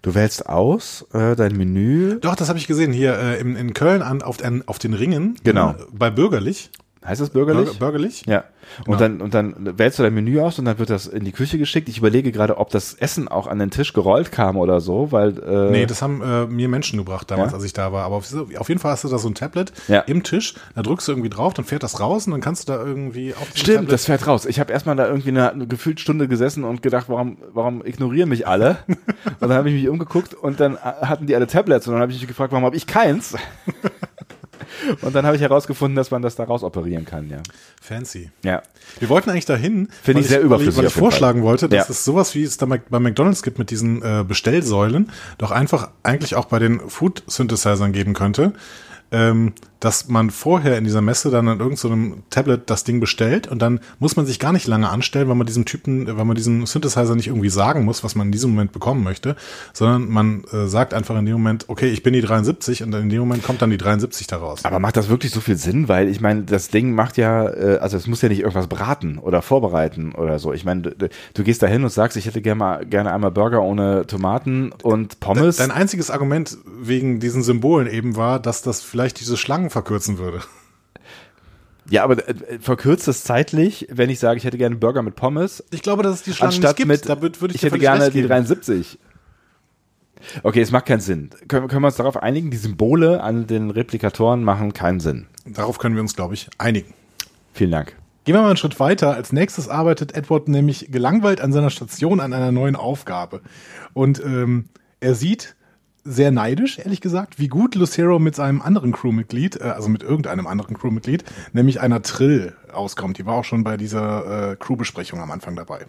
Du 0.00 0.14
wählst 0.14 0.48
aus 0.48 1.06
äh, 1.12 1.36
dein 1.36 1.56
Menü. 1.56 2.18
Doch, 2.20 2.34
das 2.34 2.48
habe 2.48 2.58
ich 2.58 2.66
gesehen 2.66 2.92
hier 2.92 3.16
äh, 3.18 3.40
in, 3.40 3.56
in 3.56 3.72
Köln 3.72 4.02
an, 4.02 4.22
auf, 4.22 4.36
den, 4.36 4.66
auf 4.66 4.78
den 4.78 4.94
Ringen. 4.94 5.36
Genau. 5.44 5.70
Äh, 5.70 5.76
bei 5.92 6.10
Bürgerlich. 6.10 6.70
Heißt 7.04 7.20
das 7.20 7.30
bürgerlich? 7.30 7.64
Bürger, 7.66 7.78
bürgerlich. 7.78 8.22
Ja. 8.26 8.44
Und 8.78 8.84
Genau. 8.86 8.98
dann, 8.98 9.20
und 9.20 9.34
dann 9.34 9.78
wählst 9.78 9.98
du 9.98 10.04
dein 10.04 10.14
Menü 10.14 10.40
aus 10.40 10.58
und 10.60 10.64
dann 10.66 10.78
wird 10.78 10.88
das 10.88 11.06
in 11.08 11.24
die 11.24 11.32
Küche 11.32 11.58
geschickt. 11.58 11.88
Ich 11.88 11.98
überlege 11.98 12.30
gerade, 12.30 12.58
ob 12.58 12.70
das 12.70 12.94
Essen 12.94 13.26
auch 13.26 13.48
an 13.48 13.58
den 13.58 13.70
Tisch 13.70 13.92
gerollt 13.92 14.30
kam 14.30 14.56
oder 14.56 14.80
so, 14.80 15.10
weil, 15.10 15.36
äh, 15.40 15.70
Nee, 15.72 15.86
das 15.86 16.00
haben 16.00 16.22
äh, 16.22 16.46
mir 16.46 16.68
Menschen 16.68 16.96
gebracht 16.98 17.28
damals, 17.30 17.50
Ja? 17.50 17.56
als 17.56 17.64
ich 17.64 17.72
da 17.72 17.92
war. 17.92 18.04
Aber 18.04 18.16
auf, 18.16 18.26
auf 18.56 18.68
jeden 18.68 18.80
Fall 18.80 18.92
hast 18.92 19.02
du 19.02 19.08
da 19.08 19.18
so 19.18 19.28
ein 19.28 19.34
Tablet 19.34 19.72
Ja. 19.88 20.00
im 20.02 20.22
Tisch, 20.22 20.54
da 20.76 20.82
drückst 20.82 21.08
du 21.08 21.12
irgendwie 21.12 21.28
drauf, 21.28 21.54
dann 21.54 21.64
fährt 21.64 21.82
das 21.82 21.98
raus 21.98 22.26
und 22.26 22.32
dann 22.32 22.40
kannst 22.40 22.68
du 22.68 22.72
da 22.72 22.82
irgendwie 22.84 23.34
auf 23.34 23.48
Stimmt, 23.54 23.76
Tablet 23.78 23.92
das 23.92 24.04
fährt 24.06 24.26
raus. 24.28 24.46
Ich 24.46 24.60
habe 24.60 24.72
erstmal 24.72 24.94
da 24.94 25.06
irgendwie 25.08 25.30
eine, 25.30 25.50
eine 25.50 25.66
gefühlt 25.66 25.98
Stunde 25.98 26.28
gesessen 26.28 26.62
und 26.62 26.82
gedacht, 26.82 27.06
warum, 27.08 27.38
warum 27.52 27.84
ignorieren 27.84 28.28
mich 28.28 28.46
alle? 28.46 28.78
und 28.86 28.96
dann 29.40 29.54
habe 29.54 29.70
ich 29.70 29.74
mich 29.74 29.88
umgeguckt 29.88 30.34
und 30.34 30.60
dann 30.60 30.78
hatten 30.78 31.26
die 31.26 31.34
alle 31.34 31.48
Tablets 31.48 31.88
und 31.88 31.94
dann 31.94 32.00
habe 32.02 32.12
ich 32.12 32.18
mich 32.20 32.28
gefragt, 32.28 32.52
warum 32.52 32.64
habe 32.64 32.76
ich 32.76 32.86
keins? 32.86 33.34
und 35.02 35.14
dann 35.14 35.26
habe 35.26 35.36
ich 35.36 35.42
herausgefunden, 35.42 35.96
dass 35.96 36.10
man 36.10 36.22
das 36.22 36.36
da 36.36 36.44
raus 36.44 36.62
operieren 36.62 37.04
kann, 37.04 37.30
ja. 37.30 37.38
Fancy. 37.80 38.30
Ja. 38.44 38.62
Wir 38.98 39.08
wollten 39.08 39.30
eigentlich 39.30 39.46
dahin, 39.46 39.88
Finde 40.02 40.20
ich 40.22 40.28
sehr 40.28 40.38
weil 40.38 40.46
überflüssig 40.46 40.78
weil 40.78 40.86
ich 40.86 40.92
vorschlagen 40.92 41.42
wollte, 41.42 41.68
dass 41.68 41.88
Ja. 41.88 41.92
es 41.92 42.04
sowas 42.04 42.34
wie 42.34 42.42
es 42.42 42.56
da 42.56 42.66
bei 42.66 42.98
McDonalds 42.98 43.42
gibt 43.42 43.58
mit 43.58 43.70
diesen 43.70 44.02
äh, 44.02 44.24
Bestellsäulen, 44.26 45.10
doch 45.38 45.50
einfach 45.50 45.90
eigentlich 46.02 46.34
auch 46.34 46.46
bei 46.46 46.58
den 46.58 46.80
Food 46.88 47.22
Synthesizern 47.26 47.92
geben 47.92 48.14
könnte, 48.14 48.52
ähm, 49.10 49.52
dass 49.82 50.08
man 50.08 50.30
vorher 50.30 50.78
in 50.78 50.84
dieser 50.84 51.00
Messe 51.00 51.30
dann 51.30 51.48
an 51.48 51.58
irgendeinem 51.58 52.12
so 52.12 52.18
Tablet 52.30 52.70
das 52.70 52.84
Ding 52.84 53.00
bestellt 53.00 53.48
und 53.48 53.60
dann 53.60 53.80
muss 53.98 54.14
man 54.14 54.26
sich 54.26 54.38
gar 54.38 54.52
nicht 54.52 54.68
lange 54.68 54.88
anstellen, 54.88 55.28
weil 55.28 55.34
man 55.34 55.46
diesem 55.46 55.64
Typen, 55.64 56.06
weil 56.06 56.24
man 56.24 56.36
diesem 56.36 56.66
Synthesizer 56.66 57.16
nicht 57.16 57.26
irgendwie 57.26 57.48
sagen 57.48 57.84
muss, 57.84 58.04
was 58.04 58.14
man 58.14 58.28
in 58.28 58.32
diesem 58.32 58.52
Moment 58.52 58.70
bekommen 58.70 59.02
möchte, 59.02 59.34
sondern 59.72 60.08
man 60.08 60.44
äh, 60.52 60.68
sagt 60.68 60.94
einfach 60.94 61.18
in 61.18 61.26
dem 61.26 61.32
Moment, 61.32 61.64
okay, 61.66 61.88
ich 61.88 62.04
bin 62.04 62.12
die 62.12 62.20
73 62.20 62.84
und 62.84 62.94
in 62.94 63.08
dem 63.08 63.18
Moment 63.18 63.42
kommt 63.42 63.60
dann 63.60 63.70
die 63.70 63.76
73 63.76 64.28
daraus. 64.28 64.64
Aber 64.64 64.78
macht 64.78 64.96
das 64.96 65.08
wirklich 65.08 65.32
so 65.32 65.40
viel 65.40 65.56
Sinn? 65.56 65.88
Weil 65.88 66.08
ich 66.08 66.20
meine, 66.20 66.44
das 66.44 66.68
Ding 66.68 66.94
macht 66.94 67.16
ja, 67.16 67.48
äh, 67.48 67.78
also 67.78 67.96
es 67.96 68.06
muss 68.06 68.22
ja 68.22 68.28
nicht 68.28 68.38
irgendwas 68.40 68.68
braten 68.68 69.18
oder 69.18 69.42
vorbereiten 69.42 70.12
oder 70.12 70.38
so. 70.38 70.52
Ich 70.52 70.64
meine, 70.64 70.82
du, 70.82 71.08
du 71.34 71.42
gehst 71.42 71.60
da 71.60 71.66
hin 71.66 71.82
und 71.82 71.90
sagst, 71.90 72.16
ich 72.16 72.26
hätte 72.26 72.40
gerne 72.40 72.58
mal 72.58 72.86
gerne 72.86 73.12
einmal 73.12 73.32
Burger 73.32 73.62
ohne 73.62 74.06
Tomaten 74.06 74.70
und 74.84 75.18
Pommes. 75.18 75.56
Dein 75.56 75.72
einziges 75.72 76.08
Argument 76.12 76.56
wegen 76.80 77.18
diesen 77.18 77.42
Symbolen 77.42 77.88
eben 77.88 78.14
war, 78.14 78.38
dass 78.38 78.62
das 78.62 78.80
vielleicht 78.80 79.18
diese 79.18 79.36
Schlangen 79.36 79.71
verkürzen 79.72 80.18
würde. 80.18 80.40
ja, 81.90 82.04
aber 82.04 82.28
äh, 82.28 82.58
verkürzt 82.60 83.08
es 83.08 83.24
zeitlich, 83.24 83.88
wenn 83.90 84.08
ich 84.10 84.18
sage, 84.20 84.38
ich 84.38 84.44
hätte 84.44 84.58
gerne 84.58 84.76
Burger 84.76 85.02
mit 85.02 85.16
Pommes, 85.16 85.64
Ich 85.70 85.82
glaube, 85.82 86.02
dass 86.02 86.14
es 86.16 86.22
die 86.22 86.32
Schlangen 86.32 86.50
anstatt 86.54 86.78
nicht 86.78 86.88
gibt. 86.88 86.88
mit, 86.88 87.08
da 87.08 87.14
würd- 87.14 87.40
würde 87.40 87.54
ich, 87.54 87.56
ich 87.56 87.62
hätte 87.62 87.78
gerne 87.78 88.06
die 88.10 88.12
geben. 88.22 88.28
73. 88.28 88.98
Okay, 90.44 90.60
es 90.60 90.70
macht 90.70 90.86
keinen 90.86 91.00
Sinn. 91.00 91.30
Können, 91.48 91.66
können 91.66 91.82
wir 91.82 91.88
uns 91.88 91.96
darauf 91.96 92.16
einigen, 92.22 92.50
die 92.52 92.56
Symbole 92.56 93.20
an 93.22 93.48
den 93.48 93.70
Replikatoren 93.70 94.44
machen 94.44 94.72
keinen 94.72 95.00
Sinn. 95.00 95.26
Darauf 95.46 95.78
können 95.78 95.96
wir 95.96 96.02
uns, 96.02 96.14
glaube 96.14 96.34
ich, 96.34 96.48
einigen. 96.58 96.94
Vielen 97.52 97.72
Dank. 97.72 97.96
Gehen 98.24 98.36
wir 98.36 98.42
mal 98.42 98.48
einen 98.50 98.56
Schritt 98.56 98.78
weiter. 98.78 99.14
Als 99.14 99.32
nächstes 99.32 99.68
arbeitet 99.68 100.14
Edward 100.14 100.46
nämlich 100.46 100.92
gelangweilt 100.92 101.40
an 101.40 101.52
seiner 101.52 101.70
Station 101.70 102.20
an 102.20 102.32
einer 102.32 102.52
neuen 102.52 102.76
Aufgabe. 102.76 103.40
Und 103.94 104.22
ähm, 104.24 104.66
er 105.00 105.16
sieht 105.16 105.56
sehr 106.04 106.30
neidisch, 106.30 106.78
ehrlich 106.78 107.00
gesagt, 107.00 107.38
wie 107.38 107.48
gut 107.48 107.74
Lucero 107.74 108.18
mit 108.18 108.34
seinem 108.34 108.62
anderen 108.62 108.92
Crewmitglied, 108.92 109.60
äh, 109.60 109.64
also 109.64 109.88
mit 109.88 110.02
irgendeinem 110.02 110.46
anderen 110.46 110.76
Crewmitglied, 110.76 111.24
nämlich 111.52 111.80
einer 111.80 112.02
Trill 112.02 112.54
auskommt. 112.72 113.18
Die 113.18 113.26
war 113.26 113.34
auch 113.34 113.44
schon 113.44 113.64
bei 113.64 113.76
dieser 113.76 114.52
äh, 114.52 114.56
Crewbesprechung 114.56 115.20
am 115.20 115.30
Anfang 115.30 115.56
dabei. 115.56 115.86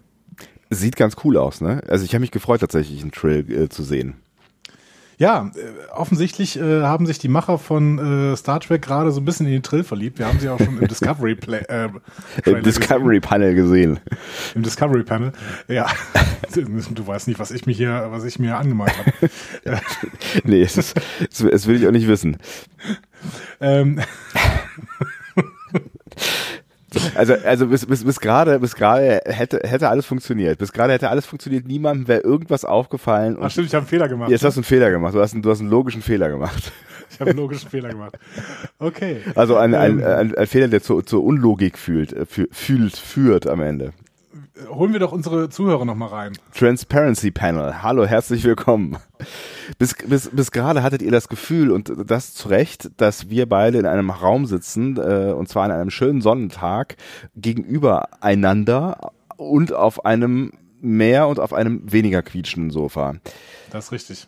Sieht 0.69 0.95
ganz 0.95 1.15
cool 1.23 1.37
aus, 1.37 1.61
ne? 1.61 1.81
Also 1.87 2.05
ich 2.05 2.13
habe 2.13 2.21
mich 2.21 2.31
gefreut, 2.31 2.61
tatsächlich 2.61 3.01
einen 3.01 3.11
Trill 3.11 3.51
äh, 3.51 3.69
zu 3.69 3.83
sehen. 3.83 4.15
Ja, 5.17 5.51
äh, 5.55 5.91
offensichtlich 5.91 6.59
äh, 6.59 6.81
haben 6.81 7.05
sich 7.05 7.19
die 7.19 7.27
Macher 7.27 7.57
von 7.57 8.33
äh, 8.33 8.37
Star 8.37 8.59
Trek 8.59 8.81
gerade 8.81 9.11
so 9.11 9.21
ein 9.21 9.25
bisschen 9.25 9.45
in 9.45 9.53
den 9.53 9.63
Trill 9.63 9.83
verliebt. 9.83 10.19
Wir 10.19 10.27
haben 10.27 10.39
sie 10.39 10.49
auch 10.49 10.59
schon 10.59 10.77
im 10.77 10.87
Discovery 10.87 11.35
Play, 11.35 11.63
äh, 11.67 11.89
Im 12.45 12.63
Discovery 12.63 13.19
Panel 13.19 13.53
gesehen. 13.55 13.73
gesehen. 13.73 13.99
im 14.55 14.63
Discovery 14.63 15.03
Panel. 15.03 15.31
Ja, 15.67 15.87
du 16.53 17.07
weißt 17.07 17.27
nicht, 17.27 17.39
was 17.39 17.51
ich 17.51 17.65
mir 17.65 17.73
hier, 17.73 18.07
was 18.09 18.23
ich 18.23 18.39
mir 18.39 18.57
angemalt 18.57 18.93
habe. 18.97 19.31
nee, 20.43 20.61
es, 20.61 20.77
ist, 20.77 20.99
es, 21.29 21.41
es 21.41 21.67
will 21.67 21.77
ich 21.77 21.87
auch 21.87 21.91
nicht 21.91 22.07
wissen. 22.07 22.37
ähm, 23.61 23.99
Also, 27.15 27.33
also 27.45 27.67
bis, 27.67 27.85
bis, 27.85 28.03
bis 28.03 28.19
gerade, 28.19 28.59
bis 28.59 28.75
gerade 28.75 29.21
hätte, 29.25 29.59
hätte 29.63 29.89
alles 29.89 30.05
funktioniert. 30.05 30.57
Bis 30.59 30.71
gerade 30.71 30.93
hätte 30.93 31.09
alles 31.09 31.25
funktioniert. 31.25 31.65
Niemandem 31.67 32.07
wäre 32.07 32.21
irgendwas 32.21 32.65
aufgefallen. 32.65 33.37
ach 33.41 33.49
stimmt, 33.51 33.67
ich 33.67 33.73
habe 33.73 33.81
einen 33.83 33.89
Fehler 33.89 34.07
gemacht. 34.07 34.29
jetzt 34.29 34.43
hast 34.43 34.55
du 34.55 34.59
einen 34.59 34.65
Fehler 34.65 34.91
gemacht. 34.91 35.13
Du 35.15 35.21
hast 35.21 35.33
einen, 35.33 35.41
du 35.41 35.49
hast 35.49 35.59
einen 35.61 35.69
logischen 35.69 36.01
Fehler 36.01 36.29
gemacht. 36.29 36.71
Ich 37.13 37.19
habe 37.19 37.29
einen 37.29 37.37
logischen 37.41 37.69
Fehler 37.69 37.89
gemacht. 37.89 38.17
Okay. 38.79 39.17
Also 39.35 39.55
ein, 39.55 39.75
ein, 39.75 39.99
Ähm, 39.99 40.03
ein, 40.05 40.35
ein 40.35 40.47
Fehler, 40.47 40.67
der 40.67 40.81
zur, 40.81 41.05
zur 41.05 41.23
Unlogik 41.23 41.77
fühlt, 41.77 42.11
äh, 42.11 42.21
fü- 42.21 42.47
fühlt, 42.51 42.97
führt 42.97 43.45
am 43.45 43.61
Ende. 43.61 43.91
Holen 44.69 44.93
wir 44.93 44.99
doch 44.99 45.11
unsere 45.11 45.49
Zuhörer 45.49 45.85
noch 45.85 45.95
mal 45.95 46.07
rein. 46.07 46.33
Transparency 46.53 47.31
Panel. 47.31 47.81
Hallo, 47.81 48.05
herzlich 48.05 48.43
willkommen. 48.43 48.97
Bis, 49.77 49.95
bis, 49.95 50.29
bis 50.29 50.51
gerade 50.51 50.83
hattet 50.83 51.01
ihr 51.01 51.11
das 51.11 51.29
Gefühl, 51.29 51.71
und 51.71 51.91
das 52.05 52.33
zu 52.33 52.49
Recht, 52.49 52.91
dass 52.97 53.29
wir 53.29 53.47
beide 53.47 53.77
in 53.77 53.85
einem 53.85 54.09
Raum 54.09 54.45
sitzen, 54.45 54.97
äh, 54.97 55.31
und 55.31 55.49
zwar 55.49 55.63
an 55.65 55.71
einem 55.71 55.89
schönen 55.89 56.21
Sonnentag, 56.21 56.97
gegenüber 57.35 58.09
einander 58.21 59.11
und 59.37 59.73
auf 59.73 60.05
einem 60.05 60.51
mehr 60.81 61.27
und 61.27 61.39
auf 61.39 61.53
einem 61.53 61.91
weniger 61.91 62.21
quietschenden 62.21 62.71
Sofa. 62.71 63.15
Das 63.71 63.85
ist 63.85 63.91
richtig. 63.91 64.27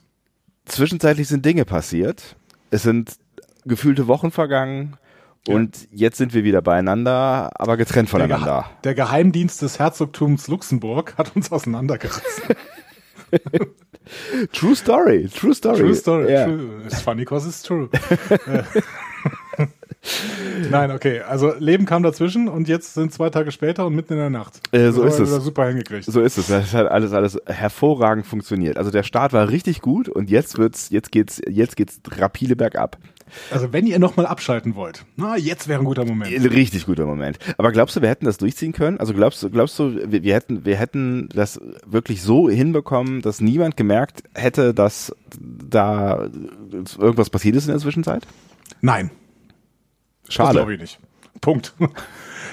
Zwischenzeitlich 0.65 1.27
sind 1.27 1.45
Dinge 1.45 1.65
passiert. 1.65 2.35
Es 2.71 2.83
sind 2.83 3.17
gefühlte 3.65 4.07
Wochen 4.07 4.31
vergangen. 4.31 4.97
Und 5.47 5.87
jetzt 5.91 6.17
sind 6.17 6.33
wir 6.33 6.43
wieder 6.43 6.61
beieinander, 6.61 7.51
aber 7.55 7.77
getrennt 7.77 8.09
voneinander. 8.09 8.65
Der, 8.83 8.93
Ge 8.93 8.95
der 8.95 9.05
Geheimdienst 9.05 9.61
des 9.61 9.77
Herzogtums 9.77 10.47
Luxemburg 10.47 11.13
hat 11.17 11.35
uns 11.35 11.51
auseinandergerissen. 11.51 12.55
true 14.53 14.75
story, 14.75 15.29
true 15.29 15.53
story. 15.53 15.79
True 15.79 15.95
story. 15.95 16.31
Yeah. 16.31 16.45
True. 16.45 16.81
It's 16.85 17.01
funny 17.01 17.23
because 17.23 17.47
it's 17.47 17.61
true. 17.61 17.89
Nein, 20.69 20.91
okay. 20.91 21.21
Also 21.21 21.53
Leben 21.57 21.85
kam 21.85 22.03
dazwischen 22.03 22.47
und 22.47 22.67
jetzt 22.67 22.93
sind 22.93 23.11
zwei 23.11 23.29
Tage 23.29 23.51
später 23.51 23.87
und 23.87 23.95
mitten 23.95 24.13
in 24.13 24.19
der 24.19 24.29
Nacht. 24.29 24.61
Äh, 24.71 24.91
so 24.91 25.03
ist 25.03 25.19
es. 25.19 25.31
Super 25.43 25.67
hingekriegt. 25.67 26.05
So 26.05 26.21
ist 26.21 26.37
es. 26.37 26.47
Das 26.47 26.73
hat 26.73 26.87
alles, 26.87 27.13
alles 27.13 27.39
hervorragend 27.47 28.25
funktioniert. 28.25 28.77
Also 28.77 28.91
der 28.91 29.03
Start 29.03 29.33
war 29.33 29.49
richtig 29.49 29.81
gut 29.81 30.07
und 30.07 30.29
jetzt 30.29 30.57
wird's, 30.57 30.89
jetzt 30.91 31.11
geht's, 31.11 31.41
jetzt 31.49 31.75
geht's 31.75 31.99
rapide 32.17 32.55
bergab. 32.55 32.97
Also 33.51 33.73
wenn 33.73 33.85
ihr 33.85 33.99
nochmal 33.99 34.25
abschalten 34.25 34.75
wollt, 34.75 35.05
na, 35.15 35.37
jetzt 35.37 35.67
wäre 35.67 35.79
ein 35.79 35.85
guter 35.85 36.05
Moment. 36.05 36.31
Richtig 36.51 36.85
guter 36.85 37.05
Moment. 37.05 37.39
Aber 37.57 37.71
glaubst 37.71 37.95
du, 37.95 38.01
wir 38.01 38.09
hätten 38.09 38.25
das 38.25 38.37
durchziehen 38.37 38.73
können? 38.73 38.99
Also 38.99 39.13
glaubst 39.13 39.41
du, 39.43 39.49
glaubst 39.49 39.77
du, 39.79 40.11
wir, 40.11 40.23
wir 40.23 40.33
hätten, 40.33 40.65
wir 40.65 40.77
hätten 40.77 41.29
das 41.29 41.59
wirklich 41.85 42.21
so 42.21 42.49
hinbekommen, 42.49 43.21
dass 43.21 43.41
niemand 43.41 43.77
gemerkt 43.77 44.23
hätte, 44.33 44.73
dass 44.73 45.15
da 45.39 46.29
irgendwas 46.97 47.29
passiert 47.29 47.55
ist 47.55 47.65
in 47.65 47.71
der 47.71 47.79
Zwischenzeit? 47.79 48.25
Nein. 48.81 49.11
Schade. 50.29 50.47
Das 50.47 50.55
glaube 50.57 50.73
ich 50.73 50.79
nicht. 50.79 50.99
Punkt. 51.41 51.73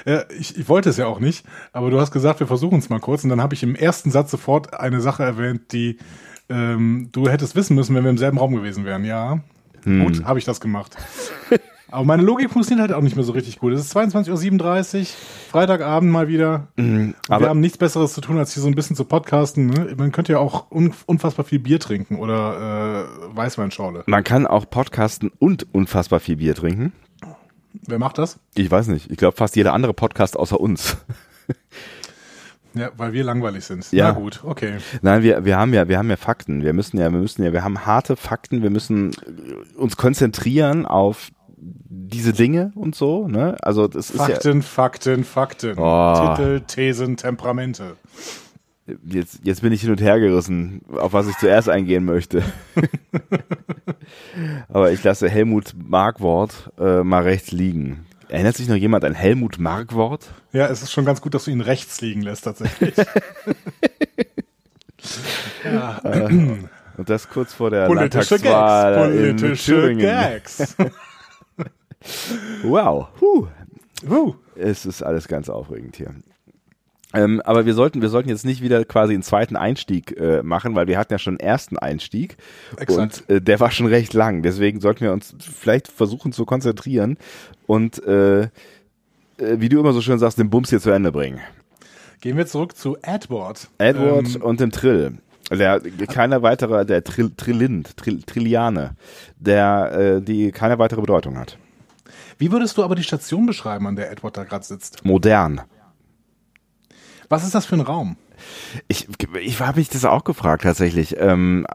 Ja, 0.05 0.23
ich, 0.37 0.57
ich 0.57 0.67
wollte 0.67 0.89
es 0.89 0.97
ja 0.97 1.05
auch 1.05 1.21
nicht, 1.21 1.45
aber 1.71 1.89
du 1.89 1.97
hast 1.97 2.11
gesagt, 2.11 2.41
wir 2.41 2.47
versuchen 2.47 2.79
es 2.79 2.89
mal 2.89 2.99
kurz 2.99 3.23
und 3.23 3.29
dann 3.29 3.41
habe 3.41 3.53
ich 3.53 3.63
im 3.63 3.73
ersten 3.73 4.11
Satz 4.11 4.31
sofort 4.31 4.77
eine 4.77 4.99
Sache 4.99 5.23
erwähnt, 5.23 5.71
die 5.71 5.97
ähm, 6.49 7.09
du 7.11 7.29
hättest 7.29 7.55
wissen 7.55 7.75
müssen, 7.75 7.95
wenn 7.95 8.03
wir 8.03 8.09
im 8.09 8.17
selben 8.17 8.37
Raum 8.37 8.53
gewesen 8.53 8.83
wären. 8.83 9.05
Ja, 9.05 9.39
hm. 9.83 10.03
gut, 10.03 10.25
habe 10.25 10.39
ich 10.39 10.45
das 10.45 10.59
gemacht. 10.59 10.95
aber 11.91 12.05
meine 12.05 12.23
Logik 12.23 12.51
funktioniert 12.51 12.89
halt 12.89 12.97
auch 12.97 13.03
nicht 13.03 13.15
mehr 13.15 13.25
so 13.25 13.33
richtig 13.33 13.59
gut. 13.59 13.73
Es 13.73 13.81
ist 13.81 13.95
22.37 13.95 14.99
Uhr, 14.99 15.05
Freitagabend 15.51 16.11
mal 16.11 16.27
wieder. 16.27 16.67
Mhm, 16.75 17.13
wir 17.27 17.49
haben 17.49 17.59
nichts 17.59 17.77
Besseres 17.77 18.13
zu 18.13 18.21
tun, 18.21 18.37
als 18.37 18.53
hier 18.53 18.63
so 18.63 18.67
ein 18.67 18.75
bisschen 18.75 18.95
zu 18.95 19.05
podcasten. 19.05 19.67
Ne? 19.67 19.93
Man 19.97 20.11
könnte 20.11 20.33
ja 20.33 20.39
auch 20.39 20.71
un 20.71 20.93
unfassbar 21.05 21.45
viel 21.45 21.59
Bier 21.59 21.79
trinken 21.79 22.17
oder 22.17 23.05
äh, 23.31 23.35
Weißweinschorle. 23.35 24.03
Man 24.07 24.23
kann 24.23 24.47
auch 24.47 24.69
podcasten 24.69 25.31
und 25.39 25.67
unfassbar 25.73 26.19
viel 26.19 26.37
Bier 26.37 26.55
trinken. 26.55 26.93
Wer 27.87 27.99
macht 27.99 28.17
das? 28.17 28.39
Ich 28.55 28.69
weiß 28.69 28.87
nicht. 28.87 29.11
Ich 29.11 29.17
glaube 29.17 29.35
fast 29.35 29.55
jeder 29.55 29.73
andere 29.73 29.93
Podcast 29.93 30.37
außer 30.37 30.59
uns. 30.59 30.97
Ja, 32.75 32.89
weil 32.97 33.13
wir 33.13 33.23
langweilig 33.23 33.65
sind. 33.65 33.91
Ja. 33.91 34.07
Na 34.07 34.19
gut, 34.19 34.41
okay. 34.43 34.77
Nein, 35.01 35.21
wir, 35.23 35.45
wir 35.45 35.57
haben 35.57 35.73
ja, 35.73 35.87
wir 35.87 35.97
haben 35.97 36.09
ja 36.09 36.17
Fakten. 36.17 36.63
Wir 36.63 36.73
müssen 36.73 36.97
ja, 36.97 37.11
wir 37.11 37.19
müssen 37.19 37.43
ja, 37.43 37.53
wir 37.53 37.63
haben 37.63 37.85
harte 37.85 38.15
Fakten. 38.15 38.63
Wir 38.63 38.69
müssen 38.69 39.11
uns 39.77 39.95
konzentrieren 39.97 40.85
auf 40.85 41.29
diese 41.57 42.33
Dinge 42.33 42.71
und 42.75 42.95
so, 42.95 43.27
ne? 43.27 43.57
Also 43.61 43.87
das 43.87 44.11
Fakten, 44.11 44.33
ist 44.33 44.45
ja 44.45 44.61
Fakten, 44.61 45.23
Fakten, 45.23 45.77
Oh. 45.77 46.35
Titel, 46.35 46.61
Thesen, 46.61 47.15
Temperamente. 47.15 47.95
jetzt, 49.05 49.39
jetzt 49.43 49.61
bin 49.61 49.71
ich 49.71 49.81
hin 49.81 49.91
und 49.91 50.01
her 50.01 50.19
gerissen, 50.19 50.81
auf 50.97 51.13
was 51.13 51.27
ich 51.27 51.37
zuerst 51.37 51.69
eingehen 51.69 52.03
möchte. 52.05 52.43
Aber 54.69 54.91
ich 54.91 55.03
lasse 55.03 55.29
Helmut 55.29 55.73
Markwort 55.75 56.71
äh, 56.79 57.03
mal 57.03 57.23
rechts 57.23 57.51
liegen. 57.51 58.05
Erinnert 58.33 58.57
sich 58.57 58.67
noch 58.67 58.75
jemand 58.75 59.05
an 59.05 59.13
Helmut 59.13 59.59
Markwort? 59.59 60.33
Ja, 60.53 60.65
es 60.65 60.81
ist 60.81 60.91
schon 60.91 61.05
ganz 61.05 61.21
gut, 61.21 61.35
dass 61.35 61.45
du 61.45 61.51
ihn 61.51 61.61
rechts 61.61 62.01
liegen 62.01 62.23
lässt 62.23 62.45
tatsächlich. 62.45 62.95
ja. 65.63 65.99
Und 66.97 67.09
das 67.09 67.29
kurz 67.29 67.53
vor 67.53 67.69
der 67.69 67.85
Politische 67.85 68.37
Landtagswahl 68.37 68.93
Gags, 68.95 69.13
in 69.13 69.35
politische 69.35 69.71
Thüringen. 69.71 69.99
Gags. 69.99 70.75
Wow. 72.63 73.07
Huh. 73.21 73.47
uh, 74.09 74.33
Es 74.55 74.85
ist 74.85 75.03
alles 75.03 75.27
ganz 75.29 75.47
aufregend 75.47 75.95
hier. 75.95 76.13
Ähm, 77.13 77.41
aber 77.41 77.65
wir 77.65 77.73
sollten, 77.75 78.01
wir 78.01 78.09
sollten 78.09 78.29
jetzt 78.29 78.43
nicht 78.43 78.61
wieder 78.61 78.83
quasi 78.85 79.13
einen 79.13 79.23
zweiten 79.23 79.55
Einstieg 79.55 80.17
äh, 80.19 80.41
machen, 80.41 80.75
weil 80.75 80.87
wir 80.87 80.97
hatten 80.97 81.13
ja 81.13 81.19
schon 81.19 81.37
einen 81.39 81.47
ersten 81.47 81.77
Einstieg 81.77 82.37
Exakt. 82.77 83.23
und 83.29 83.29
äh, 83.35 83.41
der 83.41 83.59
war 83.59 83.69
schon 83.71 83.85
recht 83.85 84.13
lang. 84.13 84.41
Deswegen 84.41 84.81
sollten 84.81 85.01
wir 85.01 85.13
uns 85.13 85.35
vielleicht 85.39 85.87
versuchen 85.87 86.33
zu 86.33 86.45
konzentrieren 86.45 87.17
und 87.67 88.03
äh, 88.03 88.41
äh, 88.41 88.49
wie 89.37 89.69
du 89.69 89.79
immer 89.79 89.93
so 89.93 90.01
schön 90.01 90.17
sagst, 90.17 90.39
den 90.39 90.49
Bums 90.49 90.69
hier 90.69 90.79
zu 90.79 90.89
Ende 90.89 91.11
bringen. 91.11 91.39
gehen 92.21 92.35
wir 92.35 92.47
zurück 92.47 92.75
zu 92.75 92.97
Edward. 93.03 93.67
Edward 93.77 94.35
Ähm, 94.35 94.41
und 94.41 94.59
dem 94.59 94.71
Trill. 94.71 95.17
Der 95.51 95.81
keiner 96.07 96.41
weitere, 96.41 96.85
der 96.85 97.03
Trill, 97.03 97.31
Trillind, 97.35 97.97
Trill, 97.97 98.23
Trilliane, 98.23 98.95
der 99.37 100.17
äh, 100.17 100.21
die 100.21 100.51
keine 100.51 100.79
weitere 100.79 101.01
Bedeutung 101.01 101.37
hat. 101.37 101.57
wie 102.39 102.51
würdest 102.51 102.77
du 102.77 102.83
aber 102.83 102.95
die 102.95 103.03
Station 103.03 103.45
beschreiben, 103.45 103.85
an 103.85 103.95
der 103.95 104.09
Edward 104.09 104.37
da 104.37 104.45
gerade 104.45 104.63
sitzt? 104.63 105.05
Modern. 105.05 105.61
Was 107.33 107.43
ist 107.43 107.55
das 107.55 107.65
für 107.65 107.73
ein 107.73 107.81
Raum? 107.81 108.15
Ich, 108.87 109.07
ich 109.41 109.59
habe 109.59 109.79
mich 109.79 109.89
das 109.89 110.05
auch 110.05 110.23
gefragt 110.23 110.61
tatsächlich. 110.61 111.15
Ähm, 111.19 111.65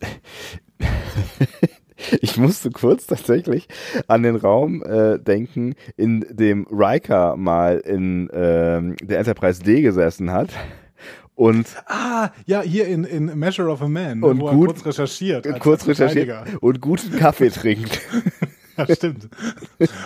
ich 2.20 2.36
musste 2.36 2.70
kurz 2.70 3.08
tatsächlich 3.08 3.66
an 4.06 4.22
den 4.22 4.36
Raum 4.36 4.84
äh, 4.84 5.18
denken, 5.18 5.74
in 5.96 6.24
dem 6.30 6.64
Riker 6.70 7.36
mal 7.36 7.78
in 7.78 8.30
ähm, 8.32 8.94
der 9.02 9.18
Enterprise 9.18 9.64
D 9.64 9.82
gesessen 9.82 10.30
hat. 10.30 10.50
Und 11.34 11.66
Ah, 11.86 12.30
ja, 12.46 12.60
hier 12.62 12.86
in, 12.86 13.02
in 13.02 13.36
Measure 13.36 13.70
of 13.72 13.82
a 13.82 13.88
Man, 13.88 14.22
Und 14.22 14.38
wo 14.40 14.48
gut- 14.50 14.68
er 14.68 14.74
kurz 14.74 14.86
recherchiert. 14.86 15.44
als 15.48 15.58
kurz 15.58 15.88
recherchiert 15.88 16.30
und 16.60 16.80
guten 16.80 17.16
Kaffee 17.16 17.50
trinkt. 17.60 18.00
Ja, 18.76 18.86
stimmt. 18.94 19.28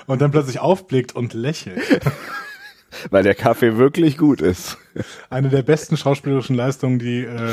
Und 0.06 0.22
dann 0.22 0.30
plötzlich 0.30 0.60
aufblickt 0.60 1.14
und 1.14 1.34
lächelt. 1.34 1.78
Weil 3.10 3.22
der 3.22 3.34
Kaffee 3.34 3.76
wirklich 3.76 4.18
gut 4.18 4.40
ist. 4.40 4.78
Eine 5.30 5.48
der 5.48 5.62
besten 5.62 5.96
schauspielerischen 5.96 6.56
Leistungen, 6.56 6.98
die 6.98 7.24
äh, 7.24 7.52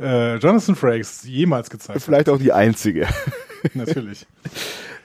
äh, 0.00 0.36
Jonathan 0.36 0.76
Frakes 0.76 1.24
jemals 1.24 1.70
gezeigt 1.70 2.02
Vielleicht 2.02 2.28
auch 2.28 2.38
die 2.38 2.52
einzige. 2.52 3.08
hat. 3.08 3.14
Natürlich. 3.74 4.26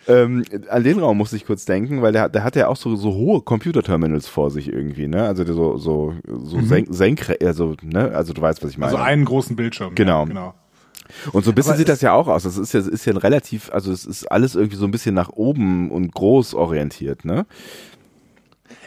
Ähm, 0.07 0.43
an 0.69 0.83
den 0.83 0.99
Raum 0.99 1.17
musste 1.17 1.37
ich 1.37 1.45
kurz 1.45 1.65
denken, 1.65 2.01
weil 2.01 2.11
der, 2.11 2.27
der 2.27 2.43
hat 2.43 2.55
ja 2.55 2.67
auch 2.67 2.75
so, 2.75 2.95
so 2.95 3.13
hohe 3.13 3.41
Computerterminals 3.41 4.27
vor 4.27 4.51
sich 4.51 4.67
irgendwie, 4.67 5.07
ne? 5.07 5.25
Also 5.25 5.45
der 5.45 5.53
so, 5.53 5.77
so, 5.77 6.13
so 6.27 6.61
senk, 6.61 6.87
senkrecht, 6.91 7.43
also, 7.43 7.75
ne? 7.81 8.11
Also 8.13 8.33
du 8.33 8.41
weißt, 8.41 8.61
was 8.63 8.71
ich 8.71 8.77
meine. 8.77 8.91
Also 8.91 9.03
einen 9.03 9.23
großen 9.23 9.55
Bildschirm. 9.55 9.95
Genau. 9.95 10.23
Ja, 10.23 10.25
genau. 10.25 10.53
Und 11.31 11.45
so 11.45 11.51
ein 11.51 11.55
bisschen 11.55 11.71
Aber 11.71 11.77
sieht 11.77 11.89
das 11.89 12.01
ja 12.01 12.13
auch 12.13 12.27
aus. 12.27 12.43
Das 12.43 12.57
ist 12.57 12.73
ja, 12.73 12.81
ist 12.81 13.05
ja 13.05 13.13
ein 13.13 13.17
relativ, 13.17 13.71
also 13.71 13.91
es 13.91 14.05
ist 14.05 14.29
alles 14.31 14.55
irgendwie 14.55 14.77
so 14.77 14.85
ein 14.85 14.91
bisschen 14.91 15.15
nach 15.15 15.29
oben 15.29 15.91
und 15.91 16.13
groß 16.13 16.53
orientiert, 16.53 17.23
ne? 17.23 17.45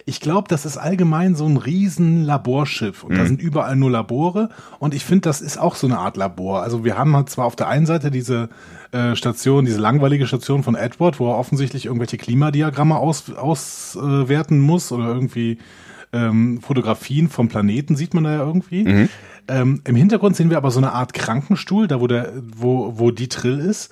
Ich 0.08 0.20
glaube, 0.20 0.46
das 0.48 0.64
ist 0.64 0.76
allgemein 0.76 1.34
so 1.34 1.46
ein 1.46 1.56
riesen 1.56 2.22
Laborschiff 2.22 3.02
und 3.02 3.16
da 3.16 3.22
Mhm. 3.24 3.26
sind 3.26 3.42
überall 3.42 3.74
nur 3.74 3.90
Labore 3.90 4.50
und 4.78 4.94
ich 4.94 5.04
finde, 5.04 5.22
das 5.22 5.40
ist 5.40 5.58
auch 5.58 5.74
so 5.74 5.88
eine 5.88 5.98
Art 5.98 6.16
Labor. 6.16 6.62
Also 6.62 6.84
wir 6.84 6.96
haben 6.96 7.14
halt 7.16 7.28
zwar 7.28 7.44
auf 7.44 7.56
der 7.56 7.66
einen 7.66 7.86
Seite 7.86 8.12
diese 8.12 8.48
äh, 8.92 9.16
Station, 9.16 9.64
diese 9.64 9.80
langweilige 9.80 10.28
Station 10.28 10.62
von 10.62 10.76
Edward, 10.76 11.18
wo 11.18 11.28
er 11.28 11.36
offensichtlich 11.36 11.86
irgendwelche 11.86 12.18
Klimadiagramme 12.18 12.94
auswerten 12.96 13.40
aus, 13.40 13.98
äh, 14.00 14.28
werten 14.28 14.60
muss 14.60 14.92
oder 14.92 15.06
irgendwie 15.08 15.58
ähm, 16.12 16.60
Fotografien 16.60 17.28
vom 17.28 17.48
Planeten 17.48 17.96
sieht 17.96 18.14
man 18.14 18.22
da 18.24 18.32
ja 18.32 18.46
irgendwie. 18.46 18.84
Mhm. 18.84 19.08
Ähm, 19.48 19.80
Im 19.84 19.96
Hintergrund 19.96 20.36
sehen 20.36 20.50
wir 20.50 20.56
aber 20.56 20.70
so 20.70 20.78
eine 20.78 20.92
Art 20.92 21.14
Krankenstuhl, 21.14 21.88
da 21.88 22.00
wo 22.00 22.06
der, 22.06 22.32
wo, 22.56 22.94
wo 22.96 23.10
die 23.10 23.28
Trill 23.28 23.58
ist. 23.58 23.90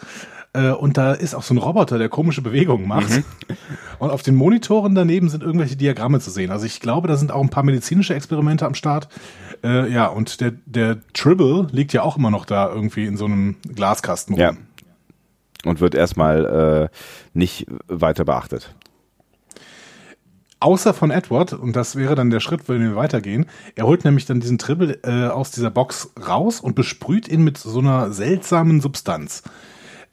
Äh, 0.54 0.70
und 0.70 0.96
da 0.96 1.12
ist 1.12 1.34
auch 1.34 1.42
so 1.42 1.52
ein 1.52 1.58
Roboter, 1.58 1.98
der 1.98 2.08
komische 2.08 2.40
Bewegungen 2.40 2.88
macht. 2.88 3.10
Mhm. 3.10 3.24
Und 3.98 4.10
auf 4.10 4.22
den 4.22 4.34
Monitoren 4.34 4.94
daneben 4.94 5.28
sind 5.28 5.42
irgendwelche 5.42 5.76
Diagramme 5.76 6.20
zu 6.20 6.30
sehen. 6.30 6.50
Also 6.50 6.66
ich 6.66 6.80
glaube, 6.80 7.08
da 7.08 7.16
sind 7.16 7.32
auch 7.32 7.40
ein 7.40 7.48
paar 7.48 7.62
medizinische 7.62 8.14
Experimente 8.14 8.66
am 8.66 8.74
Start. 8.74 9.08
Äh, 9.62 9.90
ja, 9.90 10.06
und 10.06 10.40
der, 10.40 10.52
der 10.66 10.98
Tribble 11.12 11.68
liegt 11.70 11.92
ja 11.92 12.02
auch 12.02 12.16
immer 12.16 12.30
noch 12.30 12.44
da 12.44 12.68
irgendwie 12.68 13.06
in 13.06 13.16
so 13.16 13.24
einem 13.24 13.56
Glaskasten 13.74 14.34
rum. 14.34 14.40
Ja. 14.40 14.52
Und 15.64 15.80
wird 15.80 15.94
erstmal 15.94 16.90
äh, 16.92 16.96
nicht 17.32 17.66
weiter 17.86 18.24
beachtet. 18.24 18.74
Außer 20.60 20.92
von 20.92 21.10
Edward, 21.10 21.52
und 21.52 21.74
das 21.76 21.96
wäre 21.96 22.14
dann 22.14 22.30
der 22.30 22.40
Schritt, 22.40 22.68
wenn 22.68 22.80
wir 22.80 22.96
weitergehen. 22.96 23.46
Er 23.74 23.86
holt 23.86 24.04
nämlich 24.04 24.26
dann 24.26 24.40
diesen 24.40 24.58
Tribble 24.58 24.98
äh, 25.02 25.28
aus 25.28 25.50
dieser 25.50 25.70
Box 25.70 26.10
raus 26.26 26.60
und 26.60 26.74
besprüht 26.74 27.28
ihn 27.28 27.42
mit 27.42 27.58
so 27.58 27.78
einer 27.78 28.12
seltsamen 28.12 28.80
Substanz. 28.80 29.42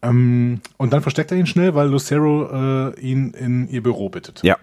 Ähm, 0.01 0.61
und 0.77 0.93
dann 0.93 1.01
versteckt 1.01 1.31
er 1.31 1.37
ihn 1.37 1.45
schnell, 1.45 1.75
weil 1.75 1.87
Lucero 1.89 2.91
äh, 2.91 2.99
ihn 2.99 3.31
in 3.31 3.67
ihr 3.69 3.83
Büro 3.83 4.09
bittet. 4.09 4.41
Ja. 4.43 4.57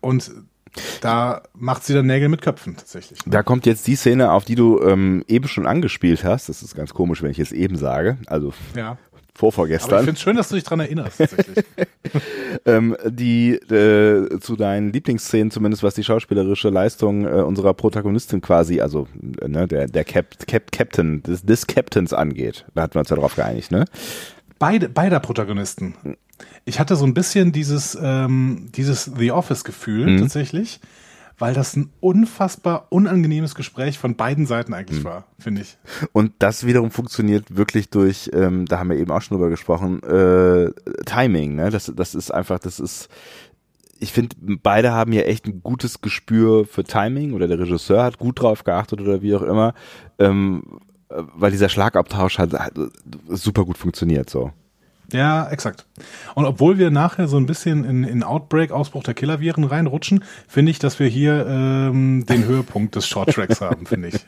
Und 0.00 0.30
Da 1.00 1.42
macht 1.54 1.84
sie 1.84 1.92
dann 1.94 2.06
Nägel 2.06 2.28
mit 2.28 2.40
Köpfen 2.40 2.76
tatsächlich. 2.76 3.24
Ne? 3.26 3.32
Da 3.32 3.42
kommt 3.42 3.66
jetzt 3.66 3.86
die 3.86 3.96
Szene, 3.96 4.32
auf 4.32 4.44
die 4.44 4.54
du 4.54 4.80
ähm, 4.82 5.24
eben 5.28 5.46
schon 5.48 5.66
angespielt 5.66 6.24
hast. 6.24 6.48
Das 6.48 6.62
ist 6.62 6.74
ganz 6.74 6.94
komisch, 6.94 7.22
wenn 7.22 7.30
ich 7.30 7.36
jetzt 7.36 7.52
eben 7.52 7.76
sage. 7.76 8.16
Also 8.26 8.54
ja. 8.74 8.96
Vorvorgestern. 9.34 9.90
Aber 9.90 10.00
ich 10.00 10.04
finde 10.04 10.18
es 10.18 10.22
schön, 10.22 10.36
dass 10.36 10.48
du 10.48 10.54
dich 10.56 10.64
dran 10.64 10.80
erinnerst 10.80 11.18
tatsächlich. 11.18 11.64
ähm, 12.66 12.96
die 13.06 13.52
äh, 13.52 14.38
zu 14.40 14.56
deinen 14.56 14.92
Lieblingsszenen, 14.92 15.50
zumindest 15.50 15.82
was 15.82 15.94
die 15.94 16.04
schauspielerische 16.04 16.68
Leistung 16.68 17.24
äh, 17.24 17.42
unserer 17.42 17.74
Protagonistin 17.74 18.40
quasi, 18.40 18.80
also 18.80 19.08
äh, 19.40 19.48
ne, 19.48 19.66
der, 19.66 19.86
der 19.86 20.04
Cap, 20.04 20.46
Cap, 20.46 20.70
Captain, 20.72 21.22
des, 21.22 21.42
des 21.42 21.66
Captains 21.66 22.12
angeht. 22.12 22.66
Da 22.74 22.82
hatten 22.82 22.94
wir 22.94 23.00
uns 23.00 23.10
ja 23.10 23.16
drauf 23.16 23.36
geeinigt, 23.36 23.70
ne? 23.70 23.86
Beide, 24.58 24.88
beider 24.88 25.18
Protagonisten. 25.20 25.94
Ich 26.64 26.78
hatte 26.78 26.96
so 26.96 27.04
ein 27.04 27.14
bisschen 27.14 27.52
dieses, 27.52 27.98
ähm, 28.00 28.68
dieses 28.74 29.10
The 29.16 29.32
Office-Gefühl 29.32 30.06
mhm. 30.06 30.20
tatsächlich, 30.20 30.80
weil 31.42 31.54
das 31.54 31.74
ein 31.74 31.90
unfassbar 31.98 32.86
unangenehmes 32.90 33.56
Gespräch 33.56 33.98
von 33.98 34.14
beiden 34.14 34.46
Seiten 34.46 34.74
eigentlich 34.74 35.00
mhm. 35.00 35.04
war, 35.06 35.24
finde 35.40 35.62
ich. 35.62 35.76
Und 36.12 36.34
das 36.38 36.64
wiederum 36.64 36.92
funktioniert 36.92 37.56
wirklich 37.56 37.90
durch, 37.90 38.30
ähm, 38.32 38.64
da 38.66 38.78
haben 38.78 38.90
wir 38.90 38.96
eben 38.96 39.10
auch 39.10 39.22
schon 39.22 39.36
drüber 39.36 39.50
gesprochen, 39.50 40.00
äh, 40.04 40.70
Timing. 41.04 41.56
Ne? 41.56 41.70
Das, 41.70 41.92
das 41.96 42.14
ist 42.14 42.30
einfach, 42.30 42.60
das 42.60 42.78
ist 42.78 43.08
ich 43.98 44.12
finde, 44.12 44.36
beide 44.62 44.92
haben 44.92 45.10
hier 45.10 45.26
echt 45.26 45.46
ein 45.46 45.64
gutes 45.64 46.00
Gespür 46.00 46.64
für 46.64 46.84
Timing 46.84 47.32
oder 47.32 47.48
der 47.48 47.58
Regisseur 47.58 48.04
hat 48.04 48.18
gut 48.18 48.40
drauf 48.40 48.62
geachtet 48.62 49.00
oder 49.00 49.20
wie 49.20 49.34
auch 49.34 49.42
immer. 49.42 49.74
Ähm, 50.20 50.62
weil 51.08 51.50
dieser 51.50 51.68
Schlagabtausch 51.68 52.38
hat, 52.38 52.52
hat 52.52 52.74
super 53.28 53.64
gut 53.64 53.78
funktioniert 53.78 54.30
so. 54.30 54.52
Ja, 55.12 55.48
exakt. 55.50 55.86
Und 56.34 56.44
obwohl 56.44 56.78
wir 56.78 56.90
nachher 56.90 57.28
so 57.28 57.36
ein 57.36 57.46
bisschen 57.46 57.84
in, 57.84 58.04
in 58.04 58.22
Outbreak, 58.22 58.70
Ausbruch 58.70 59.02
der 59.02 59.14
Killerviren 59.14 59.64
reinrutschen, 59.64 60.24
finde 60.48 60.70
ich, 60.70 60.78
dass 60.78 60.98
wir 60.98 61.06
hier 61.06 61.46
ähm, 61.46 62.24
den 62.26 62.44
Höhepunkt 62.44 62.96
des 62.96 63.06
Shorttracks 63.06 63.60
haben, 63.60 63.86
finde 63.86 64.08
ich. 64.08 64.26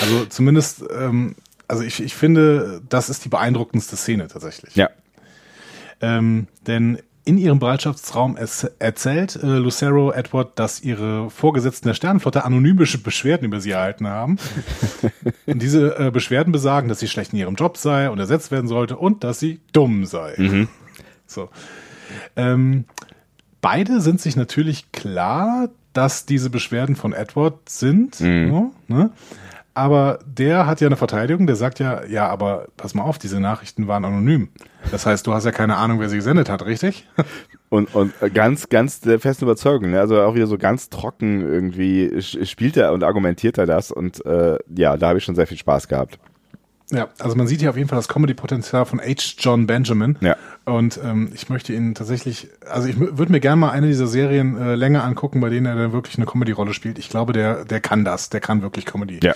Also 0.00 0.24
zumindest, 0.26 0.84
ähm, 0.96 1.36
also 1.68 1.82
ich, 1.82 2.02
ich 2.02 2.14
finde, 2.14 2.82
das 2.88 3.10
ist 3.10 3.24
die 3.24 3.28
beeindruckendste 3.28 3.96
Szene 3.96 4.28
tatsächlich. 4.28 4.74
Ja. 4.74 4.90
Ähm, 6.00 6.48
denn 6.66 6.98
in 7.24 7.38
ihrem 7.38 7.58
Bereitschaftsraum 7.58 8.36
erzählt 8.78 9.36
äh, 9.36 9.46
Lucero 9.46 10.12
Edward, 10.12 10.58
dass 10.58 10.82
ihre 10.82 11.30
Vorgesetzten 11.30 11.88
der 11.88 11.94
Sternenflotte 11.94 12.44
anonymische 12.44 12.98
Beschwerden 12.98 13.46
über 13.46 13.60
sie 13.60 13.70
erhalten 13.70 14.06
haben. 14.06 14.38
und 15.46 15.62
diese 15.62 15.98
äh, 15.98 16.10
Beschwerden 16.10 16.52
besagen, 16.52 16.88
dass 16.88 17.00
sie 17.00 17.08
schlecht 17.08 17.32
in 17.32 17.38
ihrem 17.38 17.54
Job 17.54 17.78
sei 17.78 18.10
und 18.10 18.18
ersetzt 18.18 18.50
werden 18.50 18.68
sollte 18.68 18.96
und 18.96 19.24
dass 19.24 19.40
sie 19.40 19.60
dumm 19.72 20.04
sei. 20.04 20.34
Mhm. 20.36 20.68
So. 21.26 21.48
Ähm, 22.36 22.84
beide 23.62 24.02
sind 24.02 24.20
sich 24.20 24.36
natürlich 24.36 24.92
klar, 24.92 25.70
dass 25.94 26.26
diese 26.26 26.50
Beschwerden 26.50 26.96
von 26.96 27.14
Edward 27.14 27.68
sind. 27.68 28.20
Mhm. 28.20 28.48
So, 28.50 28.72
ne? 28.88 29.10
Aber 29.74 30.20
der 30.24 30.66
hat 30.66 30.80
ja 30.80 30.86
eine 30.86 30.96
Verteidigung, 30.96 31.48
der 31.48 31.56
sagt 31.56 31.80
ja, 31.80 32.04
ja, 32.04 32.28
aber 32.28 32.68
pass 32.76 32.94
mal 32.94 33.02
auf, 33.02 33.18
diese 33.18 33.40
Nachrichten 33.40 33.88
waren 33.88 34.04
anonym. 34.04 34.48
Das 34.92 35.04
heißt, 35.04 35.26
du 35.26 35.34
hast 35.34 35.44
ja 35.44 35.50
keine 35.50 35.76
Ahnung, 35.76 35.98
wer 35.98 36.08
sie 36.08 36.16
gesendet 36.16 36.48
hat, 36.48 36.64
richtig? 36.64 37.08
Und, 37.70 37.92
und 37.92 38.12
ganz, 38.34 38.68
ganz 38.68 39.00
der 39.00 39.18
festen 39.18 39.46
Überzeugung, 39.46 39.90
ne? 39.90 39.98
also 39.98 40.22
auch 40.22 40.36
wieder 40.36 40.46
so 40.46 40.58
ganz 40.58 40.90
trocken 40.90 41.40
irgendwie 41.40 42.22
spielt 42.22 42.76
er 42.76 42.92
und 42.92 43.02
argumentiert 43.02 43.58
er 43.58 43.66
das 43.66 43.90
und 43.90 44.24
äh, 44.24 44.58
ja, 44.76 44.96
da 44.96 45.08
habe 45.08 45.18
ich 45.18 45.24
schon 45.24 45.34
sehr 45.34 45.48
viel 45.48 45.56
Spaß 45.56 45.88
gehabt. 45.88 46.20
Ja, 46.90 47.08
also 47.18 47.34
man 47.34 47.46
sieht 47.46 47.60
hier 47.60 47.70
auf 47.70 47.76
jeden 47.76 47.88
Fall 47.88 47.98
das 47.98 48.08
Comedy-Potenzial 48.08 48.84
von 48.84 49.00
H. 49.00 49.34
John 49.38 49.66
Benjamin. 49.66 50.16
Ja. 50.20 50.36
Und 50.66 51.00
ähm, 51.02 51.30
ich 51.34 51.48
möchte 51.48 51.72
ihn 51.72 51.94
tatsächlich, 51.94 52.48
also 52.70 52.88
ich 52.88 52.98
würde 52.98 53.32
mir 53.32 53.40
gerne 53.40 53.56
mal 53.56 53.70
eine 53.70 53.86
dieser 53.86 54.06
Serien 54.06 54.56
äh, 54.56 54.74
länger 54.74 55.02
angucken, 55.02 55.40
bei 55.40 55.48
denen 55.48 55.66
er 55.66 55.74
dann 55.74 55.92
wirklich 55.92 56.16
eine 56.16 56.26
Comedy-Rolle 56.26 56.74
spielt. 56.74 56.98
Ich 56.98 57.08
glaube, 57.08 57.32
der, 57.32 57.64
der 57.64 57.80
kann 57.80 58.04
das, 58.04 58.28
der 58.28 58.40
kann 58.40 58.62
wirklich 58.62 58.84
Comedy. 58.84 59.18
Ja. 59.22 59.34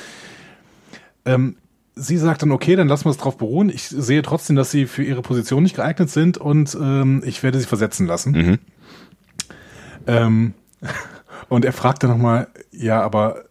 Ähm, 1.28 1.56
sie 1.94 2.16
sagt 2.16 2.42
dann, 2.42 2.52
okay, 2.52 2.76
dann 2.76 2.88
lassen 2.88 3.04
wir 3.04 3.10
es 3.10 3.18
drauf 3.18 3.36
beruhen. 3.36 3.68
Ich 3.70 3.88
sehe 3.88 4.22
trotzdem, 4.22 4.56
dass 4.56 4.70
sie 4.70 4.86
für 4.86 5.02
ihre 5.02 5.22
Position 5.22 5.62
nicht 5.62 5.76
geeignet 5.76 6.10
sind 6.10 6.38
und 6.38 6.76
ähm, 6.80 7.22
ich 7.24 7.42
werde 7.42 7.58
sie 7.58 7.66
versetzen 7.66 8.06
lassen. 8.06 8.32
Mhm. 8.32 8.58
Ähm, 10.06 10.54
und 11.48 11.64
er 11.64 11.72
fragt 11.72 12.02
dann 12.02 12.10
nochmal, 12.10 12.48
ja, 12.70 13.02
aber 13.02 13.44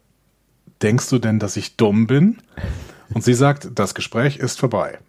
denkst 0.82 1.10
du 1.10 1.20
denn, 1.20 1.40
dass 1.40 1.58
ich 1.58 1.76
dumm 1.78 2.08
bin? 2.08 2.38
Und 3.14 3.24
sie 3.24 3.34
sagt, 3.34 3.70
das 3.76 3.96
Gespräch 3.96 4.38
ist 4.38 4.60
vorbei. 4.60 5.00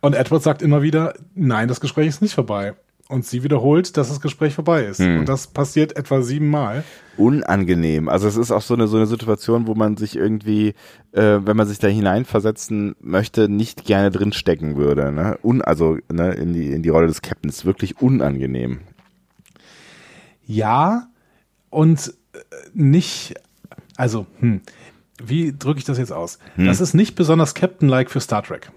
Und 0.00 0.14
Edward 0.14 0.42
sagt 0.42 0.62
immer 0.62 0.82
wieder, 0.82 1.14
nein, 1.34 1.68
das 1.68 1.80
Gespräch 1.80 2.08
ist 2.08 2.22
nicht 2.22 2.34
vorbei 2.34 2.74
und 3.10 3.26
sie 3.26 3.42
wiederholt, 3.42 3.96
dass 3.96 4.08
das 4.08 4.20
Gespräch 4.20 4.54
vorbei 4.54 4.84
ist. 4.84 5.00
Hm. 5.00 5.20
Und 5.20 5.28
das 5.28 5.48
passiert 5.48 5.96
etwa 5.96 6.22
siebenmal. 6.22 6.84
Unangenehm. 7.20 8.08
Also 8.08 8.26
es 8.26 8.36
ist 8.36 8.50
auch 8.50 8.62
so 8.62 8.74
eine 8.74 8.88
so 8.88 8.96
eine 8.96 9.06
Situation, 9.06 9.66
wo 9.66 9.74
man 9.74 9.96
sich 9.96 10.16
irgendwie, 10.16 10.74
äh, 11.12 11.38
wenn 11.42 11.56
man 11.56 11.66
sich 11.66 11.78
da 11.78 11.86
hineinversetzen 11.86 12.96
möchte, 13.00 13.48
nicht 13.48 13.84
gerne 13.84 14.10
drinstecken 14.10 14.76
würde. 14.76 15.12
Ne? 15.12 15.38
Un, 15.42 15.60
also 15.62 15.98
ne, 16.10 16.32
in 16.32 16.52
die 16.54 16.72
in 16.72 16.82
die 16.82 16.88
Rolle 16.88 17.06
des 17.06 17.22
Captains. 17.22 17.64
Wirklich 17.64 18.00
unangenehm. 18.00 18.80
Ja 20.46 21.08
und 21.68 22.14
äh, 22.32 22.38
nicht. 22.72 23.34
Also 23.96 24.26
hm, 24.38 24.62
wie 25.22 25.56
drücke 25.56 25.78
ich 25.78 25.84
das 25.84 25.98
jetzt 25.98 26.12
aus? 26.12 26.38
Hm. 26.56 26.66
Das 26.66 26.80
ist 26.80 26.94
nicht 26.94 27.14
besonders 27.14 27.54
Captain-like 27.54 28.10
für 28.10 28.20
Star 28.20 28.42
Trek. 28.42 28.70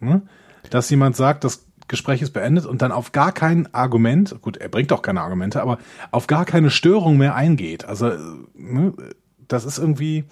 Hm? 0.00 0.22
Dass 0.70 0.90
jemand 0.90 1.16
sagt, 1.16 1.44
das 1.44 1.65
Gespräch 1.88 2.22
ist 2.22 2.32
beendet 2.32 2.66
und 2.66 2.82
dann 2.82 2.92
auf 2.92 3.12
gar 3.12 3.32
kein 3.32 3.72
Argument, 3.74 4.40
gut, 4.42 4.56
er 4.56 4.68
bringt 4.68 4.92
auch 4.92 5.02
keine 5.02 5.20
Argumente, 5.20 5.62
aber 5.62 5.78
auf 6.10 6.26
gar 6.26 6.44
keine 6.44 6.70
Störung 6.70 7.16
mehr 7.16 7.34
eingeht. 7.34 7.84
Also, 7.84 8.12
ne, 8.54 8.92
das 9.48 9.64
ist 9.64 9.78
irgendwie. 9.78 10.24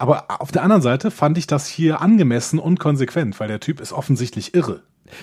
Aber 0.00 0.40
auf 0.40 0.52
der 0.52 0.62
anderen 0.62 0.82
Seite 0.82 1.10
fand 1.10 1.38
ich 1.38 1.48
das 1.48 1.66
hier 1.66 2.00
angemessen 2.00 2.60
und 2.60 2.78
konsequent, 2.78 3.40
weil 3.40 3.48
der 3.48 3.58
Typ 3.58 3.80
ist 3.80 3.92
offensichtlich 3.92 4.54
irre. 4.54 4.82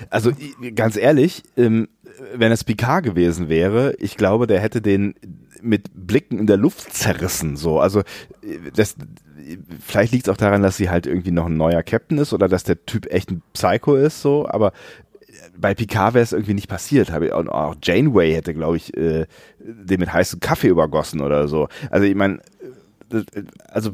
Also 0.09 0.31
ganz 0.73 0.97
ehrlich, 0.97 1.43
ähm, 1.55 1.87
wenn 2.33 2.51
es 2.51 2.63
Picard 2.63 3.03
gewesen 3.03 3.47
wäre, 3.47 3.95
ich 3.99 4.17
glaube, 4.17 4.47
der 4.47 4.59
hätte 4.59 4.81
den 4.81 5.15
mit 5.61 5.89
Blicken 5.93 6.39
in 6.39 6.47
der 6.47 6.57
Luft 6.57 6.93
zerrissen. 6.93 7.55
So, 7.55 7.79
also 7.79 8.03
das, 8.75 8.95
vielleicht 9.79 10.11
liegt 10.11 10.27
es 10.27 10.33
auch 10.33 10.37
daran, 10.37 10.63
dass 10.63 10.77
sie 10.77 10.89
halt 10.89 11.05
irgendwie 11.05 11.31
noch 11.31 11.45
ein 11.45 11.57
neuer 11.57 11.83
Captain 11.83 12.17
ist 12.17 12.33
oder 12.33 12.47
dass 12.47 12.63
der 12.63 12.85
Typ 12.85 13.11
echt 13.11 13.31
ein 13.31 13.41
Psycho 13.53 13.95
ist, 13.95 14.21
so, 14.21 14.47
aber 14.47 14.73
bei 15.57 15.73
Picard 15.73 16.13
wäre 16.13 16.23
es 16.23 16.33
irgendwie 16.33 16.53
nicht 16.53 16.69
passiert. 16.69 17.09
Ich 17.09 17.33
auch, 17.33 17.75
Janeway 17.81 18.33
hätte, 18.33 18.53
glaube 18.53 18.77
ich, 18.77 18.95
äh, 18.95 19.25
den 19.59 19.99
mit 19.99 20.11
heißem 20.11 20.39
Kaffee 20.39 20.67
übergossen 20.67 21.21
oder 21.21 21.47
so. 21.47 21.67
Also 21.89 22.05
ich 22.05 22.15
meine, 22.15 22.39
äh, 23.11 23.43
also 23.67 23.91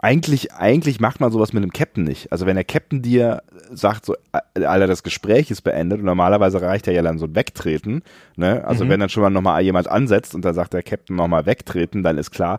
eigentlich, 0.00 0.52
eigentlich 0.52 1.00
macht 1.00 1.20
man 1.20 1.30
sowas 1.30 1.52
mit 1.52 1.62
einem 1.62 1.72
Captain 1.72 2.04
nicht. 2.04 2.32
Also 2.32 2.46
wenn 2.46 2.56
der 2.56 2.64
Captain 2.64 3.02
dir 3.02 3.42
sagt, 3.70 4.06
so, 4.06 4.14
äh, 4.32 4.64
Alter, 4.64 4.86
das 4.86 5.02
Gespräch 5.02 5.50
ist 5.50 5.62
beendet 5.62 6.00
und 6.00 6.04
normalerweise 6.04 6.60
reicht 6.60 6.86
ja 6.86 7.02
dann 7.02 7.18
so 7.18 7.26
ein 7.26 7.34
Wegtreten, 7.34 8.02
ne? 8.36 8.64
Also 8.64 8.84
mhm. 8.84 8.90
wenn 8.90 9.00
dann 9.00 9.08
schon 9.08 9.22
mal 9.22 9.30
nochmal 9.30 9.62
jemand 9.62 9.88
ansetzt 9.88 10.34
und 10.34 10.44
da 10.44 10.52
sagt 10.52 10.74
der 10.74 10.82
Captain 10.82 11.16
nochmal 11.16 11.46
wegtreten, 11.46 12.02
dann 12.02 12.18
ist 12.18 12.30
klar, 12.30 12.58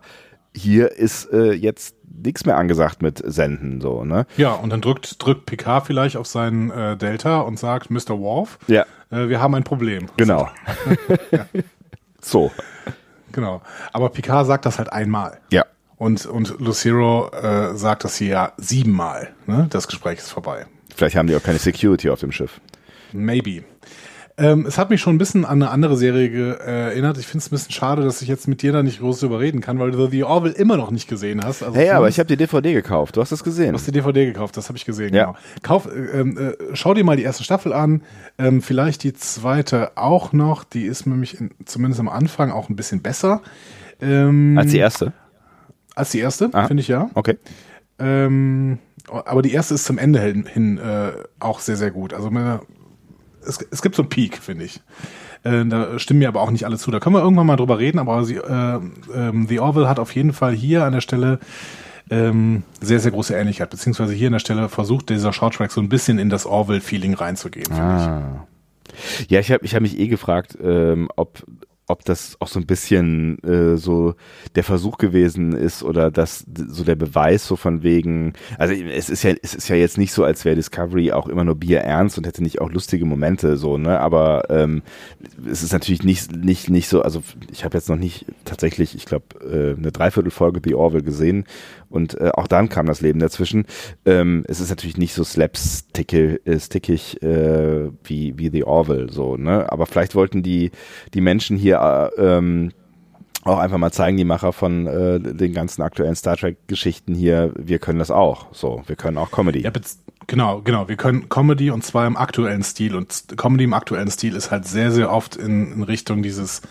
hier 0.54 0.92
ist 0.92 1.32
äh, 1.32 1.52
jetzt 1.52 1.96
nichts 2.22 2.46
mehr 2.46 2.56
angesagt 2.56 3.02
mit 3.02 3.22
Senden, 3.24 3.80
so, 3.80 4.04
ne? 4.04 4.26
Ja, 4.36 4.52
und 4.52 4.70
dann 4.70 4.80
drückt, 4.80 5.22
drückt 5.22 5.46
Picard 5.46 5.86
vielleicht 5.86 6.16
auf 6.16 6.26
seinen 6.26 6.70
äh, 6.70 6.96
Delta 6.96 7.40
und 7.40 7.58
sagt, 7.58 7.90
Mr. 7.90 8.18
Worf, 8.18 8.58
ja. 8.66 8.84
Äh, 9.10 9.28
wir 9.28 9.40
haben 9.40 9.54
ein 9.54 9.64
Problem. 9.64 10.06
Genau. 10.16 10.48
ja. 11.30 11.46
So. 12.24 12.50
Genau. 13.32 13.62
Aber 13.92 14.08
Picard 14.08 14.46
sagt 14.46 14.64
das 14.64 14.78
halt 14.78 14.92
einmal. 14.92 15.40
Ja. 15.50 15.66
Und, 15.96 16.26
und 16.26 16.58
Lucero 16.58 17.30
äh, 17.30 17.76
sagt 17.76 18.04
das 18.04 18.16
hier 18.16 18.28
ja 18.28 18.52
siebenmal. 18.56 19.32
Ne? 19.46 19.66
Das 19.70 19.86
Gespräch 19.86 20.18
ist 20.18 20.30
vorbei. 20.30 20.66
Vielleicht 20.94 21.16
haben 21.16 21.26
die 21.26 21.36
auch 21.36 21.42
keine 21.42 21.58
Security 21.58 22.10
auf 22.10 22.20
dem 22.20 22.32
Schiff. 22.32 22.60
Maybe. 23.12 23.64
Ähm, 24.36 24.66
es 24.66 24.78
hat 24.78 24.90
mich 24.90 25.00
schon 25.00 25.14
ein 25.14 25.18
bisschen 25.18 25.44
an 25.44 25.62
eine 25.62 25.70
andere 25.70 25.96
Serie 25.96 26.54
äh, 26.54 26.88
erinnert. 26.88 27.18
Ich 27.18 27.26
finde 27.26 27.38
es 27.38 27.46
ein 27.46 27.50
bisschen 27.50 27.70
schade, 27.70 28.02
dass 28.02 28.20
ich 28.20 28.26
jetzt 28.26 28.48
mit 28.48 28.62
dir 28.62 28.72
da 28.72 28.82
nicht 28.82 28.98
groß 28.98 29.20
drüber 29.20 29.38
reden 29.38 29.60
kann, 29.60 29.78
weil 29.78 29.92
du 29.92 30.08
The 30.08 30.24
Orville 30.24 30.54
immer 30.54 30.76
noch 30.76 30.90
nicht 30.90 31.08
gesehen 31.08 31.44
hast. 31.44 31.62
Also 31.62 31.76
hey, 31.76 31.90
aber 31.90 32.08
ich 32.08 32.18
habe 32.18 32.26
die 32.26 32.36
DVD 32.36 32.72
gekauft. 32.72 33.16
Du 33.16 33.20
hast 33.20 33.30
es 33.30 33.44
gesehen. 33.44 33.68
Du 33.68 33.74
hast 33.74 33.86
die 33.86 33.92
DVD 33.92 34.26
gekauft, 34.26 34.56
das 34.56 34.68
habe 34.68 34.76
ich 34.76 34.84
gesehen, 34.84 35.14
ja. 35.14 35.26
genau. 35.26 35.38
Kauf, 35.62 35.88
ähm, 36.12 36.36
äh, 36.36 36.52
schau 36.72 36.94
dir 36.94 37.04
mal 37.04 37.16
die 37.16 37.22
erste 37.22 37.44
Staffel 37.44 37.72
an. 37.72 38.02
Ähm, 38.36 38.60
vielleicht 38.60 39.04
die 39.04 39.12
zweite 39.12 39.92
auch 39.96 40.32
noch. 40.32 40.64
Die 40.64 40.84
ist 40.84 41.06
nämlich 41.06 41.40
in, 41.40 41.52
zumindest 41.64 42.00
am 42.00 42.08
Anfang 42.08 42.50
auch 42.50 42.68
ein 42.68 42.74
bisschen 42.74 43.02
besser. 43.02 43.40
Ähm, 44.00 44.58
als 44.58 44.72
die 44.72 44.78
erste? 44.78 45.12
Als 45.94 46.10
die 46.10 46.18
erste, 46.18 46.50
ah, 46.52 46.66
finde 46.66 46.80
ich 46.80 46.88
ja. 46.88 47.08
Okay. 47.14 47.38
Ähm, 48.00 48.78
aber 49.08 49.42
die 49.42 49.52
erste 49.52 49.74
ist 49.74 49.84
zum 49.84 49.98
Ende 49.98 50.20
hin, 50.20 50.44
hin 50.44 50.78
äh, 50.78 51.12
auch 51.38 51.60
sehr, 51.60 51.76
sehr 51.76 51.92
gut. 51.92 52.12
Also 52.12 52.30
es, 53.46 53.64
es 53.70 53.82
gibt 53.82 53.94
so 53.94 54.02
einen 54.02 54.08
Peak, 54.08 54.38
finde 54.38 54.64
ich. 54.64 54.80
Äh, 55.42 55.64
da 55.66 55.98
stimmen 55.98 56.20
mir 56.20 56.28
aber 56.28 56.40
auch 56.40 56.50
nicht 56.50 56.64
alle 56.64 56.78
zu. 56.78 56.90
Da 56.90 57.00
können 57.00 57.14
wir 57.14 57.22
irgendwann 57.22 57.46
mal 57.46 57.56
drüber 57.56 57.78
reden, 57.78 57.98
aber 57.98 58.24
sie, 58.24 58.36
äh, 58.36 58.80
ähm, 59.14 59.46
The 59.48 59.60
Orville 59.60 59.88
hat 59.88 59.98
auf 59.98 60.14
jeden 60.14 60.32
Fall 60.32 60.54
hier 60.54 60.84
an 60.84 60.92
der 60.92 61.00
Stelle 61.00 61.38
ähm, 62.10 62.64
sehr, 62.80 63.00
sehr 63.00 63.10
große 63.10 63.34
Ähnlichkeit, 63.34 63.70
beziehungsweise 63.70 64.12
hier 64.12 64.28
an 64.28 64.34
der 64.34 64.40
Stelle 64.40 64.68
versucht 64.68 65.08
dieser 65.08 65.32
Shorttrack 65.32 65.72
so 65.72 65.80
ein 65.80 65.88
bisschen 65.88 66.18
in 66.18 66.28
das 66.28 66.46
Orville-Feeling 66.46 67.14
reinzugehen, 67.14 67.72
ah. 67.72 68.46
Ja, 69.28 69.40
ich 69.40 69.50
habe 69.50 69.64
ich 69.64 69.74
hab 69.74 69.82
mich 69.82 69.98
eh 69.98 70.06
gefragt, 70.06 70.56
ähm, 70.62 71.08
ob 71.16 71.42
ob 71.86 72.04
das 72.04 72.36
auch 72.40 72.48
so 72.48 72.58
ein 72.58 72.66
bisschen 72.66 73.38
äh, 73.44 73.76
so 73.76 74.14
der 74.54 74.64
Versuch 74.64 74.96
gewesen 74.96 75.52
ist 75.52 75.82
oder 75.82 76.10
das 76.10 76.44
so 76.68 76.82
der 76.82 76.94
Beweis 76.94 77.46
so 77.46 77.56
von 77.56 77.82
wegen, 77.82 78.32
also 78.58 78.72
es 78.72 79.10
ist 79.10 79.22
ja 79.22 79.34
es 79.42 79.54
ist 79.54 79.68
ja 79.68 79.76
jetzt 79.76 79.98
nicht 79.98 80.12
so, 80.12 80.24
als 80.24 80.44
wäre 80.44 80.56
Discovery 80.56 81.12
auch 81.12 81.28
immer 81.28 81.44
nur 81.44 81.56
Bier 81.56 81.80
ernst 81.80 82.16
und 82.16 82.26
hätte 82.26 82.42
nicht 82.42 82.60
auch 82.60 82.70
lustige 82.70 83.04
Momente 83.04 83.56
so, 83.56 83.76
ne? 83.76 84.00
Aber 84.00 84.44
ähm, 84.48 84.82
es 85.50 85.62
ist 85.62 85.72
natürlich 85.72 86.02
nicht 86.02 86.34
nicht 86.34 86.70
nicht 86.70 86.88
so, 86.88 87.02
also 87.02 87.22
ich 87.50 87.64
habe 87.64 87.76
jetzt 87.76 87.90
noch 87.90 87.96
nicht 87.96 88.26
tatsächlich, 88.44 88.94
ich 88.94 89.04
glaube, 89.04 89.26
äh, 89.40 89.78
eine 89.78 89.92
Dreiviertelfolge 89.92 90.60
The 90.64 90.74
Orville 90.74 91.04
gesehen 91.04 91.44
und 91.94 92.20
äh, 92.20 92.30
auch 92.34 92.46
dann 92.46 92.68
kam 92.68 92.86
das 92.86 93.00
Leben 93.00 93.20
dazwischen. 93.20 93.66
Ähm, 94.04 94.44
es 94.48 94.60
ist 94.60 94.70
natürlich 94.70 94.96
nicht 94.96 95.14
so 95.14 95.24
slapstickig 95.24 97.22
äh, 97.22 97.84
äh, 97.84 97.90
wie, 98.02 98.38
wie 98.38 98.50
The 98.50 98.64
Orville, 98.64 99.10
so, 99.10 99.36
ne? 99.36 99.70
Aber 99.70 99.86
vielleicht 99.86 100.14
wollten 100.14 100.42
die, 100.42 100.70
die 101.14 101.20
Menschen 101.20 101.56
hier 101.56 102.10
äh, 102.16 102.20
ähm, 102.20 102.72
auch 103.44 103.58
einfach 103.58 103.78
mal 103.78 103.92
zeigen, 103.92 104.16
die 104.16 104.24
Macher 104.24 104.52
von 104.52 104.86
äh, 104.86 105.20
den 105.20 105.52
ganzen 105.52 105.82
aktuellen 105.82 106.16
Star 106.16 106.36
Trek-Geschichten 106.36 107.14
hier, 107.14 107.52
wir 107.56 107.78
können 107.78 107.98
das 107.98 108.10
auch. 108.10 108.46
So, 108.52 108.82
wir 108.86 108.96
können 108.96 109.18
auch 109.18 109.30
Comedy. 109.30 109.60
Ja, 109.60 109.70
genau, 110.26 110.62
genau. 110.62 110.88
Wir 110.88 110.96
können 110.96 111.28
Comedy 111.28 111.70
und 111.70 111.84
zwar 111.84 112.06
im 112.06 112.16
aktuellen 112.16 112.62
Stil. 112.62 112.96
Und 112.96 113.24
Comedy 113.36 113.64
im 113.64 113.74
aktuellen 113.74 114.10
Stil 114.10 114.34
ist 114.34 114.50
halt 114.50 114.66
sehr, 114.66 114.90
sehr 114.90 115.12
oft 115.12 115.36
in, 115.36 115.72
in 115.72 115.82
Richtung 115.82 116.22
dieses 116.22 116.62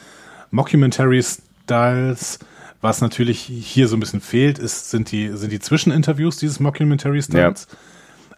Mockumentary-Styles, 0.49 2.39
was 2.83 3.01
natürlich 3.01 3.39
hier 3.39 3.87
so 3.87 3.95
ein 3.95 4.01
bisschen 4.01 4.21
fehlt, 4.21 4.59
ist, 4.59 4.91
sind 4.91 5.11
die, 5.11 5.29
sind 5.29 5.51
die 5.51 5.59
Zwischeninterviews 5.59 6.37
dieses 6.37 6.59
Mockumentary-Styles. 6.59 7.67
Ja. 7.71 7.77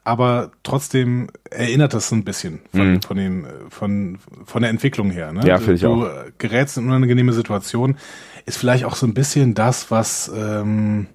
Aber 0.03 0.51
trotzdem 0.61 1.29
erinnert 1.49 1.95
das 1.95 2.09
so 2.09 2.15
ein 2.15 2.23
bisschen 2.23 2.59
von, 2.71 2.93
mhm. 2.93 3.01
von, 3.01 3.17
den, 3.17 3.47
von, 3.69 4.19
von 4.45 4.61
der 4.61 4.69
Entwicklung 4.69 5.09
her. 5.09 5.33
Ne? 5.33 5.47
Ja, 5.47 5.57
finde 5.57 5.73
ich 5.73 5.85
auch. 5.87 6.03
Du 6.03 6.31
gerätst 6.37 6.77
in 6.77 6.85
unangenehme 6.85 7.33
Situationen. 7.33 7.97
Ist 8.45 8.57
vielleicht 8.59 8.85
auch 8.85 8.95
so 8.95 9.07
ein 9.07 9.15
bisschen 9.15 9.55
das, 9.55 9.89
was, 9.89 10.31
ähm, 10.35 11.07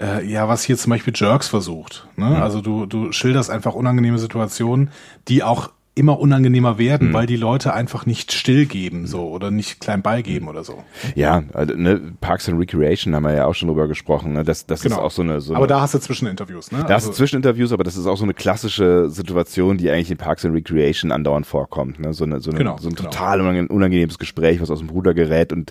äh, 0.00 0.26
ja, 0.26 0.48
was 0.48 0.64
hier 0.64 0.78
zum 0.78 0.90
Beispiel 0.90 1.12
Jerks 1.14 1.48
versucht. 1.48 2.08
Ne? 2.16 2.30
Mhm. 2.30 2.36
Also 2.36 2.62
du, 2.62 2.86
du 2.86 3.12
schilderst 3.12 3.50
einfach 3.50 3.74
unangenehme 3.74 4.18
Situationen, 4.18 4.90
die 5.28 5.42
auch 5.42 5.70
immer 6.00 6.18
unangenehmer 6.18 6.78
werden, 6.78 7.08
mhm. 7.08 7.12
weil 7.12 7.26
die 7.26 7.36
Leute 7.36 7.74
einfach 7.74 8.06
nicht 8.06 8.32
stillgeben 8.32 9.06
so 9.06 9.28
oder 9.28 9.50
nicht 9.50 9.80
klein 9.80 10.00
beigeben 10.00 10.48
oder 10.48 10.64
so. 10.64 10.82
Ja, 11.14 11.44
also, 11.52 11.74
ne, 11.74 12.00
Parks 12.20 12.48
and 12.48 12.58
Recreation 12.58 13.14
haben 13.14 13.24
wir 13.24 13.34
ja 13.34 13.44
auch 13.44 13.54
schon 13.54 13.68
drüber 13.68 13.86
gesprochen. 13.86 14.32
Ne? 14.32 14.42
Das, 14.42 14.66
das 14.66 14.80
genau. 14.82 14.96
ist 14.96 15.02
auch 15.02 15.10
so 15.10 15.20
eine, 15.20 15.42
so 15.42 15.54
Aber 15.54 15.66
da 15.66 15.82
hast 15.82 15.92
du 15.92 15.98
Zwischeninterviews, 15.98 16.72
ne? 16.72 16.78
Da 16.78 16.84
also, 16.84 16.94
hast 16.94 17.04
du 17.04 17.08
also 17.10 17.18
Zwischeninterviews, 17.18 17.72
aber 17.72 17.84
das 17.84 17.96
ist 17.96 18.06
auch 18.06 18.16
so 18.16 18.24
eine 18.24 18.32
klassische 18.32 19.10
Situation, 19.10 19.76
die 19.76 19.90
eigentlich 19.90 20.10
in 20.10 20.16
Parks 20.16 20.44
and 20.44 20.54
Recreation 20.54 21.12
andauernd 21.12 21.46
vorkommt. 21.46 22.00
Ne? 22.00 22.14
So, 22.14 22.24
eine, 22.24 22.40
so, 22.40 22.50
eine, 22.50 22.58
genau, 22.58 22.78
so 22.78 22.88
ein 22.88 22.94
genau. 22.94 23.10
total 23.10 23.40
unangenehmes 23.68 24.18
Gespräch, 24.18 24.60
was 24.62 24.70
aus 24.70 24.78
dem 24.78 24.88
Bruder 24.88 25.12
gerät 25.12 25.52
und 25.52 25.70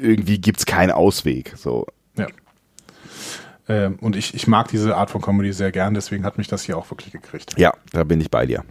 irgendwie 0.00 0.38
gibt's 0.38 0.66
keinen 0.66 0.92
Ausweg. 0.92 1.54
So. 1.56 1.86
Ja. 2.16 2.28
Ähm, 3.68 3.98
und 4.00 4.16
ich, 4.16 4.34
ich 4.34 4.46
mag 4.46 4.68
diese 4.68 4.96
Art 4.96 5.10
von 5.10 5.20
Comedy 5.20 5.52
sehr 5.52 5.72
gern, 5.72 5.94
deswegen 5.94 6.24
hat 6.24 6.38
mich 6.38 6.48
das 6.48 6.62
hier 6.62 6.78
auch 6.78 6.90
wirklich 6.90 7.12
gekriegt. 7.12 7.58
Ja, 7.58 7.72
da 7.92 8.04
bin 8.04 8.20
ich 8.20 8.30
bei 8.30 8.46
dir. 8.46 8.64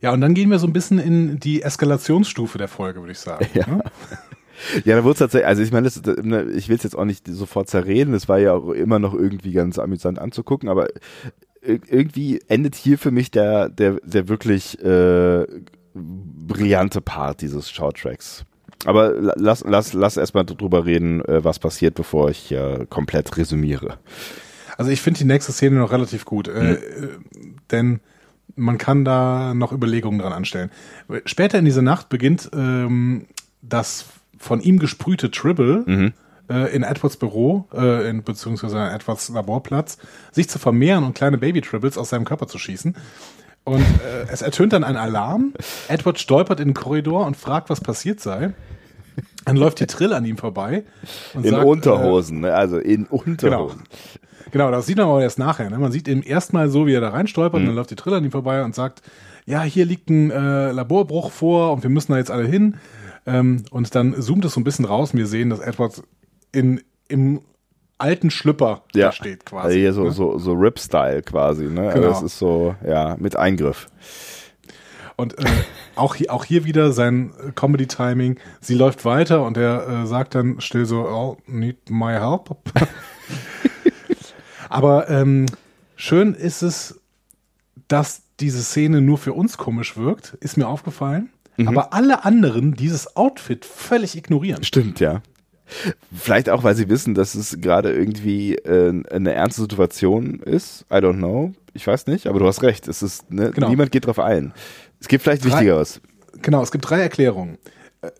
Ja, 0.00 0.12
und 0.12 0.20
dann 0.20 0.34
gehen 0.34 0.50
wir 0.50 0.58
so 0.58 0.66
ein 0.66 0.72
bisschen 0.72 0.98
in 0.98 1.40
die 1.40 1.62
Eskalationsstufe 1.62 2.58
der 2.58 2.68
Folge, 2.68 3.00
würde 3.00 3.12
ich 3.12 3.18
sagen. 3.18 3.46
Ja. 3.54 3.66
Ne? 3.66 3.82
Ja, 4.84 4.96
da 4.96 5.04
wurde 5.04 5.12
es 5.12 5.18
tatsächlich, 5.20 5.46
also 5.46 5.62
ich 5.62 5.70
meine, 5.70 5.88
das, 5.88 6.02
ne, 6.04 6.42
ich 6.50 6.68
will 6.68 6.74
es 6.74 6.82
jetzt 6.82 6.98
auch 6.98 7.04
nicht 7.04 7.28
sofort 7.28 7.68
zerreden, 7.68 8.12
es 8.12 8.28
war 8.28 8.40
ja 8.40 8.54
auch 8.54 8.70
immer 8.70 8.98
noch 8.98 9.14
irgendwie 9.14 9.52
ganz 9.52 9.78
amüsant 9.78 10.18
anzugucken, 10.18 10.68
aber 10.68 10.88
irgendwie 11.62 12.40
endet 12.48 12.74
hier 12.74 12.98
für 12.98 13.10
mich 13.10 13.30
der, 13.30 13.68
der, 13.68 14.00
der 14.02 14.28
wirklich 14.28 14.82
äh, 14.82 15.46
brillante 15.94 17.00
Part 17.00 17.40
dieses 17.42 17.70
Shorttracks. 17.70 18.44
Aber 18.84 19.12
lass, 19.36 19.64
lass, 19.66 19.92
lass 19.92 20.16
erstmal 20.16 20.44
drüber 20.44 20.84
reden, 20.84 21.24
äh, 21.24 21.42
was 21.42 21.58
passiert, 21.58 21.94
bevor 21.94 22.30
ich 22.30 22.52
äh, 22.52 22.86
komplett 22.88 23.36
resümiere. 23.36 23.98
Also 24.76 24.92
ich 24.92 25.00
finde 25.00 25.18
die 25.18 25.24
nächste 25.24 25.52
Szene 25.52 25.76
noch 25.76 25.90
relativ 25.90 26.24
gut, 26.24 26.46
äh, 26.46 26.76
hm. 26.76 27.14
denn 27.70 28.00
man 28.58 28.78
kann 28.78 29.04
da 29.04 29.54
noch 29.54 29.72
Überlegungen 29.72 30.18
dran 30.18 30.32
anstellen. 30.32 30.70
Später 31.24 31.58
in 31.58 31.64
dieser 31.64 31.82
Nacht 31.82 32.08
beginnt 32.08 32.50
ähm, 32.52 33.26
das 33.62 34.06
von 34.38 34.60
ihm 34.60 34.78
gesprühte 34.78 35.30
Tribble 35.30 35.84
mhm. 35.86 36.12
äh, 36.48 36.74
in 36.74 36.82
Edwards 36.82 37.16
Büro, 37.16 37.66
äh, 37.74 38.08
in, 38.08 38.22
beziehungsweise 38.22 38.78
an 38.78 38.94
Edwards 38.94 39.28
Laborplatz, 39.30 39.98
sich 40.32 40.48
zu 40.48 40.58
vermehren 40.58 41.04
und 41.04 41.14
kleine 41.14 41.38
Baby-Tribbles 41.38 41.98
aus 41.98 42.10
seinem 42.10 42.24
Körper 42.24 42.46
zu 42.46 42.58
schießen. 42.58 42.94
Und 43.64 43.82
äh, 43.82 44.26
es 44.30 44.42
ertönt 44.42 44.72
dann 44.72 44.84
ein 44.84 44.96
Alarm. 44.96 45.52
Edward 45.88 46.18
stolpert 46.18 46.60
in 46.60 46.68
den 46.68 46.74
Korridor 46.74 47.26
und 47.26 47.36
fragt, 47.36 47.68
was 47.70 47.80
passiert 47.80 48.20
sei. 48.20 48.54
Dann 49.44 49.56
läuft 49.56 49.80
die 49.80 49.86
Trill 49.86 50.12
an 50.12 50.24
ihm 50.24 50.38
vorbei. 50.38 50.84
in 51.34 51.42
sagt, 51.42 51.64
Unterhosen, 51.64 52.38
äh, 52.38 52.48
ne? 52.48 52.54
also 52.54 52.78
in 52.78 53.06
Unterhosen. 53.06 53.82
Genau. 53.84 54.27
Genau, 54.50 54.70
das 54.70 54.86
sieht 54.86 54.96
man 54.96 55.06
aber 55.06 55.22
erst 55.22 55.38
nachher. 55.38 55.70
Ne? 55.70 55.78
Man 55.78 55.92
sieht 55.92 56.08
eben 56.08 56.22
erstmal 56.22 56.68
so, 56.68 56.86
wie 56.86 56.94
er 56.94 57.00
da 57.00 57.10
reinstolpert, 57.10 57.60
mhm. 57.60 57.66
dann 57.66 57.74
läuft 57.74 57.90
die 57.90 57.96
Triller 57.96 58.16
an 58.16 58.24
ihm 58.24 58.30
vorbei 58.30 58.64
und 58.64 58.74
sagt, 58.74 59.02
ja, 59.46 59.62
hier 59.62 59.86
liegt 59.86 60.10
ein 60.10 60.30
äh, 60.30 60.72
Laborbruch 60.72 61.30
vor 61.30 61.72
und 61.72 61.82
wir 61.82 61.90
müssen 61.90 62.12
da 62.12 62.18
jetzt 62.18 62.30
alle 62.30 62.46
hin. 62.46 62.76
Ähm, 63.26 63.64
und 63.70 63.94
dann 63.94 64.20
zoomt 64.20 64.44
es 64.44 64.54
so 64.54 64.60
ein 64.60 64.64
bisschen 64.64 64.84
raus 64.84 65.12
und 65.12 65.18
wir 65.18 65.26
sehen, 65.26 65.50
dass 65.50 65.60
Edward 65.60 66.02
in, 66.52 66.82
im 67.08 67.40
alten 67.98 68.30
Schlüpper 68.30 68.82
ja. 68.94 69.12
steht 69.12 69.44
quasi. 69.44 69.66
Also 69.66 69.78
hier 69.78 69.92
so, 69.92 70.04
ne? 70.04 70.10
so, 70.12 70.38
so 70.38 70.52
Rip-Style 70.52 71.22
quasi, 71.22 71.64
ne? 71.64 71.88
Also 71.88 71.94
genau. 71.94 72.08
Also 72.08 72.08
das 72.08 72.22
ist 72.22 72.38
so, 72.38 72.74
ja, 72.86 73.16
mit 73.18 73.36
Eingriff. 73.36 73.88
Und 75.16 75.36
äh, 75.38 75.44
auch, 75.96 76.14
hier, 76.14 76.32
auch 76.32 76.44
hier 76.44 76.64
wieder 76.64 76.92
sein 76.92 77.32
Comedy-Timing. 77.56 78.38
Sie 78.60 78.74
läuft 78.74 79.04
weiter 79.04 79.42
und 79.44 79.56
er 79.56 79.88
äh, 79.88 80.06
sagt 80.06 80.34
dann 80.34 80.60
still 80.60 80.86
so, 80.86 81.00
oh, 81.00 81.36
need 81.46 81.90
my 81.90 82.12
help. 82.12 82.56
Aber 84.68 85.08
ähm, 85.08 85.46
schön 85.96 86.34
ist 86.34 86.62
es, 86.62 87.00
dass 87.88 88.22
diese 88.40 88.62
Szene 88.62 89.00
nur 89.00 89.18
für 89.18 89.32
uns 89.32 89.58
komisch 89.58 89.96
wirkt, 89.96 90.34
ist 90.40 90.56
mir 90.56 90.68
aufgefallen. 90.68 91.30
Mhm. 91.56 91.68
Aber 91.68 91.92
alle 91.92 92.24
anderen 92.24 92.74
dieses 92.74 93.16
Outfit 93.16 93.64
völlig 93.64 94.16
ignorieren. 94.16 94.62
Stimmt, 94.62 95.00
ja. 95.00 95.22
Vielleicht 96.16 96.48
auch, 96.48 96.64
weil 96.64 96.74
sie 96.74 96.88
wissen, 96.88 97.14
dass 97.14 97.34
es 97.34 97.60
gerade 97.60 97.92
irgendwie 97.92 98.54
äh, 98.54 99.02
eine 99.10 99.32
ernste 99.32 99.62
Situation 99.62 100.40
ist. 100.40 100.86
I 100.90 100.94
don't 100.94 101.18
know. 101.18 101.52
Ich 101.74 101.86
weiß 101.86 102.06
nicht, 102.06 102.26
aber 102.26 102.38
du 102.38 102.46
hast 102.46 102.62
recht. 102.62 102.88
Es 102.88 103.02
ist, 103.02 103.30
ne, 103.30 103.50
genau. 103.50 103.68
niemand 103.68 103.92
geht 103.92 104.06
drauf 104.06 104.18
ein. 104.18 104.52
Es 104.98 105.08
gibt 105.08 105.24
vielleicht 105.24 105.44
Wichtigeres. 105.44 106.00
Genau, 106.40 106.62
es 106.62 106.70
gibt 106.70 106.88
drei 106.88 107.00
Erklärungen 107.00 107.58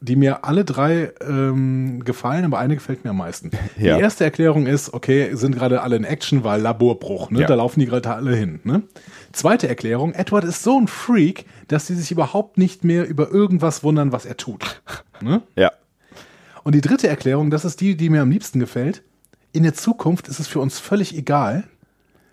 die 0.00 0.16
mir 0.16 0.44
alle 0.44 0.64
drei 0.64 1.12
ähm, 1.20 2.04
gefallen, 2.04 2.44
aber 2.44 2.58
eine 2.58 2.74
gefällt 2.74 3.04
mir 3.04 3.10
am 3.10 3.18
meisten. 3.18 3.50
Ja. 3.78 3.96
Die 3.96 4.02
erste 4.02 4.24
Erklärung 4.24 4.66
ist, 4.66 4.92
okay, 4.92 5.34
sind 5.34 5.54
gerade 5.54 5.82
alle 5.82 5.94
in 5.94 6.02
Action, 6.02 6.42
weil 6.42 6.60
Laborbruch, 6.60 7.30
ne? 7.30 7.42
Ja. 7.42 7.46
Da 7.46 7.54
laufen 7.54 7.78
die 7.78 7.86
gerade 7.86 8.12
alle 8.12 8.34
hin. 8.34 8.58
Ne? 8.64 8.82
Zweite 9.32 9.68
Erklärung, 9.68 10.14
Edward 10.14 10.42
ist 10.42 10.64
so 10.64 10.80
ein 10.80 10.88
Freak, 10.88 11.44
dass 11.68 11.86
sie 11.86 11.94
sich 11.94 12.10
überhaupt 12.10 12.58
nicht 12.58 12.82
mehr 12.82 13.06
über 13.06 13.30
irgendwas 13.30 13.84
wundern, 13.84 14.10
was 14.10 14.24
er 14.24 14.36
tut. 14.36 14.82
Ne? 15.20 15.42
Ja. 15.56 15.72
Und 16.62 16.76
die 16.76 16.80
dritte 16.80 17.08
Erklärung, 17.08 17.50
das 17.50 17.64
ist 17.64 17.80
die, 17.80 17.96
die 17.96 18.08
mir 18.08 18.22
am 18.22 18.30
liebsten 18.30 18.60
gefällt. 18.60 19.02
In 19.50 19.64
der 19.64 19.74
Zukunft 19.74 20.28
ist 20.28 20.38
es 20.38 20.46
für 20.46 20.60
uns 20.60 20.78
völlig 20.78 21.16
egal, 21.16 21.64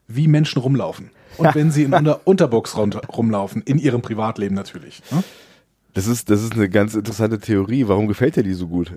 wie 0.08 0.28
Menschen 0.28 0.62
rumlaufen. 0.62 1.10
Und 1.38 1.56
wenn 1.56 1.72
sie 1.72 1.82
in 1.82 1.96
Unter 1.96 2.28
Unterbox 2.28 2.78
rumlaufen, 2.78 3.64
in 3.64 3.80
ihrem 3.80 4.04
Privatleben 4.04 4.54
natürlich. 4.54 5.02
Ne? 5.10 5.24
Das 5.96 6.08
ist, 6.08 6.30
das 6.30 6.44
ist 6.44 6.54
eine 6.54 6.70
ganz 6.70 6.94
interessante 6.94 7.40
Theorie. 7.40 7.88
Warum 7.88 8.08
gefällt 8.08 8.36
dir 8.36 8.44
die 8.44 8.54
so 8.54 8.68
gut? 8.68 8.94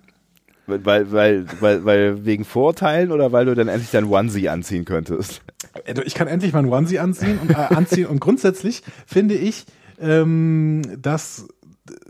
Weil, 0.67 1.11
weil, 1.11 1.47
weil, 1.61 1.85
weil 1.85 2.25
wegen 2.27 2.45
Vorurteilen 2.45 3.13
oder 3.13 3.33
weil 3.33 3.47
du 3.47 3.55
dann 3.55 3.69
endlich 3.69 3.91
dein 3.91 4.05
Onesie 4.05 4.51
anziehen 4.51 4.85
könntest? 4.85 5.41
Also 5.87 6.03
ich 6.03 6.15
kann 6.15 6.29
endlich 6.29 6.53
mein 6.53 6.67
Onesie 6.67 6.99
anziehen 6.99 7.39
und, 7.39 7.51
äh, 7.51 7.55
anziehen 7.55 8.07
und 8.07 8.21
grundsätzlich 8.21 8.83
finde 9.07 9.35
ich, 9.35 9.65
ähm, 10.01 10.83
dass 11.01 11.49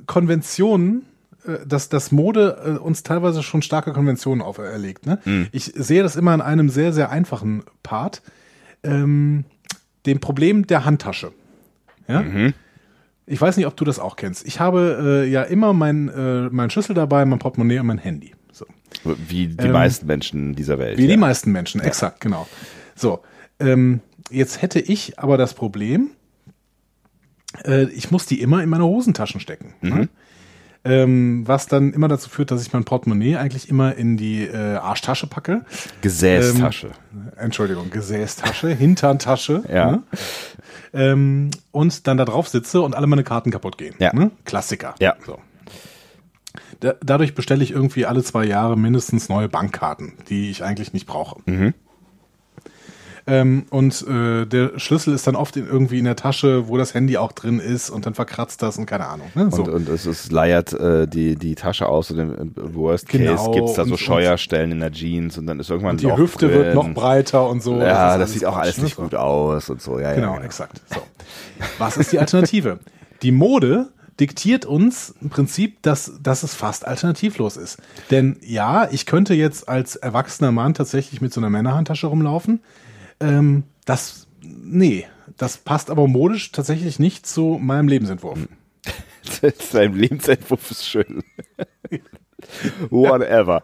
Konventionen 0.06 1.04
äh, 1.44 1.66
dass 1.66 1.90
das 1.90 2.10
Mode 2.10 2.78
äh, 2.78 2.82
uns 2.82 3.02
teilweise 3.02 3.42
schon 3.42 3.60
starke 3.62 3.92
Konventionen 3.92 4.42
auferlegt. 4.42 5.06
Ne? 5.06 5.18
Mhm. 5.24 5.48
Ich 5.52 5.64
sehe 5.64 6.02
das 6.02 6.16
immer 6.16 6.34
in 6.34 6.40
einem 6.40 6.70
sehr, 6.70 6.94
sehr 6.94 7.10
einfachen 7.10 7.62
Part, 7.82 8.22
ähm, 8.82 9.44
dem 10.06 10.18
Problem 10.18 10.66
der 10.66 10.84
Handtasche. 10.84 11.32
Ja? 12.08 12.22
Mhm. 12.22 12.54
Ich 13.28 13.40
weiß 13.40 13.56
nicht, 13.56 13.66
ob 13.66 13.76
du 13.76 13.84
das 13.84 13.98
auch 13.98 14.16
kennst. 14.16 14.46
Ich 14.46 14.58
habe 14.58 15.24
äh, 15.24 15.30
ja 15.30 15.42
immer 15.42 15.72
mein, 15.72 16.08
äh, 16.08 16.48
mein 16.50 16.70
Schlüssel 16.70 16.94
dabei, 16.94 17.24
mein 17.24 17.38
Portemonnaie 17.38 17.78
und 17.78 17.86
mein 17.86 17.98
Handy. 17.98 18.34
So. 18.52 18.66
Wie 19.04 19.48
die 19.48 19.66
ähm, 19.66 19.72
meisten 19.72 20.06
Menschen 20.06 20.54
dieser 20.54 20.78
Welt. 20.78 20.98
Wie 20.98 21.02
ja. 21.02 21.08
die 21.08 21.16
meisten 21.16 21.52
Menschen, 21.52 21.80
exakt, 21.80 22.24
ja. 22.24 22.30
genau. 22.30 22.48
So, 22.94 23.20
ähm, 23.60 24.00
jetzt 24.30 24.62
hätte 24.62 24.80
ich 24.80 25.18
aber 25.18 25.36
das 25.36 25.54
Problem, 25.54 26.10
äh, 27.64 27.84
ich 27.90 28.10
muss 28.10 28.26
die 28.26 28.40
immer 28.40 28.62
in 28.62 28.68
meine 28.68 28.84
Hosentaschen 28.84 29.40
stecken. 29.40 29.74
Mhm. 29.80 29.90
Ne? 29.90 30.08
Ähm, 30.84 31.42
was 31.46 31.66
dann 31.66 31.92
immer 31.92 32.08
dazu 32.08 32.30
führt, 32.30 32.50
dass 32.50 32.62
ich 32.62 32.72
mein 32.72 32.84
Portemonnaie 32.84 33.36
eigentlich 33.36 33.68
immer 33.68 33.96
in 33.96 34.16
die 34.16 34.44
äh, 34.44 34.76
Arschtasche 34.76 35.26
packe. 35.26 35.64
Gesäßtasche. 36.00 36.92
Ähm, 37.12 37.32
Entschuldigung, 37.36 37.90
Gesäßtasche, 37.90 38.68
Hinterntasche. 38.68 39.64
ja. 39.70 39.90
Ne? 39.90 40.02
Ähm, 40.92 41.50
und 41.70 42.06
dann 42.06 42.16
da 42.16 42.24
drauf 42.24 42.48
sitze 42.48 42.80
und 42.80 42.94
alle 42.94 43.06
meine 43.06 43.24
Karten 43.24 43.50
kaputt 43.50 43.78
gehen. 43.78 43.94
Ja. 43.98 44.14
Ne? 44.14 44.30
Klassiker. 44.44 44.94
Ja. 45.00 45.16
So. 45.24 45.38
Da, 46.80 46.94
dadurch 47.02 47.34
bestelle 47.34 47.62
ich 47.62 47.70
irgendwie 47.70 48.06
alle 48.06 48.22
zwei 48.22 48.44
Jahre 48.44 48.76
mindestens 48.76 49.28
neue 49.28 49.48
Bankkarten, 49.48 50.14
die 50.28 50.50
ich 50.50 50.62
eigentlich 50.62 50.92
nicht 50.92 51.06
brauche. 51.06 51.40
Mhm. 51.46 51.74
Ähm, 53.28 53.66
und 53.68 54.06
äh, 54.08 54.46
der 54.46 54.78
Schlüssel 54.78 55.12
ist 55.12 55.26
dann 55.26 55.36
oft 55.36 55.56
in, 55.56 55.66
irgendwie 55.66 55.98
in 55.98 56.06
der 56.06 56.16
Tasche, 56.16 56.66
wo 56.68 56.78
das 56.78 56.94
Handy 56.94 57.18
auch 57.18 57.32
drin 57.32 57.60
ist 57.60 57.90
und 57.90 58.06
dann 58.06 58.14
verkratzt 58.14 58.62
das 58.62 58.78
und 58.78 58.86
keine 58.86 59.06
Ahnung. 59.06 59.28
Ne? 59.34 59.50
So. 59.50 59.64
Und, 59.64 59.68
und 59.68 59.88
es, 59.90 60.06
es 60.06 60.32
leiert 60.32 60.72
äh, 60.72 61.06
die, 61.06 61.36
die 61.36 61.54
Tasche 61.54 61.86
aus 61.88 62.10
und 62.10 62.18
im 62.18 62.52
Worst 62.74 63.06
Case 63.06 63.22
genau, 63.22 63.52
gibt 63.52 63.68
es 63.68 63.74
da 63.74 63.84
so 63.84 63.92
und, 63.92 63.98
Scheuerstellen 63.98 64.72
in 64.72 64.80
der 64.80 64.92
Jeans 64.92 65.36
und 65.36 65.46
dann 65.46 65.60
ist 65.60 65.68
irgendwann 65.68 65.92
und 65.92 66.00
die 66.00 66.16
Hüfte 66.16 66.48
drin. 66.48 66.58
wird 66.58 66.74
noch 66.74 66.88
breiter 66.94 67.46
und 67.48 67.62
so. 67.62 67.78
Ja, 67.78 68.16
das, 68.16 68.30
das 68.30 68.32
sieht 68.32 68.46
auch 68.46 68.56
alles 68.56 68.78
nicht 68.78 68.96
gut 68.96 69.14
aus 69.14 69.68
und 69.68 69.82
so. 69.82 69.98
Ja, 69.98 70.14
genau, 70.14 70.28
ja, 70.28 70.34
genau. 70.36 70.46
exakt. 70.46 70.80
So. 70.88 71.02
Was 71.78 71.98
ist 71.98 72.12
die 72.12 72.18
Alternative? 72.18 72.78
die 73.22 73.32
Mode 73.32 73.88
diktiert 74.20 74.64
uns 74.66 75.14
im 75.20 75.30
Prinzip, 75.30 75.80
dass, 75.82 76.12
dass 76.22 76.42
es 76.42 76.54
fast 76.54 76.86
alternativlos 76.86 77.56
ist. 77.56 77.78
Denn 78.10 78.36
ja, 78.42 78.88
ich 78.90 79.06
könnte 79.06 79.34
jetzt 79.34 79.68
als 79.68 79.96
erwachsener 79.96 80.50
Mann 80.50 80.74
tatsächlich 80.74 81.20
mit 81.20 81.32
so 81.32 81.40
einer 81.40 81.50
Männerhandtasche 81.50 82.08
rumlaufen. 82.08 82.60
Ähm, 83.20 83.64
das, 83.84 84.26
nee, 84.42 85.06
das 85.36 85.58
passt 85.58 85.90
aber 85.90 86.06
modisch 86.08 86.52
tatsächlich 86.52 86.98
nicht 86.98 87.26
zu 87.26 87.58
meinem 87.60 87.88
Lebensentwurf. 87.88 88.38
Sein 89.70 89.94
Lebensentwurf 89.94 90.70
ist 90.70 90.86
schön. 90.86 91.22
Whatever. 92.90 93.62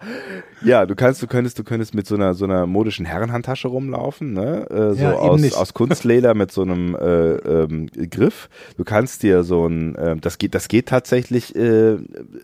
Ja, 0.65 0.85
du 0.85 0.97
kannst, 0.97 1.23
du 1.23 1.29
könntest, 1.29 1.59
du 1.59 1.65
könntest 1.65 1.95
mit 1.95 2.07
so 2.07 2.17
einer 2.17 2.35
so 2.35 2.45
einer 2.45 2.67
modischen 2.67 3.07
Herrenhandtasche 3.07 3.69
rumlaufen, 3.69 4.33
ne? 4.33 4.69
Äh, 4.69 4.95
so 4.95 5.03
ja, 5.03 5.13
aus, 5.13 5.55
aus 5.55 5.75
Kunstleder 5.75 6.35
mit 6.35 6.51
so 6.51 6.63
einem 6.63 6.97
äh, 6.97 7.35
ähm, 7.35 7.87
Griff. 8.11 8.49
Du 8.77 8.85
kannst 8.85 9.23
dir 9.23 9.45
so 9.45 9.67
ein, 9.67 9.95
äh, 9.95 10.17
das 10.17 10.39
geht, 10.39 10.55
das 10.55 10.67
geht 10.67 10.87
tatsächlich, 10.87 11.55
äh, 11.55 11.99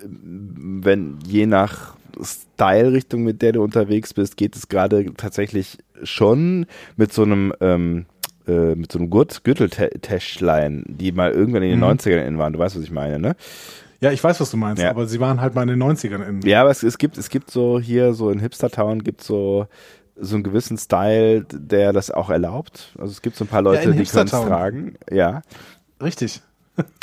wenn 0.05 1.19
je 1.27 1.47
nach 1.47 1.97
Style-Richtung, 2.23 3.23
mit 3.23 3.43
der 3.43 3.53
du 3.53 3.63
unterwegs 3.63 4.15
bist, 4.15 4.37
geht 4.37 4.57
es 4.57 4.69
gerade 4.69 5.13
tatsächlich 5.15 5.79
schon 6.03 6.67
mit 6.97 7.13
so 7.13 7.23
einem 7.23 7.53
ähm, 7.61 8.07
äh, 8.47 8.75
mit 8.75 8.91
so 8.91 8.99
einem 8.99 9.11
Gurt 9.11 9.45
Gürteltäschlein, 9.45 10.85
die 10.87 11.13
mal 11.13 11.31
irgendwann 11.31 11.63
in 11.63 11.71
den 11.71 11.81
mhm. 11.81 11.99
90ern 11.99 12.27
in 12.27 12.39
waren. 12.39 12.53
Du 12.53 12.59
weißt, 12.59 12.77
was 12.77 12.83
ich 12.83 12.91
meine, 12.91 13.19
ne? 13.19 13.37
Ja, 14.01 14.13
ich 14.13 14.25
weiß, 14.25 14.41
was 14.41 14.51
du 14.51 14.57
meinst, 14.57 14.83
ja. 14.83 14.91
aber 14.91 15.07
sie 15.07 15.21
waren 15.21 15.43
halt 15.43 15.55
mal 15.55 15.63
in 15.63 15.69
den 15.69 15.83
90ern 15.83 16.27
in. 16.27 16.41
Ja, 16.43 16.63
aber 16.63 16.71
es, 16.71 16.83
es 16.83 16.97
gibt, 16.97 17.19
es 17.19 17.29
gibt 17.29 17.51
so 17.51 17.79
hier, 17.79 18.15
so 18.15 18.31
in 18.31 18.39
Hipster 18.39 18.71
Town 18.71 19.05
gibt 19.05 19.23
so, 19.23 19.67
so 20.17 20.37
einen 20.37 20.43
gewissen 20.43 20.79
Style, 20.79 21.45
der 21.53 21.93
das 21.93 22.11
auch 22.11 22.31
erlaubt. 22.31 22.95
Also 22.99 23.13
es 23.13 23.21
gibt 23.21 23.37
so 23.37 23.45
ein 23.45 23.49
paar 23.49 23.63
Leute, 23.63 23.91
ja, 23.91 23.95
die 23.95 24.05
können 24.05 24.25
es 24.25 24.31
tragen. 24.31 24.95
Ja. 25.11 25.43
Richtig. 26.03 26.41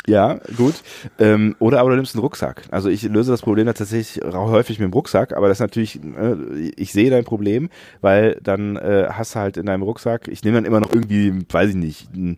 Ja, 0.06 0.38
gut. 0.56 0.74
Ähm, 1.18 1.54
oder 1.58 1.80
aber 1.80 1.90
du 1.90 1.96
nimmst 1.96 2.14
einen 2.14 2.22
Rucksack. 2.22 2.62
Also 2.70 2.88
ich 2.88 3.02
löse 3.02 3.30
das 3.30 3.42
Problem 3.42 3.66
tatsächlich 3.66 4.20
häufig 4.24 4.78
mit 4.78 4.90
dem 4.90 4.92
Rucksack, 4.92 5.36
aber 5.36 5.48
das 5.48 5.58
ist 5.58 5.62
natürlich, 5.62 6.00
äh, 6.02 6.70
ich 6.76 6.92
sehe 6.92 7.10
dein 7.10 7.24
Problem, 7.24 7.68
weil 8.00 8.38
dann 8.42 8.76
äh, 8.76 9.08
hast 9.10 9.34
du 9.34 9.40
halt 9.40 9.56
in 9.56 9.66
deinem 9.66 9.82
Rucksack, 9.82 10.28
ich 10.28 10.42
nehme 10.44 10.56
dann 10.56 10.64
immer 10.64 10.80
noch 10.80 10.92
irgendwie, 10.92 11.44
weiß 11.50 11.70
ich 11.70 11.76
nicht, 11.76 12.14
ein 12.14 12.36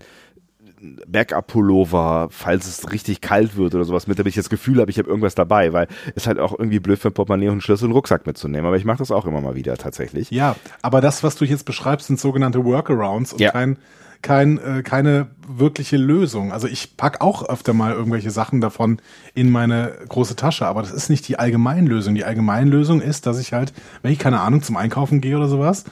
Backup-Pullover, 1.06 2.28
falls 2.30 2.66
es 2.66 2.90
richtig 2.90 3.20
kalt 3.20 3.56
wird 3.56 3.74
oder 3.74 3.84
sowas 3.84 4.06
mit, 4.06 4.18
damit 4.18 4.30
ich 4.30 4.36
das 4.36 4.48
Gefühl 4.48 4.80
habe, 4.80 4.90
ich 4.90 4.98
habe 4.98 5.08
irgendwas 5.08 5.34
dabei, 5.34 5.72
weil 5.72 5.88
es 6.14 6.26
halt 6.26 6.38
auch 6.38 6.58
irgendwie 6.58 6.80
blöd 6.80 6.98
für 6.98 7.08
ein 7.08 7.14
Portemonnaie 7.14 7.48
und 7.48 7.52
einen 7.52 7.60
Schlüssel 7.60 7.84
und 7.84 7.90
einen 7.90 7.96
Rucksack 7.96 8.26
mitzunehmen. 8.26 8.66
Aber 8.66 8.76
ich 8.76 8.84
mache 8.84 8.98
das 8.98 9.10
auch 9.10 9.26
immer 9.26 9.40
mal 9.40 9.54
wieder 9.54 9.76
tatsächlich. 9.76 10.30
Ja, 10.30 10.56
aber 10.82 11.00
das, 11.00 11.22
was 11.22 11.36
du 11.36 11.44
jetzt 11.44 11.64
beschreibst, 11.64 12.06
sind 12.06 12.18
sogenannte 12.18 12.64
Workarounds 12.64 13.34
und 13.34 13.40
ja. 13.40 13.50
kein, 13.50 13.76
kein, 14.22 14.58
äh, 14.58 14.82
keine 14.82 15.28
wirkliche 15.46 15.96
Lösung. 15.96 16.52
Also 16.52 16.68
ich 16.68 16.96
pack 16.96 17.20
auch 17.20 17.48
öfter 17.48 17.72
mal 17.72 17.92
irgendwelche 17.92 18.30
Sachen 18.30 18.60
davon 18.60 19.00
in 19.34 19.50
meine 19.50 19.92
große 20.08 20.36
Tasche, 20.36 20.66
aber 20.66 20.82
das 20.82 20.92
ist 20.92 21.08
nicht 21.08 21.26
die 21.28 21.38
Allgemeinlösung. 21.38 22.14
Die 22.14 22.24
Allgemeinlösung 22.24 23.00
ist, 23.00 23.26
dass 23.26 23.38
ich 23.38 23.52
halt, 23.52 23.72
wenn 24.02 24.12
ich 24.12 24.18
keine 24.18 24.40
Ahnung 24.40 24.62
zum 24.62 24.76
Einkaufen 24.76 25.20
gehe 25.20 25.36
oder 25.36 25.48
sowas, 25.48 25.84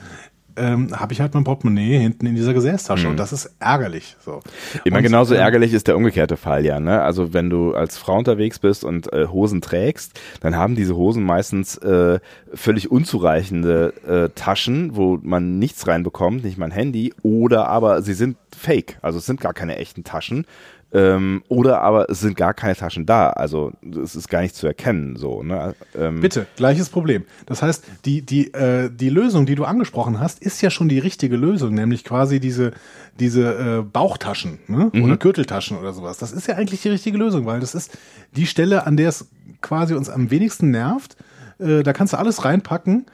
ähm, 0.59 0.99
habe 0.99 1.13
ich 1.13 1.21
halt 1.21 1.33
mein 1.33 1.43
Portemonnaie 1.43 1.97
hinten 1.97 2.25
in 2.25 2.35
dieser 2.35 2.53
Gesäßtasche 2.53 3.05
mhm. 3.05 3.11
und 3.11 3.17
das 3.17 3.33
ist 3.33 3.55
ärgerlich. 3.59 4.15
So. 4.23 4.41
Immer 4.83 4.97
und, 4.97 5.03
genauso 5.03 5.33
ähm, 5.33 5.41
ärgerlich 5.41 5.73
ist 5.73 5.87
der 5.87 5.97
umgekehrte 5.97 6.37
Fall, 6.37 6.65
ja. 6.65 6.79
Ne? 6.79 7.01
Also 7.01 7.33
wenn 7.33 7.49
du 7.49 7.73
als 7.73 7.97
Frau 7.97 8.17
unterwegs 8.17 8.59
bist 8.59 8.83
und 8.83 9.11
äh, 9.13 9.27
Hosen 9.27 9.61
trägst, 9.61 10.19
dann 10.41 10.55
haben 10.55 10.75
diese 10.75 10.95
Hosen 10.95 11.23
meistens 11.23 11.77
äh, 11.77 12.19
völlig 12.53 12.91
unzureichende 12.91 13.93
äh, 14.07 14.29
Taschen, 14.35 14.95
wo 14.95 15.19
man 15.21 15.59
nichts 15.59 15.87
reinbekommt, 15.87 16.43
nicht 16.43 16.57
mal 16.57 16.65
ein 16.65 16.71
Handy, 16.71 17.13
oder 17.23 17.67
aber 17.67 18.01
sie 18.01 18.13
sind 18.13 18.37
fake, 18.55 18.97
also 19.01 19.19
es 19.19 19.25
sind 19.25 19.41
gar 19.41 19.53
keine 19.53 19.77
echten 19.77 20.03
Taschen 20.03 20.45
ähm, 20.91 21.43
oder 21.49 21.81
aber 21.81 22.09
es 22.09 22.19
sind 22.19 22.35
gar 22.35 22.55
keine 22.55 22.75
Taschen 22.75 23.05
da. 23.05 23.29
Also 23.29 23.73
es 24.03 24.15
ist 24.15 24.27
gar 24.27 24.41
nicht 24.41 24.55
zu 24.55 24.65
erkennen. 24.65 25.17
So, 25.17 25.43
ne? 25.43 25.75
Ähm, 25.95 26.19
Bitte, 26.19 26.47
gleiches 26.55 26.89
Problem. 26.89 27.25
Das 27.45 27.61
heißt, 27.61 27.83
die, 28.05 28.23
die, 28.23 28.53
äh, 28.53 28.89
die 28.89 29.09
Lösung, 29.09 29.45
die 29.45 29.53
du 29.53 29.65
angesprochen 29.65 30.19
hast, 30.19 30.41
ist 30.41 30.61
ja 30.61 30.71
schon 30.71 30.89
die 30.89 30.97
richtige 30.97 31.35
Lösung, 31.35 31.75
nämlich 31.75 32.03
quasi 32.03 32.39
diese, 32.39 32.71
diese 33.19 33.79
äh, 33.79 33.81
Bauchtaschen 33.83 34.59
ne? 34.67 34.89
Mhm. 34.91 35.03
oder 35.03 35.17
Gürteltaschen 35.17 35.77
oder 35.77 35.93
sowas. 35.93 36.17
Das 36.17 36.31
ist 36.31 36.47
ja 36.47 36.55
eigentlich 36.55 36.81
die 36.81 36.89
richtige 36.89 37.17
Lösung, 37.17 37.45
weil 37.45 37.59
das 37.59 37.75
ist 37.75 37.95
die 38.35 38.47
Stelle, 38.47 38.87
an 38.87 38.97
der 38.97 39.09
es 39.09 39.27
quasi 39.61 39.93
uns 39.93 40.09
am 40.09 40.31
wenigsten 40.31 40.71
nervt. 40.71 41.17
Äh, 41.59 41.83
da 41.83 41.93
kannst 41.93 42.13
du 42.13 42.17
alles 42.17 42.45
reinpacken 42.45 43.05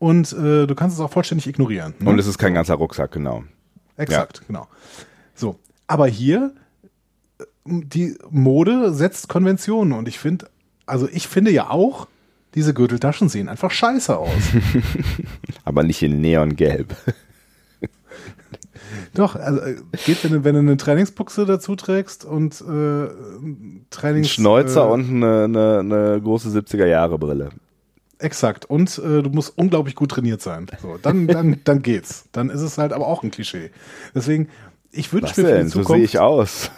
und 0.00 0.32
äh, 0.32 0.66
du 0.66 0.74
kannst 0.74 0.96
es 0.96 1.00
auch 1.00 1.12
vollständig 1.12 1.46
ignorieren. 1.46 1.94
Ne? 2.00 2.10
Und 2.10 2.18
es 2.18 2.26
ist 2.26 2.38
kein 2.38 2.54
ganzer 2.54 2.74
Rucksack, 2.74 3.12
genau. 3.12 3.44
Exakt, 3.96 4.38
ja. 4.38 4.44
genau. 4.48 4.68
So, 5.36 5.60
aber 5.86 6.08
hier 6.08 6.54
die 7.64 8.16
Mode 8.30 8.94
setzt 8.94 9.28
Konventionen 9.28 9.92
und 9.92 10.08
ich 10.08 10.18
finde, 10.18 10.48
also 10.86 11.08
ich 11.12 11.28
finde 11.28 11.50
ja 11.50 11.70
auch, 11.70 12.06
diese 12.54 12.74
Gürteltaschen 12.74 13.28
sehen 13.28 13.48
einfach 13.48 13.70
scheiße 13.70 14.16
aus. 14.16 14.52
Aber 15.64 15.82
nicht 15.82 16.02
in 16.02 16.20
Neongelb. 16.20 16.94
Doch, 19.14 19.36
also 19.36 19.60
äh, 19.60 19.76
geht, 20.04 20.24
wenn 20.24 20.32
du, 20.32 20.44
wenn 20.44 20.54
du 20.54 20.60
eine 20.60 20.76
Trainingsbuchse 20.76 21.46
dazu 21.46 21.76
trägst 21.76 22.24
und 22.24 22.60
äh, 22.60 23.08
Trainings... 23.90 24.26
Ein 24.26 24.30
Schnäuzer 24.30 24.88
äh, 24.88 24.92
und 24.92 25.10
eine, 25.10 25.44
eine, 25.44 25.78
eine 25.80 26.20
große 26.20 26.48
70er-Jahre-Brille. 26.48 27.50
Exakt. 28.18 28.66
Und 28.66 28.98
äh, 28.98 29.22
du 29.22 29.30
musst 29.30 29.56
unglaublich 29.56 29.94
gut 29.94 30.10
trainiert 30.10 30.42
sein. 30.42 30.66
So, 30.82 30.98
dann, 31.00 31.26
dann, 31.26 31.60
dann 31.64 31.82
geht's. 31.82 32.24
Dann 32.32 32.50
ist 32.50 32.62
es 32.62 32.78
halt 32.78 32.92
aber 32.92 33.06
auch 33.06 33.22
ein 33.22 33.30
Klischee. 33.30 33.70
Deswegen, 34.14 34.48
ich 34.90 35.12
wünsche 35.12 35.40
mir 35.40 35.48
für 35.48 35.62
die 35.62 35.68
Zukunft... 35.68 35.88
So 35.88 35.94
sehe 35.94 36.04
ich 36.04 36.18
aus. 36.18 36.70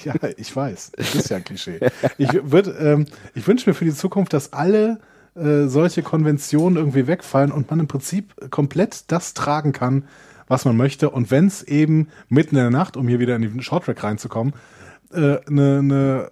Ja, 0.04 0.14
ich 0.36 0.54
weiß. 0.54 0.92
Das 0.96 1.14
ist 1.14 1.30
ja 1.30 1.36
ein 1.36 1.44
Klischee. 1.44 1.78
Ich, 2.16 2.30
ähm, 2.32 3.06
ich 3.34 3.46
wünsche 3.46 3.68
mir 3.68 3.74
für 3.74 3.84
die 3.84 3.94
Zukunft, 3.94 4.32
dass 4.32 4.52
alle 4.52 4.98
äh, 5.34 5.66
solche 5.66 6.02
Konventionen 6.02 6.76
irgendwie 6.76 7.06
wegfallen 7.06 7.52
und 7.52 7.70
man 7.70 7.80
im 7.80 7.88
Prinzip 7.88 8.34
komplett 8.50 9.10
das 9.12 9.34
tragen 9.34 9.72
kann, 9.72 10.04
was 10.48 10.64
man 10.64 10.76
möchte. 10.76 11.10
Und 11.10 11.30
wenn 11.30 11.46
es 11.46 11.62
eben 11.62 12.08
mitten 12.28 12.56
in 12.56 12.62
der 12.62 12.70
Nacht, 12.70 12.96
um 12.96 13.06
hier 13.08 13.20
wieder 13.20 13.36
in 13.36 13.42
den 13.42 13.62
Shorttrack 13.62 14.02
reinzukommen, 14.02 14.54
eine 15.12 15.42
äh, 15.46 15.50
ne, 15.50 15.82
ne 15.82 16.30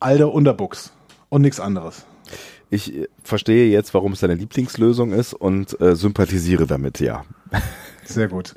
alte 0.00 0.28
Underbooks 0.28 0.92
und 1.28 1.42
nichts 1.42 1.60
anderes. 1.60 2.04
Ich 2.70 2.94
äh, 2.94 3.08
verstehe 3.22 3.70
jetzt, 3.70 3.94
warum 3.94 4.12
es 4.12 4.20
deine 4.20 4.34
Lieblingslösung 4.34 5.12
ist 5.12 5.34
und 5.34 5.78
äh, 5.80 5.94
sympathisiere 5.94 6.66
damit, 6.66 7.00
ja. 7.00 7.24
Sehr 8.04 8.28
gut. 8.28 8.54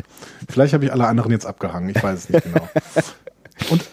Vielleicht 0.50 0.74
habe 0.74 0.86
ich 0.86 0.92
alle 0.92 1.08
anderen 1.08 1.32
jetzt 1.32 1.46
abgehangen, 1.46 1.90
ich 1.90 2.02
weiß 2.02 2.20
es 2.20 2.30
nicht 2.30 2.44
genau. 2.54 2.68
Und 3.70 3.86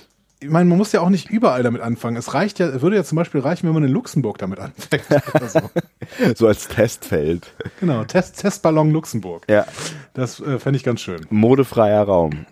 ich 0.43 0.51
meine, 0.51 0.69
man 0.69 0.77
muss 0.77 0.93
ja 0.93 1.01
auch 1.01 1.09
nicht 1.09 1.31
überall 1.31 1.63
damit 1.63 1.81
anfangen. 1.83 2.17
Es 2.17 2.35
reicht 2.35 2.59
ja, 2.59 2.83
würde 2.83 2.97
ja 2.97 3.05
zum 3.05 3.17
Beispiel 3.17 3.41
reichen, 3.41 3.67
wenn 3.67 3.75
man 3.75 3.85
in 3.85 3.91
Luxemburg 3.91 4.39
damit 4.39 4.59
anfängt. 4.59 5.05
So. 5.49 5.61
so. 6.35 6.47
als 6.47 6.69
Testfeld. 6.69 7.53
Genau, 7.81 8.05
Test, 8.05 8.41
Testballon 8.41 8.91
Luxemburg. 8.91 9.45
Ja. 9.49 9.67
Das 10.15 10.41
äh, 10.41 10.59
fände 10.59 10.77
ich 10.77 10.85
ganz 10.85 11.01
schön. 11.01 11.27
Modefreier 11.31 12.03
Raum. 12.03 12.47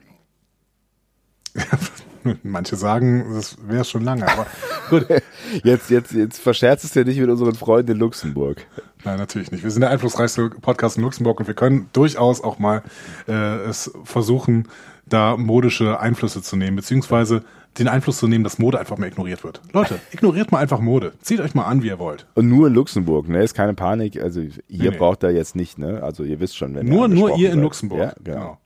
Manche 2.43 2.77
sagen, 2.77 3.33
das 3.35 3.57
wäre 3.67 3.85
schon 3.85 4.05
lange, 4.05 4.31
aber 4.31 4.47
gut. 4.91 5.07
Jetzt, 5.65 5.91
jetzt, 5.91 6.12
jetzt 6.12 6.39
verscherzt 6.39 6.85
es 6.85 6.95
ja 6.95 7.03
nicht 7.03 7.19
mit 7.19 7.29
unseren 7.29 7.57
Freunden 7.57 7.93
in 7.93 7.99
Luxemburg. 7.99 8.65
Nein, 9.03 9.19
natürlich 9.19 9.51
nicht. 9.51 9.65
Wir 9.65 9.71
sind 9.73 9.81
der 9.81 9.91
einflussreichste 9.91 10.49
Podcast 10.49 10.97
in 10.97 11.03
Luxemburg 11.03 11.41
und 11.41 11.49
wir 11.49 11.55
können 11.55 11.89
durchaus 11.93 12.41
auch 12.41 12.61
mal 12.61 12.83
äh, 13.27 13.57
es 13.65 13.91
versuchen, 14.05 14.69
da 15.07 15.37
modische 15.37 15.99
Einflüsse 15.99 16.41
zu 16.41 16.57
nehmen, 16.57 16.77
beziehungsweise 16.77 17.43
den 17.79 17.89
Einfluss 17.89 18.19
zu 18.19 18.29
nehmen, 18.29 18.45
dass 18.45 18.59
Mode 18.59 18.79
einfach 18.79 18.99
mal 18.99 19.07
ignoriert 19.07 19.45
wird. 19.45 19.61
Leute, 19.73 20.01
ignoriert 20.11 20.53
mal 20.53 20.59
einfach 20.59 20.81
Mode. 20.81 21.13
Zieht 21.23 21.41
euch 21.41 21.55
mal 21.55 21.65
an, 21.65 21.83
wie 21.83 21.89
ihr 21.89 21.99
wollt. 21.99 22.27
Und 22.35 22.49
nur 22.49 22.69
in 22.69 22.75
Luxemburg, 22.75 23.29
ne? 23.29 23.43
Ist 23.43 23.55
keine 23.55 23.75
Panik. 23.75 24.21
Also 24.21 24.41
ihr 24.41 24.51
nee, 24.69 24.91
nee. 24.91 24.91
braucht 24.91 25.23
da 25.23 25.31
jetzt 25.31 25.57
nicht, 25.57 25.79
ne? 25.79 26.03
Also 26.03 26.25
ihr 26.25 26.41
wisst 26.41 26.57
schon, 26.57 26.75
wenn 26.75 26.87
Nur, 26.87 27.09
nur 27.09 27.37
ihr 27.37 27.53
in 27.53 27.61
Luxemburg. 27.61 28.01
Ja, 28.01 28.15
genau. 28.23 28.39
genau. 28.39 28.59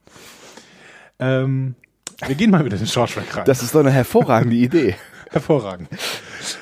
Ähm, 1.19 1.75
wir 2.27 2.35
gehen 2.35 2.51
mal 2.51 2.65
wieder 2.65 2.77
in 2.77 2.83
den 2.83 2.89
Shorttrack 2.89 3.37
rein. 3.37 3.45
Das 3.45 3.63
ist 3.63 3.75
doch 3.75 3.81
eine 3.81 3.91
hervorragende 3.91 4.57
Idee. 4.57 4.97
Hervorragend. 5.31 5.89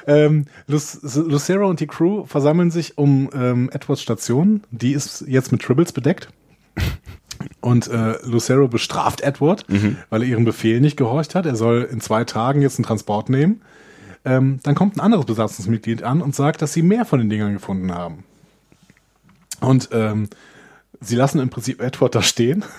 Ähm, 0.07 0.47
Lucero 0.67 1.69
und 1.69 1.81
die 1.81 1.87
Crew 1.87 2.25
versammeln 2.25 2.71
sich 2.71 2.97
um 2.97 3.29
ähm, 3.35 3.71
Edwards 3.73 4.01
Station. 4.01 4.63
Die 4.71 4.93
ist 4.93 5.25
jetzt 5.27 5.53
mit 5.53 5.63
Tribbles 5.63 5.93
bedeckt. 5.93 6.29
Und 7.61 7.89
äh, 7.89 8.15
Lucero 8.25 8.69
bestraft 8.69 9.21
Edward, 9.21 9.69
mhm. 9.69 9.97
weil 10.11 10.23
er 10.23 10.29
ihrem 10.29 10.45
Befehl 10.45 10.81
nicht 10.81 10.97
gehorcht 10.97 11.35
hat. 11.35 11.47
Er 11.47 11.57
soll 11.57 11.89
in 11.91 12.01
zwei 12.01 12.25
Tagen 12.25 12.63
jetzt 12.63 12.79
einen 12.79 12.85
Transport 12.85 13.29
nehmen. 13.29 13.63
Ähm, 14.25 14.61
dann 14.63 14.75
kommt 14.75 14.97
ein 14.97 15.01
anderes 15.01 15.27
Besatzungsmitglied 15.27 16.03
an 16.03 16.23
und 16.23 16.35
sagt, 16.35 16.63
dass 16.63 16.73
sie 16.73 16.83
mehr 16.83 17.05
von 17.05 17.19
den 17.19 17.29
Dingern 17.29 17.55
gefunden 17.55 17.93
haben. 17.93 18.25
Und 19.61 19.89
ähm, 19.93 20.29
sie 21.01 21.17
lassen 21.17 21.41
im 21.41 21.51
Prinzip 21.51 21.81
Edward 21.81 22.15
da 22.15 22.23
stehen. 22.23 22.65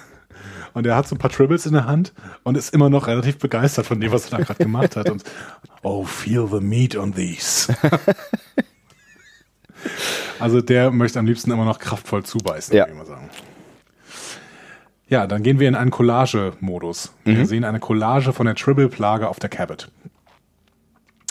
Und 0.74 0.88
er 0.88 0.96
hat 0.96 1.08
so 1.08 1.16
ein 1.16 1.20
paar 1.20 1.30
Tribbles 1.30 1.68
in 1.68 1.74
der 1.74 1.86
Hand 1.86 2.14
und 2.42 2.58
ist 2.58 2.74
immer 2.74 2.90
noch 2.90 3.06
relativ 3.06 3.38
begeistert 3.38 3.86
von 3.86 4.02
dem, 4.02 4.12
was 4.12 4.32
er 4.32 4.40
da 4.40 4.44
gerade 4.44 4.64
gemacht 4.64 4.96
hat. 4.96 5.08
Und 5.08 5.24
oh, 5.84 6.04
feel 6.04 6.48
the 6.48 6.60
meat 6.60 6.96
on 6.96 7.14
these. 7.14 7.76
also 10.40 10.62
der 10.62 10.90
möchte 10.90 11.20
am 11.20 11.28
liebsten 11.28 11.52
immer 11.52 11.66
noch 11.66 11.78
kraftvoll 11.78 12.24
zubeißen, 12.24 12.76
Ja. 12.76 12.88
würde 12.88 12.94
ich 12.94 12.98
mal 12.98 13.06
sagen. 13.06 13.30
Ja, 15.14 15.28
dann 15.28 15.44
gehen 15.44 15.60
wir 15.60 15.68
in 15.68 15.76
einen 15.76 15.92
Collage-Modus. 15.92 17.14
Wir 17.24 17.46
sehen 17.46 17.66
eine 17.66 17.80
Collage 17.80 18.34
von 18.34 18.48
der 18.48 18.56
Tribble-Plage 18.56 19.30
auf 19.30 19.38
der 19.38 19.48
Cabot. 19.48 19.92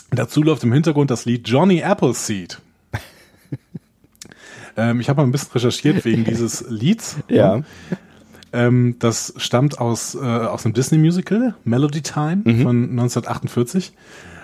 Dazu 0.09 0.41
läuft 0.41 0.63
im 0.63 0.71
Hintergrund 0.71 1.11
das 1.11 1.25
Lied 1.25 1.49
Johnny 1.49 1.83
Appleseed. 1.83 2.61
ähm, 4.77 5.01
ich 5.01 5.09
habe 5.09 5.17
mal 5.17 5.27
ein 5.27 5.33
bisschen 5.33 5.51
recherchiert 5.51 6.05
wegen 6.05 6.23
dieses 6.29 6.63
Lieds. 6.69 7.17
Ja. 7.27 7.63
Ähm, 8.53 8.95
das 8.99 9.33
stammt 9.35 9.79
aus, 9.79 10.15
äh, 10.15 10.19
aus 10.19 10.63
einem 10.63 10.73
Disney-Musical, 10.75 11.55
Melody 11.65 12.03
Time 12.03 12.43
von 12.63 12.89
1948. 12.89 13.91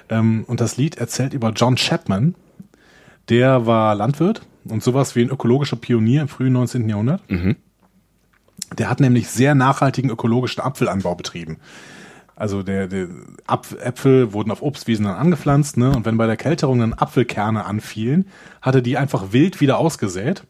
Ähm, 0.10 0.44
und 0.48 0.60
das 0.60 0.76
Lied 0.76 0.98
erzählt 0.98 1.34
über 1.34 1.52
John 1.52 1.78
Chapman. 1.78 2.36
Der 3.30 3.66
war 3.66 3.95
Landwirt 3.95 4.41
und 4.66 4.84
sowas 4.84 5.16
wie 5.16 5.22
ein 5.22 5.30
ökologischer 5.30 5.78
Pionier 5.78 6.24
im 6.24 6.28
frühen 6.28 6.52
19. 6.52 6.90
Jahrhundert. 6.90 7.22
Der 8.78 8.90
hat 8.90 9.00
nämlich 9.00 9.30
sehr 9.30 9.56
nachhaltigen 9.56 10.10
ökologischen 10.10 10.62
Apfelanbau 10.62 11.16
betrieben. 11.16 11.58
Also 12.36 12.64
der, 12.64 12.88
der 12.88 13.10
Äpfel 13.84 14.32
wurden 14.32 14.52
auf 14.52 14.62
Obstwiesen 14.62 15.06
dann 15.06 15.16
angepflanzt, 15.16 15.76
ne? 15.76 15.91
Und 15.91 16.06
wenn 16.06 16.16
bei 16.16 16.26
der 16.26 16.38
Kälterung 16.38 16.80
dann 16.80 16.94
Apfelkerne 16.94 17.66
anfielen, 17.66 18.30
hatte 18.62 18.82
die 18.82 18.98
einfach 18.98 19.34
wild 19.34 19.60
wieder 19.60 19.78
ausgesät. 19.78 20.44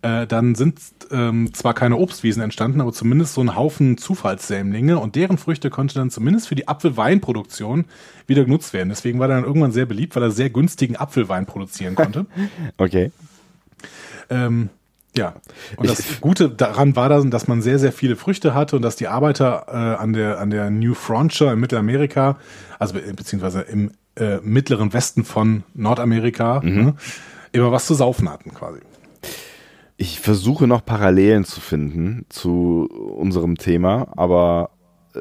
Äh, 0.00 0.26
dann 0.26 0.54
sind 0.54 0.80
ähm, 1.10 1.52
zwar 1.52 1.74
keine 1.74 1.96
Obstwiesen 1.96 2.42
entstanden, 2.42 2.80
aber 2.80 2.92
zumindest 2.92 3.34
so 3.34 3.42
ein 3.42 3.54
Haufen 3.56 3.98
Zufallssämlinge 3.98 4.98
und 4.98 5.16
deren 5.16 5.36
Früchte 5.36 5.68
konnte 5.68 5.94
dann 5.96 6.10
zumindest 6.10 6.48
für 6.48 6.54
die 6.54 6.68
Apfelweinproduktion 6.68 7.84
wieder 8.26 8.44
genutzt 8.44 8.72
werden. 8.72 8.88
Deswegen 8.88 9.18
war 9.18 9.28
er 9.28 9.36
dann 9.36 9.44
irgendwann 9.44 9.72
sehr 9.72 9.86
beliebt, 9.86 10.16
weil 10.16 10.22
er 10.22 10.30
sehr 10.30 10.48
günstigen 10.48 10.96
Apfelwein 10.96 11.44
produzieren 11.46 11.94
konnte. 11.94 12.26
Okay. 12.78 13.10
Ähm, 14.28 14.70
ja. 15.16 15.34
Und 15.76 15.88
das 15.88 16.20
Gute 16.20 16.50
daran 16.50 16.96
war 16.96 17.08
dann, 17.08 17.30
dass 17.30 17.48
man 17.48 17.62
sehr, 17.62 17.78
sehr 17.78 17.92
viele 17.92 18.16
Früchte 18.16 18.54
hatte 18.54 18.76
und 18.76 18.82
dass 18.82 18.96
die 18.96 19.08
Arbeiter 19.08 19.66
äh, 19.68 19.72
an 19.72 20.12
der 20.12 20.38
an 20.38 20.50
der 20.50 20.70
New 20.70 20.94
Frontier 20.94 21.52
in 21.52 21.60
Mittelamerika, 21.60 22.38
also 22.78 22.94
be 22.94 23.00
beziehungsweise 23.14 23.62
im 23.62 23.92
äh, 24.16 24.38
mittleren 24.42 24.92
Westen 24.92 25.24
von 25.24 25.64
Nordamerika, 25.74 26.60
ne, 26.62 26.94
immer 27.52 27.72
was 27.72 27.86
zu 27.86 27.94
saufen 27.94 28.30
hatten 28.30 28.52
quasi. 28.52 28.80
Ich 29.98 30.20
versuche 30.20 30.66
noch 30.66 30.84
Parallelen 30.84 31.44
zu 31.44 31.60
finden 31.60 32.26
zu 32.28 32.88
unserem 33.16 33.56
Thema, 33.56 34.08
aber 34.16 34.70
äh, 35.14 35.20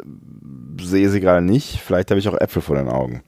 sehe 0.82 1.10
sie 1.10 1.22
gerade 1.22 1.46
nicht. 1.46 1.80
Vielleicht 1.80 2.12
habe 2.12 2.20
ich 2.20 2.28
auch 2.28 2.40
Äpfel 2.40 2.62
vor 2.62 2.76
den 2.76 2.90
Augen. 2.90 3.24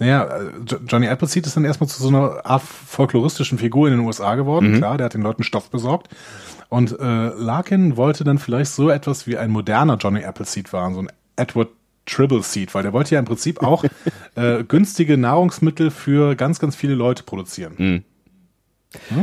Naja, 0.00 0.28
Jo- 0.66 0.78
Johnny 0.88 1.06
Appleseed 1.06 1.46
ist 1.46 1.56
dann 1.56 1.64
erstmal 1.64 1.88
zu 1.88 2.02
so 2.02 2.08
einer 2.08 2.44
Art 2.44 2.62
folkloristischen 2.62 3.58
Figur 3.58 3.86
in 3.86 3.94
den 3.98 4.04
USA 4.04 4.34
geworden. 4.34 4.72
Klar, 4.78 4.96
der 4.96 5.04
hat 5.04 5.14
den 5.14 5.22
Leuten 5.22 5.44
Stoff 5.44 5.70
besorgt. 5.70 6.08
Und 6.68 6.98
äh, 6.98 7.28
Larkin 7.28 7.96
wollte 7.96 8.24
dann 8.24 8.38
vielleicht 8.38 8.72
so 8.72 8.90
etwas 8.90 9.26
wie 9.28 9.36
ein 9.36 9.50
moderner 9.50 9.96
Johnny 9.96 10.24
Appleseed 10.24 10.72
waren, 10.72 10.94
so 10.94 11.00
ein 11.02 11.08
Edward 11.36 11.68
Tribble 12.06 12.42
Seed, 12.42 12.74
weil 12.74 12.82
der 12.82 12.92
wollte 12.92 13.14
ja 13.14 13.18
im 13.20 13.24
Prinzip 13.26 13.62
auch 13.62 13.84
äh, 14.34 14.64
günstige 14.64 15.16
Nahrungsmittel 15.16 15.90
für 15.90 16.34
ganz, 16.34 16.58
ganz 16.58 16.74
viele 16.74 16.94
Leute 16.94 17.22
produzieren. 17.22 17.74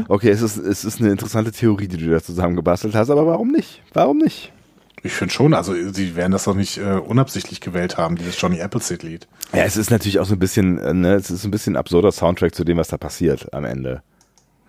Okay, 0.07 0.29
es 0.29 0.41
ist, 0.41 0.55
es 0.57 0.85
ist 0.85 1.01
eine 1.01 1.09
interessante 1.11 1.51
Theorie, 1.51 1.87
die 1.89 1.97
du 1.97 2.09
da 2.09 2.21
zusammengebastelt 2.21 2.95
hast, 2.95 3.09
aber 3.09 3.25
warum 3.27 3.49
nicht? 3.51 3.81
Warum 3.93 4.17
nicht? 4.19 4.53
Ich 5.03 5.13
finde 5.13 5.33
schon, 5.33 5.53
also 5.53 5.73
sie 5.91 6.15
werden 6.15 6.31
das 6.31 6.45
doch 6.45 6.55
nicht 6.55 6.77
äh, 6.77 6.93
unabsichtlich 6.93 7.61
gewählt 7.61 7.97
haben, 7.97 8.15
dieses 8.15 8.39
Johnny 8.39 8.59
Appleseed 8.61 9.03
Lied. 9.03 9.27
Ja, 9.53 9.63
es 9.63 9.77
ist 9.77 9.91
natürlich 9.91 10.19
auch 10.19 10.25
so 10.25 10.33
ein 10.33 10.39
bisschen, 10.39 10.79
äh, 10.79 10.93
ne, 10.93 11.13
es 11.13 11.29
ist 11.29 11.45
ein 11.45 11.51
bisschen 11.51 11.75
absurder 11.75 12.11
Soundtrack 12.11 12.55
zu 12.55 12.63
dem, 12.63 12.77
was 12.77 12.87
da 12.87 12.97
passiert 12.97 13.53
am 13.53 13.63
Ende. 13.63 14.01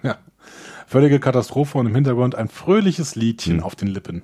Ja. 0.03 0.19
Völlige 0.87 1.19
Katastrophe 1.19 1.79
und 1.79 1.87
im 1.87 1.95
Hintergrund 1.95 2.35
ein 2.35 2.49
fröhliches 2.49 3.15
Liedchen 3.15 3.63
auf 3.63 3.75
den 3.75 3.89
Lippen. 3.89 4.23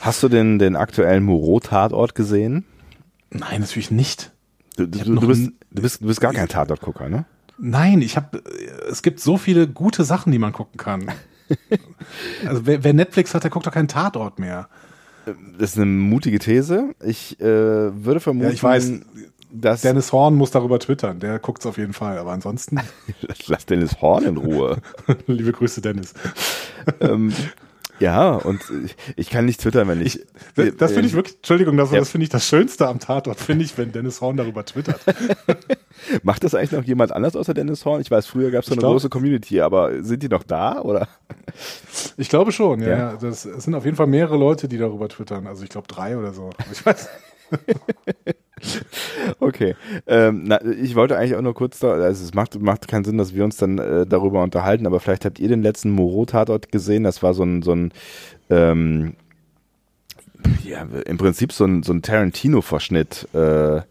Hast 0.00 0.22
du 0.22 0.28
den, 0.28 0.58
den 0.58 0.76
aktuellen 0.76 1.24
Moreau-Tatort 1.24 2.14
gesehen? 2.14 2.64
Nein, 3.30 3.60
natürlich 3.60 3.90
nicht. 3.90 4.32
Du, 4.76 4.86
du, 4.86 4.98
du, 4.98 5.26
bist, 5.26 5.52
du, 5.70 5.82
bist, 5.82 6.02
du 6.02 6.06
bist 6.06 6.20
gar 6.20 6.32
kein 6.32 6.48
Tatortgucker, 6.48 7.08
ne? 7.08 7.24
Nein, 7.58 8.02
ich 8.02 8.16
habe. 8.16 8.42
Es 8.90 9.02
gibt 9.02 9.20
so 9.20 9.36
viele 9.36 9.68
gute 9.68 10.04
Sachen, 10.04 10.32
die 10.32 10.38
man 10.38 10.52
gucken 10.52 10.78
kann. 10.78 11.10
Also 12.46 12.66
wer, 12.66 12.82
wer 12.82 12.94
Netflix 12.94 13.34
hat, 13.34 13.44
der 13.44 13.50
guckt 13.50 13.66
doch 13.66 13.72
keinen 13.72 13.88
Tatort 13.88 14.38
mehr. 14.38 14.68
Das 15.58 15.70
ist 15.72 15.76
eine 15.76 15.86
mutige 15.86 16.38
These. 16.38 16.94
Ich 17.04 17.40
äh, 17.40 17.44
würde 17.44 18.20
vermuten, 18.20 18.48
Ja, 18.48 18.52
ich 18.52 18.62
weiß. 18.62 18.92
dass 19.52 19.82
Dennis 19.82 20.12
Horn 20.12 20.34
muss 20.34 20.50
darüber 20.50 20.78
twittern. 20.78 21.20
Der 21.20 21.38
guckt's 21.38 21.66
auf 21.66 21.78
jeden 21.78 21.92
Fall. 21.92 22.18
Aber 22.18 22.32
ansonsten, 22.32 22.80
lass 23.46 23.66
Dennis 23.66 24.00
Horn 24.00 24.24
in 24.24 24.36
Ruhe. 24.36 24.78
liebe 25.26 25.52
Grüße, 25.52 25.80
Dennis. 25.80 26.14
ähm, 27.00 27.32
ja, 27.98 28.30
und 28.32 28.60
ich, 28.84 28.96
ich 29.16 29.30
kann 29.30 29.44
nicht 29.44 29.60
twittern, 29.60 29.86
wenn 29.88 30.00
ich. 30.00 30.20
Das, 30.56 30.76
das 30.76 30.92
finde 30.92 31.08
ich 31.08 31.14
wirklich. 31.14 31.36
Entschuldigung, 31.36 31.76
das, 31.76 31.92
Ja. 31.92 31.98
das 32.00 32.10
finde 32.10 32.24
ich 32.24 32.30
das 32.30 32.46
Schönste 32.46 32.88
am 32.88 32.98
Tatort. 32.98 33.38
Finde 33.38 33.64
ich, 33.64 33.76
wenn 33.78 33.92
Dennis 33.92 34.20
Horn 34.20 34.36
darüber 34.36 34.64
twittert. 34.64 35.00
Macht 36.22 36.42
das 36.42 36.54
eigentlich 36.54 36.72
noch 36.72 36.82
jemand 36.84 37.12
anders 37.12 37.36
außer 37.36 37.54
Dennis 37.54 37.84
Horn? 37.84 38.00
Ich 38.00 38.10
weiß, 38.10 38.26
früher 38.26 38.50
gab 38.50 38.60
es 38.62 38.66
so 38.66 38.72
Ich 38.72 38.78
eine 38.78 38.80
glaub- 38.80 38.92
große 38.94 39.08
Community, 39.08 39.60
aber 39.60 40.02
sind 40.02 40.22
die 40.22 40.28
noch 40.28 40.42
da 40.42 40.80
oder? 40.80 41.06
Ich 42.16 42.28
glaube 42.28 42.50
schon. 42.50 42.80
Ja, 42.82 42.88
Ja. 42.88 42.96
ja. 42.98 43.16
Das 43.20 43.44
es 43.44 43.64
sind 43.64 43.74
auf 43.74 43.84
jeden 43.84 43.96
Fall 43.96 44.06
mehrere 44.08 44.36
Leute, 44.36 44.68
die 44.68 44.78
darüber 44.78 45.08
twittern. 45.08 45.46
Also 45.46 45.62
ich 45.62 45.68
glaube 45.70 45.86
drei 45.86 46.16
oder 46.16 46.32
so. 46.32 46.50
Ich 46.72 46.84
weiß. 46.84 47.08
Okay. 49.40 49.74
Ähm, 50.06 50.44
na, 50.44 50.64
ich 50.64 50.94
wollte 50.94 51.16
eigentlich 51.16 51.34
auch 51.34 51.42
nur 51.42 51.54
kurz 51.54 51.78
da, 51.80 51.92
also 51.92 52.24
es 52.24 52.34
macht, 52.34 52.60
macht 52.60 52.88
keinen 52.88 53.04
Sinn, 53.04 53.18
dass 53.18 53.34
wir 53.34 53.44
uns 53.44 53.56
dann 53.56 53.78
äh, 53.78 54.06
darüber 54.06 54.42
unterhalten, 54.42 54.86
aber 54.86 55.00
vielleicht 55.00 55.24
habt 55.24 55.40
ihr 55.40 55.48
den 55.48 55.62
letzten 55.62 55.90
Moreau-Tatort 55.90 56.70
gesehen. 56.70 57.04
Das 57.04 57.22
war 57.22 57.34
so 57.34 57.42
ein, 57.42 57.62
so 57.62 57.72
ein 57.72 57.92
ähm, 58.50 59.14
ja, 60.64 60.86
im 61.06 61.18
Prinzip 61.18 61.52
so 61.52 61.64
ein, 61.64 61.82
so 61.82 61.92
ein 61.92 62.02
Tarantino-Verschnitt, 62.02 63.28
äh, 63.34 63.82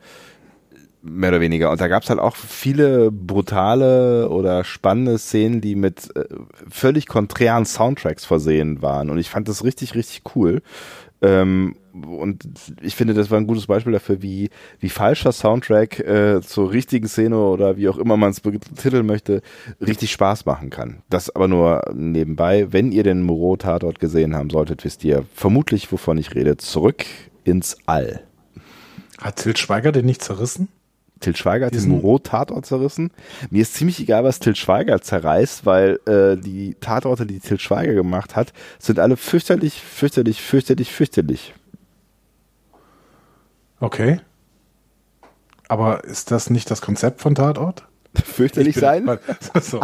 mehr 1.03 1.30
oder 1.30 1.41
weniger. 1.41 1.72
Und 1.72 1.81
da 1.81 1.88
gab's 1.88 2.10
halt 2.10 2.19
auch 2.19 2.35
viele 2.35 3.11
brutale 3.11 4.30
oder 4.30 4.64
spannende 4.64 5.18
Szenen, 5.18 5.61
die 5.61 5.76
mit 5.76 6.15
äh, 6.15 6.26
völlig 6.69 7.07
konträren 7.07 7.65
Soundtracks 7.65 8.26
versehen 8.26 8.81
waren. 8.81 9.10
Und 9.10 9.18
ich 9.18 9.30
fand 9.30 9.48
das 9.48 9.64
richtig, 9.64 9.95
richtig 9.95 10.22
cool. 10.35 10.61
Ähm, 11.22 11.76
und 11.93 12.43
ich 12.81 12.95
finde, 12.95 13.14
das 13.14 13.30
war 13.30 13.38
ein 13.38 13.48
gutes 13.48 13.68
Beispiel 13.68 13.93
dafür, 13.93 14.22
wie, 14.22 14.49
wie 14.80 14.89
falscher 14.89 15.31
Soundtrack 15.31 15.99
äh, 15.99 16.41
zur 16.41 16.72
richtigen 16.72 17.07
Szene 17.07 17.38
oder 17.38 17.77
wie 17.77 17.89
auch 17.89 17.98
immer 17.98 18.18
man 18.18 18.31
es 18.31 18.39
betiteln 18.39 19.06
möchte, 19.06 19.41
richtig 19.80 20.11
Spaß 20.11 20.45
machen 20.45 20.69
kann. 20.69 21.03
Das 21.10 21.30
aber 21.30 21.48
nur 21.48 21.84
nebenbei. 21.93 22.72
Wenn 22.72 22.91
ihr 22.91 23.03
den 23.03 23.22
Moreau-Tatort 23.23 23.99
gesehen 23.99 24.35
haben 24.35 24.49
solltet, 24.49 24.84
wisst 24.84 25.03
ihr 25.03 25.26
vermutlich, 25.34 25.91
wovon 25.91 26.18
ich 26.18 26.34
rede. 26.34 26.57
Zurück 26.57 27.06
ins 27.43 27.77
All. 27.85 28.23
Hat 29.19 29.35
Til 29.35 29.56
Schweiger 29.56 29.91
den 29.91 30.06
nicht 30.06 30.23
zerrissen? 30.23 30.69
Til 31.22 31.35
Schweiger 31.35 31.68
hat 31.68 31.73
den 31.73 31.77
Diesen- 31.80 31.91
Moreau-Tatort 31.91 32.65
zerrissen. 32.65 33.11
Mir 33.49 33.61
ist 33.61 33.73
ziemlich 33.76 33.99
egal, 34.02 34.23
was 34.23 34.39
Til 34.39 34.56
Schweiger 34.56 35.02
zerreißt, 35.02 35.65
weil 35.65 35.99
äh, 36.07 36.35
die 36.35 36.76
Tatorte, 36.81 37.26
die 37.26 37.39
Til 37.39 37.60
Schweiger 37.60 37.93
gemacht 37.93 38.35
hat, 38.35 38.52
sind 38.80 38.99
alle 38.99 39.15
fürchterlich, 39.18 39.81
fürchterlich, 39.81 40.41
fürchterlich, 40.41 40.91
fürchterlich. 40.91 41.53
Okay. 43.80 44.19
Aber 45.68 46.03
ist 46.03 46.31
das 46.31 46.49
nicht 46.49 46.69
das 46.69 46.81
Konzept 46.81 47.22
von 47.22 47.34
Tatort? 47.35 47.85
Fürchterlich 48.25 48.75
Ich 48.75 48.81
bin- 48.81 49.07
sein? 49.07 49.19
So. 49.61 49.81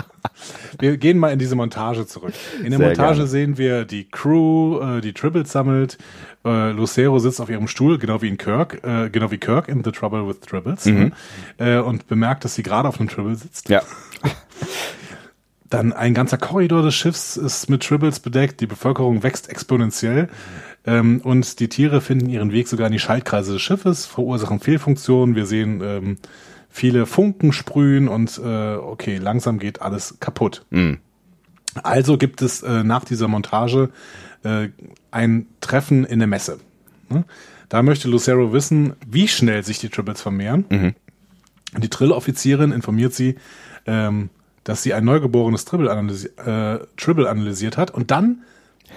Wir 0.80 0.98
gehen 0.98 1.18
mal 1.18 1.32
in 1.32 1.40
diese 1.40 1.56
Montage 1.56 2.06
zurück. 2.06 2.34
In 2.64 2.72
der 2.72 2.78
Sehr 2.80 2.88
Montage 2.90 3.16
gerne. 3.16 3.28
sehen 3.28 3.58
wir 3.58 3.86
die 3.86 4.06
Crew, 4.10 4.80
äh, 4.82 5.02
die 5.02 5.14
Tribbles 5.14 5.52
sammelt. 5.52 5.98
Äh, 6.45 6.72
Lucero 6.72 7.20
sitzt 7.20 7.41
auf 7.41 7.49
ihrem 7.49 7.68
Stuhl, 7.68 7.98
genau 7.98 8.22
wie 8.22 8.28
in 8.28 8.38
Kirk, 8.38 8.84
äh, 8.84 9.10
genau 9.10 9.32
wie 9.32 9.38
Kirk 9.38 9.68
in 9.70 9.84
The 9.84 9.91
Trouble 9.91 10.28
with 10.28 10.41
Tribbles. 10.41 10.86
Mhm. 10.86 11.14
Äh, 11.58 11.78
und 11.80 12.08
bemerkt, 12.08 12.44
dass 12.45 12.56
sie 12.56 12.64
gerade 12.64 12.88
auf 12.88 12.99
einem 12.99 13.10
Tribble 13.10 13.36
sitzt. 13.36 13.70
Ja. 13.70 13.82
Dann 15.70 15.91
ein 15.91 16.14
ganzer 16.14 16.38
Korridor 16.38 16.82
des 16.82 16.95
Schiffs 16.95 17.36
ist 17.36 17.70
mit 17.70 17.84
Tribbles 17.84 18.22
bedeckt. 18.22 18.62
Die 18.62 18.68
Bevölkerung 18.68 19.22
wächst 19.24 19.49
exponentiell. 19.49 20.30
Ähm, 20.86 21.20
und 21.24 21.60
die 21.60 21.68
Tiere 21.68 21.99
finden 21.99 22.30
ihren 22.30 22.54
Weg 22.54 22.70
sogar 22.70 22.88
in 22.88 22.94
die 22.94 22.99
Schaltkreise 22.99 23.52
des 23.54 23.62
Schiffes, 23.62 24.06
verursachen 24.06 24.62
Fehlfunktionen. 24.62 25.36
Wir 25.36 25.45
sehen 25.45 25.82
ähm, 25.84 26.18
viele 26.78 27.08
Funken 27.08 27.54
sprühen 27.54 28.08
und 28.08 28.38
äh, 28.38 28.76
okay, 28.76 29.18
langsam 29.18 29.58
geht 29.58 29.82
alles 29.82 30.18
kaputt. 30.20 30.64
Mhm. 30.70 30.99
Also 31.82 32.18
gibt 32.18 32.44
es 32.44 32.62
äh, 32.62 32.84
nach 32.84 33.04
dieser 33.04 33.28
Montage 33.28 33.90
äh, 34.44 34.70
ein 35.10 35.48
Treffen 35.60 36.06
in 36.06 36.20
der 36.20 36.28
Messe. 36.28 36.60
Ne? 37.10 37.26
Da 37.70 37.82
möchte 37.82 38.08
Lucero 38.08 38.54
wissen, 38.54 38.94
wie 39.08 39.28
schnell 39.28 39.64
sich 39.64 39.80
die 39.80 39.90
Tribbles 39.90 40.22
vermehren. 40.22 40.66
Die 41.78 41.90
Trill-Offizierin 41.90 42.72
informiert 42.72 43.14
sie, 43.14 43.36
ähm, 43.88 44.30
dass 44.64 44.84
sie 44.84 44.94
ein 44.94 45.04
neugeborenes 45.04 45.66
Tribble, 45.66 45.90
analysi 45.90 46.28
äh, 46.38 46.80
Tribble 46.95 47.28
analysiert 47.28 47.76
hat 47.78 47.90
und 47.91 48.12
dann 48.12 48.44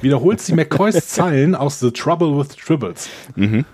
wiederholt 0.03 0.41
sie 0.41 0.55
McCoys 0.55 1.09
Zeilen 1.09 1.55
aus 1.55 1.81
The 1.81 1.93
Trouble 1.93 2.39
with 2.39 2.49
Tribbles. 2.49 3.09
Mhm. 3.37 3.65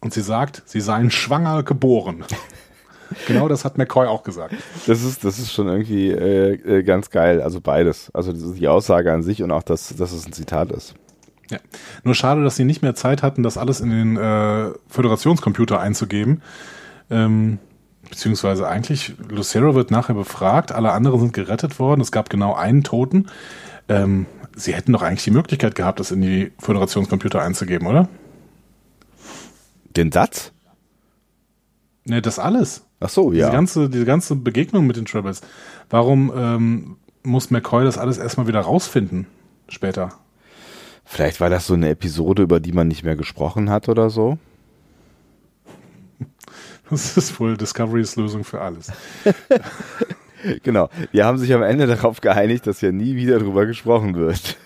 Und 0.00 0.12
sie 0.12 0.22
sagt, 0.22 0.62
sie 0.66 0.80
seien 0.80 1.10
schwanger 1.10 1.62
geboren. 1.62 2.24
Genau 3.26 3.48
das 3.48 3.64
hat 3.64 3.78
McCoy 3.78 4.06
auch 4.06 4.22
gesagt. 4.22 4.54
Das 4.86 5.02
ist, 5.02 5.24
das 5.24 5.38
ist 5.38 5.52
schon 5.52 5.68
irgendwie 5.68 6.10
äh, 6.10 6.54
äh, 6.54 6.82
ganz 6.82 7.10
geil. 7.10 7.40
Also 7.40 7.60
beides. 7.60 8.10
Also 8.14 8.32
die 8.32 8.68
Aussage 8.68 9.12
an 9.12 9.22
sich 9.22 9.42
und 9.42 9.50
auch, 9.50 9.62
dass, 9.62 9.94
dass 9.96 10.12
es 10.12 10.26
ein 10.26 10.32
Zitat 10.32 10.72
ist. 10.72 10.94
Ja. 11.50 11.58
Nur 12.02 12.14
schade, 12.14 12.42
dass 12.42 12.56
sie 12.56 12.64
nicht 12.64 12.82
mehr 12.82 12.94
Zeit 12.94 13.22
hatten, 13.22 13.42
das 13.42 13.58
alles 13.58 13.80
in 13.80 13.90
den 13.90 14.16
äh, 14.16 14.70
Föderationscomputer 14.88 15.78
einzugeben. 15.78 16.42
Ähm, 17.10 17.58
beziehungsweise 18.08 18.68
eigentlich, 18.68 19.14
Lucero 19.28 19.74
wird 19.74 19.90
nachher 19.90 20.14
befragt, 20.14 20.72
alle 20.72 20.92
anderen 20.92 21.20
sind 21.20 21.32
gerettet 21.32 21.78
worden, 21.78 22.00
es 22.00 22.12
gab 22.12 22.30
genau 22.30 22.54
einen 22.54 22.82
Toten. 22.82 23.26
Ähm, 23.88 24.26
sie 24.56 24.74
hätten 24.74 24.92
doch 24.92 25.02
eigentlich 25.02 25.24
die 25.24 25.30
Möglichkeit 25.30 25.74
gehabt, 25.74 26.00
das 26.00 26.10
in 26.10 26.22
die 26.22 26.52
Föderationscomputer 26.58 27.42
einzugeben, 27.42 27.86
oder? 27.86 28.08
Den 29.96 30.10
Satz? 30.10 30.53
Ne, 32.04 32.20
das 32.20 32.38
alles. 32.38 32.84
Ach 33.00 33.08
so, 33.08 33.32
ja. 33.32 33.46
Diese 33.46 33.52
ganze, 33.52 33.88
diese 33.88 34.04
ganze 34.04 34.36
Begegnung 34.36 34.86
mit 34.86 34.96
den 34.96 35.06
Tribbles. 35.06 35.40
Warum 35.88 36.32
ähm, 36.36 36.96
muss 37.22 37.50
McCoy 37.50 37.84
das 37.84 37.98
alles 37.98 38.18
erstmal 38.18 38.46
wieder 38.46 38.60
rausfinden 38.60 39.26
später? 39.68 40.10
Vielleicht 41.04 41.40
war 41.40 41.50
das 41.50 41.66
so 41.66 41.74
eine 41.74 41.90
Episode, 41.90 42.42
über 42.42 42.60
die 42.60 42.72
man 42.72 42.88
nicht 42.88 43.04
mehr 43.04 43.16
gesprochen 43.16 43.70
hat 43.70 43.88
oder 43.88 44.10
so. 44.10 44.38
Das 46.90 47.16
ist 47.16 47.40
wohl 47.40 47.56
Discoverys 47.56 48.16
Lösung 48.16 48.44
für 48.44 48.60
alles. 48.60 48.92
genau. 50.62 50.90
Die 51.14 51.22
haben 51.22 51.38
sich 51.38 51.54
am 51.54 51.62
Ende 51.62 51.86
darauf 51.86 52.20
geeinigt, 52.20 52.66
dass 52.66 52.82
ja 52.82 52.92
nie 52.92 53.16
wieder 53.16 53.38
drüber 53.38 53.64
gesprochen 53.64 54.14
wird. 54.16 54.58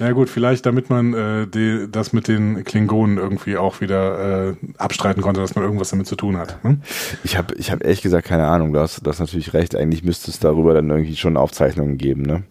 Na 0.00 0.12
gut, 0.12 0.28
vielleicht 0.28 0.66
damit 0.66 0.90
man 0.90 1.14
äh, 1.14 1.46
die, 1.46 1.86
das 1.90 2.12
mit 2.12 2.26
den 2.28 2.64
Klingonen 2.64 3.16
irgendwie 3.18 3.56
auch 3.56 3.80
wieder 3.80 4.50
äh, 4.50 4.54
abstreiten 4.76 5.22
konnte, 5.22 5.40
dass 5.40 5.54
man 5.54 5.64
irgendwas 5.64 5.90
damit 5.90 6.06
zu 6.06 6.16
tun 6.16 6.36
hat. 6.36 6.62
Hm? 6.62 6.82
Ich 7.24 7.36
habe 7.36 7.54
ich 7.54 7.70
hab 7.70 7.82
ehrlich 7.82 8.02
gesagt 8.02 8.26
keine 8.26 8.46
Ahnung. 8.46 8.72
Du 8.72 8.80
hast, 8.80 9.04
du 9.06 9.10
hast 9.10 9.20
natürlich 9.20 9.54
recht. 9.54 9.76
Eigentlich 9.76 10.02
müsste 10.04 10.30
es 10.30 10.38
darüber 10.40 10.74
dann 10.74 10.90
irgendwie 10.90 11.16
schon 11.16 11.36
Aufzeichnungen 11.36 11.96
geben, 11.98 12.22
ne? 12.22 12.42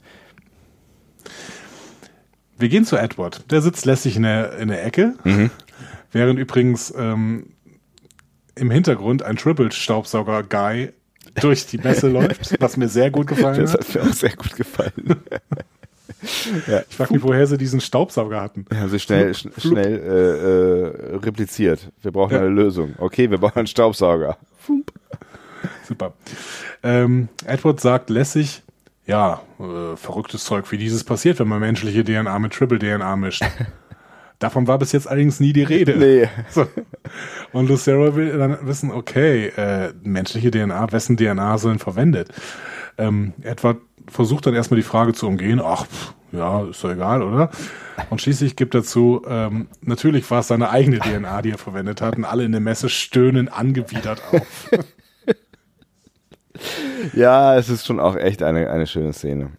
Wir 2.57 2.69
gehen 2.69 2.85
zu 2.85 2.97
Edward. 2.97 3.51
Der 3.51 3.61
sitzt 3.61 3.85
lässig 3.85 4.15
in 4.15 4.23
der, 4.23 4.57
in 4.57 4.69
der 4.69 4.83
Ecke, 4.85 5.13
Mhm. 5.23 5.51
während 6.11 6.39
übrigens 6.39 6.93
ähm, 6.97 7.47
im 8.55 8.71
Hintergrund 8.71 9.21
ein 9.21 9.35
Triple-Staubsauger-Guy 9.35 10.91
durch 11.41 11.67
die 11.67 11.77
Messe 11.77 12.07
läuft, 12.09 12.59
was 12.59 12.77
mir 12.77 12.87
sehr 12.87 13.11
gut 13.11 13.27
gefallen 13.27 13.59
Das 13.61 13.73
hat. 13.73 13.81
hat 13.81 13.95
mir 13.95 14.01
auch 14.09 14.13
sehr 14.13 14.35
gut 14.35 14.55
gefallen. 14.55 15.17
Ich 16.21 16.95
frage 16.95 17.13
mich, 17.13 17.23
woher 17.23 17.45
sie 17.47 17.57
diesen 17.57 17.81
Staubsauger 17.81 18.41
hatten. 18.41 18.65
Haben 18.73 18.89
sie 18.89 18.99
schnell, 18.99 19.33
schn 19.33 19.51
schnell 19.57 19.99
äh, 19.99 21.13
äh, 21.13 21.15
repliziert. 21.17 21.91
Wir 22.01 22.11
brauchen 22.11 22.33
Ja. 22.33 22.39
eine 22.39 22.49
Lösung. 22.49 22.95
Okay, 22.97 23.29
wir 23.29 23.37
brauchen 23.37 23.59
einen 23.59 23.67
Staubsauger. 23.67 24.37
Super. 25.87 26.13
Ähm, 26.83 27.29
Edward 27.45 27.79
sagt 27.79 28.09
lässig, 28.09 28.61
ja, 29.05 29.41
äh, 29.59 29.95
verrücktes 29.95 30.43
Zeug 30.43 30.69
wie 30.71 30.77
dieses 30.77 31.03
passiert, 31.03 31.39
wenn 31.39 31.47
man 31.47 31.59
menschliche 31.59 32.03
DNA 32.03 32.37
mit 32.39 32.53
Triple-DNA 32.53 33.15
mischt. 33.15 33.43
Davon 34.39 34.67
war 34.67 34.77
bis 34.77 34.91
jetzt 34.91 35.07
allerdings 35.07 35.39
nie 35.39 35.53
die 35.53 35.63
Rede. 35.63 35.95
Nee. 35.97 36.29
So. 36.51 36.67
Und 37.53 37.69
Lucero 37.69 38.15
will 38.15 38.37
dann 38.37 38.57
wissen, 38.67 38.91
okay, 38.91 39.47
äh, 39.55 39.93
menschliche 40.03 40.51
DNA, 40.51 40.91
wessen 40.91 41.15
DNA 41.17 41.57
sind 41.57 41.79
verwendet? 41.81 42.29
Ähm, 42.97 43.33
Edward 43.41 43.77
versucht 44.09 44.45
dann 44.45 44.53
erstmal 44.53 44.77
die 44.77 44.83
Frage 44.83 45.13
zu 45.13 45.27
umgehen, 45.27 45.61
ach, 45.63 45.85
pff, 45.85 46.13
ja, 46.31 46.65
ist 46.65 46.83
doch 46.83 46.91
egal, 46.91 47.21
oder? 47.21 47.49
Und 48.09 48.21
schließlich 48.21 48.55
gibt 48.55 48.75
er 48.75 48.83
zu, 48.83 49.23
ähm, 49.27 49.67
natürlich 49.81 50.29
war 50.29 50.39
es 50.39 50.47
seine 50.47 50.69
eigene 50.69 50.99
DNA, 50.99 51.41
die 51.41 51.51
er 51.51 51.57
verwendet 51.57 52.01
hat, 52.01 52.17
und 52.17 52.25
alle 52.25 52.43
in 52.43 52.51
der 52.51 52.61
Messe 52.61 52.89
stöhnen 52.89 53.47
angewidert 53.47 54.21
auf. 54.31 54.69
Ja, 57.13 57.55
es 57.55 57.69
ist 57.69 57.85
schon 57.85 57.99
auch 57.99 58.15
echt 58.15 58.43
eine, 58.43 58.69
eine 58.69 58.87
schöne 58.87 59.13
Szene. 59.13 59.51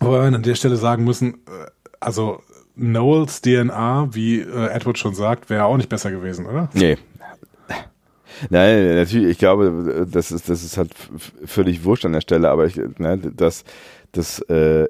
Aber 0.00 0.22
wir 0.22 0.36
an 0.36 0.42
der 0.42 0.54
Stelle 0.54 0.76
sagen 0.76 1.04
müssen, 1.04 1.34
äh, 1.34 1.66
also 2.00 2.40
Noels 2.76 3.40
DNA, 3.40 4.08
wie 4.12 4.40
äh, 4.40 4.68
Edward 4.68 4.98
schon 4.98 5.14
sagt, 5.14 5.50
wäre 5.50 5.64
auch 5.64 5.76
nicht 5.76 5.88
besser 5.88 6.10
gewesen, 6.10 6.46
oder? 6.46 6.68
Nee. 6.72 6.98
Nein, 8.50 8.94
natürlich, 8.96 9.28
ich 9.30 9.38
glaube, 9.38 10.06
das 10.10 10.32
ist, 10.32 10.48
das 10.48 10.62
ist 10.64 10.76
halt 10.76 10.90
völlig 11.44 11.84
wurscht 11.84 12.04
an 12.04 12.12
der 12.12 12.20
Stelle, 12.20 12.50
aber 12.50 12.66
ich, 12.66 12.76
ne, 12.98 13.18
dass, 13.18 13.64
dass 14.12 14.40
äh, 14.40 14.86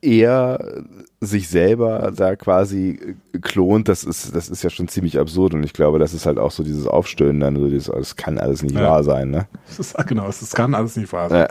er 0.00 0.84
sich 1.20 1.48
selber 1.48 2.12
da 2.14 2.36
quasi 2.36 3.16
klont, 3.42 3.88
das 3.88 4.04
ist, 4.04 4.34
das 4.34 4.48
ist 4.48 4.62
ja 4.62 4.70
schon 4.70 4.86
ziemlich 4.88 5.18
absurd 5.18 5.54
und 5.54 5.64
ich 5.64 5.72
glaube, 5.72 5.98
das 5.98 6.14
ist 6.14 6.26
halt 6.26 6.38
auch 6.38 6.52
so 6.52 6.62
dieses 6.62 6.86
Aufstöhnen 6.86 7.40
dann, 7.40 7.56
so 7.56 7.68
dieses, 7.68 7.86
das 7.86 8.14
kann 8.16 8.38
alles 8.38 8.62
nicht 8.62 8.76
Ja. 8.76 8.82
wahr 8.82 9.02
sein, 9.04 9.30
ne? 9.30 9.46
Das 9.66 9.78
ist, 9.80 10.06
genau, 10.06 10.26
das 10.26 10.52
kann 10.54 10.74
alles 10.74 10.96
nicht 10.96 11.12
wahr 11.12 11.28
sein. 11.28 11.46
Äh, 11.46 11.48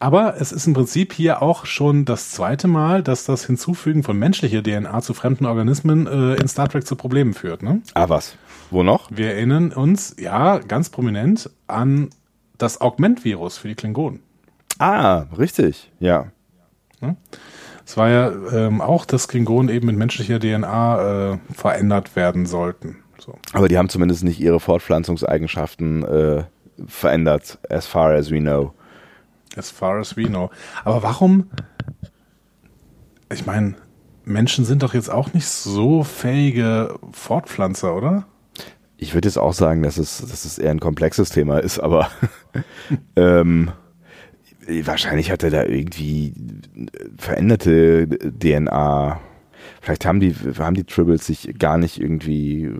Aber 0.00 0.40
es 0.40 0.52
ist 0.52 0.68
im 0.68 0.74
Prinzip 0.74 1.12
hier 1.12 1.42
auch 1.42 1.66
schon 1.66 2.04
das 2.04 2.30
zweite 2.30 2.68
Mal, 2.68 3.02
dass 3.02 3.24
das 3.24 3.44
Hinzufügen 3.46 4.04
von 4.04 4.16
menschlicher 4.16 4.62
DNA 4.62 5.00
zu 5.02 5.12
fremden 5.12 5.44
Organismen 5.46 6.06
äh, 6.06 6.34
in 6.36 6.46
Star 6.46 6.68
Trek 6.68 6.86
zu 6.86 6.94
Problemen 6.94 7.34
führt. 7.34 7.64
Ne? 7.64 7.82
ah, 7.94 8.08
was? 8.08 8.36
Wo 8.70 8.82
noch? 8.82 9.10
Wir 9.10 9.34
erinnern 9.34 9.72
uns, 9.72 10.16
ja, 10.18 10.58
ganz 10.58 10.90
prominent 10.90 11.50
an 11.66 12.10
das 12.58 12.80
Augment-Virus 12.80 13.58
für 13.58 13.68
die 13.68 13.74
Klingonen. 13.74 14.20
Ah, 14.78 15.26
richtig, 15.36 15.90
ja. 16.00 16.26
Es 17.84 17.96
war 17.96 18.10
ja 18.10 18.30
ähm, 18.52 18.80
auch, 18.80 19.04
dass 19.04 19.28
Klingonen 19.28 19.74
eben 19.74 19.86
mit 19.86 19.96
menschlicher 19.96 20.38
DNA 20.38 21.32
äh, 21.32 21.38
verändert 21.54 22.16
werden 22.16 22.46
sollten. 22.46 22.96
So. 23.18 23.38
Aber 23.52 23.68
die 23.68 23.78
haben 23.78 23.88
zumindest 23.88 24.24
nicht 24.24 24.40
ihre 24.40 24.60
Fortpflanzungseigenschaften 24.60 26.04
äh, 26.04 26.44
verändert, 26.86 27.58
as 27.70 27.86
far 27.86 28.12
as 28.12 28.30
we 28.30 28.40
know. 28.40 28.74
As 29.56 29.70
far 29.70 29.98
as 29.98 30.16
we 30.16 30.26
know. 30.26 30.50
Aber 30.84 31.02
warum? 31.02 31.50
Ich 33.32 33.46
meine, 33.46 33.74
Menschen 34.24 34.64
sind 34.64 34.82
doch 34.82 34.94
jetzt 34.94 35.10
auch 35.10 35.32
nicht 35.32 35.48
so 35.48 36.04
fähige 36.04 36.98
Fortpflanzer, 37.12 37.94
oder? 37.96 38.26
Ich 39.00 39.14
würde 39.14 39.28
jetzt 39.28 39.38
auch 39.38 39.52
sagen, 39.52 39.82
dass 39.82 39.96
es, 39.96 40.18
dass 40.18 40.44
es 40.44 40.58
eher 40.58 40.72
ein 40.72 40.80
komplexes 40.80 41.30
Thema 41.30 41.58
ist, 41.58 41.78
aber 41.78 42.10
ähm, 43.16 43.70
wahrscheinlich 44.82 45.30
hat 45.30 45.44
er 45.44 45.50
da 45.50 45.64
irgendwie 45.64 46.34
veränderte 47.16 48.08
DNA. 48.08 49.20
Vielleicht 49.80 50.04
haben 50.04 50.20
die, 50.20 50.34
haben 50.34 50.74
die 50.74 50.84
Tribbles 50.84 51.26
sich 51.26 51.54
gar 51.58 51.78
nicht 51.78 52.00
irgendwie 52.00 52.70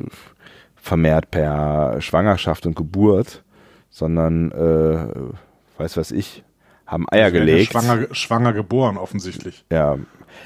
vermehrt 0.75 1.31
per 1.31 2.01
Schwangerschaft 2.01 2.67
und 2.67 2.75
Geburt, 2.75 3.45
sondern, 3.91 4.51
äh, 4.53 5.79
weiß 5.81 5.97
was 5.97 6.11
ich, 6.11 6.45
haben 6.87 7.07
Eier 7.11 7.31
gelegt. 7.31 7.73
Schwanger, 7.73 8.07
schwanger 8.13 8.53
geboren, 8.53 8.97
offensichtlich. 8.97 9.65
Ja, 9.71 9.99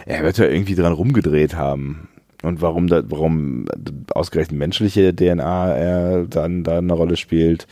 er 0.05 0.23
wird 0.23 0.39
ja 0.39 0.47
irgendwie 0.47 0.75
dran 0.75 0.93
rumgedreht 0.93 1.55
haben. 1.55 2.09
Und 2.43 2.61
warum 2.61 2.89
da, 2.89 3.03
warum 3.05 3.67
ausgerechnet 4.15 4.59
menschliche 4.59 5.15
DNA 5.15 5.75
er 5.75 6.25
dann 6.25 6.65
da 6.65 6.79
eine 6.79 6.93
Rolle 6.93 7.17
spielt, 7.17 7.67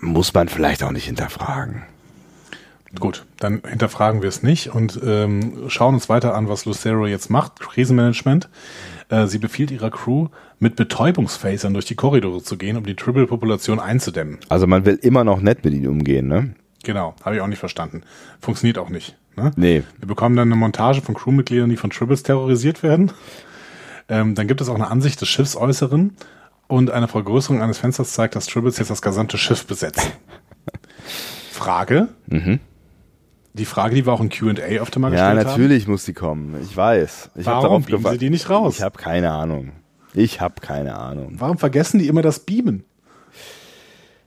muss 0.00 0.34
man 0.34 0.48
vielleicht 0.48 0.82
auch 0.82 0.90
nicht 0.90 1.06
hinterfragen. 1.06 1.82
Gut, 2.98 3.24
dann 3.40 3.62
hinterfragen 3.68 4.22
wir 4.22 4.28
es 4.28 4.42
nicht 4.42 4.68
und 4.68 5.00
ähm, 5.04 5.64
schauen 5.68 5.94
uns 5.94 6.08
weiter 6.08 6.34
an, 6.34 6.48
was 6.48 6.64
Lucero 6.64 7.06
jetzt 7.06 7.28
macht. 7.28 7.58
Krisenmanagement. 7.60 8.48
Äh, 9.08 9.26
sie 9.26 9.38
befiehlt 9.38 9.70
ihrer 9.70 9.90
Crew, 9.90 10.28
mit 10.60 10.76
Betäubungsphasern 10.76 11.74
durch 11.74 11.86
die 11.86 11.96
Korridore 11.96 12.42
zu 12.42 12.56
gehen, 12.56 12.76
um 12.76 12.86
die 12.86 12.94
Tribble-Population 12.94 13.80
einzudämmen. 13.80 14.38
Also 14.48 14.66
man 14.66 14.84
will 14.86 14.98
immer 15.02 15.24
noch 15.24 15.40
nett 15.40 15.64
mit 15.64 15.74
ihnen 15.74 15.88
umgehen, 15.88 16.28
ne? 16.28 16.54
Genau, 16.84 17.14
habe 17.24 17.36
ich 17.36 17.40
auch 17.40 17.46
nicht 17.46 17.58
verstanden. 17.58 18.02
Funktioniert 18.40 18.78
auch 18.78 18.90
nicht. 18.90 19.16
Ne? 19.36 19.50
Nee. 19.56 19.82
Wir 19.98 20.08
bekommen 20.08 20.36
dann 20.36 20.48
eine 20.48 20.56
Montage 20.56 21.00
von 21.02 21.14
Crewmitgliedern, 21.14 21.68
die 21.70 21.76
von 21.76 21.90
Tribbles 21.90 22.22
terrorisiert 22.22 22.82
werden. 22.82 23.12
Ähm, 24.08 24.34
dann 24.34 24.46
gibt 24.48 24.60
es 24.60 24.68
auch 24.68 24.74
eine 24.74 24.88
Ansicht 24.88 25.20
des 25.20 25.28
Schiffsäußeren 25.28 26.16
und 26.68 26.90
eine 26.90 27.08
Vergrößerung 27.08 27.62
eines 27.62 27.78
Fensters 27.78 28.12
zeigt, 28.12 28.36
dass 28.36 28.46
Tribbles 28.46 28.78
jetzt 28.78 28.90
das 28.90 29.02
gesamte 29.02 29.38
Schiff 29.38 29.66
besetzen. 29.66 30.10
Frage. 31.50 32.08
Mhm. 32.26 32.60
Die 33.54 33.64
Frage, 33.66 33.94
die 33.94 34.04
wir 34.04 34.12
auch 34.12 34.20
in 34.20 34.30
Q&A 34.30 34.52
öfter 34.80 34.98
mal 34.98 35.12
Ja, 35.14 35.28
gestellt 35.32 35.46
haben. 35.46 35.60
natürlich 35.60 35.86
muss 35.86 36.04
die 36.04 36.12
kommen. 36.12 36.60
Ich 36.62 36.76
weiß. 36.76 37.30
Ich 37.36 37.46
Warum 37.46 37.84
gewa- 37.84 38.10
sie 38.12 38.18
die 38.18 38.30
nicht 38.30 38.50
raus? 38.50 38.76
Ich 38.76 38.82
habe 38.82 38.98
keine 38.98 39.30
Ahnung. 39.30 39.72
Ich 40.12 40.40
habe 40.40 40.54
keine 40.60 40.96
Ahnung. 40.96 41.34
Warum 41.38 41.58
vergessen 41.58 41.98
die 42.00 42.08
immer 42.08 42.22
das 42.22 42.40
Beamen? 42.40 42.84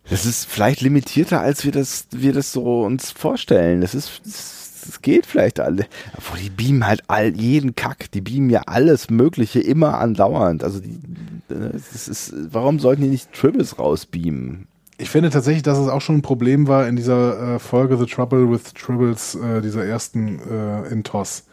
Das 0.10 0.26
ist 0.26 0.46
vielleicht 0.50 0.80
limitierter, 0.80 1.42
als 1.42 1.66
wir 1.66 1.74
das, 1.74 2.08
wir 2.12 2.32
das 2.32 2.54
so 2.54 2.84
uns 2.84 3.12
vorstellen. 3.12 3.82
Das 3.82 3.94
ist, 3.94 4.22
das 4.24 4.67
geht 5.02 5.26
vielleicht 5.26 5.60
alle. 5.60 5.86
Aber 6.14 6.38
die 6.42 6.50
beamen 6.50 6.86
halt 6.86 7.04
all, 7.08 7.36
jeden 7.36 7.76
Kack. 7.76 8.12
Die 8.12 8.22
beamen 8.22 8.50
ja 8.50 8.62
alles 8.66 9.10
Mögliche 9.10 9.60
immer 9.60 10.00
andauernd. 10.00 10.64
Also 10.64 10.80
die, 10.80 11.00
das 11.48 12.08
ist, 12.08 12.34
warum 12.52 12.80
sollten 12.80 13.04
die 13.04 13.10
nicht 13.10 13.34
Tribbles 13.34 13.80
rausbeamen? 13.80 14.68
ich 14.98 15.10
finde 15.10 15.30
tatsächlich, 15.30 15.64
dass 15.64 15.78
es 15.78 15.90
auch 15.90 16.02
schon 16.02 16.18
ein 16.18 16.22
Problem 16.22 16.68
war 16.68 16.88
in 16.88 16.96
dieser 16.96 17.56
äh, 17.56 17.60
Folge 17.60 17.98
The 17.98 18.06
Trouble 18.06 18.50
with 18.50 18.74
Tribbles, 18.74 19.36
äh, 19.36 19.62
dieser 19.62 19.86
ersten 19.86 20.40
äh, 20.40 20.88
in 20.90 21.04
TOS. 21.04 21.46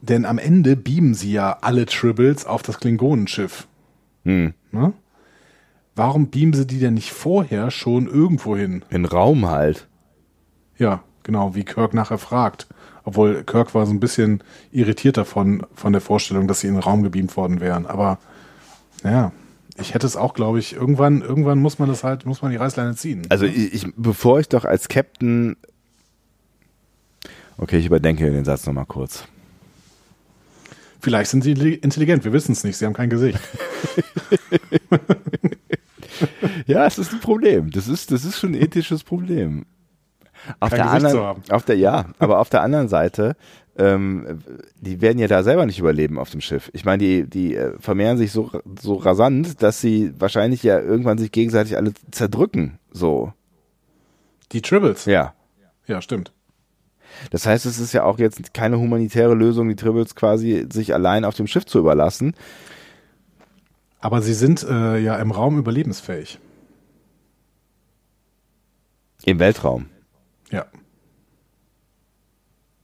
Denn 0.00 0.24
am 0.24 0.38
Ende 0.38 0.76
beamen 0.76 1.14
sie 1.14 1.32
ja 1.32 1.58
alle 1.62 1.86
Tribbles 1.86 2.44
auf 2.44 2.62
das 2.62 2.80
Klingonenschiff. 2.80 3.66
Hm. 4.24 4.52
Ne? 4.72 4.92
Warum 5.94 6.28
beamen 6.30 6.52
sie 6.52 6.66
die 6.66 6.80
denn 6.80 6.94
nicht 6.94 7.12
vorher 7.12 7.70
schon 7.70 8.06
irgendwo 8.06 8.56
hin? 8.56 8.84
In 8.90 9.04
Raum 9.04 9.46
halt. 9.48 9.88
Ja, 10.76 11.02
genau, 11.22 11.54
wie 11.54 11.64
Kirk 11.64 11.94
nachher 11.94 12.18
fragt. 12.18 12.66
Obwohl 13.04 13.42
Kirk 13.44 13.74
war 13.74 13.86
so 13.86 13.92
ein 13.92 14.00
bisschen 14.00 14.42
irritiert 14.70 15.16
davon, 15.16 15.66
von 15.74 15.92
der 15.92 16.00
Vorstellung, 16.00 16.46
dass 16.46 16.60
sie 16.60 16.68
in 16.68 16.74
den 16.74 16.82
Raum 16.82 17.02
gebeamt 17.02 17.36
worden 17.36 17.60
wären. 17.60 17.86
Aber, 17.86 18.18
ja, 19.02 19.32
ich 19.78 19.94
hätte 19.94 20.06
es 20.06 20.16
auch, 20.16 20.34
glaube 20.34 20.58
ich, 20.58 20.74
irgendwann, 20.74 21.22
irgendwann 21.22 21.58
muss 21.58 21.78
man 21.78 21.88
das 21.88 22.04
halt, 22.04 22.26
muss 22.26 22.42
man 22.42 22.50
die 22.50 22.58
Reißleine 22.58 22.94
ziehen. 22.94 23.22
Also 23.30 23.46
ich, 23.46 23.74
ich 23.74 23.86
bevor 23.96 24.38
ich 24.38 24.48
doch 24.48 24.64
als 24.64 24.88
Captain. 24.88 25.56
Okay, 27.56 27.78
ich 27.78 27.86
überdenke 27.86 28.30
den 28.30 28.44
Satz 28.44 28.66
nochmal 28.66 28.86
kurz. 28.86 29.24
Vielleicht 31.00 31.30
sind 31.30 31.42
sie 31.42 31.52
intelligent, 31.52 32.24
wir 32.24 32.32
wissen 32.32 32.52
es 32.52 32.62
nicht, 32.62 32.76
sie 32.76 32.86
haben 32.86 32.92
kein 32.92 33.10
Gesicht. 33.10 33.40
ja, 36.66 36.86
es 36.86 36.98
ist 36.98 37.12
ein 37.12 37.20
Problem. 37.20 37.70
Das 37.70 37.88
ist, 37.88 38.12
das 38.12 38.24
ist 38.24 38.38
schon 38.38 38.52
ein 38.52 38.62
ethisches 38.62 39.02
Problem. 39.02 39.66
Auf 40.60 40.70
Kein 40.70 40.78
der 40.78 40.86
Gesicht 40.86 40.96
anderen, 41.06 41.16
zu 41.16 41.24
haben. 41.24 41.42
auf 41.50 41.64
der, 41.64 41.76
ja, 41.76 42.06
aber 42.18 42.38
auf 42.40 42.48
der 42.50 42.62
anderen 42.62 42.88
Seite, 42.88 43.36
ähm, 43.78 44.40
die 44.80 45.00
werden 45.00 45.18
ja 45.18 45.28
da 45.28 45.42
selber 45.42 45.66
nicht 45.66 45.78
überleben 45.78 46.18
auf 46.18 46.30
dem 46.30 46.40
Schiff. 46.40 46.70
Ich 46.74 46.84
meine, 46.84 46.98
die, 47.02 47.28
die 47.28 47.54
äh, 47.54 47.72
vermehren 47.78 48.18
sich 48.18 48.32
so, 48.32 48.50
so 48.80 48.94
rasant, 48.94 49.62
dass 49.62 49.80
sie 49.80 50.12
wahrscheinlich 50.18 50.62
ja 50.62 50.78
irgendwann 50.78 51.18
sich 51.18 51.32
gegenseitig 51.32 51.76
alle 51.76 51.92
zerdrücken. 52.10 52.78
So, 52.90 53.32
Die 54.52 54.62
Tribbles. 54.62 55.04
ja. 55.06 55.34
Ja, 55.86 56.00
stimmt. 56.00 56.32
Das 57.30 57.44
heißt, 57.46 57.66
es 57.66 57.78
ist 57.78 57.92
ja 57.92 58.04
auch 58.04 58.18
jetzt 58.18 58.54
keine 58.54 58.78
humanitäre 58.78 59.34
Lösung, 59.34 59.68
die 59.68 59.74
Tribbles 59.76 60.14
quasi 60.14 60.66
sich 60.72 60.94
allein 60.94 61.24
auf 61.24 61.34
dem 61.34 61.46
Schiff 61.46 61.66
zu 61.66 61.78
überlassen. 61.78 62.34
Aber 64.00 64.22
sie 64.22 64.34
sind 64.34 64.62
äh, 64.68 64.98
ja 64.98 65.16
im 65.16 65.30
Raum 65.30 65.58
überlebensfähig. 65.58 66.38
Im 69.24 69.38
Weltraum. 69.38 69.86
Ja, 70.52 70.66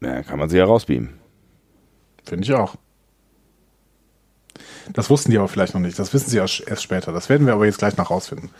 Ja, 0.00 0.22
kann 0.22 0.38
man 0.38 0.48
sie 0.48 0.56
ja 0.58 0.64
rausbeamen. 0.64 1.10
finde 2.26 2.44
ich 2.44 2.52
auch. 2.54 2.74
Das 4.92 5.10
wussten 5.10 5.30
die 5.30 5.38
aber 5.38 5.48
vielleicht 5.48 5.74
noch 5.74 5.80
nicht. 5.80 5.98
Das 5.98 6.14
wissen 6.14 6.30
sie 6.30 6.38
erst 6.38 6.66
erst 6.66 6.82
später. 6.82 7.12
Das 7.12 7.28
werden 7.28 7.46
wir 7.46 7.52
aber 7.54 7.66
jetzt 7.66 7.78
gleich 7.78 7.96
noch 7.96 8.10
rausfinden. 8.10 8.50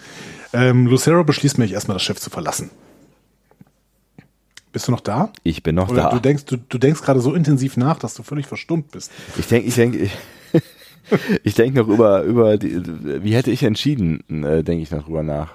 Ähm, 0.53 0.87
Lucero 0.87 1.25
beschließt 1.25 1.59
nämlich 1.59 1.73
erstmal 1.73 1.95
das 1.97 2.03
Schiff 2.03 2.21
zu 2.21 2.29
verlassen. 2.31 2.71
Bist 4.73 4.87
du 4.89 4.93
noch 4.93 5.01
da? 5.01 5.33
Ich 5.43 5.63
bin 5.63 5.75
noch 5.75 5.89
Oder 5.89 6.05
da. 6.05 6.11
du 6.11 6.21
denkst, 6.21 6.45
du, 6.45 6.57
du 6.59 6.79
denkst 6.79 7.01
gerade 7.01 7.21
so 7.21 7.35
intensiv 7.35 7.77
nach, 7.79 7.99
dass 7.99 8.15
du 8.15 8.23
völlig 8.23 8.47
verstummt 8.47 8.91
bist. 8.91 9.11
Ich 9.39 9.47
denke, 9.47 9.67
ich 9.69 9.75
denke, 9.75 9.99
ich, 9.99 10.13
ich 11.43 11.55
denke 11.55 11.79
noch 11.81 11.89
über, 11.89 12.23
über 12.23 12.59
die, 12.59 12.83
wie 13.25 13.35
hätte 13.35 13.51
ich 13.51 13.63
entschieden, 13.63 14.45
äh, 14.45 14.63
denke 14.63 14.83
ich 14.83 14.91
noch 14.91 15.05
drüber 15.05 15.23
nach. 15.23 15.55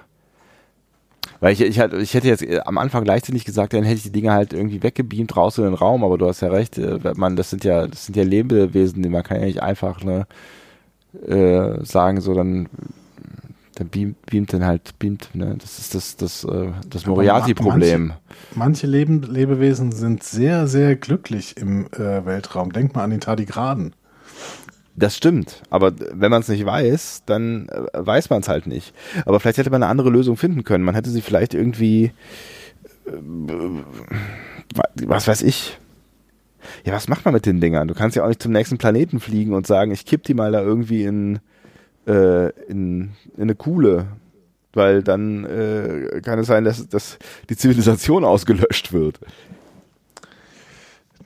Weil 1.40 1.52
ich, 1.52 1.60
ich, 1.60 1.78
hatte- 1.80 1.96
ich 1.98 2.14
hätte 2.14 2.28
jetzt 2.28 2.42
äh, 2.42 2.60
am 2.64 2.78
Anfang 2.78 3.04
leichtsinnig 3.04 3.44
gesagt, 3.44 3.72
dann 3.72 3.84
hätte 3.84 3.96
ich 3.96 4.02
die 4.04 4.12
Dinge 4.12 4.32
halt 4.32 4.52
irgendwie 4.52 4.82
weggebeamt 4.82 5.36
raus 5.36 5.58
in 5.58 5.64
den 5.64 5.74
Raum, 5.74 6.04
aber 6.04 6.18
du 6.18 6.26
hast 6.26 6.40
ja 6.40 6.48
recht, 6.48 6.78
äh, 6.78 6.98
man, 7.16 7.36
das 7.36 7.50
sind 7.50 7.64
ja, 7.64 7.86
das 7.86 8.06
sind 8.06 8.16
ja 8.16 8.22
Lebewesen, 8.24 9.02
die 9.02 9.08
man 9.08 9.22
kann 9.22 9.40
ja 9.40 9.46
nicht 9.46 9.62
einfach 9.62 10.02
ne, 10.04 10.26
äh, 11.26 11.84
sagen, 11.84 12.20
so 12.20 12.34
dann, 12.34 12.68
dann 13.76 13.88
beamt, 13.88 14.26
beamt 14.26 14.52
dann 14.52 14.64
halt, 14.64 14.98
beamt, 14.98 15.30
ne? 15.34 15.56
Das 15.60 15.78
ist 15.78 15.94
das, 15.94 16.16
das, 16.16 16.44
äh, 16.44 16.68
das 16.88 17.04
Aber 17.04 17.16
Moriarty-Problem. 17.16 18.12
Manche 18.54 18.86
Leben, 18.86 19.22
Lebewesen 19.22 19.90
sind 19.92 20.22
sehr, 20.22 20.68
sehr 20.68 20.94
glücklich 20.96 21.56
im 21.56 21.86
äh, 21.92 22.24
Weltraum. 22.24 22.72
Denk 22.72 22.94
mal 22.94 23.02
an 23.04 23.10
die 23.10 23.18
Tardigraden. 23.18 23.94
Das 24.96 25.16
stimmt, 25.16 25.62
aber 25.70 25.92
wenn 25.98 26.30
man 26.30 26.40
es 26.40 26.48
nicht 26.48 26.64
weiß, 26.64 27.24
dann 27.26 27.68
äh, 27.68 27.82
weiß 27.94 28.30
man 28.30 28.42
es 28.42 28.48
halt 28.48 28.68
nicht. 28.68 28.94
Aber 29.26 29.40
vielleicht 29.40 29.58
hätte 29.58 29.70
man 29.70 29.82
eine 29.82 29.90
andere 29.90 30.10
Lösung 30.10 30.36
finden 30.36 30.62
können. 30.62 30.84
Man 30.84 30.94
hätte 30.94 31.10
sie 31.10 31.20
vielleicht 31.20 31.52
irgendwie, 31.52 32.12
äh, 33.06 33.12
was 35.04 35.26
weiß 35.26 35.42
ich. 35.42 35.78
Ja, 36.84 36.92
was 36.92 37.08
macht 37.08 37.24
man 37.24 37.34
mit 37.34 37.44
den 37.44 37.60
Dingern? 37.60 37.88
Du 37.88 37.94
kannst 37.94 38.16
ja 38.16 38.22
auch 38.22 38.28
nicht 38.28 38.40
zum 38.40 38.52
nächsten 38.52 38.78
Planeten 38.78 39.18
fliegen 39.18 39.52
und 39.52 39.66
sagen, 39.66 39.90
ich 39.90 40.06
kipp 40.06 40.22
die 40.22 40.34
mal 40.34 40.52
da 40.52 40.62
irgendwie 40.62 41.02
in, 41.02 41.40
äh, 42.06 42.50
in, 42.68 43.10
in 43.36 43.42
eine 43.42 43.54
Kuhle. 43.56 44.06
Weil 44.74 45.02
dann 45.02 45.44
äh, 45.44 46.20
kann 46.22 46.38
es 46.38 46.46
sein, 46.48 46.64
dass, 46.64 46.88
dass 46.88 47.18
die 47.48 47.56
Zivilisation 47.56 48.24
ausgelöscht 48.24 48.92
wird. 48.92 49.18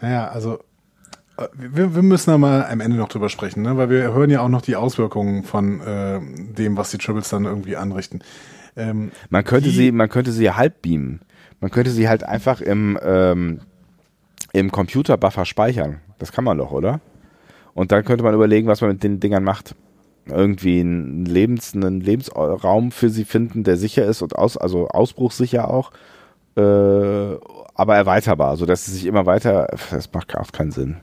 Naja, 0.00 0.28
also 0.28 0.54
äh, 0.54 0.58
wir, 1.54 1.94
wir 1.94 2.02
müssen 2.02 2.30
da 2.30 2.38
mal 2.38 2.66
am 2.66 2.80
Ende 2.80 2.96
noch 2.96 3.08
drüber 3.08 3.28
sprechen, 3.28 3.62
ne? 3.62 3.76
weil 3.76 3.90
wir 3.90 4.12
hören 4.12 4.30
ja 4.30 4.40
auch 4.40 4.48
noch 4.48 4.62
die 4.62 4.76
Auswirkungen 4.76 5.44
von 5.44 5.80
äh, 5.80 6.20
dem, 6.56 6.76
was 6.76 6.90
die 6.90 6.98
Tribbles 6.98 7.28
dann 7.28 7.44
irgendwie 7.44 7.76
anrichten. 7.76 8.22
Ähm, 8.76 9.10
Man 9.30 9.44
könnte 9.44 9.68
Wie- 9.68 9.74
sie, 9.74 9.92
man 9.92 10.08
könnte 10.08 10.32
sie 10.32 10.50
halb 10.50 10.82
beamen. 10.82 11.20
Man 11.60 11.70
könnte 11.70 11.90
sie 11.90 12.08
halt 12.08 12.22
einfach 12.24 12.60
im, 12.60 12.98
ähm, 13.02 13.60
im 14.52 14.70
Computerbuffer 14.70 15.44
speichern. 15.44 16.00
Das 16.18 16.32
kann 16.32 16.44
man 16.44 16.58
doch, 16.58 16.70
oder? 16.72 17.00
Und 17.74 17.92
dann 17.92 18.04
könnte 18.04 18.24
man 18.24 18.34
überlegen, 18.34 18.66
was 18.68 18.80
man 18.80 18.90
mit 18.90 19.02
den 19.02 19.20
Dingern 19.20 19.44
macht. 19.44 19.74
Irgendwie 20.26 20.80
einen, 20.80 21.24
Lebens, 21.24 21.74
einen 21.74 22.00
Lebensraum 22.00 22.90
für 22.92 23.08
sie 23.10 23.24
finden, 23.24 23.64
der 23.64 23.76
sicher 23.76 24.04
ist 24.04 24.20
und 24.22 24.36
aus, 24.36 24.56
also 24.56 24.88
ausbruchssicher 24.88 25.70
auch, 25.70 25.90
äh, 26.56 26.60
aber 27.74 27.96
erweiterbar, 27.96 28.56
sodass 28.56 28.84
sie 28.84 28.92
sich 28.92 29.06
immer 29.06 29.24
weiter. 29.26 29.68
Das 29.90 30.12
macht 30.12 30.36
auch 30.36 30.52
keinen 30.52 30.70
Sinn. 30.72 30.96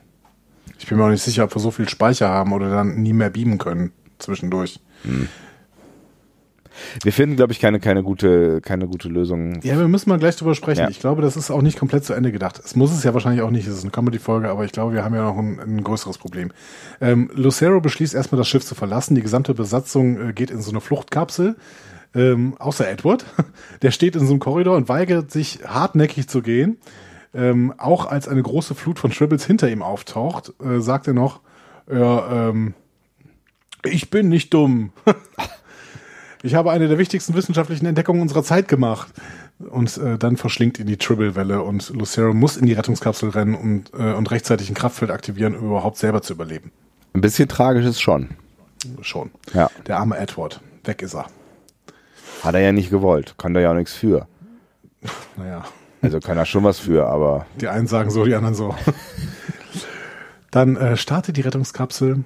Ich 0.86 0.90
bin 0.90 0.98
mir 0.98 1.04
auch 1.06 1.10
nicht 1.10 1.24
sicher, 1.24 1.42
ob 1.42 1.52
wir 1.52 1.60
so 1.60 1.72
viel 1.72 1.88
Speicher 1.88 2.28
haben 2.28 2.52
oder 2.52 2.70
dann 2.70 3.02
nie 3.02 3.12
mehr 3.12 3.28
beamen 3.28 3.58
können 3.58 3.90
zwischendurch. 4.20 4.78
Wir 7.02 7.12
finden, 7.12 7.34
glaube 7.34 7.52
ich, 7.52 7.58
keine, 7.58 7.80
keine 7.80 8.04
gute, 8.04 8.60
keine 8.60 8.86
gute 8.86 9.08
Lösung. 9.08 9.60
Ja, 9.64 9.76
wir 9.80 9.88
müssen 9.88 10.08
mal 10.10 10.20
gleich 10.20 10.36
drüber 10.36 10.54
sprechen. 10.54 10.82
Ja. 10.82 10.88
Ich 10.88 11.00
glaube, 11.00 11.22
das 11.22 11.36
ist 11.36 11.50
auch 11.50 11.60
nicht 11.60 11.76
komplett 11.76 12.04
zu 12.04 12.12
Ende 12.12 12.30
gedacht. 12.30 12.60
Es 12.64 12.76
muss 12.76 12.92
es 12.92 13.02
ja 13.02 13.12
wahrscheinlich 13.14 13.42
auch 13.42 13.50
nicht. 13.50 13.66
Es 13.66 13.74
ist 13.74 13.82
eine 13.82 13.90
Comedy-Folge, 13.90 14.48
aber 14.48 14.64
ich 14.64 14.70
glaube, 14.70 14.92
wir 14.92 15.02
haben 15.02 15.16
ja 15.16 15.24
noch 15.24 15.36
ein, 15.36 15.58
ein 15.58 15.82
größeres 15.82 16.18
Problem. 16.18 16.52
Ähm, 17.00 17.32
Lucero 17.34 17.80
beschließt 17.80 18.14
erstmal, 18.14 18.38
das 18.38 18.46
Schiff 18.46 18.64
zu 18.64 18.76
verlassen. 18.76 19.16
Die 19.16 19.22
gesamte 19.22 19.54
Besatzung 19.54 20.28
äh, 20.28 20.32
geht 20.34 20.52
in 20.52 20.62
so 20.62 20.70
eine 20.70 20.80
Fluchtkapsel. 20.80 21.56
Ähm, 22.14 22.54
außer 22.60 22.88
Edward. 22.88 23.24
Der 23.82 23.90
steht 23.90 24.14
in 24.14 24.24
so 24.24 24.34
einem 24.34 24.38
Korridor 24.38 24.76
und 24.76 24.88
weigert 24.88 25.32
sich 25.32 25.58
hartnäckig 25.66 26.28
zu 26.28 26.42
gehen. 26.42 26.78
Ähm, 27.36 27.74
auch 27.76 28.06
als 28.06 28.28
eine 28.28 28.42
große 28.42 28.74
Flut 28.74 28.98
von 28.98 29.10
Tribbles 29.10 29.44
hinter 29.44 29.68
ihm 29.68 29.82
auftaucht, 29.82 30.54
äh, 30.64 30.80
sagt 30.80 31.06
er 31.06 31.12
noch, 31.12 31.40
ja, 31.90 32.48
ähm, 32.48 32.74
ich 33.84 34.10
bin 34.10 34.28
nicht 34.28 34.52
dumm. 34.54 34.92
Ich 36.42 36.54
habe 36.54 36.70
eine 36.70 36.86
der 36.86 36.98
wichtigsten 36.98 37.34
wissenschaftlichen 37.34 37.86
Entdeckungen 37.86 38.22
unserer 38.22 38.44
Zeit 38.44 38.68
gemacht. 38.68 39.08
Und 39.58 39.96
äh, 39.96 40.16
dann 40.16 40.36
verschlingt 40.36 40.78
ihn 40.78 40.86
die 40.86 40.96
Tribble-Welle 40.96 41.62
und 41.62 41.88
Lucero 41.90 42.34
muss 42.34 42.56
in 42.56 42.66
die 42.66 42.74
Rettungskapsel 42.74 43.30
rennen 43.30 43.54
und, 43.54 43.90
äh, 43.94 44.12
und 44.12 44.30
rechtzeitig 44.30 44.68
ein 44.68 44.74
Kraftfeld 44.74 45.10
aktivieren, 45.10 45.56
um 45.56 45.66
überhaupt 45.66 45.96
selber 45.96 46.22
zu 46.22 46.34
überleben. 46.34 46.70
Ein 47.14 47.20
bisschen 47.20 47.48
tragisch 47.48 47.86
ist 47.86 48.00
schon. 48.00 48.28
Schon. 49.00 49.30
Ja. 49.54 49.70
Der 49.86 49.98
arme 49.98 50.18
Edward. 50.18 50.60
Weg 50.84 51.02
ist 51.02 51.14
er. 51.14 51.26
Hat 52.44 52.54
er 52.54 52.60
ja 52.60 52.70
nicht 52.70 52.90
gewollt. 52.90 53.34
Kann 53.38 53.54
da 53.54 53.60
ja 53.60 53.72
auch 53.72 53.74
nichts 53.74 53.94
für. 53.94 54.28
Naja. 55.36 55.64
Also 56.02 56.20
kann 56.20 56.36
er 56.36 56.46
schon 56.46 56.64
was 56.64 56.78
für, 56.78 57.06
aber 57.06 57.46
Die 57.60 57.68
einen 57.68 57.86
sagen 57.86 58.10
so, 58.10 58.24
die 58.24 58.34
anderen 58.34 58.54
so. 58.54 58.74
Dann 60.50 60.76
äh, 60.76 60.96
startet 60.96 61.36
die 61.36 61.40
Rettungskapsel. 61.40 62.24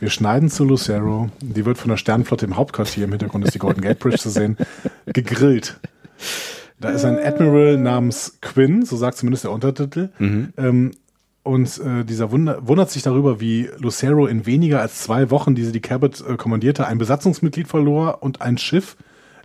Wir 0.00 0.10
schneiden 0.10 0.48
zu 0.48 0.64
Lucero. 0.64 1.28
Die 1.40 1.66
wird 1.66 1.78
von 1.78 1.90
der 1.90 1.96
Sternenflotte 1.96 2.46
im 2.46 2.56
Hauptquartier, 2.56 3.04
im 3.04 3.10
Hintergrund 3.10 3.44
ist 3.44 3.54
die 3.54 3.58
Golden 3.58 3.80
Gate 3.80 3.98
Bridge 3.98 4.18
zu 4.18 4.30
sehen, 4.30 4.56
gegrillt. 5.06 5.78
Da 6.80 6.90
ist 6.90 7.04
ein 7.04 7.18
Admiral 7.18 7.76
namens 7.76 8.38
Quinn, 8.40 8.84
so 8.84 8.96
sagt 8.96 9.18
zumindest 9.18 9.44
der 9.44 9.50
Untertitel. 9.50 10.10
Ähm, 10.20 10.92
und 11.42 11.78
äh, 11.78 12.04
dieser 12.04 12.30
Wunder, 12.30 12.66
wundert 12.68 12.90
sich 12.90 13.02
darüber, 13.02 13.40
wie 13.40 13.70
Lucero 13.78 14.26
in 14.26 14.46
weniger 14.46 14.80
als 14.80 15.00
zwei 15.00 15.30
Wochen, 15.30 15.54
die 15.54 15.64
sie 15.64 15.72
die 15.72 15.80
Cabot 15.80 16.20
äh, 16.20 16.36
kommandierte, 16.36 16.86
ein 16.86 16.98
Besatzungsmitglied 16.98 17.66
verlor 17.66 18.22
und 18.22 18.42
ein 18.42 18.58
Schiff 18.58 18.96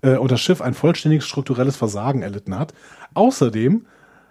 äh, 0.02 0.18
und 0.18 0.32
das 0.32 0.42
Schiff 0.42 0.62
ein 0.62 0.74
vollständiges 0.74 1.26
strukturelles 1.26 1.78
Versagen 1.78 2.22
erlitten 2.22 2.60
hat. 2.60 2.74
Außerdem 3.14 3.86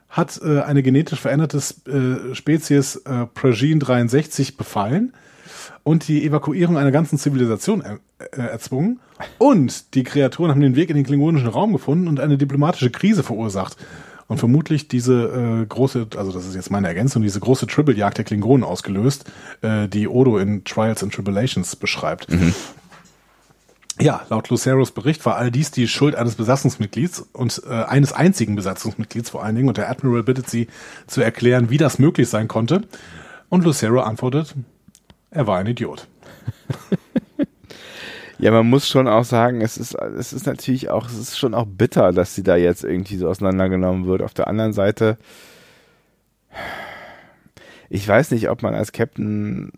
hat 0.08 0.40
äh, 0.44 0.60
eine 0.60 0.82
genetisch 0.82 1.20
veränderte 1.20 1.58
äh, 1.58 2.34
Spezies 2.34 2.96
äh, 2.96 3.26
Progene 3.26 3.78
63 3.78 4.56
befallen 4.56 5.14
und 5.84 6.06
die 6.08 6.24
Evakuierung 6.24 6.76
einer 6.76 6.92
ganzen 6.92 7.18
Zivilisation 7.18 7.80
er, 7.80 7.98
äh, 8.18 8.40
erzwungen. 8.40 9.00
Und 9.38 9.94
die 9.94 10.04
Kreaturen 10.04 10.50
haben 10.50 10.60
den 10.60 10.76
Weg 10.76 10.90
in 10.90 10.96
den 10.96 11.06
klingonischen 11.06 11.48
Raum 11.48 11.72
gefunden 11.72 12.08
und 12.08 12.20
eine 12.20 12.38
diplomatische 12.38 12.90
Krise 12.90 13.22
verursacht. 13.22 13.76
Und 14.28 14.38
vermutlich 14.38 14.88
diese 14.88 15.62
äh, 15.62 15.66
große, 15.66 16.06
also 16.16 16.32
das 16.32 16.46
ist 16.46 16.54
jetzt 16.54 16.70
meine 16.70 16.88
Ergänzung, 16.88 17.22
diese 17.22 17.40
große 17.40 17.66
Tribble-Jagd 17.66 18.18
der 18.18 18.24
Klingonen 18.24 18.64
ausgelöst, 18.64 19.30
äh, 19.60 19.88
die 19.88 20.08
Odo 20.08 20.38
in 20.38 20.64
Trials 20.64 21.02
and 21.02 21.12
Tribulations 21.12 21.76
beschreibt. 21.76 22.28
Ja, 24.00 24.22
laut 24.30 24.48
Luceros 24.48 24.92
Bericht 24.92 25.24
war 25.26 25.36
all 25.36 25.50
dies 25.50 25.70
die 25.70 25.86
Schuld 25.86 26.14
eines 26.14 26.36
Besatzungsmitglieds 26.36 27.28
und 27.32 27.62
äh, 27.66 27.72
eines 27.72 28.12
einzigen 28.12 28.56
Besatzungsmitglieds 28.56 29.30
vor 29.30 29.44
allen 29.44 29.54
Dingen. 29.54 29.68
Und 29.68 29.76
der 29.76 29.90
Admiral 29.90 30.22
bittet 30.22 30.48
sie 30.48 30.68
zu 31.06 31.20
erklären, 31.20 31.70
wie 31.70 31.76
das 31.78 31.98
möglich 31.98 32.28
sein 32.28 32.48
konnte. 32.48 32.82
Und 33.48 33.64
Lucero 33.64 34.00
antwortet, 34.00 34.54
er 35.30 35.46
war 35.46 35.58
ein 35.58 35.66
Idiot. 35.66 36.08
Ja, 38.42 38.50
man 38.50 38.68
muss 38.68 38.88
schon 38.88 39.06
auch 39.06 39.22
sagen, 39.22 39.60
es 39.60 39.76
ist, 39.76 39.94
es 39.94 40.32
ist 40.32 40.46
natürlich 40.46 40.90
auch, 40.90 41.06
es 41.06 41.16
ist 41.16 41.38
schon 41.38 41.54
auch 41.54 41.64
bitter, 41.64 42.10
dass 42.10 42.34
sie 42.34 42.42
da 42.42 42.56
jetzt 42.56 42.82
irgendwie 42.82 43.16
so 43.16 43.28
auseinandergenommen 43.28 44.06
wird. 44.06 44.20
Auf 44.20 44.34
der 44.34 44.48
anderen 44.48 44.72
Seite, 44.72 45.16
ich 47.88 48.08
weiß 48.08 48.32
nicht, 48.32 48.50
ob 48.50 48.62
man 48.64 48.74
als 48.74 48.90
Captain 48.90 49.70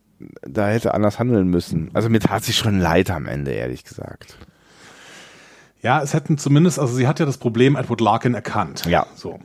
da 0.42 0.68
hätte 0.68 0.94
anders 0.94 1.18
handeln 1.18 1.48
müssen. 1.48 1.90
Also 1.92 2.08
mir 2.08 2.20
tat 2.20 2.44
sie 2.44 2.52
schon 2.52 2.80
leid 2.80 3.10
am 3.10 3.26
Ende, 3.26 3.52
ehrlich 3.52 3.84
gesagt. 3.84 4.36
Ja, 5.82 6.02
es 6.02 6.14
hätten 6.14 6.38
zumindest, 6.38 6.78
also 6.78 6.94
sie 6.94 7.06
hat 7.06 7.20
ja 7.20 7.26
das 7.26 7.36
Problem 7.36 7.76
Edward 7.76 8.00
Larkin 8.00 8.34
erkannt. 8.34 8.84
Ja. 8.86 9.06
So. 9.14 9.38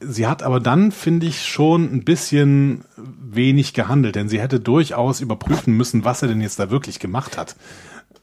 Sie 0.00 0.26
hat 0.26 0.42
aber 0.42 0.58
dann, 0.58 0.92
finde 0.92 1.26
ich, 1.26 1.44
schon 1.44 1.92
ein 1.92 2.04
bisschen 2.04 2.84
wenig 2.96 3.74
gehandelt, 3.74 4.16
denn 4.16 4.30
sie 4.30 4.40
hätte 4.40 4.58
durchaus 4.58 5.20
überprüfen 5.20 5.76
müssen, 5.76 6.04
was 6.04 6.22
er 6.22 6.28
denn 6.28 6.40
jetzt 6.40 6.58
da 6.58 6.70
wirklich 6.70 6.98
gemacht 6.98 7.36
hat. 7.36 7.56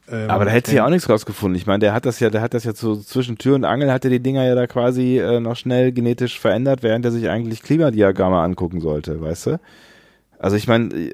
Ähm, 0.10 0.30
aber 0.30 0.46
da 0.46 0.52
hätte 0.52 0.72
sie 0.72 0.78
ja 0.78 0.86
auch 0.86 0.90
nichts 0.90 1.10
rausgefunden. 1.10 1.56
Ich 1.56 1.68
meine, 1.68 1.80
der 1.80 1.94
hat 1.94 2.06
das 2.06 2.20
ja, 2.20 2.30
der 2.30 2.42
hat 2.42 2.54
das 2.54 2.64
ja 2.64 2.74
so 2.74 2.96
zwischen 2.96 3.38
Tür 3.38 3.56
und 3.56 3.66
Angel, 3.66 3.92
hat 3.92 4.06
er 4.06 4.10
die 4.10 4.22
Dinger 4.22 4.46
ja 4.46 4.56
da 4.56 4.66
quasi 4.66 5.20
äh, 5.20 5.40
noch 5.40 5.56
schnell 5.56 5.92
genetisch 5.92 6.40
verändert, 6.40 6.82
während 6.82 7.06
er 7.06 7.12
sich 7.12 7.30
eigentlich 7.30 7.62
Klimadiagramme 7.62 8.38
angucken 8.38 8.82
sollte, 8.82 9.22
weißt 9.22 9.46
du? 9.48 9.60
Also 10.40 10.56
ich 10.56 10.68
meine, 10.68 11.12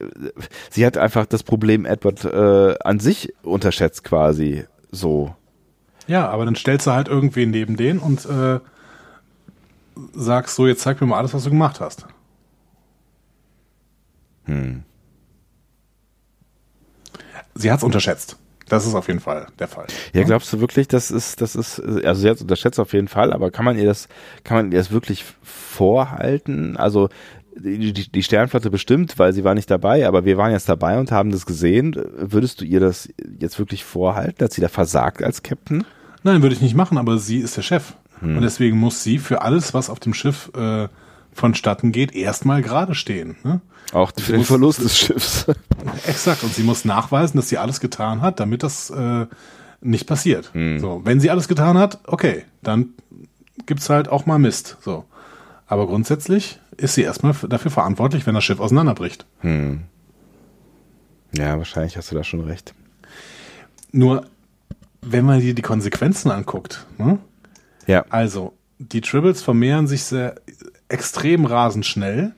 sie 0.70 0.86
hat 0.86 0.98
einfach 0.98 1.26
das 1.26 1.44
Problem 1.44 1.86
Edward 1.86 2.26
äh, 2.26 2.76
an 2.84 3.00
sich 3.00 3.34
unterschätzt 3.44 4.04
quasi 4.04 4.66
so. 4.92 5.36
Ja, 6.08 6.28
aber 6.30 6.46
dann 6.46 6.56
stellst 6.56 6.88
du 6.88 6.92
halt 6.92 7.08
irgendwen 7.08 7.52
neben 7.52 7.78
den 7.78 8.00
und 8.00 8.26
äh, 8.26 8.60
sagst 10.14 10.56
so, 10.56 10.68
jetzt 10.68 10.82
zeig 10.82 11.00
mir 11.00 11.08
mal 11.08 11.18
alles, 11.18 11.34
was 11.34 11.44
du 11.46 11.50
gemacht 11.50 11.80
hast. 11.80 12.06
Hm. 14.46 14.84
Sie 17.56 17.72
hat's 17.72 17.84
unterschätzt. 17.84 18.38
Das 18.68 18.88
ist 18.88 18.96
auf 18.96 19.08
jeden 19.08 19.20
Fall 19.20 19.48
der 19.60 19.68
Fall. 19.68 19.88
Ja, 20.14 20.24
glaubst 20.24 20.52
du 20.52 20.60
wirklich, 20.60 20.88
das 20.88 21.12
ist, 21.12 21.42
das 21.42 21.56
ist, 21.56 21.80
also 21.80 22.22
sie 22.22 22.30
hat 22.30 22.42
unterschätzt 22.42 22.80
auf 22.80 22.94
jeden 22.94 23.08
Fall, 23.08 23.34
aber 23.34 23.52
kann 23.52 23.66
man 23.66 23.78
ihr 23.78 23.86
das, 23.86 24.08
kann 24.44 24.58
man 24.58 24.72
ihr 24.72 24.80
das 24.80 24.92
wirklich 24.92 25.26
vorhalten? 25.44 26.78
Also 26.78 27.10
die, 27.56 27.94
die 27.94 28.24
Sternflotte 28.24 28.70
bestimmt, 28.70 29.20
weil 29.20 29.34
sie 29.34 29.44
war 29.44 29.54
nicht 29.54 29.70
dabei, 29.70 30.08
aber 30.08 30.26
wir 30.26 30.38
waren 30.38 30.52
jetzt 30.52 30.70
dabei 30.70 31.00
und 31.00 31.12
haben 31.12 31.32
das 31.32 31.46
gesehen. 31.46 31.96
Würdest 32.18 32.62
du 32.62 32.66
ihr 32.66 32.80
das 32.80 33.10
jetzt 33.40 33.60
wirklich 33.60 33.84
vorhalten, 33.84 34.38
dass 34.40 34.54
sie 34.54 34.62
da 34.62 34.70
versagt 34.70 35.24
als 35.24 35.44
Captain? 35.44 35.86
Nein, 36.24 36.42
würde 36.42 36.56
ich 36.56 36.62
nicht 36.62 36.76
machen, 36.76 36.98
aber 36.98 37.18
sie 37.18 37.40
ist 37.40 37.58
der 37.58 37.62
Chef. 37.62 37.94
Hm. 38.20 38.38
Und 38.38 38.44
deswegen 38.44 38.78
muss 38.78 39.04
sie 39.04 39.20
für 39.20 39.42
alles, 39.42 39.74
was 39.74 39.90
auf 39.90 40.00
dem 40.00 40.14
Schiff 40.14 40.52
äh, 40.56 40.88
vonstatten 41.34 41.92
geht, 41.92 42.16
erstmal 42.16 42.62
gerade 42.62 42.96
stehen. 42.96 43.36
Ne? 43.44 43.62
Auch 43.92 44.12
für 44.18 44.32
den 44.32 44.40
muss, 44.40 44.48
Verlust 44.48 44.84
des 44.84 44.98
Schiffs. 44.98 45.46
Exakt. 46.08 46.44
Und 46.44 46.54
sie 46.54 46.64
muss 46.64 46.86
nachweisen, 46.86 47.38
dass 47.38 47.50
sie 47.50 47.58
alles 47.58 47.80
getan 47.80 48.22
hat, 48.22 48.40
damit 48.40 48.64
das 48.64 48.90
äh, 48.90 49.26
nicht 49.82 50.08
passiert. 50.08 50.54
Hm. 50.54 50.80
So, 50.80 51.02
wenn 51.04 51.20
sie 51.20 51.30
alles 51.30 51.48
getan 51.48 51.78
hat, 51.78 52.00
okay, 52.08 52.46
dann 52.62 52.90
gibt's 53.66 53.90
halt 53.90 54.08
auch 54.08 54.26
mal 54.26 54.40
Mist. 54.40 54.78
So. 54.82 55.06
Aber 55.68 55.88
grundsätzlich 55.88 56.60
ist 56.78 56.96
sie 56.96 57.04
erstmal 57.04 57.34
dafür 57.50 57.72
verantwortlich, 57.72 58.26
wenn 58.26 58.36
das 58.36 58.44
Schiff 58.44 58.60
auseinanderbricht. 58.60 59.26
Hm. 59.40 59.84
Ja, 61.36 61.58
wahrscheinlich 61.58 61.98
hast 61.98 62.12
du 62.12 62.16
da 62.16 62.24
schon 62.24 62.42
recht. 62.42 62.74
Nur, 63.92 64.26
wenn 65.02 65.26
man 65.26 65.40
dir 65.40 65.54
die 65.54 65.62
Konsequenzen 65.62 66.32
anguckt, 66.32 66.86
ne? 66.98 67.20
ja. 67.88 68.06
also 68.10 68.54
die 68.80 69.02
Tribbles 69.02 69.42
vermehren 69.42 69.88
sich 69.88 70.04
sehr 70.04 70.36
extrem 70.90 71.46
rasend 71.46 71.86
schnell, 71.86 72.34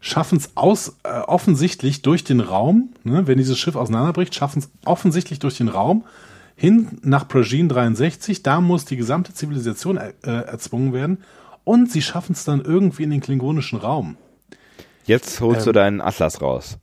schaffen 0.00 0.38
es 0.38 0.56
aus 0.56 0.96
äh, 1.02 1.20
offensichtlich 1.20 2.02
durch 2.02 2.24
den 2.24 2.40
Raum, 2.40 2.90
ne, 3.04 3.26
wenn 3.26 3.38
dieses 3.38 3.58
Schiff 3.58 3.76
auseinanderbricht, 3.76 4.34
schaffen 4.34 4.60
es 4.60 4.70
offensichtlich 4.84 5.38
durch 5.38 5.58
den 5.58 5.68
Raum 5.68 6.04
hin 6.56 6.98
nach 7.02 7.28
Progene 7.28 7.68
63. 7.68 8.42
Da 8.42 8.60
muss 8.60 8.84
die 8.84 8.96
gesamte 8.96 9.34
Zivilisation 9.34 9.96
äh, 9.96 10.12
erzwungen 10.22 10.92
werden 10.92 11.18
und 11.64 11.90
sie 11.90 12.02
schaffen 12.02 12.32
es 12.32 12.44
dann 12.44 12.60
irgendwie 12.60 13.04
in 13.04 13.10
den 13.10 13.20
klingonischen 13.20 13.78
Raum. 13.78 14.16
Jetzt 15.06 15.40
holst 15.40 15.62
ähm, 15.62 15.66
du 15.66 15.72
deinen 15.72 16.00
Atlas 16.00 16.40
raus. 16.40 16.78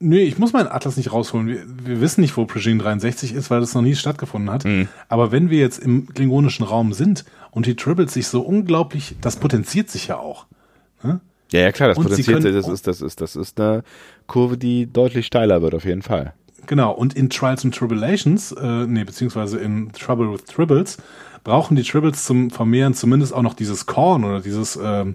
Nö, 0.00 0.18
ich 0.18 0.38
muss 0.38 0.52
meinen 0.52 0.68
Atlas 0.68 0.96
nicht 0.96 1.12
rausholen. 1.12 1.46
Wir, 1.46 1.64
wir 1.66 2.00
wissen 2.00 2.20
nicht, 2.20 2.36
wo 2.36 2.44
Progene 2.46 2.82
63 2.82 3.32
ist, 3.32 3.50
weil 3.50 3.60
das 3.60 3.74
noch 3.74 3.82
nie 3.82 3.94
stattgefunden 3.94 4.50
hat. 4.50 4.64
Mhm. 4.64 4.88
Aber 5.08 5.32
wenn 5.32 5.50
wir 5.50 5.58
jetzt 5.58 5.78
im 5.78 6.08
klingonischen 6.08 6.64
Raum 6.64 6.92
sind 6.92 7.24
und 7.52 7.66
die 7.66 7.76
Tribbles 7.76 8.12
sich 8.12 8.26
so 8.26 8.42
unglaublich, 8.42 9.16
das 9.20 9.36
potenziert 9.36 9.88
sich 9.88 10.08
ja 10.08 10.18
auch. 10.18 10.46
Ne? 11.02 11.20
Ja, 11.52 11.60
ja, 11.60 11.72
klar, 11.72 11.88
das 11.88 11.98
und 11.98 12.04
potenziert 12.04 12.42
sich, 12.42 12.52
das 12.52 12.68
ist, 12.68 12.86
das 12.86 13.00
ist, 13.00 13.20
das 13.20 13.36
ist 13.36 13.60
eine 13.60 13.84
Kurve, 14.26 14.58
die 14.58 14.92
deutlich 14.92 15.26
steiler 15.26 15.62
wird, 15.62 15.74
auf 15.74 15.84
jeden 15.84 16.02
Fall. 16.02 16.34
Genau, 16.66 16.92
und 16.92 17.14
in 17.14 17.30
Trials 17.30 17.64
and 17.64 17.74
Tribulations, 17.74 18.52
äh, 18.52 18.86
nee, 18.86 19.04
beziehungsweise 19.04 19.58
in 19.58 19.92
Trouble 19.92 20.32
with 20.32 20.44
Tribbles, 20.44 20.98
brauchen 21.44 21.76
die 21.76 21.82
Tribbles 21.82 22.24
zum 22.24 22.50
Vermehren 22.50 22.94
zumindest 22.94 23.32
auch 23.32 23.42
noch 23.42 23.54
dieses 23.54 23.86
Korn 23.86 24.24
oder 24.24 24.40
dieses, 24.40 24.76
ähm, 24.82 25.14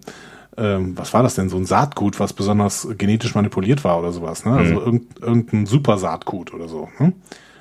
ähm, 0.56 0.98
was 0.98 1.14
war 1.14 1.24
das 1.24 1.36
denn, 1.36 1.50
so 1.50 1.58
ein 1.58 1.66
Saatgut, 1.66 2.20
was 2.20 2.34
besonders 2.34 2.88
genetisch 2.98 3.36
manipuliert 3.36 3.84
war 3.84 4.00
oder 4.00 4.12
sowas, 4.12 4.46
ne? 4.46 4.54
Also 4.54 4.76
mhm. 4.76 4.80
irgend, 4.80 5.20
irgendein 5.20 5.66
Super-Saatgut 5.66 6.54
oder 6.54 6.68
so. 6.68 6.90
Hm? 6.98 7.14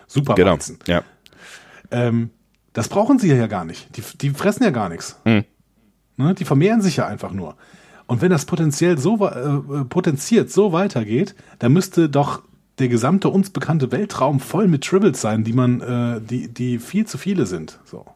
Super 0.07 0.35
genau. 0.35 0.59
ja. 0.87 1.03
Ähm, 1.91 2.31
das 2.73 2.89
brauchen 2.89 3.19
sie 3.19 3.29
ja 3.29 3.47
gar 3.47 3.65
nicht. 3.65 3.97
Die, 3.97 4.03
die 4.19 4.31
fressen 4.31 4.63
ja 4.63 4.71
gar 4.71 4.89
nichts. 4.89 5.19
Mhm. 5.25 5.45
Ne? 6.17 6.35
Die 6.35 6.45
vermehren 6.45 6.83
sich 6.83 6.97
ja 6.97 7.07
einfach 7.07 7.33
nur. 7.33 7.57
Und 8.07 8.23
wenn 8.23 8.31
das 8.31 8.47
potenziell 8.47 8.99
so 8.99 9.27
äh, 9.27 9.85
potenziert 9.85 10.51
so 10.51 10.73
weitergeht, 10.73 11.35
dann 11.59 11.73
müsste 11.73 12.09
doch 12.09 12.43
der 12.79 12.89
gesamte 12.89 13.29
uns 13.29 13.51
bekannte 13.51 13.93
Weltraum 13.93 14.41
voll 14.41 14.69
mit 14.69 14.85
Tribbles 14.85 15.21
sein, 15.21 15.45
die 15.45 15.53
man, 15.53 15.81
äh, 15.81 16.21
die, 16.21 16.49
die 16.49 16.79
viel 16.79 17.07
zu 17.07 17.19
viele 17.19 17.47
sind. 17.47 17.81
So. 17.85 18.07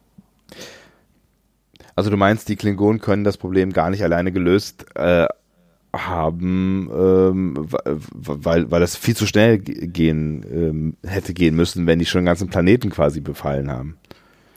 Also 1.95 2.09
du 2.09 2.17
meinst, 2.17 2.49
die 2.49 2.55
Klingonen 2.55 2.99
können 2.99 3.23
das 3.23 3.37
Problem 3.37 3.71
gar 3.71 3.89
nicht 3.89 4.03
alleine 4.03 4.31
gelöst 4.31 4.85
äh, 4.95 5.27
haben, 5.95 6.89
ähm, 6.91 7.67
weil, 7.85 8.71
weil 8.71 8.81
das 8.81 8.95
viel 8.95 9.15
zu 9.15 9.27
schnell 9.27 9.59
gehen 9.59 10.43
ähm, 10.51 10.97
hätte 11.05 11.33
gehen 11.35 11.55
müssen, 11.55 11.85
wenn 11.85 11.99
die 11.99 12.05
schon 12.05 12.21
den 12.21 12.25
ganzen 12.25 12.49
Planeten 12.49 12.89
quasi 12.89 13.19
befallen 13.19 13.69
haben. 13.69 13.97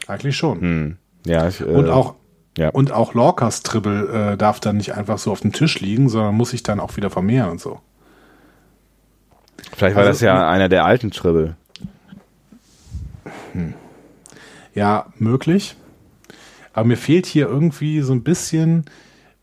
Eigentlich 0.06 0.36
schon. 0.36 0.60
Hm. 0.60 0.96
Ja, 1.26 1.46
ich, 1.48 1.60
äh, 1.60 1.64
und 1.64 1.90
auch 1.90 2.14
ja. 2.56 2.70
Und 2.70 2.90
auch 2.90 3.12
Lorcas 3.12 3.62
Tribble 3.62 4.32
äh, 4.32 4.36
darf 4.36 4.60
dann 4.60 4.78
nicht 4.78 4.94
einfach 4.94 5.18
so 5.18 5.30
auf 5.30 5.40
dem 5.40 5.52
Tisch 5.52 5.80
liegen, 5.80 6.08
sondern 6.08 6.34
muss 6.34 6.50
sich 6.50 6.62
dann 6.62 6.80
auch 6.80 6.96
wieder 6.96 7.10
vermehren 7.10 7.50
und 7.50 7.60
so. 7.60 7.80
Vielleicht 9.76 9.94
war 9.94 10.04
also, 10.04 10.12
das 10.12 10.20
ja 10.22 10.48
einer 10.48 10.70
der 10.70 10.86
alten 10.86 11.10
Tribble. 11.10 11.56
Hm. 13.52 13.74
Ja, 14.76 15.06
möglich. 15.18 15.74
Aber 16.74 16.86
mir 16.86 16.98
fehlt 16.98 17.24
hier 17.24 17.48
irgendwie 17.48 18.02
so 18.02 18.12
ein 18.12 18.22
bisschen 18.22 18.84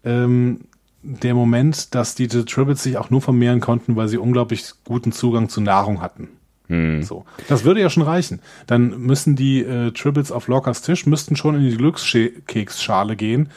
ähm, 0.05 0.61
der 1.01 1.33
Moment, 1.33 1.95
dass 1.95 2.13
diese 2.13 2.45
Tribbles 2.45 2.83
sich 2.83 2.97
auch 2.97 3.09
nur 3.09 3.21
vermehren 3.21 3.59
konnten, 3.59 3.95
weil 3.95 4.07
sie 4.07 4.19
unglaublich 4.19 4.71
guten 4.85 5.11
Zugang 5.11 5.49
zu 5.49 5.59
Nahrung 5.59 6.01
hatten. 6.01 6.29
Hm. 6.67 7.01
So. 7.01 7.25
Das 7.49 7.65
würde 7.65 7.81
ja 7.81 7.89
schon 7.89 8.03
reichen. 8.03 8.41
Dann 8.67 9.01
müssen 9.01 9.35
die 9.35 9.63
äh, 9.63 9.91
Tribbles 9.91 10.31
auf 10.31 10.47
Lockers 10.47 10.83
Tisch 10.83 11.07
müssten 11.07 11.35
schon 11.35 11.55
in 11.55 11.67
die 11.67 11.77
Glückskeksschale 11.77 13.15
gehen, 13.15 13.49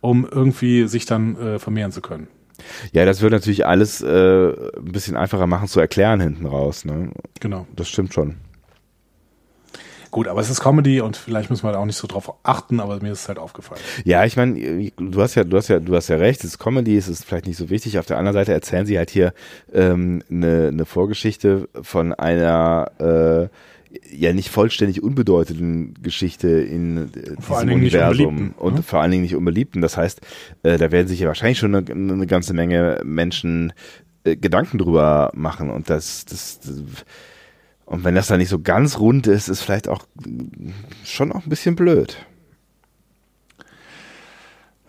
um 0.00 0.26
irgendwie 0.30 0.86
sich 0.86 1.04
dann 1.04 1.36
äh, 1.36 1.58
vermehren 1.58 1.90
zu 1.90 2.00
können. 2.00 2.28
Ja, 2.92 3.04
das 3.04 3.20
würde 3.20 3.34
natürlich 3.36 3.66
alles 3.66 4.00
äh, 4.02 4.50
ein 4.76 4.92
bisschen 4.92 5.16
einfacher 5.16 5.48
machen 5.48 5.66
zu 5.66 5.80
erklären 5.80 6.20
hinten 6.20 6.46
raus. 6.46 6.84
Ne? 6.84 7.10
Genau. 7.40 7.66
Das 7.74 7.88
stimmt 7.88 8.14
schon. 8.14 8.36
Gut, 10.14 10.28
aber 10.28 10.40
es 10.40 10.48
ist 10.48 10.60
Comedy 10.60 11.00
und 11.00 11.16
vielleicht 11.16 11.50
müssen 11.50 11.66
wir 11.66 11.72
da 11.72 11.80
auch 11.80 11.86
nicht 11.86 11.96
so 11.96 12.06
drauf 12.06 12.32
achten, 12.44 12.78
aber 12.78 13.02
mir 13.02 13.10
ist 13.10 13.22
es 13.22 13.28
halt 13.28 13.40
aufgefallen. 13.40 13.80
Ja, 14.04 14.24
ich 14.24 14.36
meine, 14.36 14.92
du 14.96 15.20
hast 15.20 15.34
ja, 15.34 15.42
du 15.42 15.56
hast 15.56 15.66
ja, 15.66 15.80
du 15.80 15.96
hast 15.96 16.06
ja 16.06 16.14
recht, 16.14 16.44
es 16.44 16.50
ist 16.50 16.58
Comedy, 16.60 16.96
es 16.96 17.08
ist 17.08 17.24
vielleicht 17.24 17.48
nicht 17.48 17.56
so 17.56 17.68
wichtig. 17.68 17.98
Auf 17.98 18.06
der 18.06 18.16
anderen 18.18 18.34
Seite 18.34 18.52
erzählen 18.52 18.86
sie 18.86 18.96
halt 18.96 19.10
hier 19.10 19.34
ähm, 19.72 20.22
eine, 20.30 20.68
eine 20.68 20.84
Vorgeschichte 20.84 21.68
von 21.82 22.12
einer 22.12 22.92
äh, 23.00 24.16
ja 24.16 24.32
nicht 24.32 24.50
vollständig 24.50 25.02
unbedeutenden 25.02 25.94
Geschichte 26.00 26.48
in 26.48 26.96
äh, 26.96 27.34
diesem 27.36 27.72
Universum 27.72 28.54
und 28.56 28.74
ne? 28.76 28.82
vor 28.84 29.00
allen 29.00 29.10
Dingen 29.10 29.24
nicht 29.24 29.34
unbeliebten. 29.34 29.80
Das 29.80 29.96
heißt, 29.96 30.20
äh, 30.62 30.78
da 30.78 30.92
werden 30.92 31.08
sich 31.08 31.18
ja 31.18 31.26
wahrscheinlich 31.26 31.58
schon 31.58 31.74
eine, 31.74 31.90
eine 31.90 32.28
ganze 32.28 32.54
Menge 32.54 33.00
Menschen 33.02 33.72
äh, 34.22 34.36
Gedanken 34.36 34.78
drüber 34.78 35.32
machen 35.34 35.70
und 35.70 35.90
das, 35.90 36.24
das, 36.24 36.60
das 36.60 37.04
und 37.86 38.04
wenn 38.04 38.14
das 38.14 38.28
dann 38.28 38.38
nicht 38.38 38.48
so 38.48 38.60
ganz 38.60 38.98
rund 38.98 39.26
ist, 39.26 39.48
ist 39.48 39.62
vielleicht 39.62 39.88
auch 39.88 40.06
schon 41.04 41.32
auch 41.32 41.44
ein 41.44 41.48
bisschen 41.48 41.76
blöd. 41.76 42.16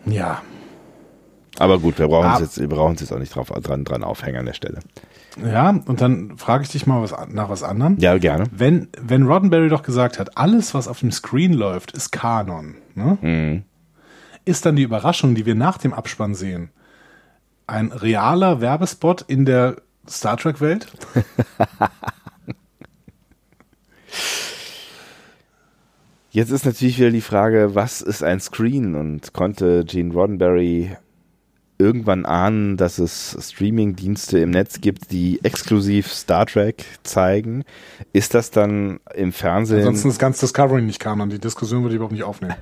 Ja. 0.06 0.42
Aber 1.58 1.78
gut, 1.78 1.98
wir 1.98 2.08
brauchen 2.08 2.26
ah. 2.26 2.34
es 2.34 2.40
jetzt, 2.40 2.58
jetzt 2.58 3.12
auch 3.12 3.18
nicht 3.18 3.34
drauf, 3.34 3.48
dran, 3.48 3.84
dran 3.84 4.04
aufhängen 4.04 4.38
an 4.38 4.46
der 4.46 4.52
Stelle. 4.52 4.80
Ja, 5.42 5.70
und 5.70 6.00
dann 6.00 6.38
frage 6.38 6.64
ich 6.64 6.70
dich 6.70 6.86
mal 6.86 7.02
was, 7.02 7.14
nach 7.28 7.48
was 7.48 7.62
anderem. 7.62 7.96
Ja, 7.98 8.16
gerne. 8.18 8.44
Wenn, 8.50 8.88
wenn 9.00 9.24
Roddenberry 9.24 9.68
doch 9.68 9.82
gesagt 9.82 10.18
hat, 10.18 10.36
alles, 10.38 10.74
was 10.74 10.88
auf 10.88 11.00
dem 11.00 11.12
Screen 11.12 11.52
läuft, 11.52 11.92
ist 11.92 12.10
Kanon, 12.10 12.76
ne? 12.94 13.18
Mhm. 13.20 13.62
ist 14.44 14.64
dann 14.64 14.76
die 14.76 14.82
Überraschung, 14.82 15.34
die 15.34 15.44
wir 15.44 15.54
nach 15.54 15.78
dem 15.78 15.92
Abspann 15.92 16.34
sehen, 16.34 16.70
ein 17.66 17.92
realer 17.92 18.60
Werbespot 18.60 19.22
in 19.22 19.44
der 19.44 19.76
Star 20.08 20.36
Trek-Welt? 20.36 20.86
Jetzt 26.30 26.50
ist 26.50 26.66
natürlich 26.66 26.98
wieder 26.98 27.10
die 27.10 27.22
Frage, 27.22 27.74
was 27.74 28.02
ist 28.02 28.22
ein 28.22 28.40
Screen 28.40 28.94
und 28.94 29.32
konnte 29.32 29.84
Gene 29.86 30.12
Roddenberry 30.12 30.96
irgendwann 31.78 32.24
ahnen, 32.24 32.76
dass 32.76 32.98
es 32.98 33.36
Streaming-Dienste 33.40 34.38
im 34.38 34.50
Netz 34.50 34.80
gibt, 34.80 35.10
die 35.10 35.40
exklusiv 35.44 36.12
Star 36.12 36.46
Trek 36.46 36.84
zeigen. 37.02 37.64
Ist 38.12 38.34
das 38.34 38.50
dann 38.50 39.00
im 39.14 39.32
Fernsehen? 39.32 39.78
Ansonsten 39.78 40.08
ist 40.08 40.18
ganz 40.18 40.40
Discovery 40.40 40.82
nicht 40.82 41.00
Kanon. 41.00 41.30
Die 41.30 41.38
Diskussion 41.38 41.82
würde 41.82 41.94
ich 41.94 41.96
überhaupt 41.96 42.12
nicht 42.12 42.24
aufnehmen. 42.24 42.56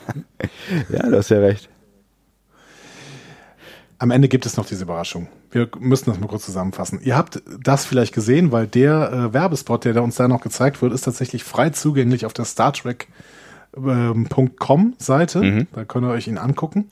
ja, 0.90 1.08
du 1.08 1.16
hast 1.16 1.30
ja 1.30 1.38
recht. 1.38 1.68
Am 3.98 4.10
Ende 4.10 4.28
gibt 4.28 4.44
es 4.44 4.56
noch 4.56 4.66
diese 4.66 4.84
Überraschung. 4.84 5.28
Wir 5.56 5.68
müssen 5.78 6.10
das 6.10 6.20
mal 6.20 6.26
kurz 6.26 6.44
zusammenfassen. 6.44 7.00
Ihr 7.02 7.16
habt 7.16 7.42
das 7.62 7.86
vielleicht 7.86 8.14
gesehen, 8.14 8.52
weil 8.52 8.66
der 8.66 9.10
äh, 9.10 9.32
Werbespot, 9.32 9.84
der 9.86 10.02
uns 10.02 10.16
da 10.16 10.28
noch 10.28 10.42
gezeigt 10.42 10.82
wird, 10.82 10.92
ist 10.92 11.02
tatsächlich 11.02 11.44
frei 11.44 11.70
zugänglich 11.70 12.26
auf 12.26 12.32
der 12.34 12.44
Star 12.44 12.72
Trek.com 12.72 13.10
ähm, 13.78 14.94
Seite. 14.98 15.42
Mhm. 15.42 15.66
Da 15.72 15.84
könnt 15.84 16.06
ihr 16.06 16.10
euch 16.10 16.28
ihn 16.28 16.38
angucken 16.38 16.90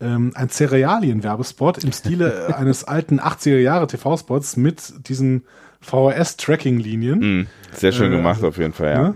ähm, 0.00 0.32
ein 0.34 0.48
Cerealien-Werbespot 0.48 1.84
im 1.84 1.92
Stile 1.92 2.54
eines 2.56 2.84
alten 2.84 3.20
80er-Jahre 3.20 3.86
TV-Spots 3.86 4.56
mit 4.56 5.08
diesen 5.08 5.44
VHS-Tracking-Linien. 5.82 7.18
Mm, 7.42 7.46
sehr 7.72 7.92
schön 7.92 8.12
äh, 8.12 8.16
gemacht 8.16 8.42
auf 8.42 8.58
jeden 8.58 8.72
Fall, 8.72 8.92
ja. 8.92 9.02
Ne? 9.02 9.14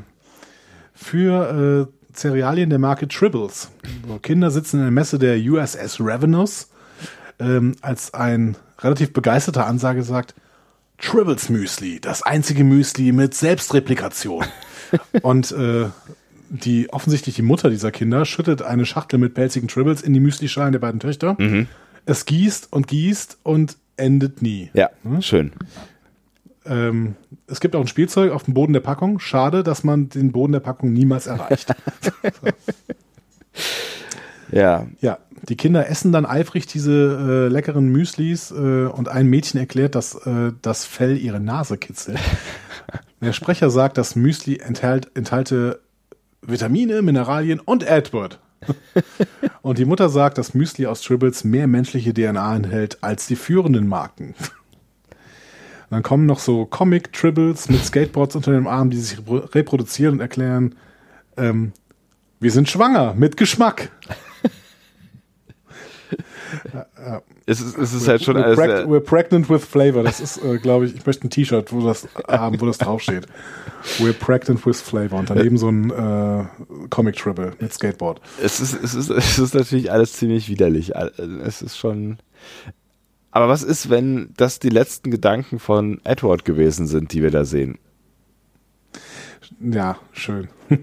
Für 0.95 1.89
äh, 1.91 2.15
Cerealien 2.15 2.71
der 2.71 2.79
Marke 2.79 3.09
Tribbles. 3.09 3.71
So, 4.07 4.19
Kinder 4.19 4.51
sitzen 4.51 4.77
in 4.77 4.83
der 4.83 4.93
Messe 4.93 5.19
der 5.19 5.37
USS 5.39 5.99
Ravenous, 6.01 6.71
ähm, 7.39 7.75
als 7.81 8.15
ein 8.15 8.57
relativ 8.85 9.13
begeisterter 9.13 9.67
Ansage 9.67 10.03
sagt, 10.03 10.35
Tribbles 10.99 11.49
Müsli, 11.49 12.01
das 12.01 12.23
einzige 12.23 12.63
Müsli 12.63 13.13
mit 13.13 13.35
Selbstreplikation. 13.35 14.45
Und 15.23 15.51
äh, 15.53 15.87
die 16.49 16.93
offensichtlich 16.93 17.35
die 17.35 17.43
Mutter 17.43 17.69
dieser 17.71 17.91
Kinder 17.91 18.25
schüttet 18.25 18.63
eine 18.63 18.87
Schachtel 18.87 19.19
mit 19.19 19.35
pelzigen 19.35 19.67
Tribbles 19.67 20.03
in 20.03 20.13
die 20.13 20.21
Müslischalen 20.21 20.73
der 20.73 20.79
beiden 20.79 21.01
Töchter. 21.01 21.37
Mhm. 21.39 21.67
Es 22.07 22.27
gießt 22.27 22.73
und 22.73 22.87
gießt 22.87 23.39
und 23.43 23.77
endet 23.97 24.43
nie. 24.43 24.71
Ja, 24.75 24.91
hm? 25.03 25.23
schön. 25.23 25.53
Ähm, 26.67 27.17
es 27.47 27.61
gibt 27.61 27.75
auch 27.75 27.81
ein 27.81 27.89
Spielzeug 27.89 28.31
auf 28.31 28.45
dem 28.45 28.55
Boden 28.55 28.73
der 28.73 28.81
Packung. 28.81 29.19
Schade, 29.19 29.63
dass 29.65 29.85
man 29.85 30.11
den 30.11 30.31
Boden 30.33 30.53
der 30.53 30.61
Packung 30.61 30.93
niemals 30.93 31.27
erreicht. 31.27 31.75
Ja. 34.55 34.87
Ja, 35.01 35.19
die 35.49 35.57
Kinder 35.57 35.89
essen 35.89 36.13
dann 36.13 36.27
eifrig 36.27 36.67
diese 36.67 36.93
äh, 36.93 37.53
leckeren 37.53 37.89
Müslis 37.89 38.51
äh, 38.51 38.87
und 38.87 39.09
ein 39.09 39.27
Mädchen 39.27 39.61
erklärt, 39.61 39.95
dass 39.95 40.15
äh, 40.27 40.53
das 40.63 40.85
Fell 40.85 41.17
ihre 41.17 41.41
Nase 41.41 41.77
kitzelt. 41.77 42.19
Der 43.21 43.33
Sprecher 43.33 43.71
sagt, 43.71 43.99
dass 43.99 44.17
Müsli 44.17 44.59
enthält, 44.59 45.11
enthalte 45.15 45.81
Vitamine, 46.43 47.03
Mineralien 47.03 47.61
und 47.61 47.83
Edward. 47.83 48.39
und 49.63 49.79
die 49.79 49.85
Mutter 49.85 50.09
sagt, 50.09 50.39
dass 50.39 50.55
Müsli 50.55 50.87
aus 50.87 51.03
Tribbles 51.03 51.45
mehr 51.45 51.67
menschliche 51.67 52.15
DNA 52.15 52.57
enthält 52.57 53.03
als 53.03 53.27
die 53.27 53.37
führenden 53.37 53.87
Marken. 53.87 54.35
dann 55.91 56.03
kommen 56.03 56.27
noch 56.27 56.39
so 56.39 56.65
Comic-Tribbles 56.67 57.69
mit 57.69 57.85
Skateboards 57.85 58.37
unter 58.37 58.53
dem 58.53 58.67
Arm, 58.67 58.91
die 58.91 58.99
sich 58.99 59.19
reproduzieren 59.27 60.15
und 60.15 60.21
erklären, 60.21 60.75
ähm, 61.37 61.73
wir 62.41 62.51
sind 62.51 62.69
schwanger 62.69 63.15
mit 63.15 63.37
Geschmack. 63.37 63.91
es 67.47 67.61
ist, 67.61 67.79
es 67.79 67.95
ist 67.95 68.09
halt 68.09 68.23
schon 68.23 68.37
we're 68.37 68.43
alles. 68.43 68.59
Preg 68.59 68.71
we're 68.87 69.01
pregnant 69.01 69.51
with 69.51 69.65
flavor. 69.65 70.03
Das 70.03 70.21
ist, 70.21 70.43
äh, 70.45 70.59
glaube 70.59 70.87
ich, 70.87 70.95
ich 70.95 71.07
möchte 71.07 71.27
ein 71.27 71.31
T-Shirt, 71.31 71.73
wo 71.73 71.87
das 71.87 72.09
haben, 72.29 72.61
wo 72.61 72.67
das 72.67 72.79
draufsteht. 72.79 73.27
We're 73.99 74.13
pregnant 74.13 74.65
with 74.67 74.81
flavor. 74.81 75.19
Und 75.19 75.31
daneben 75.31 75.59
so 75.59 75.69
ein 75.69 75.91
äh, 75.91 76.45
Comic-Tribble 76.91 77.53
mit 77.61 77.73
Skateboard. 77.73 78.21
Es 78.43 78.61
ist, 78.61 78.75
es, 78.83 78.95
ist, 78.95 79.11
es 79.11 79.39
ist 79.39 79.55
natürlich 79.55 79.93
alles 79.93 80.15
ziemlich 80.15 80.49
widerlich. 80.49 80.93
Es 81.45 81.63
ist 81.63 81.77
schon. 81.77 82.19
Aber 83.31 83.49
was 83.49 83.63
ist, 83.63 83.91
wenn 83.91 84.31
das 84.37 84.61
die 84.61 84.69
letzten 84.69 85.11
Gedanken 85.11 85.59
von 85.59 86.01
Edward 86.05 86.45
gewesen 86.45 86.87
sind, 86.87 87.13
die 87.13 87.23
wir 87.23 87.31
da 87.31 87.45
sehen? 87.45 87.79
Ja, 89.61 89.99
schön. 90.13 90.49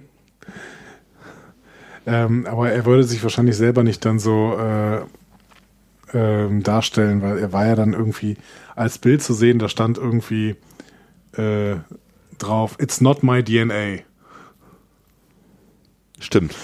ähm, 2.05 2.45
aber 2.45 2.71
er 2.71 2.85
würde 2.85 3.03
sich 3.03 3.23
wahrscheinlich 3.23 3.55
selber 3.55 3.83
nicht 3.83 4.03
dann 4.05 4.19
so 4.19 4.57
äh, 4.57 5.01
ähm, 6.13 6.63
darstellen, 6.63 7.21
weil 7.21 7.39
er 7.39 7.53
war 7.53 7.65
ja 7.65 7.75
dann 7.75 7.93
irgendwie 7.93 8.37
als 8.75 8.97
Bild 8.97 9.21
zu 9.21 9.33
sehen, 9.33 9.59
da 9.59 9.69
stand 9.69 9.97
irgendwie 9.97 10.55
äh, 11.33 11.75
drauf, 12.37 12.75
it's 12.79 13.01
not 13.01 13.23
my 13.23 13.43
DNA. 13.43 14.03
Stimmt. 16.19 16.55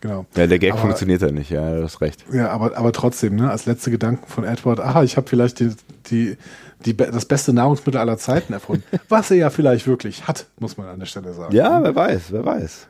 Genau. 0.00 0.26
Ja, 0.36 0.46
der 0.46 0.58
Gag 0.58 0.72
aber, 0.72 0.82
funktioniert 0.82 1.22
ja 1.22 1.30
nicht, 1.30 1.50
ja, 1.50 1.74
du 1.74 1.82
hast 1.82 2.00
recht. 2.00 2.24
Ja, 2.32 2.50
aber, 2.50 2.76
aber 2.76 2.92
trotzdem, 2.92 3.36
ne, 3.36 3.50
als 3.50 3.66
letzte 3.66 3.90
Gedanken 3.90 4.26
von 4.26 4.44
Edward, 4.44 4.78
aha, 4.78 5.02
ich 5.02 5.16
habe 5.16 5.28
vielleicht 5.28 5.58
die, 5.60 5.72
die, 6.06 6.36
die, 6.84 6.96
das 6.96 7.24
beste 7.24 7.52
Nahrungsmittel 7.52 7.98
aller 7.98 8.18
Zeiten 8.18 8.52
erfunden. 8.52 8.84
Was 9.08 9.30
er 9.30 9.38
ja 9.38 9.50
vielleicht 9.50 9.86
wirklich 9.86 10.28
hat, 10.28 10.46
muss 10.58 10.76
man 10.76 10.86
an 10.88 10.98
der 10.98 11.06
Stelle 11.06 11.32
sagen. 11.32 11.54
Ja, 11.54 11.82
wer 11.82 11.94
weiß, 11.94 12.30
wer 12.30 12.44
weiß. 12.44 12.88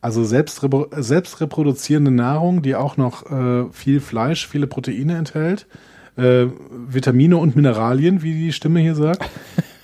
Also 0.00 0.24
selbstrepro 0.24 0.86
selbstreproduzierende 0.96 2.10
Nahrung, 2.10 2.62
die 2.62 2.74
auch 2.74 2.96
noch 2.96 3.30
äh, 3.30 3.70
viel 3.70 4.00
Fleisch, 4.00 4.46
viele 4.48 4.66
Proteine 4.66 5.16
enthält, 5.16 5.66
äh, 6.16 6.46
Vitamine 6.70 7.36
und 7.36 7.54
Mineralien, 7.54 8.22
wie 8.22 8.32
die 8.32 8.52
Stimme 8.52 8.80
hier 8.80 8.94
sagt. 8.94 9.28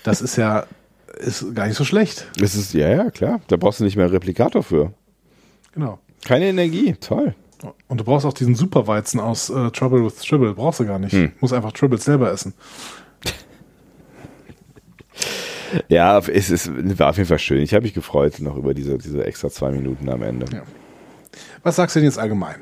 Das 0.04 0.22
ist 0.22 0.36
ja 0.36 0.66
ist 1.18 1.54
gar 1.54 1.66
nicht 1.66 1.76
so 1.76 1.84
schlecht. 1.84 2.26
Das 2.38 2.54
ist 2.54 2.72
ja 2.74 2.88
ja 2.88 3.10
klar. 3.10 3.40
Da 3.48 3.56
brauchst 3.56 3.80
du 3.80 3.84
nicht 3.84 3.96
mehr 3.96 4.12
Replikator 4.12 4.62
für. 4.62 4.92
Genau. 5.72 5.98
Keine 6.24 6.46
Energie, 6.46 6.94
toll. 7.00 7.34
Und 7.88 8.00
du 8.00 8.04
brauchst 8.04 8.26
auch 8.26 8.32
diesen 8.32 8.54
Superweizen 8.54 9.18
aus 9.20 9.50
äh, 9.50 9.70
Trouble 9.70 10.04
with 10.04 10.16
Tribble, 10.16 10.54
brauchst 10.54 10.80
du 10.80 10.86
gar 10.86 10.98
nicht. 10.98 11.12
Hm. 11.12 11.32
Muss 11.40 11.52
einfach 11.52 11.72
Tribble 11.72 11.98
selber 11.98 12.30
essen. 12.30 12.54
Ja, 15.88 16.18
es 16.18 16.50
ist, 16.50 16.70
war 16.98 17.10
auf 17.10 17.16
jeden 17.16 17.28
Fall 17.28 17.38
schön. 17.38 17.60
Ich 17.62 17.74
habe 17.74 17.82
mich 17.82 17.94
gefreut 17.94 18.40
noch 18.40 18.56
über 18.56 18.74
diese, 18.74 18.98
diese 18.98 19.24
extra 19.24 19.50
zwei 19.50 19.70
Minuten 19.70 20.08
am 20.08 20.22
Ende. 20.22 20.46
Ja. 20.52 20.62
Was 21.62 21.76
sagst 21.76 21.96
du 21.96 22.00
denn 22.00 22.08
jetzt 22.08 22.18
allgemein? 22.18 22.56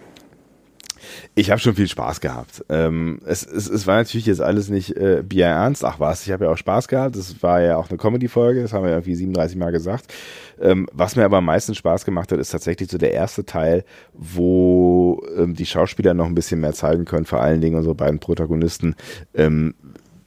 Ich 1.35 1.51
habe 1.51 1.61
schon 1.61 1.75
viel 1.75 1.89
Spaß 1.89 2.21
gehabt. 2.21 2.65
Ähm, 2.69 3.21
es, 3.27 3.45
es, 3.45 3.69
es 3.69 3.87
war 3.87 3.97
natürlich 3.97 4.27
jetzt 4.27 4.41
alles 4.41 4.69
nicht 4.69 4.97
äh, 4.97 5.23
Bier 5.23 5.47
ernst. 5.47 5.85
Ach 5.85 6.01
was, 6.01 6.27
ich 6.27 6.33
habe 6.33 6.45
ja 6.45 6.51
auch 6.51 6.57
Spaß 6.57 6.89
gehabt. 6.89 7.17
Das 7.17 7.43
war 7.43 7.61
ja 7.61 7.77
auch 7.77 7.89
eine 7.89 7.99
Comedy-Folge, 7.99 8.63
das 8.63 8.73
haben 8.73 8.85
wir 8.85 8.93
irgendwie 8.93 9.15
37 9.15 9.57
Mal 9.57 9.73
gesagt. 9.73 10.13
Ähm, 10.61 10.89
was 10.93 11.17
mir 11.17 11.25
aber 11.25 11.39
am 11.39 11.45
meisten 11.47 11.75
Spaß 11.75 12.05
gemacht 12.05 12.31
hat, 12.31 12.39
ist 12.39 12.51
tatsächlich 12.51 12.91
so 12.91 12.99
der 12.99 13.13
erste 13.13 13.45
Teil, 13.45 13.85
wo 14.13 15.23
ähm, 15.37 15.55
die 15.55 15.67
Schauspieler 15.67 16.15
noch 16.15 16.27
ein 16.27 16.35
bisschen 16.35 16.61
mehr 16.61 16.73
zeigen 16.73 17.05
können, 17.05 17.27
vor 17.27 17.41
allen 17.41 17.61
Dingen 17.61 17.77
unsere 17.77 17.95
beiden 17.95 18.21
Protagonisten, 18.21 18.95
ähm, 19.35 19.75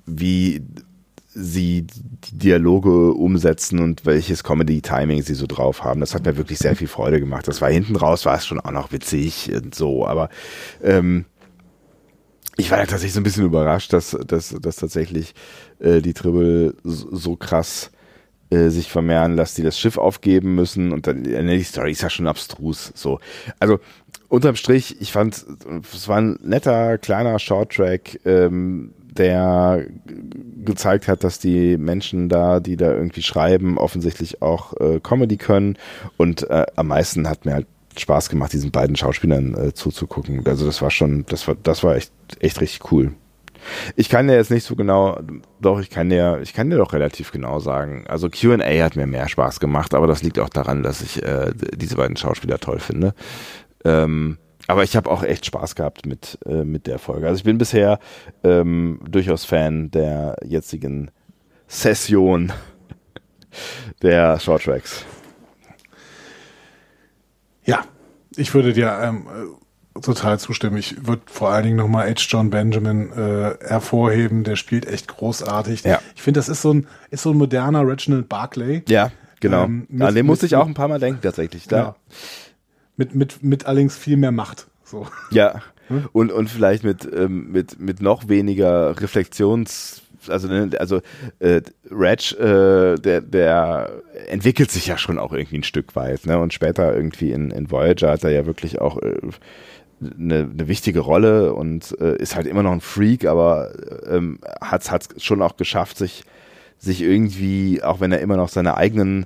wie 0.05 0.61
sie 1.39 1.83
die 1.83 2.37
Dialoge 2.37 3.13
umsetzen 3.13 3.79
und 3.79 4.05
welches 4.05 4.43
Comedy-Timing 4.43 5.21
sie 5.21 5.35
so 5.35 5.45
drauf 5.45 5.83
haben. 5.83 5.99
Das 5.99 6.15
hat 6.15 6.25
mir 6.25 6.35
wirklich 6.35 6.57
sehr 6.57 6.75
viel 6.75 6.87
Freude 6.87 7.19
gemacht. 7.19 7.47
Das 7.47 7.61
war 7.61 7.69
hinten 7.69 7.95
raus, 7.95 8.25
war 8.25 8.37
es 8.37 8.45
schon 8.45 8.59
auch 8.59 8.71
noch 8.71 8.91
witzig 8.91 9.51
und 9.53 9.75
so, 9.75 10.07
aber 10.07 10.29
ähm, 10.83 11.25
ich 12.57 12.71
war 12.71 12.79
tatsächlich 12.79 13.13
so 13.13 13.19
ein 13.19 13.23
bisschen 13.23 13.45
überrascht, 13.45 13.93
dass, 13.93 14.17
dass, 14.25 14.55
dass 14.59 14.77
tatsächlich 14.77 15.35
äh, 15.79 16.01
die 16.01 16.13
Tribble 16.13 16.73
so, 16.83 17.15
so 17.15 17.35
krass 17.35 17.91
äh, 18.49 18.69
sich 18.69 18.89
vermehren, 18.89 19.37
dass 19.37 19.53
die 19.53 19.61
das 19.61 19.79
Schiff 19.79 19.99
aufgeben 19.99 20.55
müssen 20.55 20.91
und 20.91 21.05
dann 21.05 21.23
äh, 21.25 21.57
die 21.57 21.63
Story 21.63 21.91
ist 21.91 22.01
ja 22.01 22.09
schon 22.09 22.27
abstrus. 22.27 22.91
So, 22.95 23.19
also 23.59 23.79
unterm 24.27 24.55
Strich, 24.55 24.99
ich 24.99 25.11
fand, 25.11 25.45
es 25.93 26.07
war 26.07 26.17
ein 26.17 26.39
netter 26.41 26.97
kleiner 26.97 27.37
Shorttrack. 27.37 28.21
Ähm, 28.25 28.93
der 29.17 29.85
gezeigt 30.65 31.07
hat, 31.07 31.23
dass 31.23 31.39
die 31.39 31.77
Menschen 31.77 32.29
da, 32.29 32.59
die 32.59 32.77
da 32.77 32.93
irgendwie 32.93 33.21
schreiben, 33.21 33.77
offensichtlich 33.77 34.41
auch 34.41 34.73
äh, 34.79 34.99
Comedy 34.99 35.37
können. 35.37 35.77
Und 36.17 36.49
äh, 36.49 36.65
am 36.75 36.87
meisten 36.87 37.27
hat 37.27 37.45
mir 37.45 37.53
halt 37.53 37.67
Spaß 37.97 38.29
gemacht, 38.29 38.53
diesen 38.53 38.71
beiden 38.71 38.95
Schauspielern 38.95 39.55
äh, 39.55 39.73
zuzugucken. 39.73 40.45
Also 40.45 40.65
das 40.65 40.81
war 40.81 40.91
schon, 40.91 41.25
das 41.27 41.47
war, 41.47 41.55
das 41.61 41.83
war 41.83 41.95
echt, 41.95 42.11
echt 42.39 42.61
richtig 42.61 42.91
cool. 42.91 43.13
Ich 43.95 44.09
kann 44.09 44.27
dir 44.27 44.35
jetzt 44.35 44.51
nicht 44.51 44.63
so 44.63 44.75
genau, 44.75 45.19
doch, 45.59 45.79
ich 45.79 45.89
kann 45.89 46.09
dir, 46.09 46.39
ich 46.41 46.53
kann 46.53 46.69
dir 46.69 46.77
doch 46.77 46.93
relativ 46.93 47.31
genau 47.31 47.59
sagen. 47.59 48.05
Also 48.07 48.29
QA 48.29 48.83
hat 48.83 48.95
mir 48.95 49.07
mehr 49.07 49.27
Spaß 49.27 49.59
gemacht, 49.59 49.93
aber 49.93 50.07
das 50.07 50.23
liegt 50.23 50.39
auch 50.39 50.49
daran, 50.49 50.83
dass 50.83 51.01
ich 51.01 51.23
äh, 51.23 51.51
diese 51.75 51.95
beiden 51.95 52.17
Schauspieler 52.17 52.59
toll 52.59 52.79
finde. 52.79 53.13
Ähm, 53.83 54.37
Aber 54.67 54.83
ich 54.83 54.95
habe 54.97 55.09
auch 55.09 55.23
echt 55.23 55.45
Spaß 55.45 55.75
gehabt 55.75 56.05
mit, 56.05 56.37
äh, 56.45 56.63
mit 56.65 56.87
der 56.87 56.99
Folge. 56.99 57.27
Also 57.27 57.37
ich 57.37 57.43
bin 57.45 57.57
bisher 57.57 57.99
ähm, 58.43 58.99
durchaus 59.09 59.45
Fan 59.45 59.89
der 59.91 60.35
jetzigen 60.43 61.09
Session 61.67 62.51
der 64.01 64.39
Short 64.39 64.63
Tracks. 64.63 65.05
Ja, 67.65 67.85
ich 68.35 68.53
würde 68.53 68.73
dir 68.73 68.97
ähm, 69.01 69.27
äh, 69.95 69.99
total 70.01 70.39
zustimmen. 70.39 70.77
Ich 70.77 71.05
würde 71.07 71.21
vor 71.27 71.49
allen 71.49 71.63
Dingen 71.65 71.77
nochmal 71.77 72.07
H. 72.09 72.15
John 72.29 72.49
Benjamin 72.49 73.11
äh, 73.11 73.55
hervorheben. 73.65 74.43
Der 74.43 74.55
spielt 74.55 74.85
echt 74.85 75.07
großartig. 75.07 75.83
Ja. 75.83 75.99
Ich 76.15 76.21
finde, 76.21 76.39
das 76.39 76.49
ist 76.49 76.61
so 76.61 76.73
ein, 76.73 76.87
ist 77.09 77.23
so 77.23 77.31
ein 77.31 77.37
moderner 77.37 77.85
Reginald 77.87 78.29
Barclay. 78.29 78.83
Ja, 78.87 79.11
genau. 79.39 79.63
Ähm, 79.65 79.85
mit- 79.89 80.07
An 80.07 80.15
den 80.15 80.25
musste 80.25 80.45
ich 80.45 80.55
auch 80.55 80.67
ein 80.67 80.73
paar 80.73 80.87
Mal 80.87 80.99
denken, 80.99 81.21
tatsächlich. 81.21 81.65
Ja. 81.71 81.95
Mit, 82.97 83.15
mit, 83.15 83.43
mit 83.43 83.65
allerdings 83.65 83.95
viel 83.95 84.17
mehr 84.17 84.31
Macht. 84.31 84.67
So. 84.83 85.07
Ja. 85.31 85.61
Hm? 85.89 86.09
Und, 86.11 86.33
und 86.33 86.49
vielleicht 86.49 86.83
mit, 86.83 87.07
ähm, 87.15 87.49
mit, 87.49 87.79
mit 87.79 88.01
noch 88.01 88.27
weniger 88.27 88.99
Reflexions, 88.99 90.01
also, 90.27 90.49
ne, 90.49 90.69
also 90.79 91.01
äh, 91.39 91.61
Reg, 91.89 92.33
äh, 92.33 92.95
der, 92.95 93.21
der 93.21 93.89
entwickelt 94.27 94.69
sich 94.69 94.87
ja 94.87 94.97
schon 94.97 95.17
auch 95.17 95.31
irgendwie 95.31 95.59
ein 95.59 95.63
Stück 95.63 95.95
weit, 95.95 96.25
ne? 96.25 96.39
Und 96.39 96.53
später 96.53 96.93
irgendwie 96.93 97.31
in, 97.31 97.51
in 97.51 97.71
Voyager 97.71 98.11
hat 98.11 98.25
er 98.25 98.31
ja 98.31 98.45
wirklich 98.45 98.81
auch 98.81 99.01
äh, 99.01 99.15
eine, 100.01 100.49
eine 100.51 100.67
wichtige 100.67 100.99
Rolle 100.99 101.53
und 101.53 101.95
äh, 101.99 102.17
ist 102.17 102.35
halt 102.35 102.47
immer 102.47 102.63
noch 102.63 102.71
ein 102.71 102.81
Freak, 102.81 103.25
aber 103.25 103.71
ähm, 104.07 104.39
hat 104.61 104.83
es 104.83 105.23
schon 105.23 105.41
auch 105.41 105.57
geschafft, 105.57 105.97
sich, 105.97 106.23
sich 106.77 107.01
irgendwie, 107.01 107.81
auch 107.81 107.99
wenn 107.99 108.11
er 108.11 108.19
immer 108.19 108.37
noch 108.37 108.49
seine 108.49 108.77
eigenen 108.77 109.25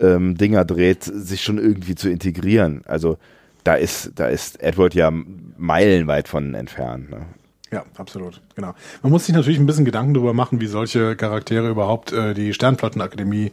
ähm, 0.00 0.36
Dinger 0.36 0.64
dreht, 0.64 1.04
sich 1.04 1.42
schon 1.42 1.58
irgendwie 1.58 1.94
zu 1.94 2.08
integrieren. 2.08 2.82
Also 2.86 3.18
da 3.64 3.74
ist, 3.74 4.12
da 4.16 4.28
ist 4.28 4.60
Edward 4.62 4.94
ja 4.94 5.12
meilenweit 5.56 6.28
von 6.28 6.54
entfernt. 6.54 7.10
Ne? 7.10 7.26
Ja, 7.72 7.84
absolut, 7.96 8.40
genau. 8.56 8.74
Man 9.02 9.12
muss 9.12 9.26
sich 9.26 9.34
natürlich 9.34 9.60
ein 9.60 9.66
bisschen 9.66 9.84
Gedanken 9.84 10.14
darüber 10.14 10.34
machen, 10.34 10.60
wie 10.60 10.66
solche 10.66 11.14
Charaktere 11.14 11.68
überhaupt 11.68 12.12
äh, 12.12 12.34
die 12.34 12.52
Sternflottenakademie 12.52 13.52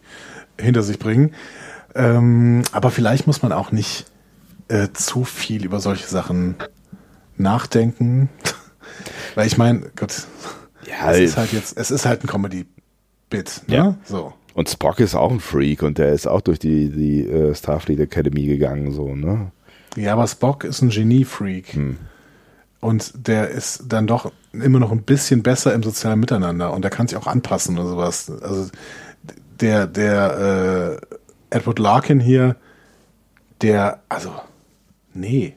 hinter 0.59 0.81
sich 0.81 0.97
bringen. 0.97 1.33
Ähm, 1.93 2.63
aber 2.71 2.89
vielleicht 2.89 3.27
muss 3.27 3.41
man 3.41 3.51
auch 3.51 3.71
nicht 3.71 4.05
äh, 4.69 4.87
zu 4.93 5.23
viel 5.23 5.65
über 5.65 5.79
solche 5.79 6.07
Sachen 6.07 6.55
nachdenken. 7.37 8.29
Weil 9.35 9.47
ich 9.47 9.57
meine, 9.57 9.91
Gott, 9.95 10.23
Ja, 10.87 11.11
es 11.11 11.19
ist 11.19 11.37
halt 11.37 11.53
jetzt, 11.53 11.77
es 11.77 11.91
ist 11.91 12.05
halt 12.05 12.23
ein 12.23 12.27
Comedy-Bit. 12.27 13.63
Ne? 13.67 13.75
Ja. 13.75 13.95
So. 14.03 14.33
Und 14.57 14.67
Spock 14.67 14.99
ist 14.99 15.13
auch 15.13 15.31
ein 15.31 15.39
Freak 15.39 15.83
und 15.83 15.99
der 15.99 16.13
ist 16.13 16.25
auch 16.25 16.41
durch 16.41 16.57
die, 16.57 16.89
die 16.89 17.27
äh, 17.27 17.53
Starfleet 17.53 17.99
Academy 17.99 18.47
gegangen, 18.47 18.91
so, 18.91 19.13
ne? 19.13 19.51
Ja, 19.95 20.13
aber 20.13 20.25
Spock 20.25 20.63
ist 20.63 20.81
ein 20.81 20.89
Genie-Freak. 20.89 21.73
Hm. 21.73 21.97
Und 22.79 23.27
der 23.27 23.49
ist 23.49 23.83
dann 23.87 24.07
doch 24.07 24.31
immer 24.53 24.79
noch 24.79 24.91
ein 24.91 25.03
bisschen 25.03 25.43
besser 25.43 25.75
im 25.75 25.83
sozialen 25.83 26.19
Miteinander 26.19 26.73
und 26.73 26.81
der 26.81 26.89
kann 26.89 27.07
sich 27.07 27.15
auch 27.19 27.27
anpassen 27.27 27.77
oder 27.77 27.87
sowas. 27.87 28.31
Also 28.41 28.71
der, 29.61 29.85
der 29.85 30.99
äh, 31.51 31.55
Edward 31.55 31.77
Larkin 31.77 32.19
hier, 32.19 32.55
der, 33.61 33.99
also, 34.09 34.31
nee. 35.13 35.55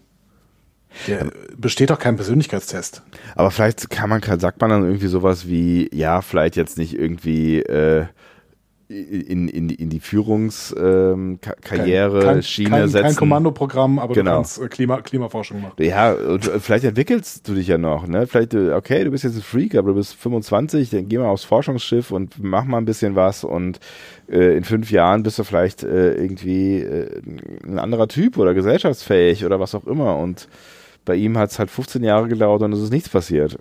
Der 1.06 1.30
besteht 1.56 1.88
doch 1.88 1.98
kein 1.98 2.16
Persönlichkeitstest. 2.16 3.00
Aber 3.34 3.50
vielleicht 3.50 3.88
kann 3.88 4.10
man, 4.10 4.20
sagt 4.38 4.60
man 4.60 4.68
dann 4.68 4.84
irgendwie 4.84 5.06
sowas 5.06 5.46
wie, 5.48 5.88
ja, 5.90 6.20
vielleicht 6.20 6.56
jetzt 6.56 6.76
nicht 6.76 6.92
irgendwie 6.92 7.60
äh, 7.60 8.04
in, 8.90 9.46
in, 9.48 9.68
die- 9.68 9.76
in 9.76 9.88
die 9.88 10.00
Führungskarriere 10.00 11.12
ähm, 11.12 11.38
Karriere, 11.40 12.20
kein, 12.24 12.42
Schiene 12.42 12.70
kein, 12.70 12.88
setzen. 12.88 13.04
kein 13.06 13.14
Kommandoprogramm, 13.16 13.98
aber 14.00 14.14
Genau. 14.14 14.30
du 14.32 14.36
kannst 14.38 14.60
äh, 14.60 14.66
Klima, 14.68 15.00
Klimaforschung 15.00 15.60
machen. 15.62 15.74
Ja, 15.78 16.12
und 16.12 16.44
vielleicht 16.44 16.84
entwickelst 16.84 17.46
du 17.48 17.54
dich 17.54 17.68
ja 17.68 17.78
noch, 17.78 18.08
ne? 18.08 18.26
Vielleicht, 18.26 18.52
äh, 18.54 18.72
okay, 18.72 19.04
du 19.04 19.10
bist 19.12 19.22
jetzt 19.22 19.36
ein 19.36 19.42
Freak, 19.42 19.76
aber 19.76 19.90
du 19.90 19.94
bist 19.94 20.14
25, 20.16 20.90
dann 20.90 21.08
geh 21.08 21.18
mal 21.18 21.28
aufs 21.28 21.44
Forschungsschiff 21.44 22.10
und 22.10 22.42
mach 22.42 22.64
mal 22.64 22.78
ein 22.78 22.84
bisschen 22.84 23.14
was 23.14 23.44
und 23.44 23.78
äh, 24.28 24.56
in 24.56 24.64
fünf 24.64 24.90
Jahren 24.90 25.22
bist 25.22 25.38
du 25.38 25.44
vielleicht 25.44 25.84
äh, 25.84 26.14
irgendwie 26.14 26.80
äh, 26.80 27.22
ein 27.64 27.78
anderer 27.78 28.08
Typ 28.08 28.38
oder 28.38 28.54
gesellschaftsfähig 28.54 29.44
oder 29.44 29.60
was 29.60 29.74
auch 29.76 29.86
immer 29.86 30.16
und 30.16 30.48
bei 31.04 31.14
ihm 31.14 31.38
hat 31.38 31.50
es 31.52 31.58
halt 31.60 31.70
15 31.70 32.02
Jahre 32.02 32.26
gedauert 32.28 32.62
und 32.62 32.72
es 32.72 32.80
ist 32.82 32.92
nichts 32.92 33.08
passiert. 33.08 33.56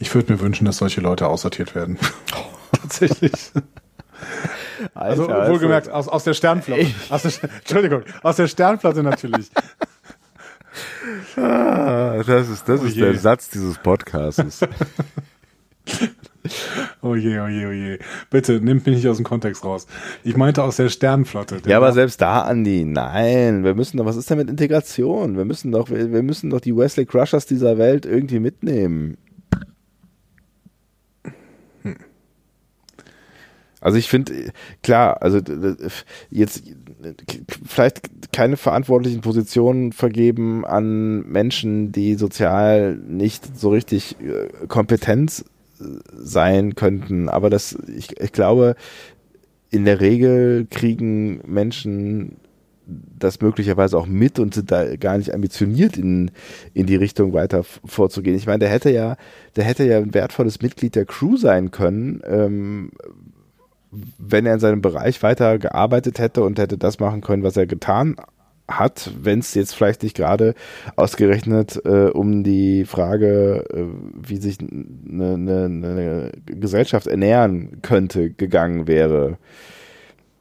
Ich 0.00 0.12
würde 0.14 0.32
mir 0.32 0.40
wünschen, 0.40 0.64
dass 0.64 0.78
solche 0.78 1.00
Leute 1.00 1.28
aussortiert 1.28 1.74
werden. 1.76 1.96
Tatsächlich. 2.72 3.32
Also 4.94 5.28
Alter, 5.28 5.50
wohlgemerkt 5.50 5.90
aus, 5.90 6.08
aus 6.08 6.24
der 6.24 6.32
Sternflotte. 6.34 6.86
Aus 7.10 7.22
der, 7.22 7.32
Entschuldigung, 7.58 8.02
aus 8.22 8.36
der 8.36 8.48
Sternflotte 8.48 9.02
natürlich. 9.02 9.50
Ah, 11.36 12.22
das 12.26 12.48
ist, 12.48 12.68
das 12.68 12.80
Oh 12.80 12.84
ist 12.84 12.96
je. 12.96 13.02
der 13.02 13.18
Satz 13.18 13.48
dieses 13.50 13.78
Podcasts. 13.78 14.60
Oh 17.02 17.14
je, 17.14 17.38
oh 17.40 17.46
je, 17.48 17.66
oh 17.66 17.70
je. 17.70 17.98
Bitte, 18.30 18.60
nimmt 18.60 18.86
mich 18.86 18.96
nicht 18.96 19.08
aus 19.08 19.16
dem 19.16 19.24
Kontext 19.24 19.64
raus. 19.64 19.86
Ich 20.24 20.36
meinte 20.36 20.62
aus 20.62 20.76
der 20.76 20.88
Sternflotte. 20.88 21.60
Ja, 21.66 21.76
aber 21.76 21.92
selbst 21.92 22.20
da, 22.22 22.42
Andi, 22.42 22.84
nein, 22.84 23.64
wir 23.64 23.74
müssen 23.74 23.98
doch, 23.98 24.06
was 24.06 24.16
ist 24.16 24.30
denn 24.30 24.38
mit 24.38 24.48
Integration? 24.48 25.36
Wir 25.36 25.44
müssen 25.44 25.72
doch, 25.72 25.90
wir, 25.90 26.12
wir 26.12 26.22
müssen 26.22 26.48
doch 26.50 26.60
die 26.60 26.74
Wesley 26.76 27.04
Crushers 27.06 27.44
dieser 27.46 27.76
Welt 27.78 28.06
irgendwie 28.06 28.40
mitnehmen. 28.40 29.18
Also 33.80 33.96
ich 33.96 34.08
finde, 34.08 34.52
klar, 34.82 35.22
also 35.22 35.40
jetzt 36.30 36.64
vielleicht 37.66 38.32
keine 38.32 38.56
verantwortlichen 38.56 39.22
Positionen 39.22 39.92
vergeben 39.92 40.66
an 40.66 41.22
Menschen, 41.26 41.92
die 41.92 42.14
sozial 42.14 42.96
nicht 42.96 43.58
so 43.58 43.70
richtig 43.70 44.16
äh, 44.20 44.66
kompetent 44.66 45.44
äh, 45.80 45.84
sein 46.12 46.74
könnten. 46.74 47.28
Aber 47.28 47.48
das, 47.48 47.76
ich, 47.96 48.20
ich 48.20 48.32
glaube, 48.32 48.76
in 49.70 49.84
der 49.84 50.00
Regel 50.00 50.66
kriegen 50.68 51.40
Menschen 51.46 52.36
das 53.18 53.40
möglicherweise 53.40 53.96
auch 53.96 54.06
mit 54.06 54.38
und 54.38 54.54
sind 54.54 54.70
da 54.70 54.96
gar 54.96 55.16
nicht 55.16 55.32
ambitioniert 55.32 55.96
in, 55.96 56.30
in 56.74 56.86
die 56.86 56.96
Richtung 56.96 57.32
weiter 57.32 57.62
vorzugehen. 57.62 58.36
Ich 58.36 58.46
meine, 58.46 58.58
der 58.60 58.68
hätte 58.68 58.90
ja, 58.90 59.16
der 59.56 59.64
hätte 59.64 59.84
ja 59.84 59.98
ein 59.98 60.14
wertvolles 60.14 60.60
Mitglied 60.60 60.94
der 60.96 61.04
Crew 61.04 61.36
sein 61.36 61.70
können, 61.70 62.20
ähm, 62.26 62.90
wenn 63.90 64.46
er 64.46 64.54
in 64.54 64.60
seinem 64.60 64.82
Bereich 64.82 65.22
weiter 65.22 65.58
gearbeitet 65.58 66.18
hätte 66.18 66.42
und 66.42 66.58
hätte 66.58 66.78
das 66.78 67.00
machen 67.00 67.20
können, 67.20 67.42
was 67.42 67.56
er 67.56 67.66
getan 67.66 68.16
hat, 68.68 69.10
wenn 69.20 69.40
es 69.40 69.54
jetzt 69.54 69.74
vielleicht 69.74 70.02
nicht 70.02 70.16
gerade 70.16 70.54
ausgerechnet 70.96 71.80
äh, 71.84 72.10
um 72.10 72.44
die 72.44 72.84
Frage, 72.84 73.64
äh, 73.70 73.84
wie 74.14 74.36
sich 74.36 74.58
eine, 74.60 75.34
eine, 75.34 75.64
eine 75.64 76.32
Gesellschaft 76.46 77.06
ernähren 77.06 77.82
könnte, 77.82 78.30
gegangen 78.30 78.86
wäre. 78.86 79.38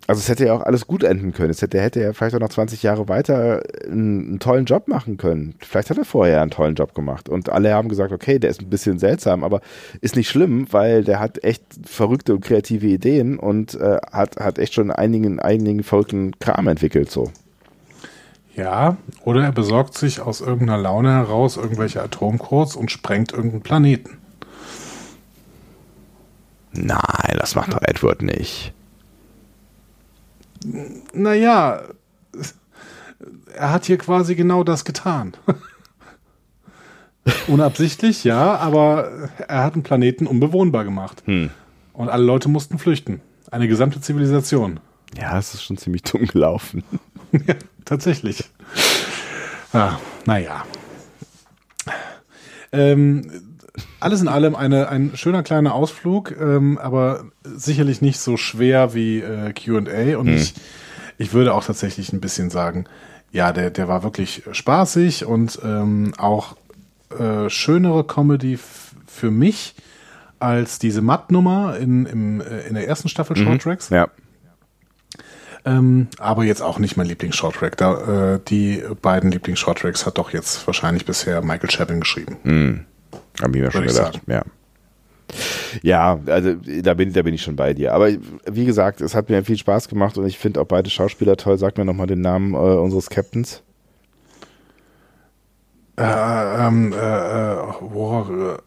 Also 0.09 0.21
es 0.21 0.27
hätte 0.27 0.47
ja 0.47 0.53
auch 0.53 0.63
alles 0.63 0.87
gut 0.87 1.03
enden 1.03 1.33
können. 1.33 1.51
Es 1.51 1.61
hätte, 1.61 1.79
hätte 1.79 2.01
er 2.01 2.15
vielleicht 2.15 2.33
auch 2.33 2.39
noch 2.39 2.49
20 2.49 2.81
Jahre 2.81 3.07
weiter 3.09 3.61
einen, 3.85 4.27
einen 4.27 4.39
tollen 4.39 4.65
Job 4.65 4.87
machen 4.87 5.17
können. 5.17 5.53
Vielleicht 5.59 5.91
hat 5.91 5.99
er 5.99 6.03
vorher 6.03 6.41
einen 6.41 6.49
tollen 6.49 6.73
Job 6.73 6.95
gemacht. 6.95 7.29
Und 7.29 7.49
alle 7.49 7.75
haben 7.75 7.89
gesagt, 7.89 8.11
okay, 8.11 8.39
der 8.39 8.49
ist 8.49 8.59
ein 8.59 8.71
bisschen 8.71 8.97
seltsam, 8.97 9.43
aber 9.43 9.61
ist 10.01 10.15
nicht 10.15 10.27
schlimm, 10.27 10.65
weil 10.71 11.03
der 11.03 11.19
hat 11.19 11.43
echt 11.43 11.61
verrückte 11.85 12.33
und 12.33 12.41
kreative 12.43 12.87
Ideen 12.87 13.37
und 13.37 13.75
äh, 13.75 13.99
hat, 14.11 14.37
hat 14.37 14.57
echt 14.57 14.73
schon 14.73 14.89
einigen, 14.89 15.39
einigen 15.39 15.83
verrückten 15.83 16.31
Kram 16.39 16.67
entwickelt. 16.67 17.11
So. 17.11 17.29
Ja, 18.55 18.97
oder 19.25 19.43
er 19.43 19.51
besorgt 19.51 19.95
sich 19.95 20.21
aus 20.21 20.41
irgendeiner 20.41 20.81
Laune 20.81 21.11
heraus 21.11 21.55
irgendwelche 21.55 22.01
Atomcodes 22.01 22.75
und 22.75 22.89
sprengt 22.89 23.31
irgendeinen 23.31 23.61
Planeten. 23.61 24.17
Nein, 26.71 27.35
das 27.37 27.53
macht 27.53 27.73
doch 27.73 27.83
Edward 27.83 28.23
nicht. 28.23 28.73
Naja, 31.13 31.83
er 33.53 33.71
hat 33.71 33.85
hier 33.85 33.97
quasi 33.97 34.35
genau 34.35 34.63
das 34.63 34.85
getan. 34.85 35.33
Unabsichtlich, 37.47 38.23
ja, 38.23 38.55
aber 38.55 39.29
er 39.47 39.63
hat 39.63 39.73
einen 39.73 39.83
Planeten 39.83 40.27
unbewohnbar 40.27 40.83
gemacht. 40.83 41.23
Hm. 41.25 41.49
Und 41.93 42.09
alle 42.09 42.23
Leute 42.23 42.49
mussten 42.49 42.79
flüchten. 42.79 43.21
Eine 43.51 43.67
gesamte 43.67 44.01
Zivilisation. 44.01 44.79
Ja, 45.17 45.37
es 45.37 45.53
ist 45.53 45.63
schon 45.63 45.77
ziemlich 45.77 46.03
dumm 46.03 46.25
gelaufen. 46.25 46.83
ja, 47.31 47.55
tatsächlich. 47.85 48.43
Ah, 49.73 49.97
naja. 50.25 50.63
Ähm, 52.71 53.48
alles 53.99 54.21
in 54.21 54.27
allem 54.27 54.55
eine, 54.55 54.89
ein 54.89 55.11
schöner 55.15 55.43
kleiner 55.43 55.73
Ausflug, 55.73 56.35
ähm, 56.39 56.77
aber 56.77 57.25
sicherlich 57.43 58.01
nicht 58.01 58.19
so 58.19 58.37
schwer 58.37 58.93
wie 58.93 59.19
äh, 59.19 59.53
QA. 59.53 60.17
Und 60.17 60.29
ich, 60.29 60.53
ich 61.17 61.33
würde 61.33 61.53
auch 61.53 61.65
tatsächlich 61.65 62.13
ein 62.13 62.21
bisschen 62.21 62.49
sagen, 62.49 62.85
ja, 63.31 63.51
der, 63.51 63.69
der 63.69 63.87
war 63.87 64.03
wirklich 64.03 64.43
spaßig 64.51 65.25
und 65.25 65.59
ähm, 65.63 66.13
auch 66.17 66.55
äh, 67.17 67.49
schönere 67.49 68.03
Comedy 68.03 68.57
für 69.07 69.31
mich 69.31 69.75
als 70.39 70.79
diese 70.79 71.01
Matt-Nummer 71.01 71.77
in, 71.77 72.05
im, 72.05 72.41
äh, 72.41 72.61
in 72.61 72.75
der 72.75 72.87
ersten 72.87 73.09
Staffel 73.09 73.35
Short 73.35 73.61
Tracks. 73.61 73.89
Ja. 73.89 74.07
Ähm, 75.65 76.07
aber 76.17 76.45
jetzt 76.45 76.61
auch 76.61 76.79
nicht 76.79 76.95
mein 76.95 77.07
Lieblings-Shorttrack. 77.07 77.75
Da, 77.77 78.35
äh, 78.35 78.39
die 78.47 78.81
beiden 79.01 79.31
Lieblings-Shorttracks 79.31 80.05
hat 80.05 80.17
doch 80.17 80.31
jetzt 80.31 80.65
wahrscheinlich 80.65 81.05
bisher 81.05 81.41
Michael 81.41 81.69
Chabin 81.69 81.99
geschrieben. 81.99 82.37
Hm. 82.43 82.85
Hab 83.41 83.55
ich 83.55 83.61
mir 83.61 83.71
schon 83.71 83.85
gedacht. 83.85 84.13
sagen. 84.13 84.21
Ja. 84.27 84.43
Ja, 85.83 86.19
also 86.25 86.55
da 86.81 86.93
bin, 86.95 87.13
da 87.13 87.21
bin 87.21 87.35
ich 87.35 87.43
schon 87.43 87.55
bei 87.55 87.73
dir. 87.73 87.93
Aber 87.93 88.09
wie 88.49 88.65
gesagt, 88.65 89.01
es 89.01 89.13
hat 89.13 89.29
mir 89.29 89.43
viel 89.43 89.57
Spaß 89.57 89.87
gemacht 89.87 90.17
und 90.17 90.25
ich 90.25 90.39
finde 90.39 90.59
auch 90.61 90.65
beide 90.65 90.89
Schauspieler 90.89 91.37
toll. 91.37 91.57
Sag 91.57 91.77
mir 91.77 91.85
nochmal 91.85 92.07
den 92.07 92.21
Namen 92.21 92.53
äh, 92.53 92.57
unseres 92.57 93.09
Captains. 93.09 93.61
Äh, 95.97 96.03
ähm, 96.67 96.93
äh, 96.93 96.95
äh, 96.95 97.57
wo, 97.81 98.21
äh, 98.21 98.57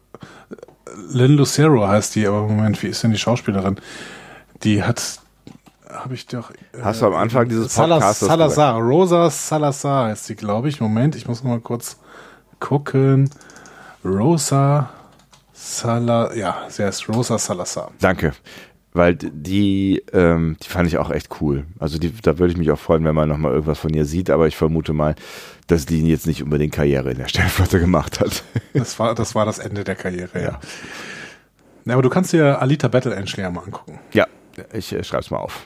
Lynn 1.11 1.33
Lucero 1.33 1.87
heißt 1.87 2.15
die, 2.15 2.27
aber 2.27 2.47
Moment, 2.47 2.81
wie 2.83 2.87
ist 2.87 3.03
denn 3.03 3.11
die 3.11 3.17
Schauspielerin? 3.17 3.77
Die 4.63 4.83
hat, 4.83 5.19
habe 5.89 6.13
ich 6.13 6.27
doch. 6.27 6.51
Äh, 6.51 6.55
Hast 6.81 7.01
du 7.01 7.07
am 7.07 7.15
Anfang 7.15 7.49
dieses 7.49 7.73
Podcasts 7.75 8.25
Salazar, 8.25 8.79
Rosa 8.79 9.29
Salazar 9.29 10.09
heißt 10.09 10.25
sie, 10.25 10.35
glaube 10.35 10.69
ich. 10.69 10.79
Moment, 10.79 11.15
ich 11.15 11.27
muss 11.27 11.43
noch 11.43 11.49
mal 11.49 11.59
kurz 11.59 11.97
gucken. 12.59 13.29
Rosa 14.03 14.89
Sala, 15.53 16.33
ja, 16.35 16.65
sie 16.69 16.83
heißt 16.83 17.07
Rosa 17.09 17.37
Salazar. 17.37 17.91
Danke. 17.99 18.33
Weil 18.95 19.15
die, 19.15 20.03
ähm, 20.13 20.55
die 20.61 20.69
fand 20.69 20.87
ich 20.87 20.97
auch 20.97 21.09
echt 21.09 21.41
cool. 21.41 21.65
Also 21.79 21.97
die, 21.97 22.13
da 22.21 22.37
würde 22.37 22.51
ich 22.51 22.57
mich 22.57 22.69
auch 22.69 22.77
freuen, 22.77 23.03
wenn 23.05 23.15
man 23.15 23.27
nochmal 23.27 23.53
irgendwas 23.53 23.79
von 23.79 23.91
ihr 23.93 24.05
sieht, 24.05 24.29
aber 24.29 24.47
ich 24.47 24.55
vermute 24.55 24.93
mal, 24.93 25.15
dass 25.65 25.87
die 25.87 26.07
jetzt 26.07 26.27
nicht 26.27 26.43
unbedingt 26.43 26.73
Karriere 26.73 27.11
in 27.11 27.17
der 27.17 27.27
Sternflotte 27.27 27.79
gemacht 27.79 28.19
hat. 28.19 28.43
Das 28.73 28.99
war, 28.99 29.15
das 29.15 29.35
war 29.35 29.45
das 29.45 29.59
Ende 29.59 29.83
der 29.83 29.95
Karriere, 29.95 30.41
ja. 30.41 30.59
ja 31.85 31.93
aber 31.93 32.01
du 32.01 32.09
kannst 32.09 32.33
dir 32.33 32.59
Alita 32.61 32.87
Battle 32.87 33.15
Angel 33.15 33.39
ja 33.39 33.49
mal 33.49 33.63
angucken. 33.63 33.99
ja, 34.11 34.27
ich 34.73 34.91
äh, 34.93 35.03
schreib's 35.03 35.31
mal 35.31 35.37
auf. 35.37 35.63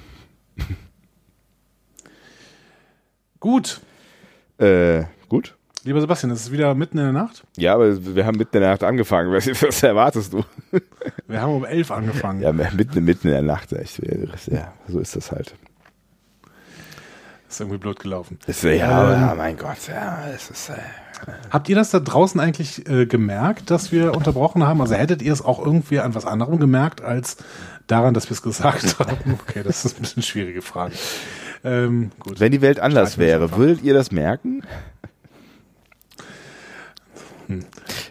Gut, 3.40 3.82
Äh, 4.58 5.04
gut. 5.30 5.57
Lieber 5.88 6.02
Sebastian, 6.02 6.32
es 6.32 6.42
ist 6.42 6.52
wieder 6.52 6.76
mitten 6.76 6.98
in 6.98 7.06
der 7.06 7.14
Nacht. 7.14 7.44
Ja, 7.58 7.74
aber 7.74 8.16
wir 8.16 8.26
haben 8.26 8.38
mitten 8.38 8.58
in 8.58 8.62
der 8.62 8.72
Nacht 8.72 8.84
angefangen. 8.84 9.32
Was, 9.34 9.48
was 9.48 9.82
erwartest 9.84 10.34
du? 10.34 10.44
Wir 11.28 11.42
haben 11.42 11.54
um 11.54 11.66
elf 11.66 11.92
angefangen. 11.92 12.42
Ja, 12.42 12.52
mitten, 12.52 13.04
mitten 13.04 13.28
in 13.28 13.34
der 13.34 13.42
Nacht. 13.42 13.74
Echt. 13.74 14.02
Ja, 14.48 14.74
so 14.88 15.00
ist 15.00 15.16
das 15.16 15.32
halt. 15.32 15.56
Ist 17.50 17.62
irgendwie 17.62 17.78
blöd 17.78 18.00
gelaufen. 18.00 18.38
Ist, 18.46 18.64
ja, 18.64 18.72
Ähm, 18.72 19.22
ja, 19.22 19.36
mein 19.36 19.58
Gott. 19.58 19.88
Ja, 19.88 20.26
es 20.36 20.50
ist, 20.50 20.70
äh, 20.70 20.74
Habt 21.50 21.70
ihr 21.70 21.76
das 21.76 21.92
da 21.92 22.00
draußen 22.00 22.40
eigentlich 22.40 22.88
äh, 22.90 23.06
gemerkt, 23.06 23.72
dass 23.72 23.92
wir 23.92 24.16
unterbrochen 24.16 24.68
haben? 24.68 24.82
Also 24.82 24.96
hättet 24.96 25.22
ihr 25.22 25.34
es 25.34 25.44
auch 25.44 25.64
irgendwie 25.66 26.00
an 26.00 26.14
was 26.14 26.26
anderem 26.26 26.60
gemerkt, 26.60 27.02
als 27.02 27.38
daran, 27.88 28.14
dass 28.14 28.30
wir 28.30 28.34
es 28.34 28.42
gesagt 28.42 29.00
haben? 29.00 29.40
Okay, 29.42 29.64
das 29.64 29.86
ist 29.86 29.98
ein 29.98 30.02
bisschen 30.02 30.18
eine 30.18 30.24
schwierige 30.24 30.62
Frage. 30.62 30.94
Ähm, 31.64 32.12
gut. 32.20 32.40
wenn 32.40 32.52
die 32.52 32.62
Welt 32.62 32.80
anders 32.80 33.18
wäre, 33.18 33.58
würdet 33.58 33.82
ihr 33.82 33.94
das 33.94 34.12
merken? 34.12 34.62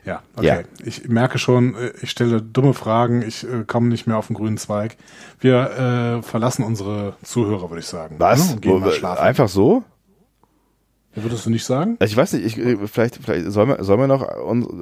Ja, 0.05 0.23
okay. 0.37 0.47
Ja. 0.47 0.61
Ich 0.85 1.09
merke 1.09 1.39
schon, 1.39 1.75
äh, 1.75 1.93
ich 2.03 2.11
stelle 2.11 2.41
dumme 2.43 2.75
Fragen, 2.75 3.23
ich 3.23 3.45
äh, 3.45 3.65
komme 3.67 3.89
nicht 3.89 4.07
mehr 4.07 4.17
auf 4.19 4.29
den 4.29 4.35
grünen 4.37 4.59
Zweig. 4.59 4.97
Wir 5.41 6.19
äh, 6.19 6.23
verlassen 6.23 6.65
unsere 6.65 7.15
Zuhörer, 7.23 7.71
würde 7.71 7.81
ich 7.81 7.87
sagen. 7.87 8.17
Was? 8.19 8.55
Ne? 8.55 8.61
Gehen 8.61 8.81
mal 8.81 8.93
schlafen. 8.93 9.23
Einfach 9.23 9.49
so? 9.49 9.83
Ja, 11.15 11.23
Würdest 11.23 11.47
du 11.47 11.51
nicht 11.51 11.65
sagen? 11.65 11.97
Also 11.99 12.13
ich 12.13 12.17
weiß 12.17 12.35
nicht, 12.35 12.45
ich, 12.45 12.59
äh, 12.59 12.77
vielleicht, 12.87 13.17
vielleicht 13.17 13.51
sollen 13.51 13.71
wir, 13.71 13.83
sollen 13.85 14.01
wir 14.01 14.07
noch, 14.07 14.23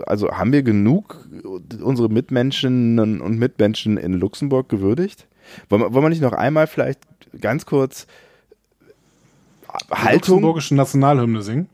also 0.07 0.31
haben 0.33 0.53
wir 0.53 0.63
genug 0.63 1.27
unsere 1.81 2.09
Mitmenschen 2.09 2.99
und 2.99 3.39
Mitmenschen 3.39 3.97
in 3.97 4.15
Luxemburg 4.15 4.69
gewürdigt? 4.69 5.27
Wollen 5.69 5.83
wir, 5.83 5.95
wollen 5.95 6.05
wir 6.05 6.09
nicht 6.09 6.23
noch 6.23 6.33
einmal 6.33 6.67
vielleicht 6.67 7.01
ganz 7.41 7.67
kurz 7.67 8.07
Die 9.91 9.95
Haltung? 9.95 10.37
luxemburgische 10.37 10.75
Nationalhymne 10.75 11.43
singen? 11.43 11.69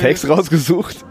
Text 0.00 0.28
rausgesucht? 0.28 1.04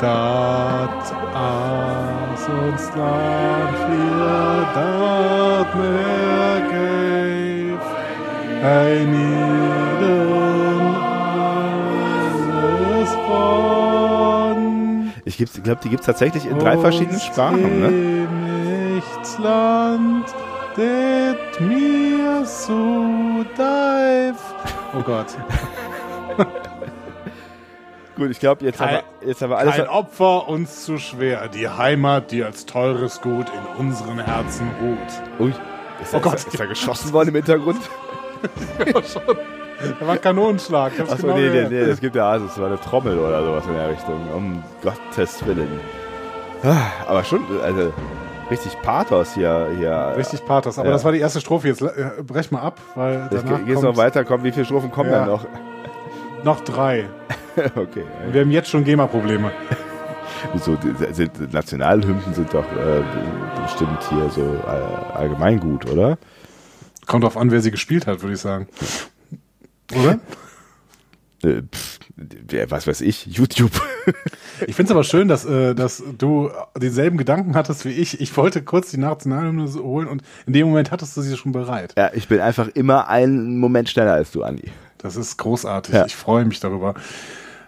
Dat 0.00 1.12
as 1.34 2.48
uns 2.48 2.82
Land 2.96 3.78
wir 3.88 4.68
dat 4.74 5.74
mehr 5.74 6.60
gave, 6.72 7.80
ein 8.64 9.12
jeden 9.12 10.96
alles 11.84 13.10
von. 13.26 14.58
Ich, 15.26 15.36
glaube, 15.36 15.80
die 15.84 15.90
gibt 15.90 16.00
es 16.00 16.06
tatsächlich 16.06 16.46
in 16.46 16.58
drei 16.58 16.78
verschiedenen 16.78 17.20
Sprachen. 17.20 17.80
Ne? 17.80 17.90
Nichts 18.94 19.38
Land, 19.38 20.26
det 20.76 21.60
mir 21.60 22.46
so 22.46 23.44
dive. 23.56 24.38
Oh 24.98 25.02
Gott. 25.02 25.36
Gut, 28.18 28.30
ich 28.30 28.40
glaube, 28.40 28.64
jetzt, 28.64 28.80
haben 28.80 28.90
wir- 28.90 29.28
jetzt 29.28 29.40
haben 29.40 29.50
wir 29.50 29.58
alles. 29.58 29.76
Kein 29.76 29.88
Opfer 29.88 30.48
uns 30.48 30.84
zu 30.84 30.98
schwer, 30.98 31.48
die 31.48 31.68
Heimat, 31.68 32.30
die 32.32 32.42
als 32.44 32.66
teures 32.66 33.20
Gut 33.20 33.46
in 33.48 33.86
unseren 33.86 34.18
Herzen 34.18 34.68
ruht. 34.82 35.38
Ui, 35.46 35.54
ist, 36.02 36.12
da- 36.12 36.18
Oh 36.18 36.20
Gott. 36.20 36.34
ist, 36.34 36.48
ist 36.48 36.58
da 36.60 36.66
geschossen 36.66 37.12
worden 37.12 37.28
im 37.28 37.34
Hintergrund? 37.36 37.80
Da 40.00 40.06
war 40.08 40.16
Kanonenschlag. 40.16 40.92
ich 40.94 41.00
hab's 41.00 41.12
Achso, 41.12 41.22
genau 41.28 41.36
nee, 41.38 41.46
nee, 41.46 41.52
gehört. 41.52 41.70
nee, 41.70 41.78
es 41.78 42.00
gibt 42.00 42.16
ja, 42.16 42.28
also, 42.28 42.46
es 42.46 42.58
war 42.58 42.66
eine 42.66 42.80
Trommel 42.80 43.16
oder 43.16 43.44
sowas 43.44 43.64
in 43.68 43.74
der 43.74 43.90
Richtung. 43.90 44.20
Um 44.34 44.64
Gottes 44.82 45.46
Willen. 45.46 45.80
Ah, 46.64 46.76
Aber 47.06 47.22
schon, 47.22 47.44
also, 47.62 47.92
richtig 48.50 48.76
Pathos 48.82 49.34
hier. 49.34 49.68
hier. 49.78 50.14
Richtig 50.16 50.44
Pathos, 50.44 50.78
aber 50.80 50.88
Ja. 50.88 50.94
das 50.94 51.04
war 51.04 51.12
die 51.12 51.20
erste 51.20 51.40
Strophe. 51.40 51.68
Jetzt 51.68 51.80
äh, 51.82 52.10
brech 52.26 52.50
mal 52.50 52.60
ab, 52.62 52.80
weil 52.96 53.28
Jetzt 53.30 53.44
danach 53.44 53.58
ge- 53.58 53.66
geht's 53.66 53.80
kommt 53.80 53.96
noch 53.96 53.96
weiter, 54.02 54.24
komm, 54.24 54.42
wie 54.42 54.50
viele 54.50 54.64
Strophen 54.64 54.90
kommen 54.90 55.12
Ja. 55.12 55.20
da 55.20 55.26
noch? 55.26 55.46
noch 56.42 56.60
drei. 56.60 57.08
okay. 57.76 58.04
Und 58.26 58.34
wir 58.34 58.40
haben 58.42 58.50
jetzt 58.50 58.68
schon 58.68 58.84
GEMA-Probleme. 58.84 59.50
Wieso, 60.52 60.78
sind, 61.12 61.52
Nationalhymnen 61.52 62.32
sind 62.32 62.52
doch 62.54 62.64
äh, 62.72 63.02
bestimmt 63.62 63.98
hier 64.08 64.30
so 64.30 64.42
äh, 64.42 65.16
allgemeingut, 65.16 65.90
oder? 65.90 66.18
Kommt 67.06 67.24
drauf 67.24 67.36
an, 67.36 67.50
wer 67.50 67.60
sie 67.60 67.70
gespielt 67.70 68.06
hat, 68.06 68.22
würde 68.22 68.34
ich 68.34 68.40
sagen. 68.40 68.68
Oder? 69.94 70.18
Äh, 71.44 71.62
pff, 71.62 72.00
was 72.68 72.88
weiß 72.88 73.00
ich, 73.02 73.26
YouTube. 73.26 73.70
Ich 74.66 74.74
finde 74.74 74.88
es 74.88 74.90
aber 74.90 75.04
schön, 75.04 75.28
dass, 75.28 75.44
äh, 75.44 75.72
dass 75.76 76.02
du 76.18 76.50
denselben 76.76 77.16
Gedanken 77.16 77.54
hattest 77.54 77.84
wie 77.84 77.90
ich. 77.90 78.20
Ich 78.20 78.36
wollte 78.36 78.60
kurz 78.62 78.90
die 78.90 78.98
Nationalhymne 78.98 79.72
holen 79.74 80.08
und 80.08 80.24
in 80.46 80.52
dem 80.52 80.66
Moment 80.66 80.90
hattest 80.90 81.16
du 81.16 81.20
sie 81.20 81.36
schon 81.36 81.52
bereit. 81.52 81.94
ja, 81.96 82.10
ich 82.12 82.26
bin 82.26 82.40
einfach 82.40 82.66
immer 82.74 83.08
einen 83.08 83.58
Moment 83.58 83.88
schneller 83.88 84.14
als 84.14 84.32
du, 84.32 84.42
Andi. 84.42 84.72
Das 84.98 85.14
ist 85.14 85.36
großartig. 85.36 85.94
Ja. 85.94 86.06
Ich 86.06 86.16
freue 86.16 86.44
mich 86.44 86.58
darüber. 86.58 86.94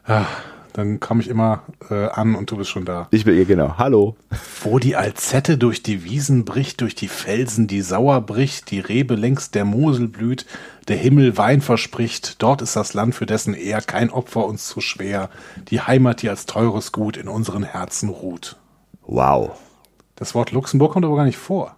Ah, 0.04 0.26
dann 0.72 1.00
komme 1.00 1.20
ich 1.20 1.28
immer 1.28 1.62
äh, 1.90 2.06
an 2.08 2.34
und 2.34 2.50
du 2.50 2.56
bist 2.56 2.70
schon 2.70 2.84
da. 2.84 3.08
Ich 3.10 3.24
bin 3.24 3.36
ihr 3.36 3.44
genau. 3.44 3.76
Hallo. 3.76 4.16
Wo 4.62 4.78
die 4.78 4.96
Alzette 4.96 5.58
durch 5.58 5.82
die 5.82 6.04
Wiesen 6.04 6.44
bricht, 6.44 6.80
durch 6.80 6.94
die 6.94 7.08
Felsen 7.08 7.66
die 7.66 7.82
Sauer 7.82 8.20
bricht, 8.20 8.70
die 8.70 8.80
Rebe 8.80 9.14
längs 9.14 9.50
der 9.50 9.64
Mosel 9.64 10.08
blüht, 10.08 10.46
der 10.88 10.96
Himmel 10.96 11.36
Wein 11.36 11.60
verspricht, 11.60 12.42
dort 12.42 12.62
ist 12.62 12.76
das 12.76 12.94
Land, 12.94 13.14
für 13.14 13.26
dessen 13.26 13.54
Ehr 13.54 13.80
kein 13.80 14.10
Opfer 14.10 14.46
uns 14.46 14.66
zu 14.66 14.80
schwer, 14.80 15.28
die 15.70 15.80
Heimat, 15.80 16.22
die 16.22 16.30
als 16.30 16.46
teures 16.46 16.92
Gut 16.92 17.16
in 17.16 17.28
unseren 17.28 17.62
Herzen 17.62 18.08
ruht. 18.08 18.56
Wow. 19.06 19.58
Das 20.16 20.34
Wort 20.34 20.52
Luxemburg 20.52 20.92
kommt 20.92 21.04
aber 21.04 21.16
gar 21.16 21.24
nicht 21.24 21.38
vor. 21.38 21.76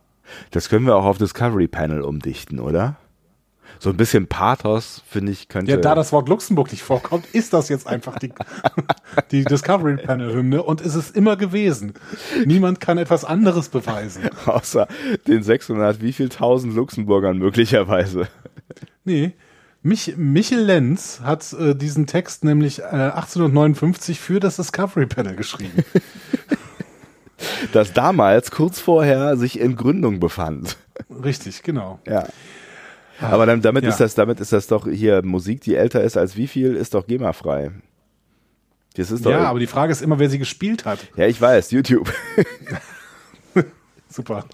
Das 0.51 0.69
können 0.69 0.87
wir 0.87 0.97
auch 0.97 1.05
auf 1.05 1.19
Discovery 1.19 1.69
Panel 1.69 2.03
umdichten, 2.03 2.59
oder? 2.59 2.97
So 3.83 3.91
ein 3.91 3.97
bisschen 3.97 4.29
Pathos, 4.29 5.03
finde 5.09 5.33
ich, 5.33 5.49
könnte. 5.49 5.73
Ja, 5.73 5.77
da 5.77 5.97
das 5.97 6.13
Wort 6.13 6.29
Luxemburg 6.29 6.71
nicht 6.71 6.85
vorkommt, 6.85 7.27
ist 7.33 7.53
das 7.53 7.69
jetzt 7.69 7.89
einfach 7.89 8.17
die, 8.17 8.33
die 9.33 9.45
Discovery 9.45 9.97
Panel 9.97 10.33
Hymne 10.33 10.63
und 10.63 10.81
ist 10.81 10.95
es 10.95 11.11
immer 11.11 11.35
gewesen. 11.35 11.95
Niemand 12.47 12.79
kann 12.79 12.97
etwas 12.97 13.25
anderes 13.25 13.71
beweisen. 13.71 14.31
außer 14.47 14.87
den 15.27 15.43
600, 15.43 16.01
wie 16.01 16.13
viel 16.13 16.29
tausend 16.29 16.77
Luxemburgern 16.77 17.39
möglicherweise. 17.39 18.29
Nee. 19.05 19.33
Mich, 19.83 20.15
Michel 20.17 20.61
Lenz 20.61 21.21
hat 21.25 21.53
äh, 21.53 21.75
diesen 21.75 22.07
Text 22.07 22.45
nämlich 22.45 22.79
äh, 22.79 22.85
1859 22.85 24.21
für 24.21 24.39
das 24.39 24.55
Discovery 24.55 25.07
Panel 25.07 25.35
geschrieben. 25.35 25.85
Das 27.73 27.93
damals 27.93 28.53
kurz 28.53 28.79
vorher 28.79 29.37
sich 29.37 29.59
in 29.59 29.75
Gründung 29.75 30.21
befand. 30.21 30.77
Richtig, 31.11 31.65
genau. 31.65 31.99
Ja. 32.07 32.29
Aber 33.23 33.47
dann, 33.47 33.63
damit 33.63 33.85
Ja. 33.85 33.91
ist 33.91 33.99
das, 34.01 34.15
damit 34.15 34.41
ist 34.41 34.53
das 34.53 34.67
doch 34.67 34.87
hier 34.87 35.23
Musik, 35.25 35.61
die 35.63 35.75
älter 35.75 36.03
ist 36.03 36.17
als 36.17 36.37
wie 36.37 36.47
viel, 36.47 36.75
ist 36.75 36.95
doch 36.95 37.07
GEMA-frei. 37.07 37.71
Das 38.97 39.11
ist 39.11 39.25
doch. 39.25 39.31
Ja, 39.31 39.45
aber 39.45 39.59
die 39.59 39.67
Frage 39.67 39.93
ist 39.93 40.03
immer, 40.03 40.19
wer 40.19 40.29
sie 40.29 40.39
gespielt 40.39 40.85
hat. 40.85 40.99
ja, 41.17 41.27
ich 41.27 41.41
weiß, 41.41 41.71
YouTube. 41.71 42.13
Super. 44.09 44.45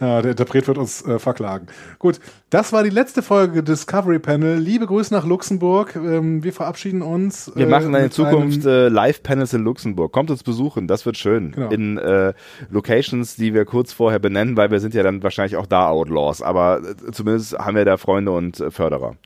Ja, 0.00 0.20
der 0.20 0.32
Interpret 0.32 0.68
wird 0.68 0.76
uns 0.76 1.04
äh, 1.06 1.18
verklagen. 1.18 1.68
Gut, 1.98 2.20
das 2.50 2.72
war 2.72 2.82
die 2.82 2.90
letzte 2.90 3.22
Folge 3.22 3.62
Discovery 3.62 4.18
Panel. 4.18 4.58
Liebe 4.58 4.86
Grüße 4.86 5.12
nach 5.12 5.24
Luxemburg. 5.24 5.96
Ähm, 5.96 6.44
wir 6.44 6.52
verabschieden 6.52 7.00
uns. 7.00 7.50
Wir 7.54 7.66
äh, 7.66 7.70
machen 7.70 7.92
dann 7.92 8.04
in 8.04 8.10
Zukunft 8.10 8.66
äh, 8.66 8.88
Live-Panels 8.88 9.54
in 9.54 9.64
Luxemburg. 9.64 10.12
Kommt 10.12 10.30
uns 10.30 10.42
besuchen, 10.42 10.86
das 10.86 11.06
wird 11.06 11.16
schön. 11.16 11.52
Genau. 11.52 11.70
In 11.70 11.96
äh, 11.96 12.34
Locations, 12.70 13.36
die 13.36 13.54
wir 13.54 13.64
kurz 13.64 13.92
vorher 13.92 14.18
benennen, 14.18 14.56
weil 14.56 14.70
wir 14.70 14.80
sind 14.80 14.92
ja 14.92 15.02
dann 15.02 15.22
wahrscheinlich 15.22 15.56
auch 15.56 15.66
da 15.66 15.88
Outlaws. 15.88 16.42
Aber 16.42 16.82
äh, 16.82 17.12
zumindest 17.12 17.58
haben 17.58 17.76
wir 17.76 17.84
da 17.86 17.96
Freunde 17.96 18.32
und 18.32 18.60
äh, 18.60 18.70
Förderer. 18.70 19.16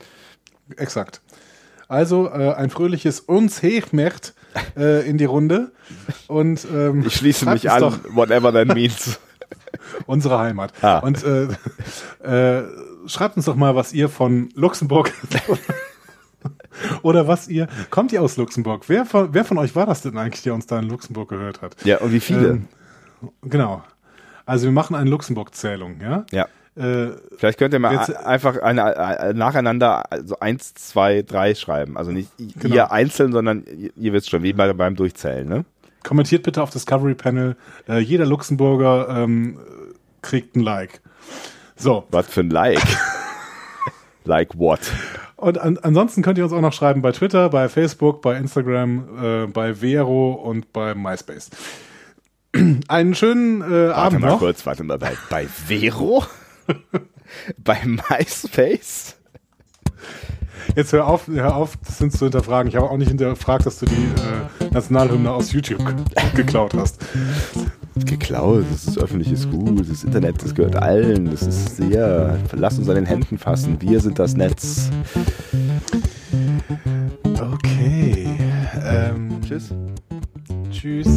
Exakt. 0.77 1.21
Also 1.89 2.29
äh, 2.29 2.55
ein 2.55 2.71
fröhliches 2.71 3.19
uns 3.19 3.63
Hechmecht 3.63 4.35
äh, 4.77 5.09
in 5.09 5.19
die 5.19 5.25
Runde. 5.25 5.73
Und 6.29 6.65
ähm, 6.73 7.05
Ich 7.05 7.17
schließe 7.17 7.51
mich 7.51 7.69
an, 7.69 7.99
whatever 8.11 8.53
that 8.53 8.69
means. 8.69 9.19
unsere 10.07 10.39
Heimat. 10.39 10.73
Ah. 10.83 10.99
Und 10.99 11.25
äh, 11.25 11.49
äh, 12.61 12.65
schreibt 13.07 13.37
uns 13.37 13.47
doch 13.47 13.57
mal, 13.57 13.75
was 13.77 13.93
ihr 13.93 14.09
von 14.09 14.49
Luxemburg 14.55 15.13
oder 17.03 17.27
was 17.29 17.49
ihr 17.49 17.69
kommt 17.91 18.13
ihr 18.13 18.23
aus 18.23 18.37
Luxemburg? 18.37 18.85
Wer 18.89 19.05
von, 19.07 19.35
wer 19.35 19.45
von 19.45 19.59
euch 19.59 19.75
war 19.77 19.87
das 19.87 20.03
denn 20.03 20.17
eigentlich, 20.17 20.43
der 20.43 20.55
uns 20.55 20.67
da 20.67 20.79
in 20.79 20.89
Luxemburg 20.89 21.29
gehört 21.29 21.63
hat? 21.63 21.77
Ja, 21.85 21.99
und 21.99 22.13
wie 22.13 22.21
viele? 22.21 22.49
Ähm, 22.49 22.69
genau. 23.43 23.83
Also 24.47 24.65
wir 24.65 24.73
machen 24.73 24.97
eine 24.97 25.09
Luxemburg-Zählung, 25.11 26.01
ja? 26.01 26.25
ja. 26.33 26.47
Äh, 26.77 27.13
Vielleicht 27.37 27.59
könnt 27.59 27.75
ihr 27.75 27.79
mal 27.81 27.93
Jetzt- 27.95 28.17
einfach 28.17 28.61
eine, 28.63 28.95
äh, 28.97 29.35
nacheinander 29.35 30.11
also 30.11 30.39
eins, 30.41 30.75
zwei, 30.75 31.23
drei 31.23 31.55
schreiben. 31.55 31.97
Also 31.97 32.11
nicht 32.11 32.31
Genau. 32.59 32.75
ihr 32.75 32.91
einzeln, 32.93 33.33
sondern 33.33 33.65
ihr, 33.77 33.91
ihr 33.97 34.13
wisst 34.13 34.31
schon, 34.31 34.43
wie 34.43 34.53
bei, 34.53 34.73
beim 34.73 34.97
Durchzählen, 34.97 35.49
ne? 35.49 35.65
Kommentiert 36.03 36.43
bitte 36.43 36.63
auf 36.63 36.71
Discovery 36.71 37.15
Panel. 37.15 37.57
Äh, 37.89 37.99
jeder 37.99 38.27
Luxemburger 38.27 39.09
ähm, 39.09 39.59
kriegt 40.23 40.57
ein 40.57 40.61
Like. 40.61 41.01
So. 41.77 42.05
Was 42.11 42.29
für 42.29 42.41
ein 42.41 42.51
Like. 42.51 42.81
like 44.25 44.59
what? 44.59 44.81
Und 45.37 45.59
an, 45.59 45.79
ansonsten 45.79 46.23
könnt 46.23 46.37
ihr 46.37 46.45
uns 46.45 46.53
auch 46.53 46.61
noch 46.61 46.75
schreiben 46.75 47.01
bei 47.01 47.13
Twitter, 47.13 47.49
bei 47.49 47.69
Facebook, 47.69 48.21
bei 48.21 48.37
Instagram, 48.37 49.09
äh, 49.23 49.47
bei 49.47 49.75
Vero 49.75 50.33
und 50.33 50.73
bei 50.73 50.95
MySpace. 50.95 51.51
Einen 52.89 53.15
schönen 53.15 53.63
äh, 53.63 53.89
Warte 53.89 53.95
Abend 53.95 54.21
mal 54.21 54.29
noch. 54.29 54.39
kurz, 54.39 54.67
warte 54.67 54.85
mal, 54.85 54.99
bei, 54.99 55.17
bei 55.31 55.47
Vero? 55.47 56.25
bei 57.59 57.79
MySpace? 57.85 59.17
Jetzt 60.77 60.93
hör 60.93 61.07
auf, 61.07 61.27
hör 61.29 61.57
auf, 61.57 61.77
das 61.85 61.99
sind 61.99 62.13
zu 62.13 62.27
hinterfragen. 62.27 62.69
Ich 62.69 62.77
habe 62.77 62.89
auch 62.89 62.97
nicht 62.97 63.09
hinterfragt, 63.09 63.67
dass 63.67 63.79
du 63.79 63.87
die 63.87 63.93
äh, 63.95 64.73
Nationalhymne 64.73 65.31
aus 65.33 65.53
YouTube 65.53 65.83
geklaut 66.35 66.75
hast. 66.75 67.01
Geklaut, 68.07 68.65
das 68.71 68.87
ist 68.87 68.99
öffentliches 68.99 69.51
Gut, 69.51 69.89
das 69.91 70.05
Internet, 70.05 70.43
das 70.43 70.55
gehört 70.55 70.77
allen, 70.77 71.31
das 71.31 71.43
ist 71.43 71.77
sehr, 71.77 72.39
lasst 72.53 72.79
uns 72.79 72.89
an 72.89 72.95
den 72.95 73.07
Händen 73.07 73.37
fassen, 73.37 73.77
wir 73.81 74.01
sind 74.01 74.19
das 74.19 74.37
Netz. 74.37 74.91
Okay. 77.25 78.29
Ähm, 78.85 79.41
Tschüss. 79.43 79.75
Tschüss. 80.71 81.09